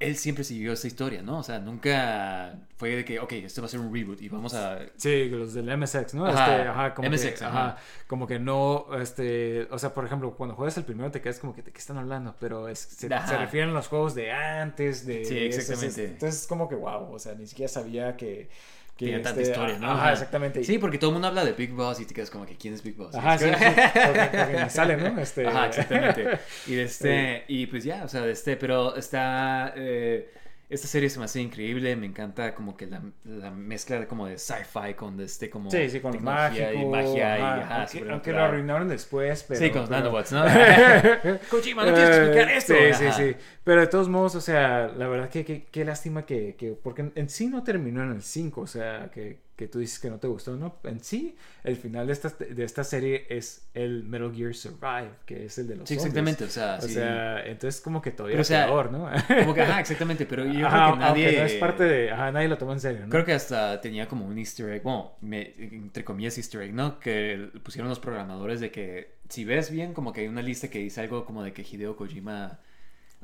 él 0.00 0.16
siempre 0.16 0.44
siguió 0.44 0.72
esa 0.72 0.86
historia, 0.86 1.22
¿no? 1.22 1.38
O 1.38 1.42
sea, 1.42 1.60
nunca 1.60 2.58
fue 2.76 2.96
de 2.96 3.04
que, 3.04 3.20
ok, 3.20 3.32
esto 3.32 3.62
va 3.62 3.66
a 3.66 3.70
ser 3.70 3.80
un 3.80 3.94
reboot 3.94 4.20
y 4.20 4.28
vamos 4.28 4.52
a... 4.54 4.80
Sí, 4.96 5.28
los 5.28 5.54
del 5.54 5.76
MSX, 5.76 6.14
¿no? 6.14 6.26
Ajá, 6.26 6.56
Este, 6.56 6.68
ajá, 6.68 6.94
como 6.94 7.10
MSX, 7.10 7.38
que, 7.38 7.44
ajá. 7.44 7.68
ajá, 7.68 7.78
como 8.06 8.26
que 8.26 8.38
no, 8.38 8.86
este, 9.00 9.68
o 9.70 9.78
sea, 9.78 9.94
por 9.94 10.04
ejemplo, 10.04 10.34
cuando 10.36 10.56
juegas 10.56 10.76
el 10.76 10.84
primero 10.84 11.10
te 11.10 11.20
quedas 11.20 11.38
como 11.38 11.54
que, 11.54 11.62
¿de 11.62 11.72
qué 11.72 11.78
están 11.78 11.96
hablando? 11.98 12.34
Pero 12.40 12.68
es, 12.68 12.80
se, 12.80 13.08
refieren 13.08 13.70
a 13.70 13.72
los 13.72 13.88
juegos 13.88 14.14
de 14.14 14.32
antes, 14.32 15.06
de... 15.06 15.24
Sí, 15.24 15.38
exactamente. 15.38 16.04
entonces 16.04 16.42
es 16.42 16.46
como 16.46 16.68
que, 16.68 16.74
wow, 16.74 17.12
o 17.12 17.18
sea, 17.18 17.34
ni 17.34 17.46
siquiera 17.46 17.68
sabía 17.68 18.16
que... 18.16 18.50
que 18.96 19.06
Tiene 19.06 19.22
tanta 19.22 19.40
este, 19.40 19.52
historia, 19.52 19.78
¿no? 19.78 19.90
Ajá, 19.90 20.12
exactamente. 20.12 20.62
Sí, 20.62 20.78
porque 20.78 20.98
todo 20.98 21.10
el 21.10 21.14
mundo 21.14 21.26
habla 21.26 21.44
de 21.44 21.52
Big 21.52 21.72
Boss 21.72 21.98
y 22.00 22.06
te 22.06 22.14
quedas 22.14 22.30
como 22.30 22.46
que, 22.46 22.56
¿quién 22.56 22.74
es 22.74 22.82
Big 22.82 22.94
Boss? 22.94 23.14
Ajá, 23.14 23.36
sí, 23.36 23.46
sí, 23.58 23.64
porque, 24.06 24.28
porque 24.32 24.70
sale, 24.70 24.96
¿no? 24.96 25.20
Este... 25.20 25.46
Ajá, 25.48 25.66
exactamente. 25.66 26.38
Y 26.68 26.74
de 26.76 26.82
este, 26.84 27.44
y 27.48 27.66
pues 27.66 27.82
ya, 27.82 28.04
o 28.04 28.08
sea, 28.08 28.20
de 28.22 28.30
este, 28.30 28.56
pero 28.56 28.94
está, 28.94 29.72
eh, 29.76 30.30
esta 30.70 30.88
serie 30.88 31.10
se 31.10 31.18
me 31.18 31.26
hace 31.26 31.40
increíble, 31.40 31.94
me 31.96 32.06
encanta 32.06 32.54
como 32.54 32.76
que 32.76 32.86
la, 32.86 33.02
la 33.24 33.50
mezcla 33.50 34.00
de 34.00 34.06
como 34.06 34.26
de 34.26 34.38
sci-fi 34.38 34.94
con 34.94 35.16
de 35.16 35.24
este 35.24 35.50
como 35.50 35.70
Sí, 35.70 35.88
sí, 35.90 36.00
con 36.00 36.12
lo 36.12 36.18
tecnología 36.18 36.66
mágico. 36.66 36.82
y 36.82 36.86
magia 36.86 37.38
y 37.38 37.42
ajá, 37.42 37.54
ajá, 37.62 37.76
aunque, 37.82 38.10
aunque 38.10 38.32
lo 38.32 38.42
arruinaron 38.42 38.88
después, 38.88 39.44
pero... 39.46 39.60
Sí, 39.60 39.70
con 39.70 39.80
los 39.82 39.90
pero- 39.90 40.00
nanobots, 40.00 40.32
¿no? 40.32 40.44
Kojima, 41.50 41.84
no 41.84 41.92
tienes 41.94 42.10
que 42.10 42.16
explicar 42.16 42.48
Eh, 42.50 42.56
esto. 42.56 42.74
Sí, 42.74 43.04
Ajá. 43.06 43.12
sí, 43.16 43.22
sí. 43.32 43.36
Pero 43.62 43.80
de 43.82 43.86
todos 43.86 44.08
modos, 44.08 44.34
o 44.34 44.40
sea, 44.40 44.88
la 44.88 45.06
verdad 45.08 45.28
que 45.28 45.44
que- 45.44 45.64
qué 45.70 45.84
lástima 45.84 46.24
que, 46.26 46.54
que- 46.56 46.72
Porque 46.72 47.10
en 47.14 47.28
sí 47.28 47.48
no 47.48 47.62
terminó 47.62 48.02
en 48.02 48.10
el 48.12 48.22
5, 48.22 48.60
o 48.62 48.66
sea, 48.66 49.10
que, 49.12 49.38
que 49.56 49.68
tú 49.68 49.78
dices 49.78 49.98
que 50.00 50.10
no 50.10 50.18
te 50.18 50.26
gustó, 50.26 50.56
¿no? 50.56 50.76
En 50.84 51.00
sí, 51.02 51.36
el 51.62 51.76
final 51.76 52.06
de 52.08 52.12
esta, 52.12 52.28
de 52.30 52.64
esta 52.64 52.82
serie 52.84 53.26
es 53.28 53.68
el 53.74 54.02
Metal 54.04 54.32
Gear 54.34 54.54
Survive, 54.54 55.10
que 55.26 55.44
es 55.46 55.58
el 55.58 55.68
de 55.68 55.76
los 55.76 55.88
Sí, 55.88 55.94
zombies. 55.94 56.06
exactamente, 56.06 56.44
o 56.44 56.48
sea, 56.48 56.76
O 56.78 56.80
sí. 56.82 56.94
sea, 56.94 57.44
entonces 57.46 57.80
como 57.80 58.02
que 58.02 58.10
todavía 58.10 58.42
sea, 58.42 58.66
peor, 58.66 58.90
¿no? 58.90 59.08
Como 59.38 59.54
que, 59.54 59.62
ajá, 59.62 59.80
exactamente, 59.80 60.26
pero 60.26 60.44
yo 60.44 60.66
Ajá, 60.66 60.84
creo 60.84 60.94
que 60.94 60.98
nadie... 61.00 61.38
no 61.38 61.44
es 61.44 61.54
parte 61.54 61.84
de... 61.84 62.10
Ajá, 62.10 62.32
nadie 62.32 62.48
lo 62.48 62.58
toma 62.58 62.72
en 62.72 62.80
serio, 62.80 63.06
¿no? 63.06 63.10
Creo 63.10 63.24
que 63.24 63.32
hasta 63.32 63.80
tenía 63.80 64.08
como 64.08 64.26
un 64.26 64.38
easter 64.38 64.70
egg, 64.72 64.82
bueno, 64.82 65.12
me- 65.20 65.54
entre 65.58 66.04
comillas 66.04 66.36
easter 66.38 66.62
egg, 66.62 66.74
¿no? 66.74 66.98
Que 66.98 67.50
pusieron 67.62 67.88
los 67.88 68.00
programadores 68.00 68.60
de 68.60 68.70
que 68.70 69.14
si 69.28 69.44
ves 69.44 69.70
bien, 69.70 69.94
como 69.94 70.12
que 70.12 70.22
hay 70.22 70.28
una 70.28 70.42
lista 70.42 70.68
que 70.68 70.78
dice 70.80 71.00
algo 71.00 71.24
como 71.24 71.42
de 71.42 71.52
que 71.52 71.62
Hideo 71.62 71.96
Kojima... 71.96 72.60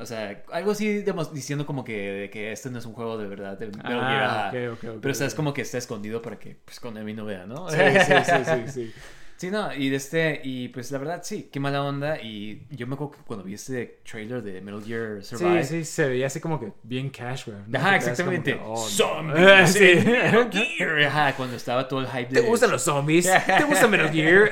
O 0.00 0.06
sea, 0.06 0.42
algo 0.50 0.70
así 0.70 1.04
diciendo 1.32 1.66
como 1.66 1.84
que, 1.84 2.12
de 2.12 2.30
que 2.30 2.52
este 2.52 2.70
no 2.70 2.78
es 2.78 2.86
un 2.86 2.94
juego 2.94 3.18
de 3.18 3.26
verdad 3.26 3.58
de 3.58 3.70
Ah, 3.84 4.50
Pero 4.50 5.12
o 5.12 5.14
sea, 5.14 5.26
es 5.26 5.34
como 5.34 5.52
que 5.52 5.60
está 5.60 5.76
escondido 5.76 6.22
para 6.22 6.38
que 6.38 6.56
pues 6.64 6.80
Konami 6.80 7.12
no 7.12 7.26
vea, 7.26 7.44
¿no? 7.46 7.68
Sí, 7.68 7.76
sí, 7.76 8.12
sí, 8.24 8.44
sí, 8.44 8.72
sí. 8.72 8.92
Sí, 9.40 9.50
no, 9.50 9.72
y 9.72 9.88
de 9.88 9.96
este, 9.96 10.42
y 10.44 10.68
pues 10.68 10.90
la 10.90 10.98
verdad 10.98 11.22
sí, 11.24 11.48
qué 11.50 11.58
mala 11.60 11.82
onda. 11.82 12.20
Y 12.20 12.66
yo 12.72 12.86
me 12.86 12.92
acuerdo 12.92 13.12
que 13.12 13.22
cuando 13.26 13.42
vi 13.42 13.54
este 13.54 14.00
trailer 14.04 14.42
de 14.42 14.60
Metal 14.60 14.84
Gear 14.84 15.24
Survive. 15.24 15.64
Sí, 15.64 15.78
sí, 15.78 15.84
se 15.86 16.08
veía 16.08 16.26
así 16.26 16.40
como 16.40 16.60
que 16.60 16.74
bien 16.82 17.08
casual. 17.08 17.64
¿no? 17.66 17.78
Ajá, 17.78 17.96
exactamente. 17.96 18.52
que, 18.52 18.60
oh. 18.62 18.76
Zombies 18.76 19.70
Sí. 19.70 19.94
Metal 20.04 20.50
Gear. 20.76 21.04
Ajá, 21.04 21.36
cuando 21.36 21.56
estaba 21.56 21.88
todo 21.88 22.00
el 22.00 22.08
hype 22.08 22.34
de. 22.34 22.42
¿Te 22.42 22.46
gustan 22.46 22.70
los 22.70 22.82
zombies? 22.82 23.30
¿Te 23.46 23.64
gusta 23.64 23.88
Metal 23.88 24.10
Gear? 24.12 24.50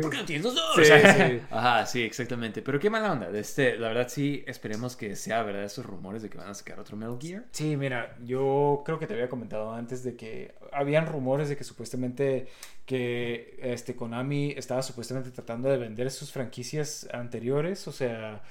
¿Por 0.00 0.10
qué 0.10 0.16
no 0.16 0.24
tienes 0.24 0.44
los 0.44 0.56
dos? 0.56 0.74
Sí, 0.74 0.82
sí. 0.86 1.40
Ajá, 1.48 1.86
sí, 1.86 2.02
exactamente. 2.02 2.62
Pero 2.62 2.80
qué 2.80 2.90
mala 2.90 3.12
onda. 3.12 3.30
De 3.30 3.38
este, 3.38 3.78
la 3.78 3.86
verdad 3.86 4.08
sí, 4.08 4.42
esperemos 4.44 4.96
que 4.96 5.14
sea 5.14 5.44
verdad 5.44 5.62
esos 5.62 5.86
rumores 5.86 6.20
de 6.20 6.30
que 6.30 6.36
van 6.36 6.48
a 6.48 6.54
sacar 6.54 6.80
otro 6.80 6.96
Metal 6.96 7.16
Gear. 7.20 7.44
Sí, 7.52 7.76
mira, 7.76 8.16
yo 8.24 8.82
creo 8.84 8.98
que 8.98 9.06
te 9.06 9.14
había 9.14 9.28
comentado 9.28 9.72
antes 9.72 10.02
de 10.02 10.16
que 10.16 10.56
habían 10.72 11.06
rumores 11.06 11.48
de 11.48 11.56
que 11.56 11.62
supuestamente 11.62 12.48
que 12.90 13.56
este 13.62 13.94
Konami 13.94 14.50
estaba 14.56 14.82
supuestamente 14.82 15.30
tratando 15.30 15.68
de 15.68 15.78
vender 15.78 16.10
sus 16.10 16.32
franquicias 16.32 17.06
anteriores, 17.12 17.86
o 17.86 17.92
sea, 17.92 18.42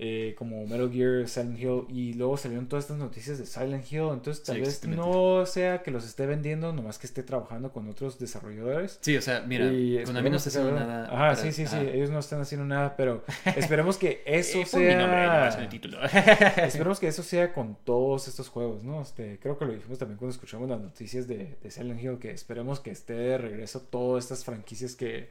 eh, 0.00 0.34
como 0.38 0.64
Metal 0.66 0.90
Gear, 0.92 1.28
Silent 1.28 1.58
Hill, 1.58 1.82
y 1.88 2.12
luego 2.14 2.36
salieron 2.36 2.68
todas 2.68 2.84
estas 2.84 2.98
noticias 2.98 3.38
de 3.38 3.46
Silent 3.46 3.90
Hill, 3.90 4.10
entonces 4.12 4.42
tal 4.44 4.56
Sí, 4.56 4.60
vez 4.62 4.84
no 4.86 5.44
sea 5.46 5.82
que 5.82 5.90
los 5.90 6.04
esté 6.06 6.26
vendiendo, 6.26 6.72
nomás 6.72 6.98
que 6.98 7.06
esté 7.06 7.22
trabajando 7.22 7.72
con 7.72 7.88
otros 7.88 8.18
desarrolladores. 8.18 8.98
Sí, 9.00 9.16
o 9.16 9.22
sea, 9.22 9.40
mira, 9.40 9.66
Y 9.66 10.02
Konami 10.04 10.30
no 10.30 10.36
esperemos 10.36 10.46
está 10.46 10.50
que 10.50 10.50
sea 10.50 10.62
haciendo 10.62 10.80
nada. 10.86 11.04
Ajá, 11.06 11.16
para- 11.16 11.36
sí, 11.36 11.52
sí, 11.52 11.66
sí, 11.66 11.76
ellos 11.76 12.10
no 12.10 12.18
están 12.20 12.40
haciendo 12.40 12.64
nada, 12.66 12.94
pero 12.96 13.24
esperemos 13.56 13.96
que 13.98 14.22
eso 14.24 14.58
Eh, 14.60 14.66
pon 14.70 14.80
mi 14.86 14.94
nombre 14.94 15.18
ahí 15.18 15.26
nomás 15.26 15.54
en 15.56 15.60
el 15.62 15.66
sea... 15.66 15.68
título. 15.70 15.98
Esperemos 16.64 17.00
que 17.00 17.08
eso 17.08 17.22
sea 17.22 17.52
con 17.52 17.76
todos 17.84 18.28
estos 18.28 18.48
juegos, 18.48 18.84
¿no? 18.84 19.02
Este, 19.02 19.38
creo 19.40 19.58
que 19.58 19.64
lo 19.64 19.72
dijimos 19.72 19.98
también 19.98 20.18
cuando 20.18 20.32
escuchamos 20.32 20.68
las 20.68 20.80
noticias 20.80 21.26
de, 21.26 21.56
de 21.62 21.70
Silent 21.70 22.00
Hill, 22.02 22.18
que 22.18 22.30
esperemos 22.30 22.80
que 22.80 22.90
esté 22.90 23.14
de 23.14 23.38
regreso 23.38 23.80
todas 23.80 24.24
estas 24.24 24.44
franquicias 24.44 24.94
que, 24.94 25.28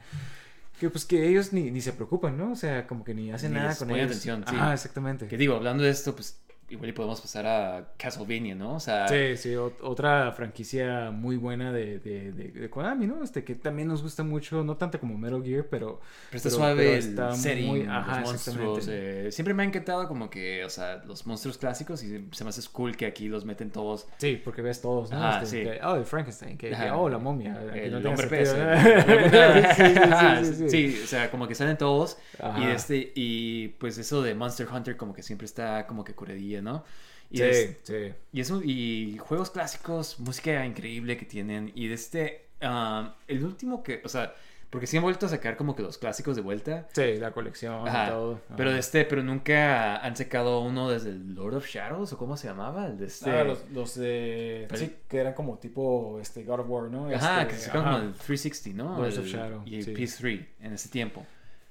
que 0.80 0.90
pues 0.90 1.06
que 1.06 1.28
ellos 1.28 1.54
ni, 1.54 1.72
ni 1.72 1.82
se 1.82 1.94
preocupan, 1.94 2.38
¿no? 2.38 2.52
O 2.52 2.56
sea, 2.56 2.86
como 2.88 3.04
que 3.04 3.14
ni 3.14 3.32
hacen 3.32 3.52
Ni 3.52 3.58
nada 3.58 3.70
les 3.70 3.80
con 3.80 3.90
ellos. 3.92 4.06
atención, 4.08 4.44
sí. 4.48 4.56
Ah, 4.58 4.74
exactamente. 4.74 5.28
Que 5.28 5.38
digo, 5.38 5.56
hablando 5.56 5.84
de 5.84 5.90
esto, 5.90 6.16
pues 6.16 6.40
igual 6.70 6.90
y 6.90 6.94
podemos 6.94 7.22
pasar 7.22 7.46
a 7.48 7.94
Castlevania, 7.98 8.54
¿no? 8.56 8.76
O 8.76 8.80
sea, 8.80 9.08
Sí, 9.08 9.38
sí, 9.38 9.50
ot- 9.54 9.78
otra 9.82 10.32
franquicia 10.34 11.12
muy 11.12 11.38
buena 11.38 11.72
de, 11.72 12.00
de, 12.00 12.32
de, 12.34 12.52
de 12.52 12.70
Konami, 12.70 13.08
¿no? 13.08 13.24
Este, 13.24 13.44
que 13.44 13.56
también 13.56 13.88
nos 13.88 14.04
gusta 14.04 14.24
mucho, 14.24 14.64
no 14.64 14.76
tanto 14.78 15.00
como 15.00 15.18
Metal 15.18 15.42
Gear, 15.44 15.66
pero... 15.70 16.02
Pero 16.30 16.38
está 16.38 16.50
pero- 16.50 16.56
suave 16.58 16.76
pero 16.84 16.92
el 16.92 16.98
está 16.98 17.34
setting, 17.36 17.66
muy- 17.68 17.82
ajá, 17.88 18.20
los 18.22 18.30
monstruos. 18.30 18.88
eh, 18.90 19.30
siempre 19.32 19.54
me 19.54 19.64
ha 19.64 19.66
encantado 19.66 20.08
como 20.08 20.30
que, 20.30 20.66
o 20.66 20.70
sea, 20.70 21.04
los 21.06 21.26
monstruos 21.26 21.58
clásicos 21.58 22.04
y 22.04 22.28
se 22.32 22.44
me 22.44 22.50
hace 22.50 22.62
cool 22.72 22.98
que 22.98 23.06
aquí 23.06 23.30
los 23.30 23.46
meten 23.46 23.72
todos. 23.72 24.08
Sí, 24.18 24.42
porque 24.44 24.62
ves 24.62 24.82
todos, 24.82 25.10
¿no? 25.12 25.18
Ajá, 25.24 25.44
Este, 25.44 25.58
sí. 25.58 25.64
que, 25.70 25.80
oh, 25.86 25.96
el 25.96 26.06
Frankenstein, 26.06 26.58
que, 26.58 26.70
que, 26.72 26.92
oh, 26.92 27.08
la 27.10 27.18
momia. 27.18 27.60
El 27.74 28.02
no 28.04 28.10
hombre 28.10 28.28
pez. 28.28 28.54
¿no? 28.56 28.68
Sí, 29.78 29.84
sí, 29.84 29.94
sí, 29.94 30.00
Ajá, 30.12 30.44
sí, 30.44 30.54
sí. 30.54 30.70
sí, 30.70 31.02
o 31.04 31.08
sea, 31.08 31.32
como 31.32 31.48
que 31.48 31.56
salen 31.56 31.78
todos. 31.78 32.18
Ajá. 32.40 32.60
Y 32.60 32.68
este, 32.72 33.12
y 33.16 33.70
pues 33.80 33.98
eso 33.98 34.22
de 34.22 34.36
Monster 34.36 34.68
Hunter 34.72 34.98
como 34.98 35.14
que 35.14 35.24
siempre 35.24 35.46
está 35.46 35.86
como 35.88 36.04
que 36.04 36.14
curadilla, 36.14 36.57
¿no? 36.62 36.84
Y 37.30 37.38
Sí, 37.38 37.44
es- 37.44 37.78
sí. 37.84 38.14
Y 38.32 38.42
eso, 38.42 38.62
y 38.64 39.18
juegos 39.20 39.50
clásicos, 39.52 40.20
música 40.20 40.66
increíble 40.66 41.18
que 41.18 41.26
tienen. 41.26 41.72
Y 41.76 41.88
de 41.88 41.94
este, 41.96 42.48
um, 42.62 43.10
el 43.28 43.44
último 43.44 43.84
que, 43.84 44.02
o 44.06 44.10
sea, 44.10 44.34
porque 44.70 44.86
sí 44.86 44.98
han 44.98 45.04
vuelto 45.04 45.26
a 45.26 45.30
sacar 45.30 45.56
como 45.56 45.76
que 45.78 45.82
los 45.82 45.98
clásicos 45.98 46.36
de 46.36 46.42
vuelta. 46.42 46.88
Sí, 46.94 47.16
la 47.18 47.32
colección 47.32 47.86
y 47.86 47.90
Ajá, 47.90 48.10
todo. 48.10 48.42
Pero 48.58 48.70
Ajá. 48.70 48.74
de 48.76 48.80
este, 48.80 49.06
pero 49.06 49.24
nunca 49.24 49.98
han 49.98 50.16
sacado 50.18 50.60
uno 50.62 50.90
desde 50.90 51.12
el 51.12 51.36
Lord 51.36 51.56
of 51.56 51.68
Shadows 51.68 52.12
o 52.14 52.18
cómo 52.18 52.36
se 52.36 52.48
llamaba, 52.50 52.86
el 52.88 52.98
de 52.98 53.06
este. 53.08 53.30
Ah, 53.32 53.44
los, 53.46 53.70
los 53.72 53.96
de... 53.96 54.66
Pero- 54.70 54.80
Sí, 54.80 54.94
que 55.08 55.18
eran 55.20 55.34
como 55.34 55.58
tipo 55.58 56.20
este, 56.22 56.44
God 56.44 56.60
of 56.62 56.70
War, 56.70 56.90
¿no? 56.92 57.10
Ajá, 57.14 57.44
Este, 57.44 57.54
que 57.56 57.60
sacaron 57.62 57.84
como 57.86 57.98
el 57.98 58.14
360, 58.14 58.84
¿no? 58.84 58.98
Lords 59.00 59.18
of 59.18 59.26
El- 59.26 59.32
Shadow, 59.32 59.62
Y 59.66 59.76
el 59.78 59.84
sí. 59.86 59.94
PS3 59.94 60.46
en 60.62 60.74
ese 60.74 60.90
tiempo. 60.90 61.26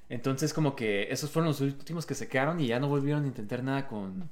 Entonces, 0.08 0.54
como 0.54 0.76
que 0.76 1.08
esos 1.10 1.30
fueron 1.30 1.48
los 1.48 1.60
últimos 1.60 2.06
que 2.06 2.14
sacaron 2.14 2.60
y 2.60 2.68
ya 2.68 2.78
no 2.78 2.88
volvieron 2.88 3.24
a 3.24 3.26
intentar 3.26 3.62
nada 3.62 3.88
con, 3.88 4.30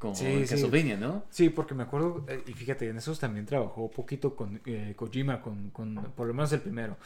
con 0.00 0.16
Sí, 0.16 0.46
sí. 0.46 0.54
Castlevania, 0.54 0.96
¿no? 0.96 1.24
Sí, 1.28 1.50
porque 1.50 1.74
me 1.74 1.82
acuerdo, 1.82 2.24
eh, 2.26 2.42
y 2.46 2.54
fíjate, 2.54 2.88
en 2.88 2.96
esos 2.96 3.20
también 3.20 3.44
trabajó 3.44 3.90
poquito 3.90 4.34
con 4.34 4.58
eh, 4.64 4.94
Kojima, 4.96 5.42
con, 5.42 5.68
con, 5.70 5.94
por 6.16 6.26
lo 6.26 6.32
menos 6.32 6.50
el 6.52 6.60
primero. 6.60 6.96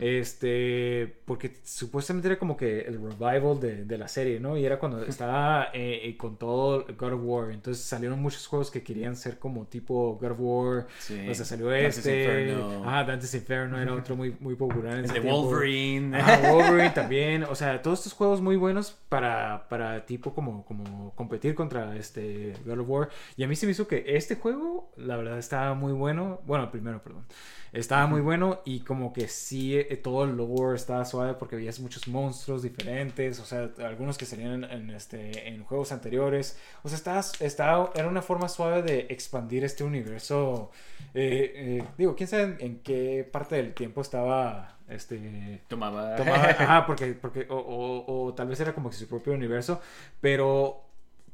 Este, 0.00 1.16
porque 1.24 1.56
supuestamente 1.64 2.28
era 2.28 2.38
como 2.38 2.56
que 2.56 2.82
el 2.82 2.94
revival 3.02 3.58
de, 3.58 3.84
de 3.84 3.98
la 3.98 4.06
serie, 4.06 4.38
¿no? 4.38 4.56
Y 4.56 4.64
era 4.64 4.78
cuando 4.78 5.02
estaba 5.06 5.70
eh, 5.74 6.02
eh, 6.04 6.16
con 6.16 6.36
todo 6.36 6.86
God 6.96 7.12
of 7.14 7.20
War. 7.24 7.50
Entonces 7.50 7.82
salieron 7.82 8.22
muchos 8.22 8.46
juegos 8.46 8.70
que 8.70 8.84
querían 8.84 9.16
ser 9.16 9.40
como 9.40 9.66
tipo 9.66 10.16
God 10.20 10.30
of 10.30 10.38
War. 10.40 10.86
Sí. 11.00 11.28
O 11.28 11.34
sea, 11.34 11.44
salió 11.44 11.68
Dante's 11.68 11.98
este. 11.98 12.22
Inferno. 12.22 12.82
Ah, 12.86 13.02
Dante's 13.02 13.34
Inferno 13.34 13.80
era 13.80 13.92
otro 13.94 14.14
muy, 14.14 14.36
muy 14.38 14.54
popular 14.54 14.92
en 14.92 14.98
El 15.00 15.04
ese 15.06 15.14
de 15.14 15.20
tiempo. 15.22 15.42
Wolverine. 15.42 16.16
Ajá, 16.16 16.52
Wolverine 16.52 16.90
también, 16.90 17.42
o 17.42 17.54
sea, 17.56 17.82
todos 17.82 17.98
estos 17.98 18.12
juegos 18.12 18.40
muy 18.40 18.54
buenos 18.54 18.96
para, 19.08 19.66
para 19.68 20.06
tipo 20.06 20.32
como, 20.34 20.64
como 20.64 21.12
competir 21.16 21.56
contra 21.56 21.96
este 21.96 22.43
God 22.64 22.80
of 22.80 22.88
War. 22.88 23.08
Y 23.36 23.44
a 23.44 23.48
mí 23.48 23.56
se 23.56 23.66
me 23.66 23.72
hizo 23.72 23.88
que 23.88 24.04
este 24.16 24.36
juego, 24.36 24.92
la 24.96 25.16
verdad, 25.16 25.38
estaba 25.38 25.74
muy 25.74 25.92
bueno. 25.92 26.40
Bueno, 26.46 26.64
el 26.64 26.70
primero, 26.70 27.02
perdón. 27.02 27.24
Estaba 27.72 28.06
muy 28.06 28.20
bueno 28.20 28.60
y 28.64 28.80
como 28.80 29.12
que 29.12 29.26
sí, 29.26 29.76
eh, 29.76 29.96
todo 29.96 30.22
el 30.24 30.36
lore 30.36 30.76
estaba 30.76 31.04
suave 31.04 31.34
porque 31.34 31.56
veías 31.56 31.80
muchos 31.80 32.06
monstruos 32.06 32.62
diferentes, 32.62 33.40
o 33.40 33.44
sea, 33.44 33.68
algunos 33.84 34.16
que 34.16 34.26
salían 34.26 34.62
en, 34.62 34.70
en, 34.70 34.90
este, 34.90 35.48
en 35.48 35.64
juegos 35.64 35.90
anteriores. 35.90 36.56
O 36.84 36.88
sea, 36.88 36.96
estaba, 36.96 37.20
estaba, 37.40 37.90
era 37.96 38.06
una 38.06 38.22
forma 38.22 38.48
suave 38.48 38.82
de 38.82 39.06
expandir 39.10 39.64
este 39.64 39.82
universo. 39.82 40.70
Eh, 41.14 41.52
eh, 41.80 41.84
digo, 41.98 42.14
quién 42.14 42.28
sabe 42.28 42.42
en, 42.44 42.56
en 42.60 42.78
qué 42.80 43.28
parte 43.30 43.56
del 43.56 43.74
tiempo 43.74 44.00
estaba 44.02 44.78
este 44.88 45.62
Tomaba. 45.68 46.14
tomaba, 46.16 46.44
ajá, 46.50 46.86
porque, 46.86 47.14
porque 47.14 47.46
o, 47.48 47.56
o- 47.56 48.26
o 48.26 48.34
tal 48.34 48.48
vez 48.48 48.60
era 48.60 48.72
como 48.74 48.90
que 48.90 48.96
su 48.96 49.08
propio 49.08 49.32
universo, 49.32 49.80
pero 50.20 50.83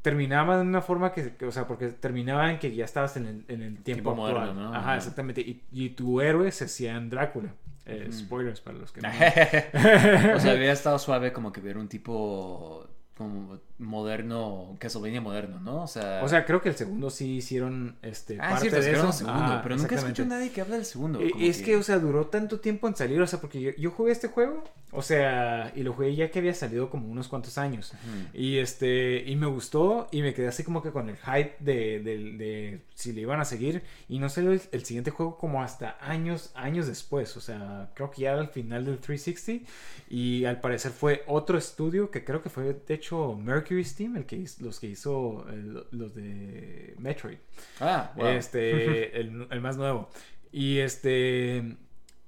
terminaba 0.03 0.57
de 0.57 0.63
una 0.63 0.83
forma 0.83 1.13
que, 1.13 1.35
que, 1.37 1.47
o 1.47 1.53
sea, 1.53 1.67
porque 1.67 1.89
terminaba 1.89 2.51
en 2.51 2.59
que 2.59 2.75
ya 2.75 2.85
estabas 2.85 3.17
en 3.17 3.27
el, 3.27 3.45
en 3.49 3.63
el 3.63 3.83
tiempo, 3.83 3.85
Tiempo 3.85 4.15
moderno, 4.15 4.55
¿no? 4.55 4.75
Ajá, 4.75 4.97
exactamente. 4.97 5.41
Y, 5.41 5.63
y 5.73 5.91
tu 5.91 6.21
héroe 6.21 6.51
se 6.53 6.65
hacía 6.65 6.97
en 6.97 7.11
Drácula. 7.11 7.55
Eh, 7.87 8.09
Spoilers 8.13 8.61
para 8.61 8.79
los 8.79 8.93
que 8.93 9.01
no. 9.03 9.09
o 9.09 10.41
sea, 10.41 10.53
había 10.53 10.73
estado 10.73 10.99
suave 10.99 11.33
como 11.33 11.51
que 11.53 11.61
ver 11.61 11.77
un 11.77 11.89
tipo 11.89 12.87
como 13.17 13.59
moderno, 13.81 14.77
Castlevania 14.79 15.21
moderno, 15.21 15.59
¿no? 15.61 15.83
O 15.83 15.87
sea, 15.87 16.21
O 16.23 16.29
sea, 16.29 16.45
creo 16.45 16.61
que 16.63 16.69
el 16.69 16.77
segundo 16.77 17.11
sí 17.11 17.37
hicieron 17.37 17.97
este, 18.03 18.39
ah, 18.41 18.51
parte 18.51 18.71
cierto, 18.71 18.81
de 18.87 18.93
eso. 18.93 19.07
un 19.07 19.13
segundo, 19.13 19.43
Ajá, 19.43 19.63
pero 19.63 19.77
nunca 19.77 19.95
escucho 19.97 20.23
a 20.23 20.27
nadie 20.27 20.51
que 20.51 20.61
hable 20.61 20.77
del 20.77 20.85
segundo. 20.85 21.21
Eh, 21.21 21.31
como 21.31 21.45
Es 21.45 21.63
que, 21.63 21.77
o 21.77 21.83
sea, 21.83 21.99
duró 21.99 22.27
tanto 22.27 22.61
tiempo 22.61 22.87
en 22.89 22.95
salir, 22.97 23.21
o 23.21 23.27
sea, 23.27 23.41
porque 23.41 23.61
yo, 23.61 23.71
yo 23.79 23.91
jugué 23.91 24.13
este 24.13 24.29
juego, 24.29 24.63
o 24.93 25.03
sea, 25.03 25.73
y 25.75 25.83
lo 25.83 25.93
jugué 25.93 26.15
ya 26.15 26.31
que 26.31 26.39
había 26.41 26.55
salido 26.55 26.91
como 26.91 27.09
unos 27.09 27.29
cuantos 27.29 27.59
años. 27.59 27.93
Y 28.35 28.59
este, 28.59 29.25
y 29.27 29.37
me 29.37 29.47
gustó, 29.47 30.09
y 30.13 30.23
me 30.23 30.35
quedé 30.35 30.49
así 30.49 30.63
como 30.65 30.83
que 30.83 30.91
con 30.91 31.09
el 31.09 31.17
hype 31.17 31.57
de, 31.61 32.01
de- 32.01 32.19
de 32.37 32.81
si 32.95 33.13
le 33.13 33.23
iban 33.23 33.41
a 33.41 33.45
seguir, 33.45 33.83
y 34.09 34.19
no 34.19 34.29
salió 34.29 34.53
el, 34.53 34.61
el 34.73 34.85
siguiente 34.85 35.11
juego 35.11 35.39
como 35.39 35.63
hasta 35.63 35.97
años, 36.01 36.51
años 36.55 36.87
después, 36.87 37.37
o 37.37 37.41
sea, 37.41 37.91
creo 37.95 38.11
que 38.11 38.23
ya 38.23 38.35
al 38.35 38.49
final 38.49 38.85
del 38.85 38.99
360, 38.99 39.65
y 40.11 40.45
al 40.45 40.61
parecer 40.61 40.91
fue 40.93 41.23
otro 41.27 41.57
estudio, 41.57 42.11
que 42.11 42.25
creo 42.25 42.43
que 42.43 42.51
fue, 42.51 42.75
de 42.87 42.95
hecho, 42.95 43.35
Mercury 43.37 43.70
Steam, 43.85 44.17
el 44.17 44.27
que 44.27 44.37
hizo- 44.37 44.65
los 44.65 44.81
que 44.81 44.89
hizo 44.89 45.47
el- 45.51 45.85
los 45.93 46.15
de 46.15 46.95
Metroid. 46.99 47.39
Ah, 47.81 48.13
wow. 48.17 48.27
Este, 48.27 48.61
el, 49.21 49.47
el 49.51 49.61
más 49.61 49.77
nuevo. 49.77 50.09
Y 50.53 50.79
este. 50.79 51.77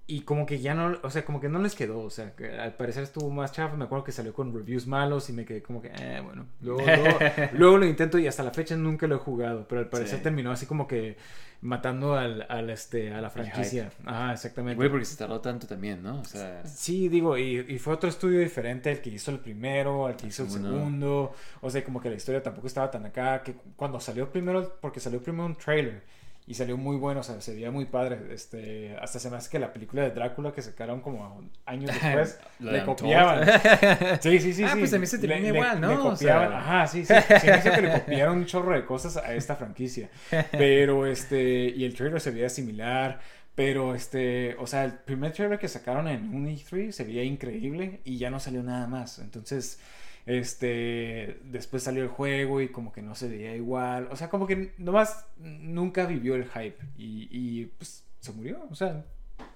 Y 0.07 0.23
como 0.23 0.47
que 0.47 0.59
ya 0.61 0.75
no, 0.75 0.99
o 1.03 1.11
sea, 1.11 1.25
como 1.25 1.41
que 1.41 1.49
no 1.49 1.61
les 1.61 1.75
quedó, 1.77 2.01
o 2.01 2.11
sea, 2.11 2.35
que 2.35 2.51
al 2.59 2.75
parecer 2.75 3.05
estuvo 3.05 3.31
más 3.31 3.53
chafa, 3.53 3.77
me 3.77 3.85
acuerdo 3.85 4.05
que 4.05 4.13
salió 4.13 4.35
con 4.35 4.53
reviews 4.53 4.87
malos 4.87 5.31
y 5.31 5.33
me 5.33 5.45
quedé 5.45 5.63
como 5.63 5.81
que, 5.81 5.93
eh, 5.97 6.21
bueno, 6.23 6.47
luego, 6.61 6.81
luego, 6.87 7.19
luego 7.53 7.79
lo 7.79 7.87
intento 7.87 8.19
y 8.19 8.27
hasta 8.27 8.43
la 8.43 8.51
fecha 8.51 8.77
nunca 8.77 9.07
lo 9.07 9.15
he 9.15 9.19
jugado, 9.19 9.67
pero 9.69 9.81
al 9.81 9.89
parecer 9.89 10.19
Sí. 10.19 10.23
terminó 10.25 10.51
así 10.51 10.67
como 10.67 10.89
que 10.89 11.17
matando 11.61 12.15
al, 12.15 12.45
al 12.49 12.69
este, 12.71 13.15
a 13.15 13.21
la 13.21 13.31
franquicia. 13.31 13.91
Ajá, 14.05 14.33
exactamente. 14.33 14.75
Güey, 14.77 14.91
porque 14.91 15.05
se 15.05 15.17
tardó 15.17 15.41
tanto 15.41 15.69
también, 15.69 16.03
¿no? 16.03 16.19
O 16.21 16.25
sea, 16.25 16.67
Sí, 16.67 17.09
digo, 17.09 17.39
y, 17.39 17.65
y 17.69 17.79
fue 17.79 17.95
otro 17.95 18.09
estudio 18.11 18.41
diferente 18.41 18.91
al 18.91 19.01
que 19.01 19.11
hizo 19.11 19.31
el 19.31 19.39
primero, 19.39 20.09
al 20.09 20.17
que 20.17 20.27
hizo 20.27 20.43
el 20.43 20.51
segundo. 20.51 20.73
segundo. 20.77 21.35
O 21.61 21.71
sea, 21.71 21.85
como 21.85 22.01
que 22.01 22.11
la 22.11 22.17
historia 22.17 22.43
tampoco 22.43 22.67
estaba 22.67 22.91
tan 22.91 23.07
acá. 23.07 23.45
Que 23.45 23.55
cuando 23.77 24.01
salió 24.01 24.29
primero, 24.29 24.77
porque 24.81 24.99
salió 24.99 25.23
primero 25.23 25.47
un 25.47 25.55
trailer. 25.55 26.03
Y 26.47 26.55
salió 26.55 26.77
muy 26.77 26.97
bueno, 26.97 27.21
o 27.21 27.23
sea, 27.23 27.41
se 27.41 27.55
veía 27.55 27.71
muy 27.71 27.85
padre. 27.85 28.19
Este, 28.33 28.97
hasta 29.01 29.19
se 29.19 29.31
me 29.31 29.37
hace 29.37 29.49
que 29.51 29.59
la 29.59 29.73
película 29.73 30.03
de 30.03 30.11
Drácula 30.11 30.53
que 30.53 30.61
sacaron 30.63 31.01
como 31.01 31.43
años 31.67 31.91
después 32.03 32.39
le 32.59 32.83
copiaban. 32.85 33.47
Sí, 34.21 34.39
sí, 34.41 34.53
sí. 34.53 34.65
Ah, 34.65 34.73
sí. 34.73 34.79
pues 34.81 34.93
a 34.95 34.99
mí 34.99 35.07
se 35.07 35.19
Le- 35.27 35.49
igual, 35.49 35.81
¿no? 35.81 35.89
le 35.89 35.95
O 35.97 36.03
copiaban, 36.11 36.49
sea- 36.49 36.59
ajá, 36.59 36.87
sí, 36.87 37.05
sí. 37.05 37.15
Se 37.41 37.51
me 37.51 37.59
hizo 37.59 37.71
que 37.73 37.83
le 37.83 37.93
copiaron 38.01 38.39
un 38.39 38.47
chorro 38.47 38.75
de 38.75 38.85
cosas 38.85 39.17
a 39.17 39.35
esta 39.35 39.57
franquicia. 39.57 40.11
Pero 40.51 41.07
este, 41.07 41.69
y 41.75 41.85
el 41.85 41.95
trailer 41.95 42.21
se 42.21 42.31
veía 42.31 42.49
similar. 42.49 43.21
Pero 43.55 43.95
este, 43.95 44.57
o 44.59 44.67
sea, 44.67 44.85
el 44.85 44.95
primer 44.95 45.33
trailer 45.33 45.59
que 45.59 45.69
sacaron 45.69 46.09
en 46.09 46.35
un 46.35 46.47
E3 46.49 46.91
se 46.91 47.05
veía 47.05 47.23
increíble 47.23 48.01
y 48.03 48.17
ya 48.17 48.31
no 48.31 48.41
salió 48.41 48.63
nada 48.63 48.87
más. 48.87 49.19
Entonces, 49.19 49.79
este, 50.27 51.41
después 51.45 51.83
salió 51.83 52.03
el 52.03 52.09
juego 52.09 52.61
y 52.61 52.69
como 52.69 52.93
que 52.93 53.03
no 53.03 53.15
se 53.15 53.29
veía 53.29 53.55
igual. 53.57 54.09
O 54.11 54.17
sea, 54.17 54.29
como 54.29 54.47
que 54.47 54.73
nomás 54.79 55.27
nunca 55.39 56.07
vivió 56.07 56.35
el 56.35 56.45
hype 56.45 56.79
y, 56.97 57.29
y 57.31 57.67
pues 57.79 58.05
se 58.21 58.33
murió. 58.33 58.67
O 58.71 58.75
sea, 58.75 59.05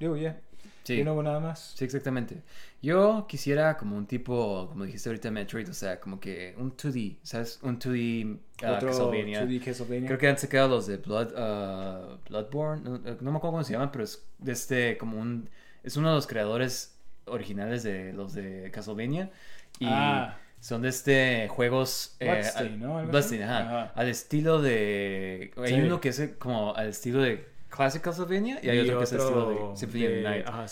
digo 0.00 0.16
ya. 0.16 0.40
Sí. 0.84 1.00
Y 1.00 1.04
no 1.04 1.14
hubo 1.14 1.22
nada 1.22 1.40
más. 1.40 1.72
Sí, 1.76 1.84
exactamente. 1.84 2.42
Yo 2.80 3.26
quisiera 3.28 3.76
como 3.76 3.96
un 3.96 4.06
tipo, 4.06 4.68
como 4.68 4.84
dijiste 4.84 5.08
ahorita, 5.08 5.32
Metroid, 5.32 5.68
o 5.68 5.74
sea, 5.74 5.98
como 5.98 6.20
que 6.20 6.54
un 6.58 6.76
2D, 6.76 7.16
¿sabes? 7.22 7.58
Un 7.62 7.80
2D 7.80 8.34
uh, 8.62 8.74
Otro 8.76 8.88
Castlevania. 8.88 9.44
2D 9.44 9.64
Castlevania. 9.64 10.06
Creo 10.06 10.18
que 10.18 10.28
han 10.28 10.38
sacado 10.38 10.68
los 10.68 10.86
de 10.86 10.98
Blood, 10.98 11.32
uh, 11.32 12.18
Bloodborne, 12.28 12.82
no, 12.84 12.98
no 12.98 13.30
me 13.32 13.36
acuerdo 13.36 13.40
cómo 13.52 13.64
se 13.64 13.72
llaman, 13.72 13.90
pero 13.90 14.04
es 14.04 14.24
de 14.38 14.52
este, 14.52 14.96
como 14.96 15.18
un, 15.18 15.50
es 15.82 15.96
uno 15.96 16.10
de 16.10 16.14
los 16.14 16.28
creadores 16.28 16.96
originales 17.24 17.82
de 17.82 18.12
los 18.12 18.34
de 18.34 18.70
Castlevania. 18.70 19.32
Y 19.80 19.86
Ah. 19.90 20.38
Son 20.60 20.82
de 20.82 20.88
este 20.88 21.48
juegos... 21.48 22.16
eh, 22.20 22.42
al- 22.56 22.80
¿no? 22.80 22.98
Así. 23.18 23.40
ajá, 23.40 23.58
Ajá. 23.58 23.92
Al 23.94 24.08
estilo 24.08 24.60
de... 24.62 25.52
Hay 25.56 25.68
Sí. 25.68 25.80
uno 25.80 26.00
que 26.00 26.08
es 26.10 26.30
como 26.38 26.74
al 26.74 26.88
estilo 26.88 27.20
de 27.22 27.46
Classic 27.68 28.00
Castlevania 28.02 28.58
y 28.62 28.68
hay 28.70 28.80
otro, 28.80 28.98
que 28.98 29.04
es 29.04 29.12
al 29.12 29.18
estilo 29.20 29.48
de 29.72 29.76
Symphony 29.76 30.06
of 30.06 30.12
Night. 30.22 30.46
Ajá. 30.46 30.66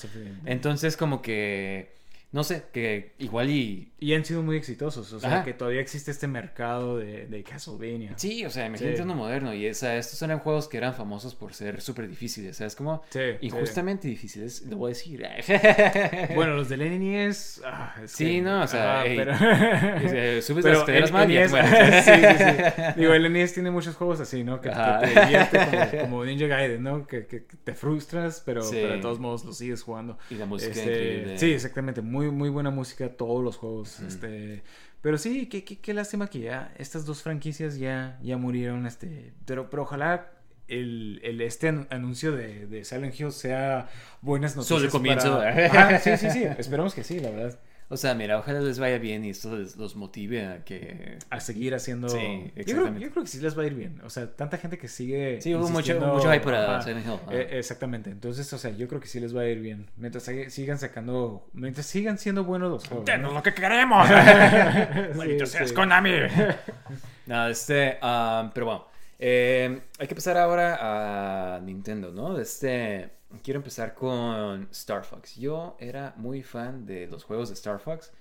Entonces, 0.46 0.96
como 0.96 1.20
que. 1.22 1.92
No 2.34 2.42
sé, 2.42 2.64
que 2.72 3.12
igual 3.20 3.48
y. 3.48 3.92
Y 4.00 4.12
han 4.12 4.22
sido 4.24 4.42
muy 4.42 4.56
exitosos, 4.58 5.10
o 5.14 5.20
sea, 5.20 5.30
Ajá. 5.36 5.44
que 5.44 5.54
todavía 5.54 5.80
existe 5.80 6.10
este 6.10 6.26
mercado 6.26 6.98
de, 6.98 7.26
de 7.26 7.42
Castlevania. 7.42 8.12
Sí, 8.16 8.44
o 8.44 8.50
sea, 8.50 8.66
imagínate 8.66 8.96
Sí. 8.98 9.02
uno 9.02 9.14
moderno. 9.14 9.54
Y 9.54 9.64
esa, 9.64 9.96
estos 9.96 10.20
eran 10.20 10.40
juegos 10.40 10.68
que 10.68 10.76
eran 10.76 10.92
famosos 10.94 11.34
por 11.34 11.54
ser 11.54 11.80
súper 11.80 12.06
difíciles. 12.08 12.56
¿Sabes? 12.58 12.76
Como 12.76 13.02
Sí, 13.08 13.20
injustamente 13.40 14.06
difíciles, 14.08 14.62
lo 14.68 14.76
voy 14.78 14.88
a 14.90 14.94
decir. 14.94 15.24
Bueno, 16.34 16.54
los 16.56 16.68
del 16.68 16.80
NES... 16.80 17.62
ah, 17.64 17.94
es 18.02 18.10
Sí, 18.10 18.24
que- 18.26 18.42
no, 18.42 18.62
o 18.62 18.66
sea, 18.66 19.00
ajá, 19.00 19.06
ey, 19.06 19.16
pero... 19.16 19.32
eh, 19.32 20.42
subes 20.42 20.62
Pero 20.64 20.72
las 20.74 20.78
escaleras 20.82 21.12
mal 21.12 21.28
NES 21.28 21.50
mueres. 21.50 22.04
sí, 22.04 22.10
sí, 22.12 22.44
sí. 22.44 22.82
Digo, 23.00 23.14
el 23.14 23.32
NES 23.32 23.54
tiene 23.54 23.70
muchos 23.70 23.94
juegos 23.96 24.20
así, 24.20 24.44
¿no? 24.44 24.60
Que, 24.60 24.70
que 24.70 24.76
te 25.14 25.20
divierte 25.24 25.58
como, 25.58 26.00
como 26.02 26.24
Ninja 26.24 26.46
Gaiden, 26.46 26.82
¿no? 26.82 27.06
Que, 27.06 27.26
que 27.26 27.40
te 27.40 27.74
frustras, 27.74 28.42
pero, 28.44 28.62
Sí. 28.62 28.76
pero 28.82 28.94
de 28.96 29.00
todos 29.00 29.18
modos 29.18 29.44
lo 29.44 29.52
sigues 29.52 29.82
jugando. 29.82 30.18
Y 30.30 30.34
la 30.34 30.46
música 30.46 30.72
Este, 30.72 30.82
increíble. 30.82 31.38
Sí, 31.38 31.52
exactamente. 31.52 32.02
Muy, 32.02 32.23
muy 32.30 32.48
buena 32.48 32.70
música, 32.70 33.08
todos 33.16 33.42
los 33.42 33.56
juegos. 33.56 34.00
Este, 34.00 34.62
pero 35.00 35.18
sí, 35.18 35.46
qué, 35.48 35.64
qué, 35.64 35.78
qué 35.80 35.94
lástima 35.94 36.28
que 36.28 36.40
ya 36.40 36.72
estas 36.78 37.04
dos 37.06 37.22
franquicias 37.22 37.78
ya, 37.78 38.18
ya 38.22 38.36
murieron. 38.36 38.86
Este, 38.86 39.32
pero, 39.46 39.68
pero 39.70 39.82
ojalá 39.82 40.30
el, 40.68 41.20
el- 41.22 41.40
este 41.42 41.68
an- 41.68 41.86
anuncio 41.90 42.32
de, 42.32 42.66
de 42.66 42.84
Silent 42.84 43.18
Hill 43.18 43.32
sea 43.32 43.88
buenas 44.22 44.56
noticias. 44.56 44.78
Solo 44.78 44.86
el 44.86 44.90
comienzo. 44.90 45.38
para- 45.70 45.98
sí, 46.00 46.16
sí, 46.16 46.30
sí. 46.30 46.44
Esperamos 46.58 46.94
que 46.94 47.04
sí, 47.04 47.20
la 47.20 47.30
verdad. 47.30 47.58
O 47.90 47.96
sea, 47.98 48.14
mira, 48.14 48.38
ojalá 48.38 48.60
les 48.60 48.78
vaya 48.78 48.98
bien 48.98 49.24
y 49.24 49.30
esto 49.30 49.56
les- 49.56 49.76
los 49.76 49.94
motive 49.94 50.46
a 50.46 50.64
que. 50.64 51.18
A 51.30 51.38
seguir 51.40 51.74
haciendo. 51.74 52.08
Sí, 52.08 52.16
yo, 52.16 52.24
creo, 52.24 52.50
exactamente. 52.56 53.00
yo 53.00 53.10
creo 53.10 53.22
que 53.24 53.28
sí 53.30 53.38
les 53.40 53.58
va 53.58 53.62
a 53.62 53.66
ir 53.66 53.74
bien. 53.74 54.00
O 54.04 54.10
sea, 54.10 54.26
tanta 54.34 54.56
gente 54.56 54.78
que 54.78 54.88
sigue. 54.88 55.40
Sí, 55.42 55.54
hubo 55.54 55.68
mucho, 55.68 55.94
mucho 56.00 56.32
hype 56.32 56.40
para 56.44 56.64
Ajá. 56.78 56.82
Silent 56.82 57.06
Hill. 57.06 57.18
Eh, 57.30 57.48
exactamente. 57.58 58.10
Entonces, 58.10 58.50
o 58.52 58.58
sea, 58.58 58.70
yo 58.70 58.88
creo 58.88 59.00
que 59.00 59.06
sí 59.06 59.20
les 59.20 59.36
va 59.36 59.42
a 59.42 59.46
ir 59.48 59.60
bien. 59.60 59.86
Mientras 59.96 60.26
sig- 60.28 60.48
sigan 60.48 60.78
sacando. 60.78 61.46
Mientras 61.52 61.86
sigan 61.86 62.16
siendo 62.18 62.44
buenos 62.44 62.70
los 62.70 62.88
juegos. 62.88 63.06
¿no? 63.20 63.32
lo 63.32 63.42
que 63.42 63.52
queremos! 63.52 64.08
Maldito 65.16 65.46
seas 65.46 65.72
Konami! 65.72 66.10
Nada, 67.26 67.50
este, 67.50 67.98
um, 68.02 68.50
pero 68.52 68.66
bueno, 68.66 68.86
eh, 69.18 69.80
hay 69.98 70.06
que 70.06 70.14
pasar 70.14 70.36
ahora 70.36 71.56
a 71.56 71.60
Nintendo, 71.60 72.12
¿no? 72.12 72.38
Este, 72.38 73.10
quiero 73.42 73.58
empezar 73.60 73.94
con 73.94 74.68
Star 74.70 75.04
Fox. 75.04 75.36
Yo 75.36 75.76
era 75.80 76.14
muy 76.16 76.42
fan 76.42 76.86
de 76.86 77.06
los 77.06 77.24
juegos 77.24 77.48
de 77.48 77.54
Star 77.54 77.78
Fox. 77.80 78.12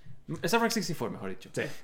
Star 0.43 0.61
Fox 0.61 0.73
64, 0.75 1.11
mejor 1.11 1.29
dicho. 1.29 1.49
Sí. 1.53 1.63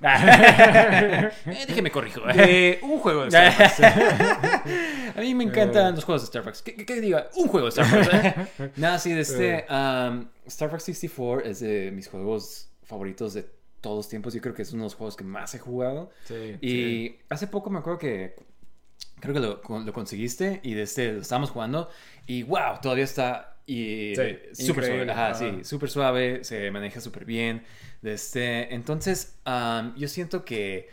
Eh, 1.46 1.64
déjeme 1.66 1.90
corrijo. 1.90 2.20
De 2.22 2.78
un 2.82 2.98
juego 2.98 3.22
de 3.22 3.28
Star 3.28 3.52
Fox. 3.52 3.80
A 5.16 5.20
mí 5.20 5.34
me 5.34 5.44
encantan 5.44 5.94
los 5.94 6.04
juegos 6.04 6.22
de 6.22 6.24
Star 6.26 6.42
Fox. 6.42 6.62
¿Qué, 6.62 7.00
diga? 7.00 7.28
Un 7.36 7.48
juego 7.48 7.66
de 7.70 7.80
Star 7.80 7.86
Fox. 7.86 8.70
Nada, 8.76 8.98
sí, 8.98 9.12
de 9.12 9.20
este. 9.20 9.66
um, 9.68 10.26
Star 10.46 10.70
Fox 10.70 10.84
64 10.84 11.44
es 11.44 11.60
de 11.60 11.90
mis 11.92 12.08
juegos 12.08 12.70
favoritos 12.82 13.34
de 13.34 13.46
todos 13.80 13.96
los 13.98 14.08
tiempos. 14.08 14.32
Yo 14.34 14.40
creo 14.40 14.54
que 14.54 14.62
es 14.62 14.72
uno 14.72 14.82
de 14.84 14.86
los 14.86 14.94
juegos 14.94 15.16
que 15.16 15.24
más 15.24 15.54
he 15.54 15.58
jugado. 15.58 16.10
Sí, 16.24 16.56
Y 16.60 16.68
sí. 16.70 17.18
hace 17.28 17.46
poco 17.46 17.68
me 17.70 17.78
acuerdo 17.78 17.98
que 17.98 18.36
creo 19.20 19.34
que 19.34 19.40
lo, 19.40 19.60
lo 19.84 19.92
conseguiste 19.92 20.60
y 20.62 20.74
desde 20.74 21.12
lo 21.12 21.20
estábamos 21.20 21.50
jugando 21.50 21.88
y 22.26 22.42
wow, 22.44 22.80
todavía 22.82 23.04
está 23.04 23.56
y 23.66 24.14
Sí, 24.16 24.66
súper 24.66 24.84
suave, 24.84 25.10
ajá, 25.12 25.34
sí, 25.34 25.64
súper 25.64 25.90
suave, 25.90 26.44
se 26.44 26.70
maneja 26.72 27.00
súper 27.00 27.24
bien. 27.24 27.62
De 28.02 28.14
este, 28.14 28.74
entonces, 28.74 29.38
yo 29.96 30.08
siento 30.08 30.44
que 30.44 30.88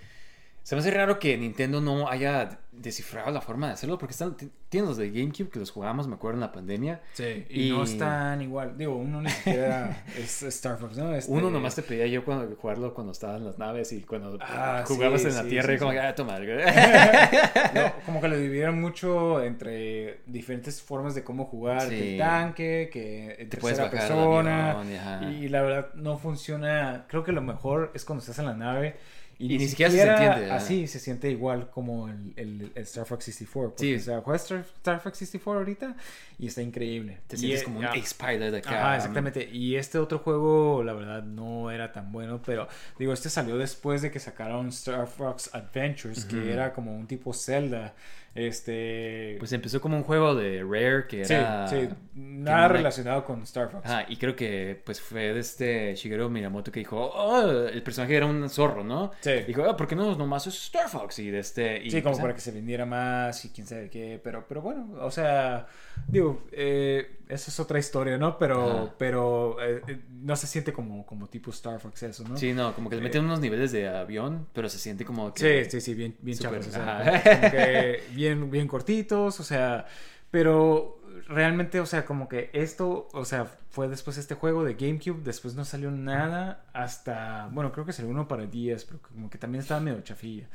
se 0.62 0.76
me 0.76 0.82
hace 0.82 0.92
raro 0.92 1.18
que 1.18 1.38
Nintendo 1.38 1.82
no 1.82 2.10
haya 2.10 2.60
descifrado 2.82 3.32
la 3.32 3.42
forma 3.42 3.68
de 3.68 3.74
hacerlo 3.74 3.98
porque 3.98 4.12
están, 4.14 4.36
t- 4.38 4.50
tienen 4.70 4.88
los 4.90 4.98
de 4.98 5.10
GameCube 5.10 5.50
que 5.50 5.60
los 5.60 5.72
jugamos, 5.72 6.08
me 6.08 6.16
acuerdo 6.16 6.36
en 6.38 6.42
la 6.42 6.52
pandemia. 6.52 7.02
Sí, 7.14 7.46
y, 7.50 7.68
Y- 7.68 7.70
no 7.72 7.84
están 7.84 8.42
igual. 8.42 8.78
Digo, 8.78 8.96
uno 8.96 9.22
ni 9.22 9.30
siquiera 9.30 10.04
es 10.18 10.44
Star 10.44 10.78
Fox, 10.78 10.98
¿no? 10.98 11.14
Este- 11.14 11.32
Uno 11.32 11.50
nomás 11.50 11.76
te 11.76 11.82
pedía 11.84 12.08
yo 12.08 12.24
cuando 12.26 12.56
jugarlo 12.56 12.94
cuando 12.94 13.12
estaban 13.14 13.46
las 13.46 13.58
naves 13.58 13.92
y 13.94 14.02
cuando 14.02 14.38
Ah, 14.42 14.84
jugabas 14.88 15.22
sí, 15.22 15.28
en 15.28 15.36
la 15.36 15.44
sí, 15.44 15.50
tierra 15.50 15.70
sí, 15.70 15.74
y 15.76 15.78
como 15.78 15.92
que, 15.92 16.00
ah, 16.00 16.16
toma. 16.16 16.38
No, 17.74 17.94
como 18.06 18.22
que 18.22 18.28
lo 18.28 18.38
dividieron 18.38 18.80
mucho 18.80 19.44
entre 19.44 20.22
diferentes 20.26 20.82
formas 20.82 21.16
de 21.16 21.24
cómo 21.24 21.46
jugar, 21.46 21.92
el 21.92 22.18
tanque, 22.18 22.90
que 22.92 23.36
en 23.40 23.50
Te 23.50 23.58
puedes 23.58 23.78
tercera 23.78 23.84
bajar 23.98 24.18
del 24.18 24.26
persona. 24.26 24.72
avión 25.20 25.34
y, 25.44 25.50
la 25.50 25.62
verdad 25.62 25.94
no 25.96 26.18
funciona. 26.18 27.06
Creo 27.08 27.24
que 27.24 27.32
lo 27.32 27.42
mejor 27.42 27.92
es 27.94 28.06
cuando 28.06 28.22
estás 28.22 28.40
en 28.40 28.46
la 28.46 28.54
nave. 28.56 28.96
Y, 29.40 29.54
Y 29.54 29.58
ni 29.60 29.68
siquiera 29.68 29.92
se 29.92 30.02
entiende, 30.02 30.52
ah. 30.52 30.56
Así 30.56 30.88
se 30.88 31.00
siente 31.00 31.30
igual 31.30 31.70
como 31.70 32.08
el, 32.10 32.34
el- 32.36 32.72
el 32.74 32.84
Star 32.84 33.06
Fox 33.06 33.26
64. 33.26 33.70
Porque, 33.72 33.84
Sí. 33.84 33.96
O 33.96 34.00
sea, 34.00 34.22
juegas 34.22 34.42
Star, 34.44 34.60
Star 34.62 35.00
Fox 35.00 35.18
64 35.20 35.60
ahorita 35.60 35.96
y 36.40 36.48
está 36.48 36.64
increíble. 36.64 37.20
Te 37.28 37.36
Y, 37.36 37.40
sientes 37.40 37.62
eh, 37.62 37.64
como 37.66 37.80
un 37.80 37.86
ah, 37.86 37.92
Ace 37.96 38.16
Pilot 38.18 38.56
acá. 38.56 38.70
Ajá, 38.80 38.96
exactamente. 38.98 39.48
Y 39.52 39.76
este 39.76 40.00
otro 40.00 40.20
juego, 40.20 40.84
la 40.84 40.94
verdad, 40.94 41.22
no 41.22 41.70
era 41.70 41.92
tan 41.92 42.12
bueno. 42.12 42.42
Pero 42.44 42.68
digo, 42.98 43.14
este 43.14 43.30
salió 43.30 43.58
después 43.58 44.02
de 44.02 44.10
que 44.10 44.20
sacaron 44.20 44.70
Star 44.70 45.06
Fox 45.08 45.52
Adventures, 45.54 46.26
que 46.26 46.52
era 46.52 46.74
como 46.74 46.96
un 46.98 47.06
tipo 47.06 47.32
Zelda. 47.34 47.94
Este. 48.38 49.36
Pues 49.40 49.52
empezó 49.54 49.82
como 49.82 49.98
un 49.98 50.04
juego 50.04 50.36
de 50.36 50.64
Rare 50.64 51.08
que 51.08 51.26
sí, 51.26 51.34
era... 51.34 51.68
sí. 51.68 51.76
que 51.76 51.90
Nada 52.16 52.68
relacionado 52.68 53.26
con 53.26 53.42
Star 53.44 53.70
Fox. 53.70 53.86
Ajá, 53.86 54.06
y 54.08 54.18
creo 54.18 54.36
que 54.36 54.82
pues 54.84 55.02
fue 55.02 55.34
de 55.34 55.40
este 55.40 55.96
Shigeru 55.96 56.30
Minamoto 56.30 56.72
que 56.72 56.80
dijo, 56.80 56.98
oh, 56.98 57.68
el 57.68 57.84
personaje 57.84 58.16
era 58.16 58.26
un 58.26 58.50
zorro, 58.50 58.84
¿no? 58.84 59.12
Sí. 59.22 59.32
Dijo, 59.46 59.64
ah, 59.64 59.76
¿por 59.76 59.88
qué 59.88 59.96
no 59.96 60.16
nomás 60.16 60.48
es 60.48 60.56
Star 60.56 60.90
Fox? 60.90 61.20
Y 61.20 61.30
de 61.30 61.40
este... 61.40 61.84
Y, 61.84 61.92
Sí, 61.92 62.02
como 62.02 62.14
pues, 62.14 62.22
para 62.22 62.34
ah, 62.34 62.36
que 62.36 62.42
se 62.42 62.52
vendiera 62.52 62.86
más 62.86 63.44
y 63.46 63.50
quién 63.50 63.68
sabe 63.68 63.90
qué, 63.90 64.20
pero, 64.24 64.46
pero 64.48 64.62
bueno, 64.62 64.88
o 65.02 65.12
sea, 65.12 65.68
digo, 66.08 66.48
eh, 66.52 67.18
esa 67.28 67.52
es 67.52 67.60
otra 67.60 67.80
historia, 67.80 68.18
¿no? 68.18 68.38
Pero, 68.38 68.70
Ajá. 68.70 68.94
pero 68.98 69.58
eh, 69.62 69.82
eh, 69.88 70.00
no 70.10 70.36
se 70.36 70.48
siente 70.48 70.72
como, 70.74 71.06
como 71.06 71.28
tipo 71.28 71.52
Star 71.52 71.80
Fox 71.80 72.04
eso, 72.04 72.24
¿no? 72.28 72.38
Sí, 72.38 72.54
no, 72.54 72.74
como 72.74 72.90
que 72.90 72.96
le 72.96 73.02
meten 73.02 73.26
unos 73.26 73.40
niveles 73.40 73.72
de 73.72 73.88
avión, 73.88 74.48
pero 74.54 74.70
se 74.70 74.80
siente 74.80 75.06
como 75.06 75.30
Sí, 75.30 75.44
que... 75.44 75.70
sí, 75.70 75.82
sí, 75.82 75.94
bien, 75.94 76.16
bien 76.22 76.38
Súper, 76.38 76.62
chavos, 76.62 76.68
o 76.68 76.72
sea, 76.72 77.00
ajá. 77.00 77.40
como 77.40 77.52
que 77.52 78.04
bien, 78.14 78.27
bien 78.36 78.68
cortitos, 78.68 79.40
o 79.40 79.44
sea, 79.44 79.86
pero 80.32 81.00
realmente, 81.28 81.80
o 81.80 81.86
sea, 81.86 82.06
como 82.06 82.28
que 82.30 82.50
esto, 82.54 83.08
o 83.14 83.26
sea, 83.26 83.46
fue 83.70 83.88
después 83.88 84.18
este 84.18 84.36
juego 84.36 84.64
de 84.64 84.76
GameCube, 84.76 85.22
después 85.24 85.56
no 85.56 85.66
salió 85.66 85.92
nada 85.92 86.66
hasta, 86.74 87.48
bueno, 87.52 87.72
creo 87.72 87.86
que 87.86 87.94
salió 87.94 88.12
uno 88.12 88.28
para 88.28 88.46
10, 88.46 88.86
pero 88.86 89.02
como 89.02 89.30
que 89.30 89.38
también 89.38 89.62
estaba 89.62 89.80
medio 89.80 90.02
chafilla. 90.02 90.48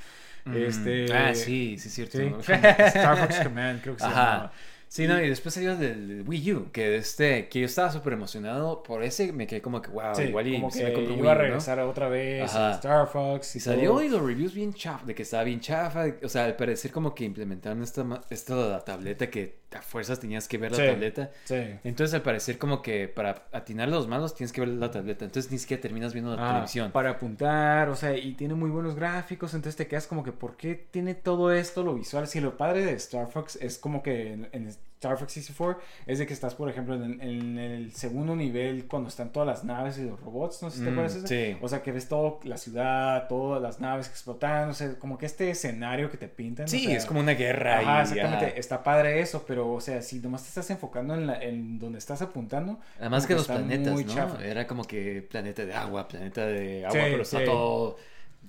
Mm, 0.44 0.56
Este, 0.56 1.12
Ah, 1.14 1.34
sí, 1.34 1.76
sí, 1.78 1.88
es 1.88 1.94
cierto. 1.94 2.18
Sí, 2.18 2.52
Star 2.52 3.16
Fox 3.18 3.40
Command, 3.40 3.80
creo 3.80 3.94
que 3.96 4.02
se 4.02 4.08
llamaba. 4.08 4.52
Sí, 4.92 5.06
no, 5.06 5.18
y 5.18 5.26
después 5.26 5.54
salió 5.54 5.74
del 5.74 6.22
Wii 6.26 6.52
U, 6.52 6.70
que 6.70 6.96
este, 6.96 7.48
que 7.48 7.60
yo 7.60 7.64
estaba 7.64 7.90
súper 7.90 8.12
emocionado 8.12 8.82
por 8.82 9.02
ese, 9.02 9.32
me 9.32 9.46
quedé 9.46 9.62
como 9.62 9.80
que, 9.80 9.90
wow, 9.90 10.14
Sí, 10.14 10.24
igual 10.24 10.46
y 10.48 10.52
como 10.60 10.70
que 10.70 10.84
me 10.84 10.90
iba 10.90 10.98
a 10.98 11.02
Wii 11.06 11.16
¿no? 11.22 11.34
regresar 11.34 11.80
otra 11.80 12.10
vez 12.10 12.54
a 12.54 12.72
Star 12.72 13.06
Fox 13.06 13.54
Y 13.54 13.58
y 13.58 13.60
salió 13.62 13.90
todo. 13.92 14.02
y 14.02 14.10
los 14.10 14.20
reviews 14.22 14.52
bien 14.52 14.74
chafa, 14.74 15.06
de 15.06 15.14
que 15.14 15.22
estaba 15.22 15.44
bien 15.44 15.60
chafa, 15.60 16.04
o 16.22 16.28
sea, 16.28 16.44
al 16.44 16.56
parecer 16.56 16.90
como 16.90 17.14
que 17.14 17.24
implementaron 17.24 17.82
esta, 17.82 18.04
ma- 18.04 18.20
esto 18.28 18.62
de 18.64 18.68
la 18.70 18.80
tableta, 18.84 19.30
que 19.30 19.62
a 19.74 19.80
fuerzas 19.80 20.20
tenías 20.20 20.46
que 20.46 20.58
ver 20.58 20.72
la 20.72 20.76
Sí. 20.76 20.84
tableta. 20.84 21.30
Sí. 21.44 21.54
Entonces 21.84 22.12
al 22.12 22.20
parecer 22.20 22.58
como 22.58 22.82
que 22.82 23.08
para 23.08 23.46
atinar 23.52 23.88
los 23.88 24.06
malos 24.06 24.34
tienes 24.34 24.52
que 24.52 24.60
ver 24.60 24.68
la 24.68 24.90
tableta, 24.90 25.24
entonces 25.24 25.50
ni 25.50 25.56
siquiera 25.56 25.80
terminas 25.80 26.12
viendo 26.12 26.36
la 26.36 26.44
Ah, 26.44 26.52
televisión. 26.52 26.92
Para 26.92 27.08
apuntar, 27.12 27.88
o 27.88 27.96
sea, 27.96 28.14
y 28.14 28.34
tiene 28.34 28.52
muy 28.52 28.68
buenos 28.68 28.94
gráficos, 28.94 29.54
entonces 29.54 29.76
te 29.76 29.86
quedas 29.86 30.06
como 30.06 30.22
que, 30.22 30.32
¿por 30.32 30.58
qué 30.58 30.74
tiene 30.74 31.14
todo 31.14 31.50
esto, 31.50 31.82
lo 31.82 31.94
visual? 31.94 32.26
Si 32.28 32.42
lo 32.42 32.58
padre 32.58 32.84
de 32.84 32.92
Star 32.92 33.28
Fox 33.30 33.56
es 33.62 33.78
como 33.78 34.02
que 34.02 34.34
en, 34.34 34.48
en 34.52 34.81
Star 35.02 35.18
Fox 35.18 35.32
64 35.32 35.82
es 36.06 36.20
de 36.20 36.28
que 36.28 36.32
estás, 36.32 36.54
por 36.54 36.68
ejemplo, 36.70 36.94
en, 36.94 37.20
en 37.20 37.58
el 37.58 37.92
segundo 37.92 38.36
nivel 38.36 38.86
cuando 38.86 39.08
están 39.08 39.32
todas 39.32 39.48
las 39.48 39.64
naves 39.64 39.98
y 39.98 40.02
los 40.04 40.20
robots, 40.20 40.62
no 40.62 40.70
sé 40.70 40.78
si 40.78 40.84
te 40.84 40.90
Mm, 40.90 40.92
acuerdas. 40.92 41.14
de 41.14 41.18
eso? 41.18 41.26
sí. 41.56 41.58
O 41.60 41.68
sea, 41.68 41.82
que 41.82 41.90
ves 41.90 42.06
todo, 42.08 42.38
la 42.44 42.56
ciudad, 42.56 43.26
todas 43.26 43.60
las 43.60 43.80
naves 43.80 44.06
explotando, 44.08 44.70
o 44.70 44.74
sea, 44.74 44.96
como 45.00 45.18
que 45.18 45.26
este 45.26 45.50
escenario 45.50 46.08
que 46.08 46.18
te 46.18 46.28
pintan. 46.28 46.66
o 46.66 46.68
Sí, 46.68 46.84
sea, 46.84 46.96
es 46.96 47.04
como 47.04 47.18
una 47.18 47.32
guerra. 47.32 47.80
Ajá, 47.80 47.98
y, 47.98 48.02
exactamente. 48.02 48.46
ajá. 48.46 48.54
Está 48.56 48.84
padre 48.84 49.18
eso, 49.20 49.44
pero, 49.44 49.72
o 49.72 49.80
sea, 49.80 50.02
si 50.02 50.20
nomás 50.20 50.42
te 50.42 50.50
estás 50.50 50.70
enfocando 50.70 51.14
en, 51.14 51.26
la, 51.26 51.42
en 51.42 51.80
donde 51.80 51.98
estás 51.98 52.22
apuntando. 52.22 52.78
Además 53.00 53.26
que 53.26 53.34
los 53.34 53.48
planetas, 53.48 53.94
¿no? 53.94 54.02
chafa. 54.14 54.44
Era 54.44 54.68
como 54.68 54.84
que 54.84 55.20
planeta 55.28 55.66
de 55.66 55.74
agua, 55.74 56.06
planeta 56.06 56.46
de 56.46 56.86
agua, 56.86 56.92
Sí, 57.00 57.06
pero 57.10 57.22
está 57.22 57.38
sí. 57.40 57.44
todo 57.44 57.96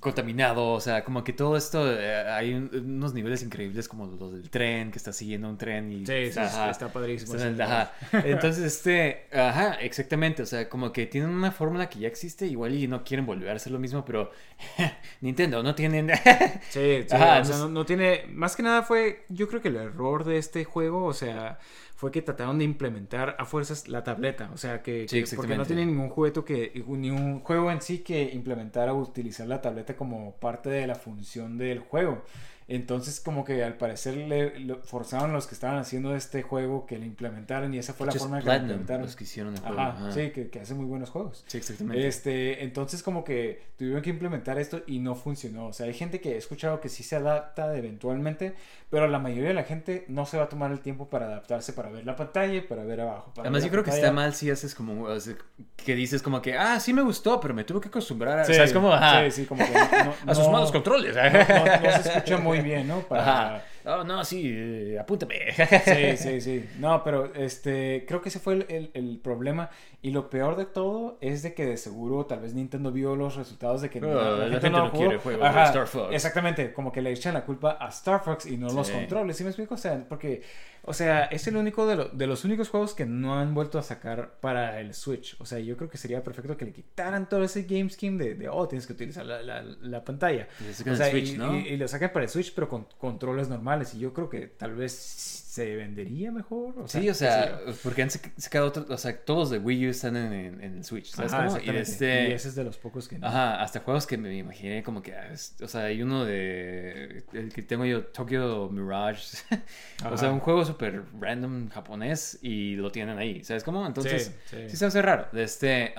contaminado, 0.04 0.68
o 0.74 0.80
sea, 0.80 1.04
como 1.04 1.24
que 1.24 1.34
todo 1.34 1.58
esto, 1.58 1.92
eh, 1.92 2.30
hay 2.30 2.54
un- 2.54 2.70
unos 2.74 3.14
niveles 3.16 3.42
increíbles 3.42 3.88
como 3.88 4.06
los 4.06 4.34
del 4.34 4.50
tren, 4.52 4.92
que 4.92 4.98
está 5.00 5.12
siguiendo 5.14 5.50
un 5.50 5.58
tren 5.58 5.92
y... 5.92 6.06
Sí, 6.06 6.32
sí, 6.32 6.40
ajá, 6.40 6.70
está 6.70 6.90
padrísimo. 6.94 7.34
está 7.36 7.64
ajá. 7.66 7.92
Entonces, 8.28 8.64
este, 8.66 9.28
ajá, 9.34 9.76
exactamente, 9.82 10.44
o 10.44 10.46
sea, 10.46 10.70
como 10.70 10.92
que 10.94 11.08
tienen 11.08 11.32
una 11.32 11.52
fórmula 11.52 11.90
que 11.90 12.00
ya 12.00 12.08
existe, 12.08 12.46
igual 12.46 12.76
y 12.76 12.88
no 12.88 13.04
quieren 13.04 13.26
volver 13.26 13.50
a 13.50 13.54
hacer 13.56 13.72
lo 13.72 13.80
mismo, 13.80 14.06
pero 14.06 14.30
Nintendo 15.22 15.64
no 15.64 15.74
tienen... 15.76 16.12
Sí, 16.70 17.04
sí, 17.08 17.16
Ajá, 17.16 17.40
o 17.42 17.46
sea, 17.46 17.58
no, 17.58 17.70
no 17.70 17.86
tiene, 17.86 18.26
más 18.30 18.56
que 18.56 18.64
nada 18.64 18.84
fue, 18.84 19.26
yo 19.30 19.48
creo 19.48 19.62
que 19.62 19.70
el 19.70 19.76
error 19.78 20.24
de 20.24 20.38
este 20.38 20.64
juego, 20.66 21.06
o 21.06 21.14
sea, 21.14 21.60
fue 22.04 22.12
que 22.12 22.22
trataron 22.22 22.58
de 22.60 22.66
implementar 22.66 23.38
a 23.40 23.46
fuerzas 23.46 23.88
la 23.88 24.04
tableta, 24.04 24.50
o 24.54 24.58
sea, 24.58 24.82
que, 24.84 25.08
Sí, 25.08 25.24
que- 25.24 25.36
porque 25.38 25.56
no 25.56 25.66
tiene 25.66 25.86
ningún 25.86 26.10
juguete 26.10 26.44
que, 26.44 26.84
ni 26.86 27.10
un 27.12 27.40
juego 27.40 27.72
en 27.72 27.80
sí 27.82 28.00
que 28.00 28.24
implementara 28.34 28.92
o 28.94 28.98
utilizar 29.00 29.48
la 29.48 29.62
tableta 29.62 29.96
como 29.96 30.36
parte 30.36 30.70
de 30.70 30.86
la 30.86 30.96
función 30.96 31.58
del 31.58 31.80
juego. 31.80 32.22
Entonces, 32.68 33.20
como 33.20 33.44
que 33.44 33.64
al 33.64 33.76
parecer 33.78 34.16
le, 34.16 34.60
lo- 34.60 34.80
forzaron 34.84 35.34
los 35.34 35.48
que 35.48 35.54
estaban 35.56 35.78
haciendo 35.78 36.16
este 36.16 36.42
juego 36.44 36.86
que 36.86 36.98
le 36.98 37.06
implementaran 37.06 37.74
y 37.74 37.78
esa 37.78 37.94
fue 37.94 38.08
la 38.08 38.14
forma 38.14 38.40
que 38.40 38.46
lo 38.46 38.54
implementaron. 38.56 39.04
los 39.06 39.16
que 39.16 39.24
hicieron 39.26 39.54
el 39.54 39.60
juego. 39.60 39.80
Ajá, 39.80 39.90
ajá. 39.98 40.12
sí, 40.12 40.30
que, 40.32 40.50
que 40.50 40.60
hace 40.60 40.74
muy 40.74 40.86
buenos 40.86 41.10
juegos. 41.10 41.44
Sí, 41.48 41.58
exactamente. 41.58 42.08
Este, 42.08 42.64
entonces 42.64 43.04
como 43.04 43.24
que 43.24 43.62
tuvieron 43.78 44.02
que 44.02 44.10
implementar 44.12 44.58
esto 44.60 44.82
y 44.88 45.00
no 45.00 45.16
funcionó. 45.16 45.68
O 45.68 45.74
sea, 45.74 45.88
hay 45.88 45.94
gente 45.94 46.22
que 46.22 46.34
he 46.34 46.38
escuchado 46.38 46.80
que 46.80 46.90
sí 46.90 47.04
se 47.04 47.16
adapta 47.18 47.76
eventualmente, 47.76 48.54
pero 48.90 49.08
la 49.08 49.20
mayoría 49.20 49.50
de 49.50 49.54
la 49.56 49.64
gente 49.64 50.06
no 50.08 50.26
se 50.26 50.38
va 50.38 50.44
a 50.44 50.50
tomar 50.50 50.72
el 50.72 50.80
tiempo 50.80 51.10
para 51.10 51.26
adaptarse, 51.26 51.74
para 51.74 51.90
ver 51.90 52.06
la 52.06 52.16
pantalla, 52.16 52.66
para 52.68 52.84
ver 52.84 53.02
abajo. 53.02 53.32
para 53.36 53.48
Además, 53.48 53.62
ver 53.64 53.68
yo 53.70 53.72
creo 53.72 53.84
que 53.84 53.90
pantalla. 53.92 54.08
está 54.08 54.16
mal 54.16 54.34
si 54.34 54.50
haces 54.52 54.76
como, 54.76 55.04
o 55.04 55.20
sea, 55.20 55.36
que 55.76 55.96
dices 55.96 56.22
como 56.22 56.42
que, 56.42 56.58
ah, 56.58 56.80
sí 56.80 56.94
me 56.94 57.02
gustó, 57.02 57.40
pero 57.40 57.54
me 57.54 57.64
tuve 57.64 57.82
que 57.82 57.88
acostumbrar 57.90 58.40
a, 58.40 58.46
Sí, 58.46 58.52
o 58.52 58.56
sea, 58.56 58.64
es 58.64 58.74
como, 58.74 58.94
ajá, 58.94 59.26
sí, 59.26 59.32
sí, 59.42 59.46
como 59.46 59.66
que 59.66 59.74
no- 59.74 60.06
no- 60.06 60.14
a 60.32 60.36
sus 60.36 60.48
malos 60.50 60.72
controles. 60.72 61.16
No, 61.16 61.24
no- 61.24 61.82
no 61.82 62.04
se 62.04 62.10
escucha 62.10 62.38
muy 62.38 62.53
bien, 62.62 62.88
¿no? 62.88 63.00
Para. 63.02 63.64
Oh, 63.86 64.04
no, 64.04 64.24
sí, 64.24 64.44
eh, 64.54 64.98
apúntame. 65.00 65.36
Sí, 65.54 66.18
sí, 66.18 66.42
sí. 66.42 66.66
No, 66.80 67.04
pero 67.04 67.34
este, 67.36 68.06
creo 68.08 68.22
que 68.22 68.30
ese 68.30 68.40
fue 68.40 68.54
el, 68.54 68.66
el- 68.70 68.92
el 68.94 69.20
problema. 69.22 69.70
Y 70.02 70.12
lo 70.12 70.30
peor 70.30 70.58
de 70.58 70.66
todo 70.66 71.18
es 71.22 71.44
de 71.44 71.54
que 71.54 71.66
de 71.66 71.78
seguro 71.78 72.26
tal 72.26 72.42
vez 72.42 72.54
Nintendo 72.54 72.92
vio 72.92 73.16
los 73.16 73.36
resultados 73.38 73.82
de 73.82 73.90
que 73.90 74.00
Oh, 74.04 74.38
la 74.48 74.50
gente 74.50 74.70
no 74.70 74.90
jugó. 74.90 74.98
quiere 75.00 75.18
juegos 75.18 75.42
de 75.44 75.48
Ajá, 75.48 75.66
Star 75.66 75.88
Fox. 75.88 76.14
Exactamente, 76.14 76.74
como 76.74 76.92
que 76.92 77.02
le 77.02 77.12
echan 77.12 77.34
la 77.34 77.46
culpa 77.46 77.78
a 77.80 77.88
Star 77.88 78.22
Fox 78.22 78.46
y 78.46 78.58
no 78.58 78.68
los 78.70 78.88
Sí. 78.88 78.94
controles. 78.94 79.38
¿Sí 79.38 79.44
me 79.44 79.50
explico? 79.52 79.76
O 79.76 79.78
sea, 79.78 80.04
porque, 80.10 80.42
o 80.84 80.94
sea, 80.94 81.24
es 81.26 81.48
el 81.48 81.56
único 81.56 81.88
de, 81.88 81.96
lo- 81.96 82.10
de 82.10 82.28
los 82.28 82.44
únicos 82.44 82.68
juegos 82.68 82.94
que 82.94 83.06
no 83.06 83.40
han 83.40 83.54
vuelto 83.54 83.80
a 83.80 83.82
sacar 83.82 84.34
para 84.42 84.82
el 84.82 84.94
Switch. 84.94 85.38
O 85.40 85.46
sea, 85.46 85.60
yo 85.60 85.78
creo 85.78 85.90
que 85.90 85.98
sería 85.98 86.22
perfecto 86.22 86.58
que 86.58 86.66
le 86.66 86.74
quitaran 86.74 87.30
todo 87.30 87.42
ese 87.44 87.64
game 87.64 87.90
scheme 87.90 88.22
de, 88.22 88.36
de, 88.36 88.50
oh, 88.50 88.68
tienes 88.68 88.86
que 88.86 88.92
utilizar 88.94 89.26
la, 89.26 89.42
la- 89.42 89.62
la 89.62 90.04
pantalla. 90.04 90.50
Y 90.86 90.90
O 90.90 90.96
sea, 90.98 91.10
Switch, 91.12 91.34
y, 91.34 91.38
¿no? 91.38 91.58
y- 91.58 91.68
y 91.70 91.78
lo 91.78 91.88
sacan 91.88 92.12
para 92.12 92.24
el 92.26 92.30
Switch, 92.30 92.54
pero 92.54 92.68
con 92.68 92.88
controles 92.98 93.48
normales. 93.48 93.73
Y 93.96 94.00
yo 94.00 94.14
creo 94.14 94.30
que 94.30 94.48
tal 94.48 94.76
vez 94.76 94.92
se 94.94 95.76
vendería 95.76 96.32
mejor. 96.32 96.74
O 96.80 96.88
sea, 96.88 97.00
Sí, 97.02 97.10
o 97.10 97.14
sea, 97.14 97.60
porque 97.84 98.02
han 98.02 98.10
sac- 98.10 98.32
sacado 98.38 98.68
otros, 98.68 98.90
o 98.90 98.98
sea, 98.98 99.16
todos 99.24 99.50
de 99.52 99.60
Wii 99.60 99.88
U 99.88 99.90
están 99.92 100.16
en, 100.16 100.62
en, 100.62 100.84
Switch, 100.84 101.12
¿sabes 101.14 101.32
Ajá? 101.34 101.60
Y, 101.64 101.70
este, 101.70 102.30
Y 102.30 102.32
ese 102.34 102.50
es 102.50 102.56
de 102.56 102.64
los 102.64 102.78
pocos 102.78 103.08
que 103.08 103.20
no. 103.20 103.28
Ajá, 103.28 103.62
hasta 103.62 103.80
juegos 103.82 104.08
que 104.08 104.18
me 104.18 104.36
imaginé 104.36 104.82
como 104.84 105.02
que, 105.02 105.16
ah, 105.16 105.32
o 105.62 105.68
sea, 105.68 105.84
hay 105.86 106.02
uno 106.02 106.26
de, 106.26 107.24
el 107.34 107.54
que 107.54 107.62
tengo 107.62 107.86
yo, 107.86 108.04
Tokyo 108.06 108.70
Mirage, 108.70 109.38
o 110.12 110.18
sea, 110.18 110.32
un 110.32 110.40
juego 110.40 110.66
súper 110.66 111.04
random 111.20 111.70
japonés 111.70 112.40
y 112.42 112.76
lo 112.76 112.92
tienen 112.92 113.18
ahí, 113.20 113.44
¿sabes 113.44 113.64
cómo? 113.64 113.86
Entonces, 113.86 114.34
Sí, 114.50 114.58
sí, 114.58 114.70
sí. 114.70 114.78
se 114.78 114.86
hace 114.86 115.02
raro. 115.04 115.28
De 115.32 115.44
este, 115.44 115.94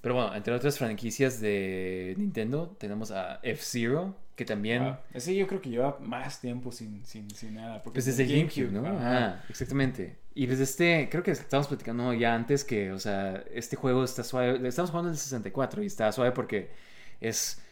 pero 0.00 0.14
bueno, 0.16 0.34
entre 0.34 0.52
otras 0.54 0.76
franquicias 0.76 1.40
de 1.40 2.14
Nintendo, 2.18 2.76
tenemos 2.78 3.10
a 3.10 3.40
F-Zero, 3.42 4.14
que 4.36 4.44
también... 4.44 4.82
Ah, 4.82 5.00
ese 5.12 5.34
yo 5.34 5.46
creo 5.46 5.60
que 5.60 5.70
lleva 5.70 5.98
más 6.00 6.40
tiempo 6.40 6.72
sin, 6.72 7.04
sin, 7.06 7.30
sin 7.30 7.54
nada. 7.54 7.82
Porque 7.82 7.94
Pues 7.96 8.06
es 8.08 8.16
desde 8.16 8.32
de 8.32 8.38
GameCube, 8.38 8.72
¿no? 8.72 8.82
Exactamente. 9.48 10.16
Y 10.34 10.46
desde 10.46 10.64
este, 10.64 11.08
creo 11.10 11.22
que 11.22 11.30
estábamos 11.30 11.68
platicando 11.68 12.12
ya 12.12 12.34
antes 12.34 12.64
que, 12.64 12.90
o 12.92 12.98
sea, 12.98 13.44
este 13.52 13.76
juego 13.76 14.02
está 14.04 14.24
suave. 14.24 14.66
Estamos 14.66 14.90
jugando 14.90 15.10
en 15.10 15.14
el 15.14 15.18
64 15.20 15.82
y 15.82 15.86
está 15.86 16.10
suave 16.10 16.32
porque 16.32 16.70
es 17.20 17.62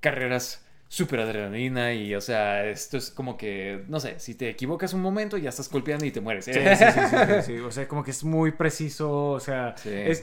carreras 0.00 0.60
súper 0.86 1.18
adrenalina 1.20 1.92
y, 1.92 2.14
o 2.14 2.20
sea, 2.20 2.66
esto 2.66 2.96
es 2.98 3.10
como 3.10 3.36
que, 3.36 3.84
no 3.88 3.98
sé, 3.98 4.20
si 4.20 4.36
te 4.36 4.48
equivocas 4.48 4.94
un 4.94 5.02
momento 5.02 5.36
ya 5.38 5.48
estás 5.48 5.68
golpeando 5.68 6.04
y 6.04 6.12
te 6.12 6.20
mueres. 6.20 6.44
Sí, 6.44 6.52
sí, 6.52 6.60
sí, 6.60 7.42
sí. 7.46 7.58
O 7.58 7.72
sea, 7.72 7.88
como 7.88 8.04
que 8.04 8.12
es 8.12 8.22
muy 8.22 8.52
preciso, 8.52 9.30
o 9.32 9.40
sea, 9.40 9.74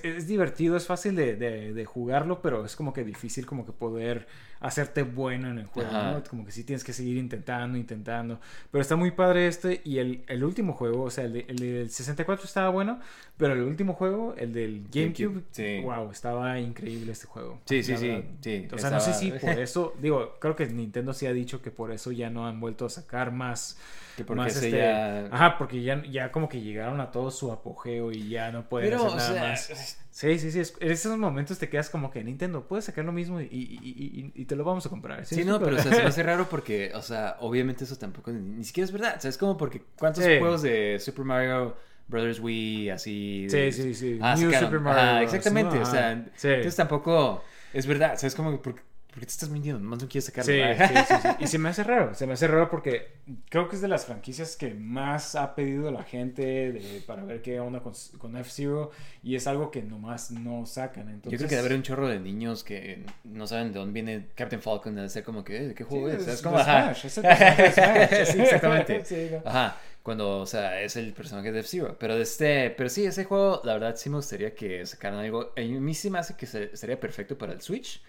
es 0.05 0.27
divertido, 0.27 0.77
es 0.77 0.85
fácil 0.85 1.15
de, 1.15 1.35
de- 1.35 1.73
de 1.73 1.85
jugarlo, 1.85 2.41
pero 2.41 2.63
es 2.65 2.77
como 2.77 2.93
que 2.93 3.03
difícil 3.03 3.45
como 3.45 3.65
que 3.65 3.73
poder 3.73 4.27
hacerte 4.61 5.03
bueno 5.03 5.49
en 5.49 5.57
el 5.57 5.65
juego. 5.65 5.91
¿no? 5.91 6.23
Como 6.29 6.45
que 6.45 6.51
sí 6.51 6.63
tienes 6.63 6.83
que 6.83 6.93
seguir 6.93 7.17
intentando, 7.17 7.77
intentando. 7.77 8.39
Pero 8.71 8.81
está 8.81 8.95
muy 8.95 9.11
padre 9.11 9.47
este 9.47 9.81
y 9.83 9.97
el, 9.97 10.23
el 10.27 10.43
último 10.43 10.73
juego, 10.73 11.03
o 11.03 11.09
sea, 11.09 11.25
el, 11.25 11.33
de- 11.33 11.45
el 11.49 11.55
del 11.57 11.89
64 11.89 12.45
estaba 12.45 12.69
bueno, 12.69 12.99
pero 13.37 13.53
el 13.53 13.61
último 13.63 13.93
juego, 13.95 14.35
el 14.37 14.53
del 14.53 14.83
GameCube, 14.91 15.25
GameCube, 15.25 15.43
sí. 15.51 15.81
wow, 15.83 16.11
estaba 16.11 16.59
increíble 16.59 17.11
este 17.11 17.25
juego. 17.27 17.59
Sí, 17.65 17.83
sí, 17.83 17.97
sí, 17.97 18.23
sí, 18.41 18.67
O 18.71 18.77
sea, 18.77 18.91
no 18.91 18.99
sé 18.99 19.13
si 19.15 19.31
por 19.31 19.49
eso, 19.59 19.93
digo, 19.99 20.37
creo 20.39 20.55
que 20.55 20.67
Nintendo 20.67 21.13
sí 21.13 21.25
ha 21.25 21.33
dicho 21.33 21.61
que 21.61 21.71
por 21.71 21.91
eso 21.91 22.11
ya 22.11 22.29
no 22.29 22.47
han 22.47 22.59
vuelto 22.59 22.85
a 22.85 22.89
sacar 22.89 23.31
más 23.31 23.77
Que 24.15 24.23
porque 24.23 24.41
más 24.43 24.55
este- 24.55 24.71
ya- 24.77 25.25
Ajá, 25.31 25.57
porque 25.57 25.81
ya, 25.81 26.03
ya 26.05 26.31
como 26.31 26.47
que 26.47 26.61
llegaron 26.61 27.01
a 27.01 27.09
todo 27.11 27.31
su 27.31 27.51
apogeo 27.51 28.11
y 28.11 28.29
ya 28.29 28.51
no 28.51 28.69
pueden 28.69 28.89
Pero, 28.91 29.05
hacer 29.07 29.11
o 29.11 29.15
nada 29.15 29.57
sea, 29.57 29.73
más. 29.73 29.97
Sí, 30.11 30.37
sí, 30.39 30.51
sí. 30.51 30.59
es- 30.59 30.75
en 30.81 30.91
esos 30.91 31.17
momentos 31.17 31.57
te 31.57 31.69
quedas 31.69 31.89
como 31.89 32.11
que 32.11 32.21
Nintendo, 32.23 32.67
puedes 32.67 32.83
sacar 32.85 33.05
lo 33.05 33.13
mismo 33.13 33.39
y, 33.39 33.45
y- 33.45 34.31
y- 34.35 34.45
te 34.45 34.55
lo 34.57 34.63
vamos 34.65 34.85
a 34.85 34.89
comprar. 34.89 35.25
Sí, 35.25 35.45
no, 35.45 35.57
pero 35.59 35.77
o 35.77 35.79
sea, 35.79 35.91
se 35.93 36.01
me 36.01 36.07
hace 36.09 36.21
raro 36.23 36.47
porque, 36.49 36.91
o 36.93 37.01
sea, 37.01 37.37
obviamente 37.39 37.85
eso 37.85 37.95
tampoco 37.95 38.31
ni, 38.31 38.41
ni 38.41 38.63
siquiera 38.65 38.85
es 38.85 38.91
verdad. 38.91 39.15
O 39.17 39.21
sea, 39.21 39.29
es 39.29 39.37
como 39.37 39.55
porque 39.57 39.81
¿cuántos 39.97 40.23
Sí. 40.25 40.37
juegos 40.39 40.61
de 40.63 40.99
Super 40.99 41.23
Mario 41.25 41.77
Brothers 42.09 42.39
Wii 42.41 42.89
así? 42.89 43.47
Sí, 43.49 43.71
sí, 43.71 43.93
sí. 43.93 44.19
Ah, 44.21 44.35
New. 44.37 44.51
Super 44.51 44.79
Mario 44.81 45.19
Bros, 45.21 45.33
exactamente. 45.33 45.75
¿no? 45.77 45.81
O 45.83 45.85
sea. 45.85 46.25
Sí. 46.35 46.47
entonces 46.49 46.75
tampoco 46.75 47.41
es 47.73 47.87
verdad. 47.87 48.13
O 48.15 48.17
sea, 48.17 48.27
es 48.27 48.35
como, 48.35 48.61
¿por, 48.61 48.75
por 49.11 49.19
qué 49.19 49.25
te 49.27 49.31
estás 49.33 49.49
mintiendo? 49.49 49.79
Nomás 49.81 50.01
no 50.01 50.07
quieres 50.09 50.25
sacarlo. 50.25 50.51
Sí, 50.53 50.59
sí, 50.87 50.93
sí, 51.07 51.13
sí. 51.21 51.27
Y 51.41 51.47
se 51.47 51.59
me 51.59 51.69
hace 51.69 51.83
raro, 51.83 52.13
se 52.15 52.25
me 52.25 52.33
hace 52.33 52.47
raro 52.47 52.69
porque 52.69 53.11
creo 53.49 53.67
que 53.69 53.75
es 53.75 53.81
de 53.81 53.87
las 53.87 54.05
franquicias 54.05 54.55
que 54.55 54.73
más 54.73 55.35
ha 55.35 55.53
pedido 55.53 55.91
la 55.91 56.03
gente 56.03 56.41
de- 56.71 57.03
para 57.05 57.23
ver 57.23 57.41
qué 57.41 57.59
onda 57.59 57.81
con, 57.81 57.93
con 58.17 58.35
F-Zero 58.37 58.91
y 59.21 59.35
es 59.35 59.45
algo 59.47 59.69
que 59.69 59.83
nomás 59.83 60.31
no 60.31 60.65
sacan. 60.65 61.09
Entonces, 61.09 61.31
Yo 61.31 61.37
creo 61.37 61.49
que 61.49 61.55
debe 61.55 61.67
haber 61.67 61.77
un 61.77 61.83
chorro 61.83 62.07
de 62.07 62.19
niños 62.19 62.63
que 62.63 63.03
no 63.25 63.45
saben 63.47 63.71
de 63.73 63.79
dónde 63.79 63.93
viene 63.93 64.27
Captain 64.33 64.61
Falcon. 64.61 64.95
De 64.95 65.07
ser 65.09 65.23
como 65.23 65.43
que, 65.43 65.57
"Eh, 65.57 65.67
¿de 65.67 65.75
qué 65.75 65.83
juego 65.83 66.07
es? 66.09 66.21
es 66.23 66.27
Es 66.35 66.41
como, 66.41 66.57
ajá. 66.57 66.93
Smash, 66.95 67.05
es 67.05 67.17
el 67.17 67.23
de 67.23 67.71
Smash. 67.71 68.39
exactamente. 68.41 69.41
Ajá. 69.45 69.77
Cuando, 70.03 70.39
o 70.39 70.45
sea, 70.47 70.81
es 70.81 70.95
el 70.95 71.13
personaje 71.13 71.51
de 71.51 71.59
F-Zero. 71.59 71.95
Pero 71.99 72.15
este, 72.15 72.71
pero 72.71 72.89
sí, 72.89 73.05
ese 73.05 73.23
juego, 73.25 73.61
la 73.63 73.73
verdad, 73.73 73.95
sí 73.95 74.09
me 74.09 74.15
gustaría 74.15 74.55
que 74.55 74.83
sacaran 74.87 75.19
algo. 75.19 75.53
A 75.55 75.61
mí 75.61 75.93
sí 75.93 76.09
me 76.09 76.17
hace 76.19 76.35
que 76.35 76.47
se- 76.47 76.75
sería 76.75 76.99
perfecto 76.99 77.37
para 77.37 77.53
el 77.53 77.61
Switch. 77.61 78.01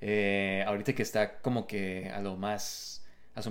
Eh, 0.00 0.64
ahorita 0.66 0.94
que 0.94 1.02
está 1.02 1.40
como 1.40 1.66
que 1.66 2.10
a 2.10 2.20
lo 2.20 2.36
más. 2.36 3.04
A 3.34 3.42
su, 3.42 3.50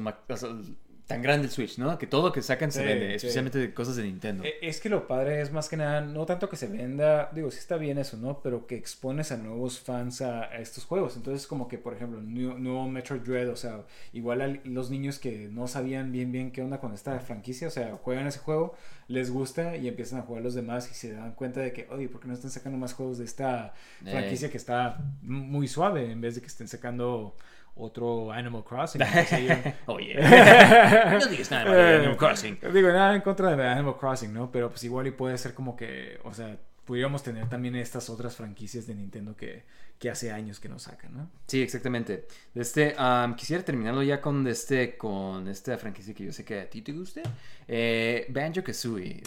tan 1.07 1.21
grande 1.21 1.45
el 1.45 1.51
Switch, 1.51 1.77
¿no? 1.77 1.97
Que 1.97 2.07
todo 2.07 2.23
lo 2.27 2.31
que 2.31 2.41
sacan 2.41 2.71
se 2.71 2.79
Sí, 2.79 2.85
vende, 2.85 3.09
sí. 3.11 3.15
especialmente 3.27 3.59
de 3.59 3.73
cosas 3.73 3.95
de 3.95 4.03
Nintendo. 4.03 4.43
Eh, 4.43 4.55
Es 4.61 4.79
que 4.79 4.89
lo 4.89 5.07
padre 5.07 5.41
es 5.41 5.51
más 5.51 5.69
que 5.69 5.77
nada, 5.77 6.01
no 6.01 6.25
tanto 6.25 6.49
que 6.49 6.55
se 6.55 6.67
venda, 6.67 7.29
digo, 7.33 7.51
sí 7.51 7.59
está 7.59 7.77
bien 7.77 7.97
eso, 7.99 8.17
¿no? 8.17 8.41
Pero 8.41 8.65
que 8.65 8.75
expones 8.75 9.31
a 9.31 9.37
nuevos 9.37 9.79
fans 9.79 10.21
a, 10.21 10.45
estos 10.57 10.85
juegos. 10.85 11.15
Entonces, 11.15 11.45
como 11.47 11.67
que, 11.67 11.77
por 11.77 11.93
ejemplo, 11.93 12.21
nuevo, 12.21 12.57
nuevo 12.57 12.87
Metroid 12.89 13.21
Dread, 13.21 13.49
o 13.49 13.55
sea, 13.55 13.81
igual 14.13 14.41
a 14.41 14.47
los 14.63 14.89
niños 14.89 15.19
que 15.19 15.47
no 15.51 15.67
sabían 15.67 16.11
bien 16.11 16.31
bien 16.31 16.51
qué 16.51 16.61
onda 16.63 16.79
con 16.79 16.93
esta 16.93 17.19
franquicia, 17.19 17.67
o 17.67 17.71
sea, 17.71 17.95
juegan 17.97 18.25
ese 18.25 18.39
juego, 18.39 18.73
les 19.07 19.29
gusta 19.29 19.77
y 19.77 19.87
empiezan 19.87 20.19
a 20.19 20.21
jugar 20.23 20.41
los 20.43 20.55
demás 20.55 20.89
y 20.89 20.95
se 20.95 21.13
dan 21.13 21.33
cuenta 21.35 21.59
de 21.59 21.71
que, 21.71 21.87
oye, 21.91 22.07
¿por 22.09 22.19
qué 22.21 22.27
no 22.27 22.33
están 22.33 22.49
sacando 22.49 22.79
más 22.79 22.93
juegos 22.93 23.19
de 23.19 23.25
esta 23.25 23.73
Eh. 24.03 24.09
franquicia 24.11 24.49
que 24.49 24.57
está 24.57 24.97
muy 25.21 25.67
suave 25.67 26.11
en 26.11 26.21
vez 26.21 26.33
de 26.33 26.41
que 26.41 26.47
estén 26.47 26.67
sacando 26.67 27.35
otro 27.75 28.31
Animal 28.31 28.63
Crossing? 28.63 29.01
O 29.01 29.05
sea, 29.05 29.39
yo- 29.39 29.71
Oye, 29.93 30.15
no 30.15 31.25
digas 31.27 31.51
nada 31.51 31.71
de 31.73 31.95
Animal 31.97 32.17
Crossing. 32.17 32.59
Digo, 32.73 32.89
nada 32.89 33.15
en 33.15 33.21
contra 33.21 33.55
de 33.55 33.67
Animal 33.67 33.97
Crossing, 33.97 34.33
¿no? 34.33 34.51
Pero 34.51 34.69
pues 34.69 34.83
igual 34.83 35.07
y 35.07 35.11
puede 35.11 35.37
ser 35.37 35.53
como 35.53 35.75
que, 35.75 36.19
o 36.23 36.33
sea, 36.33 36.57
pudiéramos 36.85 37.23
tener 37.23 37.49
también 37.49 37.75
estas 37.75 38.09
otras 38.09 38.35
franquicias 38.35 38.85
de 38.87 38.95
Nintendo 38.95 39.35
que, 39.35 39.63
que 39.99 40.09
hace 40.09 40.31
años 40.31 40.59
que 40.59 40.69
no 40.69 40.77
sacan, 40.77 41.15
¿no? 41.15 41.29
Sí, 41.47 41.61
exactamente. 41.61 42.27
Este, 42.53 42.93
am, 42.97 43.35
quisiera 43.35 43.63
terminarlo 43.63 44.03
ya 44.03 44.21
con 44.21 44.45
este, 44.47 44.95
con 44.97 45.47
esta 45.47 45.77
franquicia 45.77 46.13
que 46.13 46.25
yo 46.25 46.31
sé 46.31 46.45
que 46.45 46.59
a 46.61 46.69
ti 46.69 46.81
te 46.81 46.91
guste. 46.91 47.23
Eh, 47.67 48.27
Banjo 48.29 48.63
Kazooie. 48.63 49.21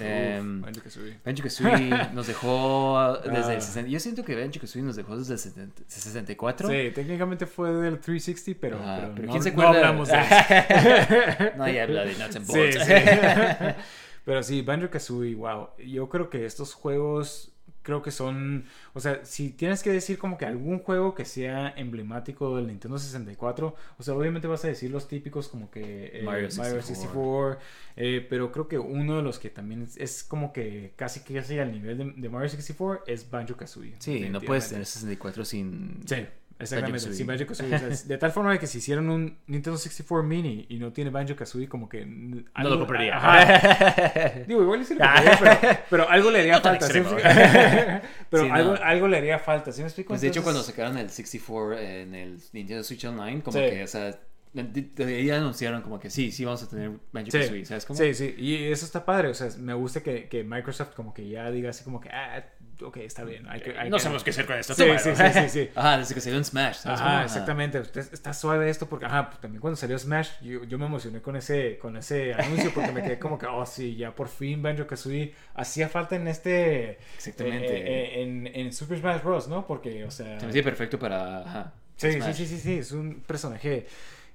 Banjo 0.63 0.83
Kazooie. 0.83 1.19
Banjo 1.25 1.43
Kazooie 1.43 1.91
nos 2.15 2.27
dejó 2.29 3.19
desde 3.25 3.53
Ah. 3.53 3.55
el 3.55 3.63
60. 3.63 3.91
Yo 3.91 3.99
siento 4.01 4.25
que 4.25 4.37
Banjo 4.37 4.61
Kazooie 4.61 4.85
nos 4.85 4.97
dejó 4.97 5.17
desde 5.17 5.33
el 5.35 5.39
70 5.41 5.83
64. 5.89 6.69
Sí, 6.69 6.91
técnicamente 6.95 7.47
fue 7.47 7.73
del 7.73 7.99
360, 7.99 8.59
pero, 8.61 8.79
Ah, 8.81 8.99
pero, 9.01 9.15
pero 9.15 9.27
no, 9.27 9.33
¿quién 9.33 9.43
se 9.43 9.51
no 9.51 9.63
acuerda? 9.63 9.89
hablamos 9.89 10.09
de 10.09 10.15
eso. 10.21 11.57
Nadie 11.59 11.81
habla 11.83 12.05
de 12.05 12.13
Nuts 12.15 12.37
and 12.37 12.47
Sí, 12.47 12.53
Bolts. 12.57 12.85
sí. 12.85 12.93
Pero 14.29 14.43
sí, 14.43 14.61
Banjo 14.61 14.91
Kazooie, 14.91 15.35
wow. 15.37 15.69
Yo 15.79 16.11
creo 16.11 16.29
que 16.29 16.45
estos 16.45 16.75
juegos, 16.75 17.51
creo 17.81 18.03
que 18.03 18.11
son. 18.11 18.67
O 18.93 19.01
sea, 19.01 19.25
si 19.25 19.53
tienes 19.53 19.83
que 19.83 19.91
decir 19.91 20.19
como 20.19 20.37
que 20.37 20.45
algún 20.45 20.81
juego 20.81 21.15
que 21.15 21.25
sea 21.25 21.73
emblemático 21.75 22.55
del 22.55 22.67
Nintendo 22.67 22.99
64, 22.99 23.75
o 23.97 24.03
sea, 24.03 24.13
obviamente 24.13 24.47
vas 24.47 24.63
a 24.67 24.69
decir 24.69 24.91
los 24.91 25.09
típicos 25.09 25.49
como 25.49 25.71
que 25.71 26.11
eh, 26.13 26.23
Mario 26.25 26.51
64. 26.51 26.83
64, 26.83 27.61
eh, 27.97 28.27
pero 28.29 28.53
creo 28.53 28.69
que 28.69 28.79
uno 28.79 29.17
de 29.17 29.23
los 29.23 29.39
que 29.39 29.49
también 29.49 29.81
es, 29.81 29.97
es 29.97 30.23
como 30.25 30.53
que 30.53 30.93
casi 30.97 31.21
que 31.21 31.33
casi 31.33 31.59
al 31.59 31.73
nivel 31.73 31.97
de, 31.97 32.13
de 32.15 32.29
Mario 32.29 32.51
64 32.51 33.05
es 33.07 33.31
Banjo 33.31 33.57
Kazooie. 33.57 33.95
Sí, 33.99 34.29
no 34.29 34.43
puedes 34.43 34.69
tener 34.69 34.85
64 34.85 35.47
sin. 35.47 36.03
Sí, 36.05 36.27
exactamente. 36.59 37.07
Banjo-Kazooie. 37.07 37.15
Sí, 37.15 37.25
Banjo-Kazooie. 37.25 37.75
O 37.75 37.79
sea, 37.79 37.89
es 37.89 38.09
de 38.09 38.19
tal 38.19 38.31
forma 38.33 38.53
de 38.53 38.59
que 38.59 38.67
si 38.67 38.79
hicieran 38.79 39.09
un 39.11 39.39
Nintendo 39.47 39.77
64 39.79 40.27
Mini 40.27 40.67
y 40.69 40.79
no 40.79 40.93
tiene 40.93 41.11
Banjo-Kazooie, 41.11 41.69
como 41.69 41.89
que... 41.89 42.05
No 42.07 42.45
lo 42.69 42.79
compraría. 42.79 44.45
Digo, 44.47 44.63
igual 44.63 44.85
sí 44.85 44.95
lo 44.95 45.01
compraría, 45.01 45.39
pero, 45.61 45.79
pero 45.91 46.09
algo 46.11 46.31
le 46.31 46.41
haría 46.41 46.55
No 46.55 46.61
falta. 46.61 46.87
¿sí 46.87 46.93
me 46.95 47.01
extremo. 47.01 47.19
explico? 47.29 48.09
pero 48.31 48.43
Sí, 48.45 48.49
no. 48.49 48.55
algo, 48.55 48.75
algo 48.83 49.09
le 49.09 49.17
haría 49.19 49.39
falta, 49.39 49.73
¿sí 49.73 49.81
me 49.81 49.87
explico? 49.87 50.09
Pues 50.09 50.21
de 50.21 50.29
hecho, 50.29 50.43
cuando 50.43 50.63
sacaron 50.63 50.99
el 50.99 51.11
64 51.11 51.79
en 51.79 52.15
el 52.15 52.39
Nintendo 52.53 52.83
Switch 52.85 53.05
Online, 53.05 53.43
como 53.43 53.57
Sí. 53.59 53.65
que, 53.71 53.85
o 53.85 53.87
sea, 53.87 54.19
ya 54.55 55.37
anunciaron 55.37 55.83
como 55.83 56.01
que 56.01 56.09
sí, 56.11 56.33
sí 56.33 56.45
vamos 56.45 56.63
a 56.63 56.69
tener 56.69 56.91
Banjo 57.13 57.31
Sí, 57.31 57.39
Kazooie, 57.39 57.65
¿sabes 57.67 57.85
cómo? 57.85 57.99
sí, 57.99 58.15
sí, 58.15 58.35
y 58.39 58.65
eso 58.73 58.87
está 58.87 59.05
padre, 59.05 59.29
o 59.29 59.35
sea, 59.35 59.49
me 59.59 59.75
gusta 59.75 60.03
que, 60.03 60.29
que 60.29 60.43
Microsoft 60.43 60.95
como 60.95 61.13
que 61.15 61.29
ya 61.29 61.51
diga 61.51 61.71
así 61.71 61.85
como 61.85 62.01
que, 62.01 62.09
ah, 62.09 62.45
ok, 62.83 62.97
está 62.99 63.25
bien. 63.25 63.47
Hay 63.49 63.61
que, 63.61 63.79
hay 63.79 63.91
no 63.91 63.97
que- 63.97 64.03
sabemos 64.03 64.25
qué 64.25 64.31
hacer 64.31 64.47
con 64.47 64.57
esto. 64.57 64.75
Sí, 64.75 64.85
sí, 64.99 65.09
¿no? 65.11 65.17
sí, 65.17 65.25
sí, 65.33 65.49
sí. 65.49 65.71
Ajá, 65.75 65.99
desde 65.99 66.15
que 66.15 66.21
salió 66.21 66.39
en 66.39 66.45
Smash, 66.45 66.77
¿sabes? 66.77 67.01
Ajá, 67.01 67.15
Ajá. 67.17 67.25
exactamente. 67.25 67.83
Está 67.95 68.33
suave 68.33 68.71
esto 68.71 68.89
porque, 68.89 69.07
ajá, 69.07 69.29
pues, 69.31 69.41
también 69.41 69.61
cuando 69.61 69.77
salió 69.77 69.99
Smash, 69.99 70.29
yo, 70.43 70.65
yo 70.65 70.79
me 70.79 70.87
emocioné 70.87 71.21
con 71.23 71.37
ese, 71.37 71.79
con 71.79 71.97
ese 71.97 72.35
anuncio 72.35 72.73
porque 72.75 72.93
me 72.93 73.03
quedé 73.03 73.19
como 73.19 73.39
que, 73.39 73.47
oh, 73.47 73.65
sí, 73.67 73.97
ya 73.97 74.15
por 74.15 74.29
fin 74.29 74.63
Banjo 74.63 74.87
Kazooie 74.87 75.35
hacía 75.55 75.89
falta 75.89 76.17
en 76.17 76.29
este. 76.29 76.99
Exactamente. 77.17 77.67
eh, 77.77 77.83
eh, 78.19 78.23
en, 78.23 78.47
en 78.47 78.73
Super 78.73 78.99
Smash 78.99 79.23
Bros., 79.23 79.49
¿no? 79.49 79.67
Porque, 79.67 80.05
o 80.05 80.11
sea. 80.11 80.39
Se 80.39 80.47
me 80.47 80.51
hacía 80.51 80.63
perfecto 80.63 80.99
para. 80.99 81.41
Ajá, 81.41 81.73
Sí, 81.97 82.13
sí, 82.33 82.47
sí, 82.47 82.59
sí, 82.61 82.79
es 82.79 82.93
un 82.93 83.23
personaje, 83.27 83.85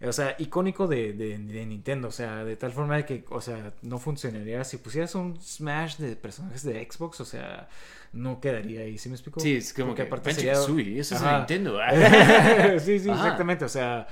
o 0.08 0.14
sea, 0.14 0.36
icónico 0.40 0.88
de, 0.88 1.14
de, 1.14 1.38
de 1.38 1.66
Nintendo, 1.66 2.10
o 2.10 2.12
sea, 2.12 2.44
de 2.44 2.56
tal 2.56 2.72
forma 2.72 2.98
de 2.98 3.06
que, 3.06 3.24
o 3.30 3.42
sea, 3.42 3.74
no 3.82 3.98
funcionaría 4.00 4.64
si 4.64 4.78
pusieras 4.78 5.16
un 5.16 5.40
Smash 5.42 5.98
de 5.98 6.16
personajes 6.16 6.64
de 6.64 6.88
Xbox, 6.90 7.22
o 7.22 7.26
sea, 7.26 7.70
no 8.12 8.40
quedaría 8.42 8.82
ahí, 8.82 8.98
¿sí 8.98 9.10
me 9.10 9.16
explico? 9.16 9.40
Sí, 9.40 9.56
es 9.56 9.74
como 9.74 9.88
Porque 9.90 10.04
que 10.04 10.08
aparte 10.08 10.34
sería- 10.34 10.54
Kazooie, 10.54 11.00
eso 11.00 11.16
es 11.16 11.22
Ajá. 11.22 11.38
Nintendo. 11.40 11.80
sí, 12.80 13.00
sí, 13.00 13.10
Ajá. 13.10 13.24
exactamente, 13.24 13.66
o 13.66 13.70
sea, 13.70 14.08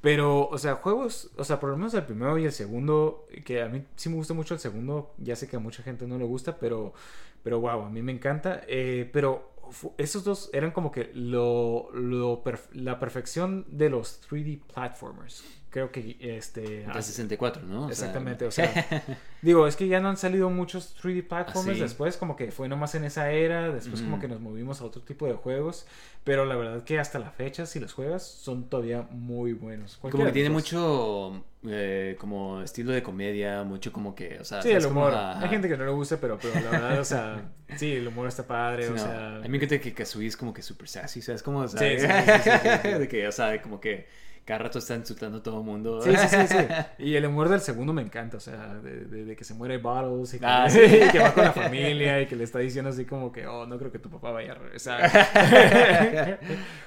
pero, 0.00 0.46
o 0.48 0.58
sea, 0.58 0.74
juegos, 0.76 1.30
o 1.36 1.44
sea, 1.44 1.58
por 1.58 1.70
lo 1.70 1.76
menos 1.76 1.94
el 1.94 2.04
primero 2.04 2.36
y 2.38 2.44
el 2.44 2.52
segundo, 2.52 3.26
que 3.44 3.62
a 3.62 3.68
mí 3.68 3.82
sí 3.96 4.08
me 4.08 4.16
gusta 4.16 4.34
mucho 4.34 4.54
el 4.54 4.60
segundo, 4.60 5.14
ya 5.18 5.34
sé 5.36 5.48
que 5.48 5.56
a 5.56 5.58
mucha 5.58 5.82
gente 5.82 6.06
no 6.06 6.18
le 6.18 6.24
gusta, 6.24 6.58
pero, 6.58 6.92
pero 7.42 7.60
wow, 7.60 7.82
a 7.82 7.90
mí 7.90 8.02
me 8.02 8.12
encanta, 8.12 8.62
eh, 8.68 9.08
pero 9.12 9.52
esos 9.98 10.24
dos 10.24 10.50
eran 10.52 10.70
como 10.70 10.90
que 10.90 11.10
lo, 11.14 11.90
lo 11.92 12.42
perf- 12.44 12.68
la 12.72 12.98
perfección 12.98 13.64
de 13.68 13.90
los 13.90 14.20
3D 14.28 14.60
platformers. 14.72 15.44
Creo 15.70 15.92
que 15.92 16.16
este... 16.20 16.86
Hace- 16.86 17.10
64, 17.12 17.62
¿no? 17.62 17.80
O 17.80 17.92
sea, 17.92 17.92
Exactamente, 17.92 18.46
o 18.46 18.50
sea, 18.52 18.72
digo, 19.42 19.66
es 19.66 19.76
que 19.76 19.88
ya 19.88 20.00
no 20.00 20.08
han 20.08 20.16
salido 20.16 20.48
muchos 20.48 20.96
3D 21.02 21.26
platformers 21.26 21.74
Ah, 21.76 21.80
sí. 21.80 21.80
después, 21.82 22.16
como 22.16 22.34
que 22.36 22.50
fue 22.50 22.68
nomás 22.68 22.94
en 22.94 23.04
esa 23.04 23.30
era, 23.30 23.70
después 23.70 24.00
como 24.00 24.18
que 24.18 24.28
nos 24.28 24.40
movimos 24.40 24.80
a 24.80 24.84
otro 24.84 25.02
tipo 25.02 25.26
de 25.26 25.34
juegos, 25.34 25.86
pero 26.24 26.46
la 26.46 26.56
verdad 26.56 26.82
que 26.84 26.98
hasta 26.98 27.18
la 27.18 27.30
fecha, 27.30 27.66
si 27.66 27.78
los 27.78 27.92
juegas, 27.92 28.22
son 28.26 28.68
todavía 28.70 29.02
muy 29.10 29.52
buenos. 29.52 29.96
Como 29.98 30.12
que 30.24 30.32
tiene 30.32 30.48
de 30.48 30.54
mucho 30.54 31.44
eh, 31.64 32.16
como 32.18 32.62
estilo 32.62 32.92
de 32.92 33.02
comedia, 33.02 33.62
mucho 33.64 33.92
como 33.92 34.14
que, 34.14 34.38
o 34.40 34.44
sea, 34.44 34.62
Sí, 34.62 34.70
el 34.70 34.86
humor. 34.86 35.12
Hay 35.14 35.48
gente 35.48 35.68
que 35.68 35.76
no 35.76 35.84
le 35.84 35.90
gusta, 35.90 36.16
pero, 36.18 36.38
pero 36.40 36.54
la 36.54 36.70
verdad, 36.70 37.00
o 37.00 37.04
sea, 37.04 37.50
sí, 37.76 37.92
el 37.92 38.08
humor 38.08 38.28
está 38.28 38.46
padre, 38.46 38.84
Sí, 38.84 38.92
o 38.92 38.96
no, 38.96 39.02
sea... 39.02 39.36
A 39.36 39.40
mí 39.40 39.48
me 39.50 39.56
encanta 39.58 39.78
que 39.78 39.92
Kazooie 39.92 40.28
es 40.28 40.36
como 40.36 40.54
que 40.54 40.62
super 40.62 40.88
sassy. 40.88 41.20
Como, 41.42 41.60
o 41.60 41.68
sea, 41.68 41.80
Sí, 41.80 41.86
sí, 42.00 42.06
sí, 42.06 42.40
sí, 42.42 42.50
sí, 42.50 42.78
sí. 42.82 42.98
de 42.98 43.08
que, 43.08 43.28
o 43.28 43.32
sea, 43.32 43.60
como 43.60 43.80
que 43.80 44.06
cada 44.46 44.60
rato 44.60 44.78
está 44.78 44.94
insultando 44.94 45.38
a 45.38 45.42
todo 45.42 45.58
el 45.58 45.64
mundo. 45.66 46.00
Sí, 46.00 46.12
sí, 46.16 46.28
sí, 46.28 46.46
sí. 46.48 46.56
Y 46.98 47.14
el 47.16 47.26
humor 47.26 47.48
del 47.50 47.60
segundo 47.60 47.92
me 47.92 48.00
encanta, 48.00 48.38
o 48.38 48.40
sea, 48.40 48.74
de, 48.76 49.04
de- 49.04 49.24
de 49.26 49.36
que 49.36 49.44
se 49.44 49.52
muere 49.54 49.76
Bottles 49.78 50.32
y 50.34 50.38
que, 50.38 50.46
Ah, 50.46 50.66
sí. 50.70 50.80
y 50.80 51.10
que 51.10 51.18
va 51.18 51.34
con 51.34 51.44
la 51.44 51.52
familia 51.52 52.22
y 52.22 52.26
que 52.26 52.36
le 52.36 52.44
está 52.44 52.60
diciendo 52.60 52.88
así 52.90 53.04
como 53.04 53.30
que, 53.32 53.46
oh, 53.46 53.66
no 53.66 53.76
creo 53.78 53.92
que 53.92 53.98
tu 53.98 54.08
papá 54.08 54.30
vaya 54.30 54.52
a 54.52 54.54
regresar. 54.54 55.02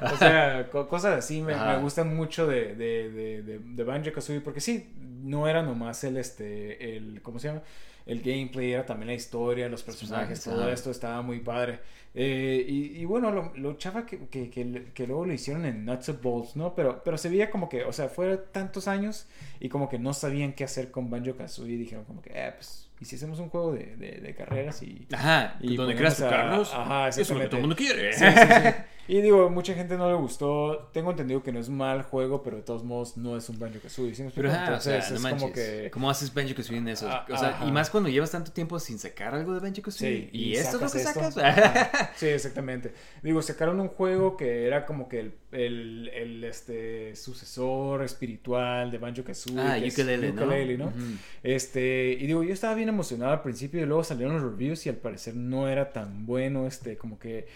o 0.02 0.18
sea, 0.18 0.68
co- 0.72 0.88
cosas 0.88 1.18
así 1.20 1.42
me, 1.42 1.56
me 1.56 1.78
gustan 1.80 2.16
mucho 2.16 2.48
de, 2.48 2.76
de, 2.76 3.12
de, 3.12 3.44
de, 3.44 3.60
de 3.60 3.84
Banjo 3.84 4.12
Kazooie 4.14 4.42
porque 4.42 4.62
sí, 4.62 4.92
no 5.22 5.48
era 5.48 5.62
nomás 5.62 6.04
el, 6.06 6.18
este, 6.18 6.96
el, 6.98 7.22
¿cómo 7.22 7.40
se 7.40 7.50
llama? 7.50 7.62
El 8.10 8.22
gameplay, 8.22 8.72
era 8.74 8.86
también 8.86 9.08
la 9.08 9.14
historia, 9.14 9.70
los 9.70 9.84
personajes, 9.84 10.44
todo 10.44 10.70
esto 10.70 10.92
estaba 10.92 11.22
muy 11.22 11.40
padre. 11.40 11.80
Eh, 12.16 12.66
y, 12.68 13.02
y 13.02 13.06
bueno, 13.06 13.32
lo, 13.32 13.54
lo 13.56 13.74
chava 13.78 14.06
que, 14.06 14.28
que, 14.30 14.50
que, 14.50 14.92
que 14.94 15.08
luego 15.08 15.26
lo 15.26 15.34
hicieron 15.34 15.66
en 15.66 15.86
Nuts 15.86 16.10
and 16.10 16.22
Bolts, 16.22 16.56
¿no? 16.56 16.74
Pero, 16.74 17.04
pero 17.04 17.18
se 17.20 17.30
veía 17.30 17.52
como 17.52 17.70
que, 17.70 17.84
o 17.86 17.94
sea, 17.94 18.10
fuera 18.10 18.52
tantos 18.52 18.88
años 18.88 19.28
y 19.60 19.70
como 19.70 19.90
que 19.90 20.00
no 20.00 20.14
sabían 20.14 20.54
qué 20.54 20.64
hacer 20.64 20.90
con 20.90 21.10
Banjo 21.12 21.36
Kazooie 21.36 21.74
y 21.74 21.78
dijeron 21.78 22.06
como 22.06 22.22
que, 22.22 22.32
eh, 22.34 22.52
pues, 22.56 22.89
¿y 23.00 23.06
si 23.06 23.16
hacemos 23.16 23.40
un 23.40 23.50
juego 23.50 23.74
de, 23.74 23.96
de, 23.96 24.20
de 24.22 24.36
carreras 24.36 24.82
y... 24.84 25.08
Ajá, 25.12 25.58
Y 25.62 25.76
donde 25.76 25.96
creas 25.96 26.18
tu 26.18 26.24
Carlos. 26.24 26.72
ajá, 26.74 27.08
eso 27.10 27.22
es 27.22 27.30
lo 27.30 27.40
que 27.40 27.48
todo 27.48 27.58
el 27.58 27.62
mundo 27.62 27.76
quiere. 27.76 28.14
Sí, 28.14 28.26
sí, 28.26 28.34
sí. 28.36 28.70
Y 29.10 29.22
digo, 29.22 29.50
mucha 29.50 29.74
gente 29.74 29.98
no 29.98 30.08
le 30.08 30.16
gustó. 30.16 30.92
Tengo 30.94 31.10
entendido 31.10 31.42
que 31.42 31.52
no 31.52 31.60
es 31.60 31.68
mal 31.68 32.04
juego, 32.04 32.44
pero 32.44 32.58
de 32.58 32.62
todos 32.62 32.84
modos 32.84 33.18
no 33.18 33.36
es 33.36 33.50
un 33.50 33.58
Banjo 33.58 33.80
Kazooie. 33.82 34.14
¿sí 34.14 34.24
Pero 34.36 34.52
ajá, 34.52 34.76
o 34.76 34.80
sea, 34.80 34.98
Entonces 34.98 35.20
no 35.20 35.30
es 35.30 35.34
como 35.34 35.52
que. 35.52 35.90
¿Cómo 35.92 36.12
haces 36.12 36.32
Banjo 36.32 36.54
Kazooie 36.54 36.78
en 36.78 36.90
eso? 36.90 37.10
Ah, 37.10 37.26
o 37.28 37.36
sea, 37.36 37.50
ajá. 37.50 37.66
y 37.66 37.72
más 37.72 37.90
cuando 37.90 38.08
llevas 38.08 38.30
tanto 38.30 38.52
tiempo 38.52 38.80
sin 38.80 39.00
sacar 39.00 39.34
algo 39.34 39.56
de 39.56 39.62
Banjo 39.62 39.82
Kazooie. 39.82 40.26
Sí, 40.26 40.30
y, 40.32 40.54
esto 40.54 40.76
es 40.76 40.84
lo 40.84 40.92
que 40.92 41.00
sacas. 41.00 41.36
Sí, 42.18 42.28
exactamente. 42.28 42.94
Digo, 43.24 43.42
sacaron 43.42 43.80
un 43.80 43.88
juego 43.88 44.38
que 44.38 44.68
era 44.68 44.86
como 44.86 45.10
que 45.10 45.20
el, 45.22 45.34
el, 45.52 46.10
el, 46.14 46.44
este, 46.44 47.16
sucesor 47.16 48.04
espiritual 48.04 48.92
de 48.92 48.98
Banjo 48.98 49.24
Kazooie. 49.24 49.60
ah, 49.60 49.80
que 49.80 49.88
es 49.88 49.98
ukulele, 49.98 50.78
¿no? 50.78 50.86
¿no? 50.86 50.88
Ujú. 50.88 51.18
Este, 51.44 52.18
y 52.20 52.28
digo, 52.28 52.44
yo 52.44 52.54
estaba 52.54 52.76
bien 52.76 52.90
emocionado 52.90 53.32
al 53.32 53.42
principio 53.42 53.82
y 53.82 53.86
luego 53.86 54.04
salieron 54.04 54.36
los 54.36 54.44
reviews 54.52 54.86
y 54.86 54.90
al 54.90 54.98
parecer 54.98 55.36
no 55.36 55.68
era 55.68 55.92
tan 55.92 56.26
bueno, 56.26 56.68
este, 56.68 56.98
como 56.98 57.18
que 57.20 57.48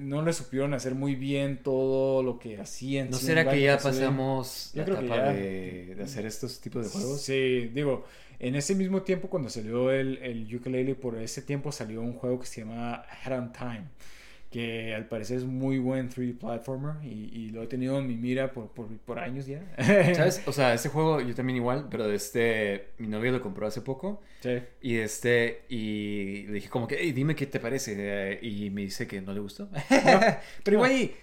no 0.00 0.22
le 0.22 0.32
supieron 0.32 0.74
hacer 0.74 0.94
muy 0.94 1.14
bien 1.14 1.58
todo 1.62 2.22
lo 2.24 2.38
que 2.38 2.58
hacían. 2.60 3.10
¿No 3.10 3.16
será 3.16 3.48
que 3.48 3.60
ya 3.60 3.76
Banjo-Kazooie. 3.76 4.00
pasamos 4.00 4.70
Yo 4.74 4.80
la 4.80 4.84
creo 4.84 4.98
que 4.98 5.04
etapa 5.06 5.26
ya. 5.26 5.32
de, 5.32 5.94
de 5.94 6.02
hacer 6.02 6.26
estos 6.26 6.60
tipos 6.60 6.84
de 6.84 6.90
juegos? 6.90 7.20
Sí, 7.20 7.70
digo, 7.72 8.04
en 8.40 8.56
ese 8.56 8.74
mismo 8.74 9.02
tiempo 9.02 9.28
cuando 9.28 9.48
salió 9.48 9.92
el, 9.92 10.16
el 10.22 10.52
ukulele, 10.56 10.94
por 10.96 11.16
ese 11.18 11.42
tiempo 11.42 11.70
salió 11.70 12.00
un 12.00 12.14
juego 12.14 12.40
que 12.40 12.46
se 12.46 12.62
llama 12.62 13.04
Head 13.24 13.38
on 13.38 13.52
Time, 13.52 13.84
que 14.50 14.94
al 14.94 15.06
parecer 15.08 15.38
es 15.38 15.44
muy 15.44 15.78
buen 15.78 16.10
3D 16.10 16.36
platformer 16.38 17.04
y, 17.04 17.30
y 17.32 17.50
lo 17.50 17.62
he 17.62 17.66
tenido 17.68 17.98
en 18.00 18.06
mi 18.08 18.16
mira 18.16 18.52
por, 18.52 18.68
por, 18.72 18.88
por 18.98 19.18
años 19.20 19.46
ya. 19.46 19.62
¿Sabes? 20.14 20.42
O 20.46 20.52
sea, 20.52 20.74
este 20.74 20.88
juego 20.88 21.20
yo 21.20 21.34
también 21.34 21.56
igual, 21.56 21.86
pero 21.90 22.10
este, 22.12 22.88
mi 22.98 23.06
novio 23.06 23.30
lo 23.32 23.40
compró 23.40 23.66
hace 23.68 23.80
poco. 23.82 24.20
Sí. 24.40 24.58
Y 24.80 24.96
este, 24.98 25.62
y 25.68 26.46
le 26.48 26.54
dije 26.54 26.68
como 26.68 26.88
que, 26.88 26.96
hey, 26.98 27.12
dime 27.12 27.36
qué 27.36 27.46
te 27.46 27.60
parece. 27.60 27.94
eh, 27.98 28.38
Y 28.42 28.70
me 28.70 28.80
dice 28.82 29.06
que 29.06 29.20
no 29.20 29.32
le 29.32 29.40
gustó. 29.40 29.68
Pero 30.64 30.76
igual 30.76 30.92
y, 30.92 31.14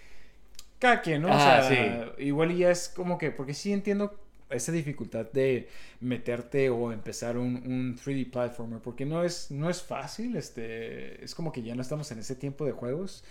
Cada 0.79 1.01
quien, 1.01 1.23
¿no? 1.23 1.29
Ah, 1.31 1.61
o 1.63 1.67
sea, 1.67 2.13
igual 2.19 2.51
y 2.51 2.59
ya 2.59 2.71
es 2.71 2.89
como 2.89 3.17
que, 3.17 3.31
porque 3.31 3.53
sí 3.55 3.73
entiendo 3.73 4.19
esa 4.49 4.71
dificultad 4.71 5.29
de 5.31 5.67
meterte 5.99 6.69
o 6.69 6.91
empezar 6.91 7.37
un, 7.37 7.55
un 7.57 7.97
3D 7.97 8.31
platformer, 8.31 8.79
porque 8.79 9.05
no 9.05 9.23
es, 9.23 9.51
no 9.51 9.69
es 9.69 9.81
fácil, 9.81 10.35
este, 10.35 11.23
es 11.23 11.35
como 11.35 11.51
que 11.51 11.61
ya 11.61 11.75
no 11.75 11.81
estamos 11.81 12.11
en 12.11 12.19
ese 12.19 12.35
tiempo 12.35 12.65
de 12.65 12.71
juegos, 12.71 13.23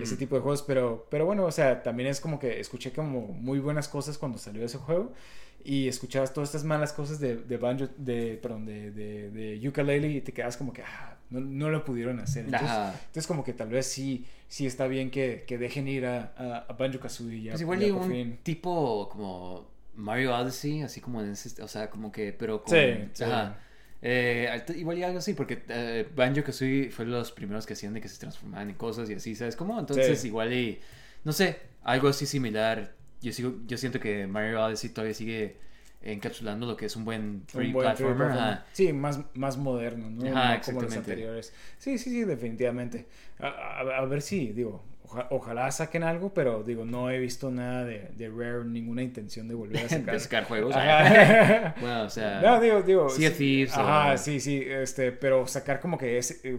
ese 0.00 0.16
tipo 0.16 0.34
de 0.34 0.42
juegos, 0.42 0.62
pero, 0.62 1.06
pero 1.10 1.26
bueno, 1.26 1.44
o 1.44 1.52
sea, 1.52 1.82
también 1.82 2.08
es 2.08 2.20
como 2.20 2.38
que 2.38 2.60
escuché 2.60 2.92
como 2.92 3.28
muy 3.28 3.58
buenas 3.58 3.88
cosas 3.88 4.18
cuando 4.18 4.38
salió 4.38 4.64
ese 4.64 4.78
juego 4.78 5.12
y 5.64 5.88
escuchabas 5.88 6.32
todas 6.32 6.50
estas 6.50 6.64
malas 6.64 6.92
cosas 6.92 7.18
de, 7.20 7.36
de 7.36 7.56
banjo, 7.56 7.88
de, 7.96 8.38
perdón, 8.42 8.66
de, 8.66 8.90
de, 8.90 9.30
de 9.30 9.68
ukulele 9.68 10.08
y 10.08 10.20
te 10.20 10.32
quedas 10.32 10.56
como 10.56 10.72
que, 10.72 10.82
ah, 10.82 11.16
no, 11.30 11.40
no 11.40 11.70
lo 11.70 11.84
pudieron 11.84 12.20
hacer. 12.20 12.44
Entonces, 12.44 12.70
entonces, 12.70 13.26
como 13.26 13.42
que 13.42 13.54
tal 13.54 13.68
vez 13.70 13.86
sí, 13.86 14.26
sí 14.46 14.66
está 14.66 14.86
bien 14.86 15.10
que, 15.10 15.44
que 15.46 15.56
dejen 15.56 15.88
ir 15.88 16.04
a, 16.04 16.64
a, 16.68 16.72
Banjo 16.74 17.00
Kazooie. 17.00 17.50
Pues 17.50 17.62
igual 17.62 17.80
ya 17.80 17.94
un 17.94 18.10
fin. 18.10 18.38
tipo 18.42 19.08
como 19.08 19.73
Mario 19.96 20.36
Odyssey, 20.36 20.82
así 20.82 21.00
como 21.00 21.22
en 21.22 21.30
ese, 21.30 21.62
o 21.62 21.68
sea, 21.68 21.90
como 21.90 22.10
que, 22.12 22.32
pero 22.32 22.62
con, 22.62 22.76
sí, 22.76 23.24
ajá. 23.24 23.58
Eh, 24.06 24.62
igual 24.76 24.98
y 24.98 25.02
algo 25.02 25.18
así, 25.18 25.32
porque 25.32 25.62
eh, 25.68 26.06
Banjo 26.14 26.44
Kazooie 26.44 26.90
fue 26.90 27.06
los 27.06 27.32
primeros 27.32 27.64
que 27.64 27.72
hacían 27.72 27.94
de 27.94 28.02
que 28.02 28.08
se 28.08 28.18
transformaban 28.18 28.68
en 28.68 28.76
cosas 28.76 29.08
y 29.08 29.14
así, 29.14 29.34
¿sabes 29.34 29.56
cómo? 29.56 29.80
Entonces, 29.80 30.22
igual 30.26 30.52
y, 30.52 30.78
no 31.24 31.32
sé, 31.32 31.58
algo 31.82 32.08
así 32.08 32.26
similar 32.26 32.92
yo, 33.24 33.32
sigo, 33.32 33.54
yo 33.66 33.78
siento 33.78 33.98
que 33.98 34.26
Mario 34.26 34.62
Odyssey 34.62 34.90
todavía 34.90 35.14
sigue 35.14 35.56
encapsulando 36.02 36.66
lo 36.66 36.76
que 36.76 36.86
es 36.86 36.96
un 36.96 37.06
buen 37.06 37.44
3 37.50 37.72
platformer. 37.72 38.58
Sí, 38.72 38.92
más, 38.92 39.20
más 39.34 39.56
moderno, 39.56 40.10
¿no? 40.10 40.60
como 40.64 40.82
los 40.82 40.94
anteriores. 40.94 41.52
Sí, 41.78 41.96
sí, 41.96 42.10
sí, 42.10 42.24
definitivamente. 42.24 43.06
a, 43.38 44.04
ver 44.04 44.20
si, 44.20 44.52
digo, 44.52 44.84
ojalá 45.30 45.70
saquen 45.70 46.02
algo, 46.02 46.32
pero 46.32 46.62
digo, 46.62 46.84
no 46.84 47.10
he 47.10 47.18
visto 47.18 47.50
nada 47.50 47.84
de, 47.84 48.10
de 48.16 48.28
Rare, 48.28 48.64
ninguna 48.64 49.02
intención 49.02 49.48
de 49.48 49.54
volver 49.54 49.84
a 49.84 49.88
sacar, 49.88 50.14
de 50.14 50.20
sacar 50.20 50.44
juegos. 50.44 50.74
bueno, 51.80 52.02
o 52.04 52.10
sea, 52.10 52.40
no, 52.40 52.60
digo, 52.60 52.82
digo, 52.82 53.10
sea 53.10 53.32
Thieves. 53.32 53.76
Ajá, 53.76 54.16
sí, 54.16 54.40
sí, 54.40 54.64
este, 54.66 55.12
pero 55.12 55.46
sacar 55.46 55.80
como 55.80 55.98
que 55.98 56.18
es 56.18 56.40
eh, 56.44 56.58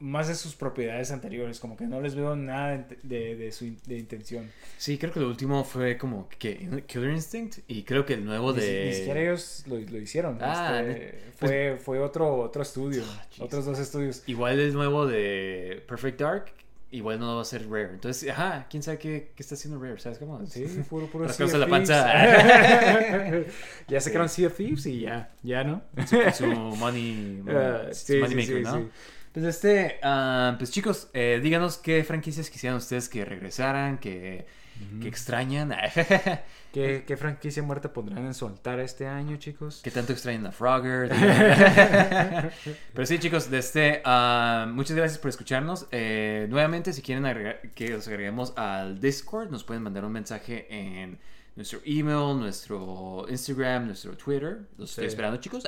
más 0.00 0.28
de 0.28 0.34
sus 0.34 0.54
propiedades 0.54 1.10
anteriores, 1.10 1.60
como 1.60 1.76
que 1.76 1.86
no 1.86 2.00
les 2.00 2.14
veo 2.14 2.36
nada 2.36 2.86
de, 3.02 3.36
de 3.36 3.52
su 3.52 3.64
de 3.86 3.98
intención. 3.98 4.50
Sí, 4.76 4.98
creo 4.98 5.12
que 5.12 5.20
lo 5.20 5.28
último 5.28 5.64
fue 5.64 5.96
como 5.96 6.28
que 6.28 6.84
Killer 6.86 7.10
Instinct 7.10 7.58
y 7.68 7.84
creo 7.84 8.04
que 8.04 8.14
el 8.14 8.24
nuevo 8.24 8.52
de... 8.52 8.86
Ni, 8.86 8.92
siquiera 8.92 9.20
ellos 9.20 9.64
lo, 9.66 9.78
lo 9.78 9.98
hicieron. 9.98 10.38
Ah, 10.40 10.82
este, 10.84 11.18
pues 11.38 11.50
fue, 11.50 11.78
fue 11.80 12.00
otro, 12.00 12.36
otro 12.36 12.62
estudio, 12.62 13.02
ah, 13.06 13.26
otros 13.38 13.64
dos 13.64 13.78
estudios. 13.78 14.22
Igual 14.26 14.58
el 14.58 14.74
nuevo 14.74 15.06
de 15.06 15.82
Perfect 15.86 16.20
Dark 16.20 16.52
igual 16.94 17.18
no 17.18 17.36
va 17.36 17.42
a 17.42 17.44
ser 17.44 17.68
Rare. 17.68 17.90
Entonces, 17.94 18.30
ajá, 18.30 18.66
quién 18.70 18.82
sabe 18.82 18.98
qué, 18.98 19.32
qué 19.34 19.42
está 19.42 19.54
haciendo 19.54 19.80
Rare, 19.80 19.98
¿sabes 19.98 20.18
cómo? 20.18 20.44
Sí, 20.46 20.64
puro, 20.88 21.06
puro 21.06 21.26
Las 21.26 21.36
cosas 21.36 21.58
la 21.58 21.66
panza. 21.66 22.06
ya 23.88 24.00
sacaron 24.00 24.28
Sea 24.28 24.46
of 24.46 24.56
Thieves 24.56 24.86
y 24.86 25.00
ya, 25.00 25.30
ya, 25.42 25.64
¿no? 25.64 25.82
su, 26.34 26.46
money, 26.46 27.42
uh, 27.46 27.92
sí, 27.92 28.18
money 28.18 28.36
maker, 28.36 28.62
¿no? 28.62 28.90
Pues 29.32 29.46
este, 29.46 29.98
uh, 30.04 30.56
pues 30.56 30.70
chicos, 30.70 31.10
eh, 31.12 31.40
díganos 31.42 31.78
qué 31.78 32.04
franquicias 32.04 32.48
quisieran 32.50 32.76
ustedes 32.78 33.08
que 33.08 33.24
regresaran, 33.24 33.98
que, 33.98 34.46
que 35.00 35.08
extrañan. 35.08 35.74
¿Qué, 36.74 37.16
franquicia 37.16 37.62
muerta 37.62 37.92
pondrán 37.92 38.26
en 38.26 38.34
su 38.34 38.46
altar 38.46 38.80
este 38.80 39.06
año, 39.06 39.36
chicos? 39.36 39.80
¿Qué 39.84 39.92
tanto 39.92 40.12
extrañan 40.12 40.46
a 40.46 40.52
Frogger? 40.52 41.08
Pero 42.92 43.06
sí, 43.06 43.20
chicos, 43.20 43.50
este, 43.52 44.02
muchas 44.68 44.96
gracias 44.96 45.18
por 45.18 45.28
escucharnos. 45.28 45.86
Eh, 45.92 46.48
nuevamente, 46.50 46.92
si 46.92 47.00
quieren 47.00 47.24
que 47.76 47.90
los 47.90 48.08
agreguemos 48.08 48.54
al 48.56 49.00
Discord, 49.00 49.50
nos 49.50 49.62
pueden 49.62 49.84
mandar 49.84 50.04
un 50.04 50.10
mensaje 50.10 50.66
en 50.68 51.16
nuestro 51.54 51.78
email, 51.84 52.36
nuestro 52.40 53.24
Instagram, 53.28 53.86
nuestro 53.86 54.16
Twitter. 54.16 54.62
Los 54.76 54.90
estoy 54.90 55.06
esperando, 55.06 55.38
chicos. 55.38 55.62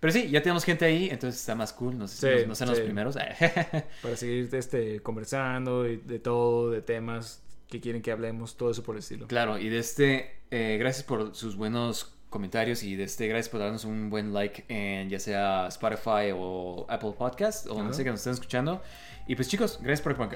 Pero 0.00 0.12
sí, 0.12 0.28
ya 0.28 0.42
tenemos 0.42 0.62
gente 0.64 0.84
ahí, 0.84 1.08
entonces 1.10 1.40
está 1.40 1.54
más 1.54 1.72
cool. 1.72 1.96
No 1.96 2.06
sé 2.06 2.42
si 2.42 2.46
no, 2.46 2.54
sean 2.54 2.68
los 2.68 2.80
primeros. 2.80 3.16
Para 3.16 4.16
seguir 4.16 4.54
este, 4.54 5.00
conversando 5.00 5.84
de, 5.84 5.96
de 5.96 6.18
todo, 6.18 6.70
de 6.70 6.82
temas 6.82 7.42
que 7.72 7.80
quieren 7.80 8.02
que 8.02 8.12
hablemos, 8.12 8.58
todo 8.58 8.70
eso 8.70 8.82
por 8.82 8.96
el 8.96 8.98
estilo. 8.98 9.26
Claro, 9.28 9.56
y 9.56 9.70
de 9.70 9.78
este, 9.78 10.42
eh, 10.50 10.76
gracias 10.78 11.04
por 11.04 11.34
sus 11.34 11.56
buenos 11.56 12.14
comentarios 12.28 12.82
y 12.82 12.96
de 12.96 13.04
este, 13.04 13.26
gracias 13.28 13.48
por 13.48 13.60
darnos 13.60 13.86
un 13.86 14.10
buen 14.10 14.34
like 14.34 14.66
en 14.68 15.08
ya 15.08 15.18
sea 15.18 15.68
Spotify 15.68 16.32
o 16.34 16.84
Apple 16.90 17.14
Podcast 17.16 17.66
o 17.68 17.82
no 17.82 17.94
sé 17.94 18.04
que 18.04 18.10
nos 18.10 18.20
estén 18.20 18.34
escuchando. 18.34 18.82
Y 19.26 19.36
pues 19.36 19.48
chicos, 19.48 19.78
gracias 19.80 20.02
por 20.02 20.28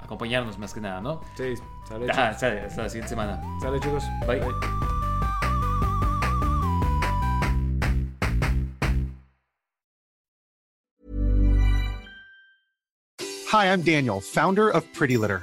acompañarnos 0.00 0.58
más 0.58 0.74
que 0.74 0.80
nada, 0.80 1.00
¿no? 1.00 1.20
Sí, 1.36 1.54
sale. 1.88 2.06
Ah, 2.10 2.34
sale, 2.34 2.62
hasta 2.62 2.82
la 2.82 2.88
siguiente 2.88 3.10
semana. 3.10 3.40
Sale 3.60 3.78
chicos. 3.78 4.02
Bye. 4.26 4.40
Bye. 4.40 4.52
Hi, 13.52 13.66
I'm 13.66 13.82
Daniel, 13.82 14.20
founder 14.20 14.70
of 14.70 14.92
Pretty 14.92 15.16
Litter. 15.16 15.42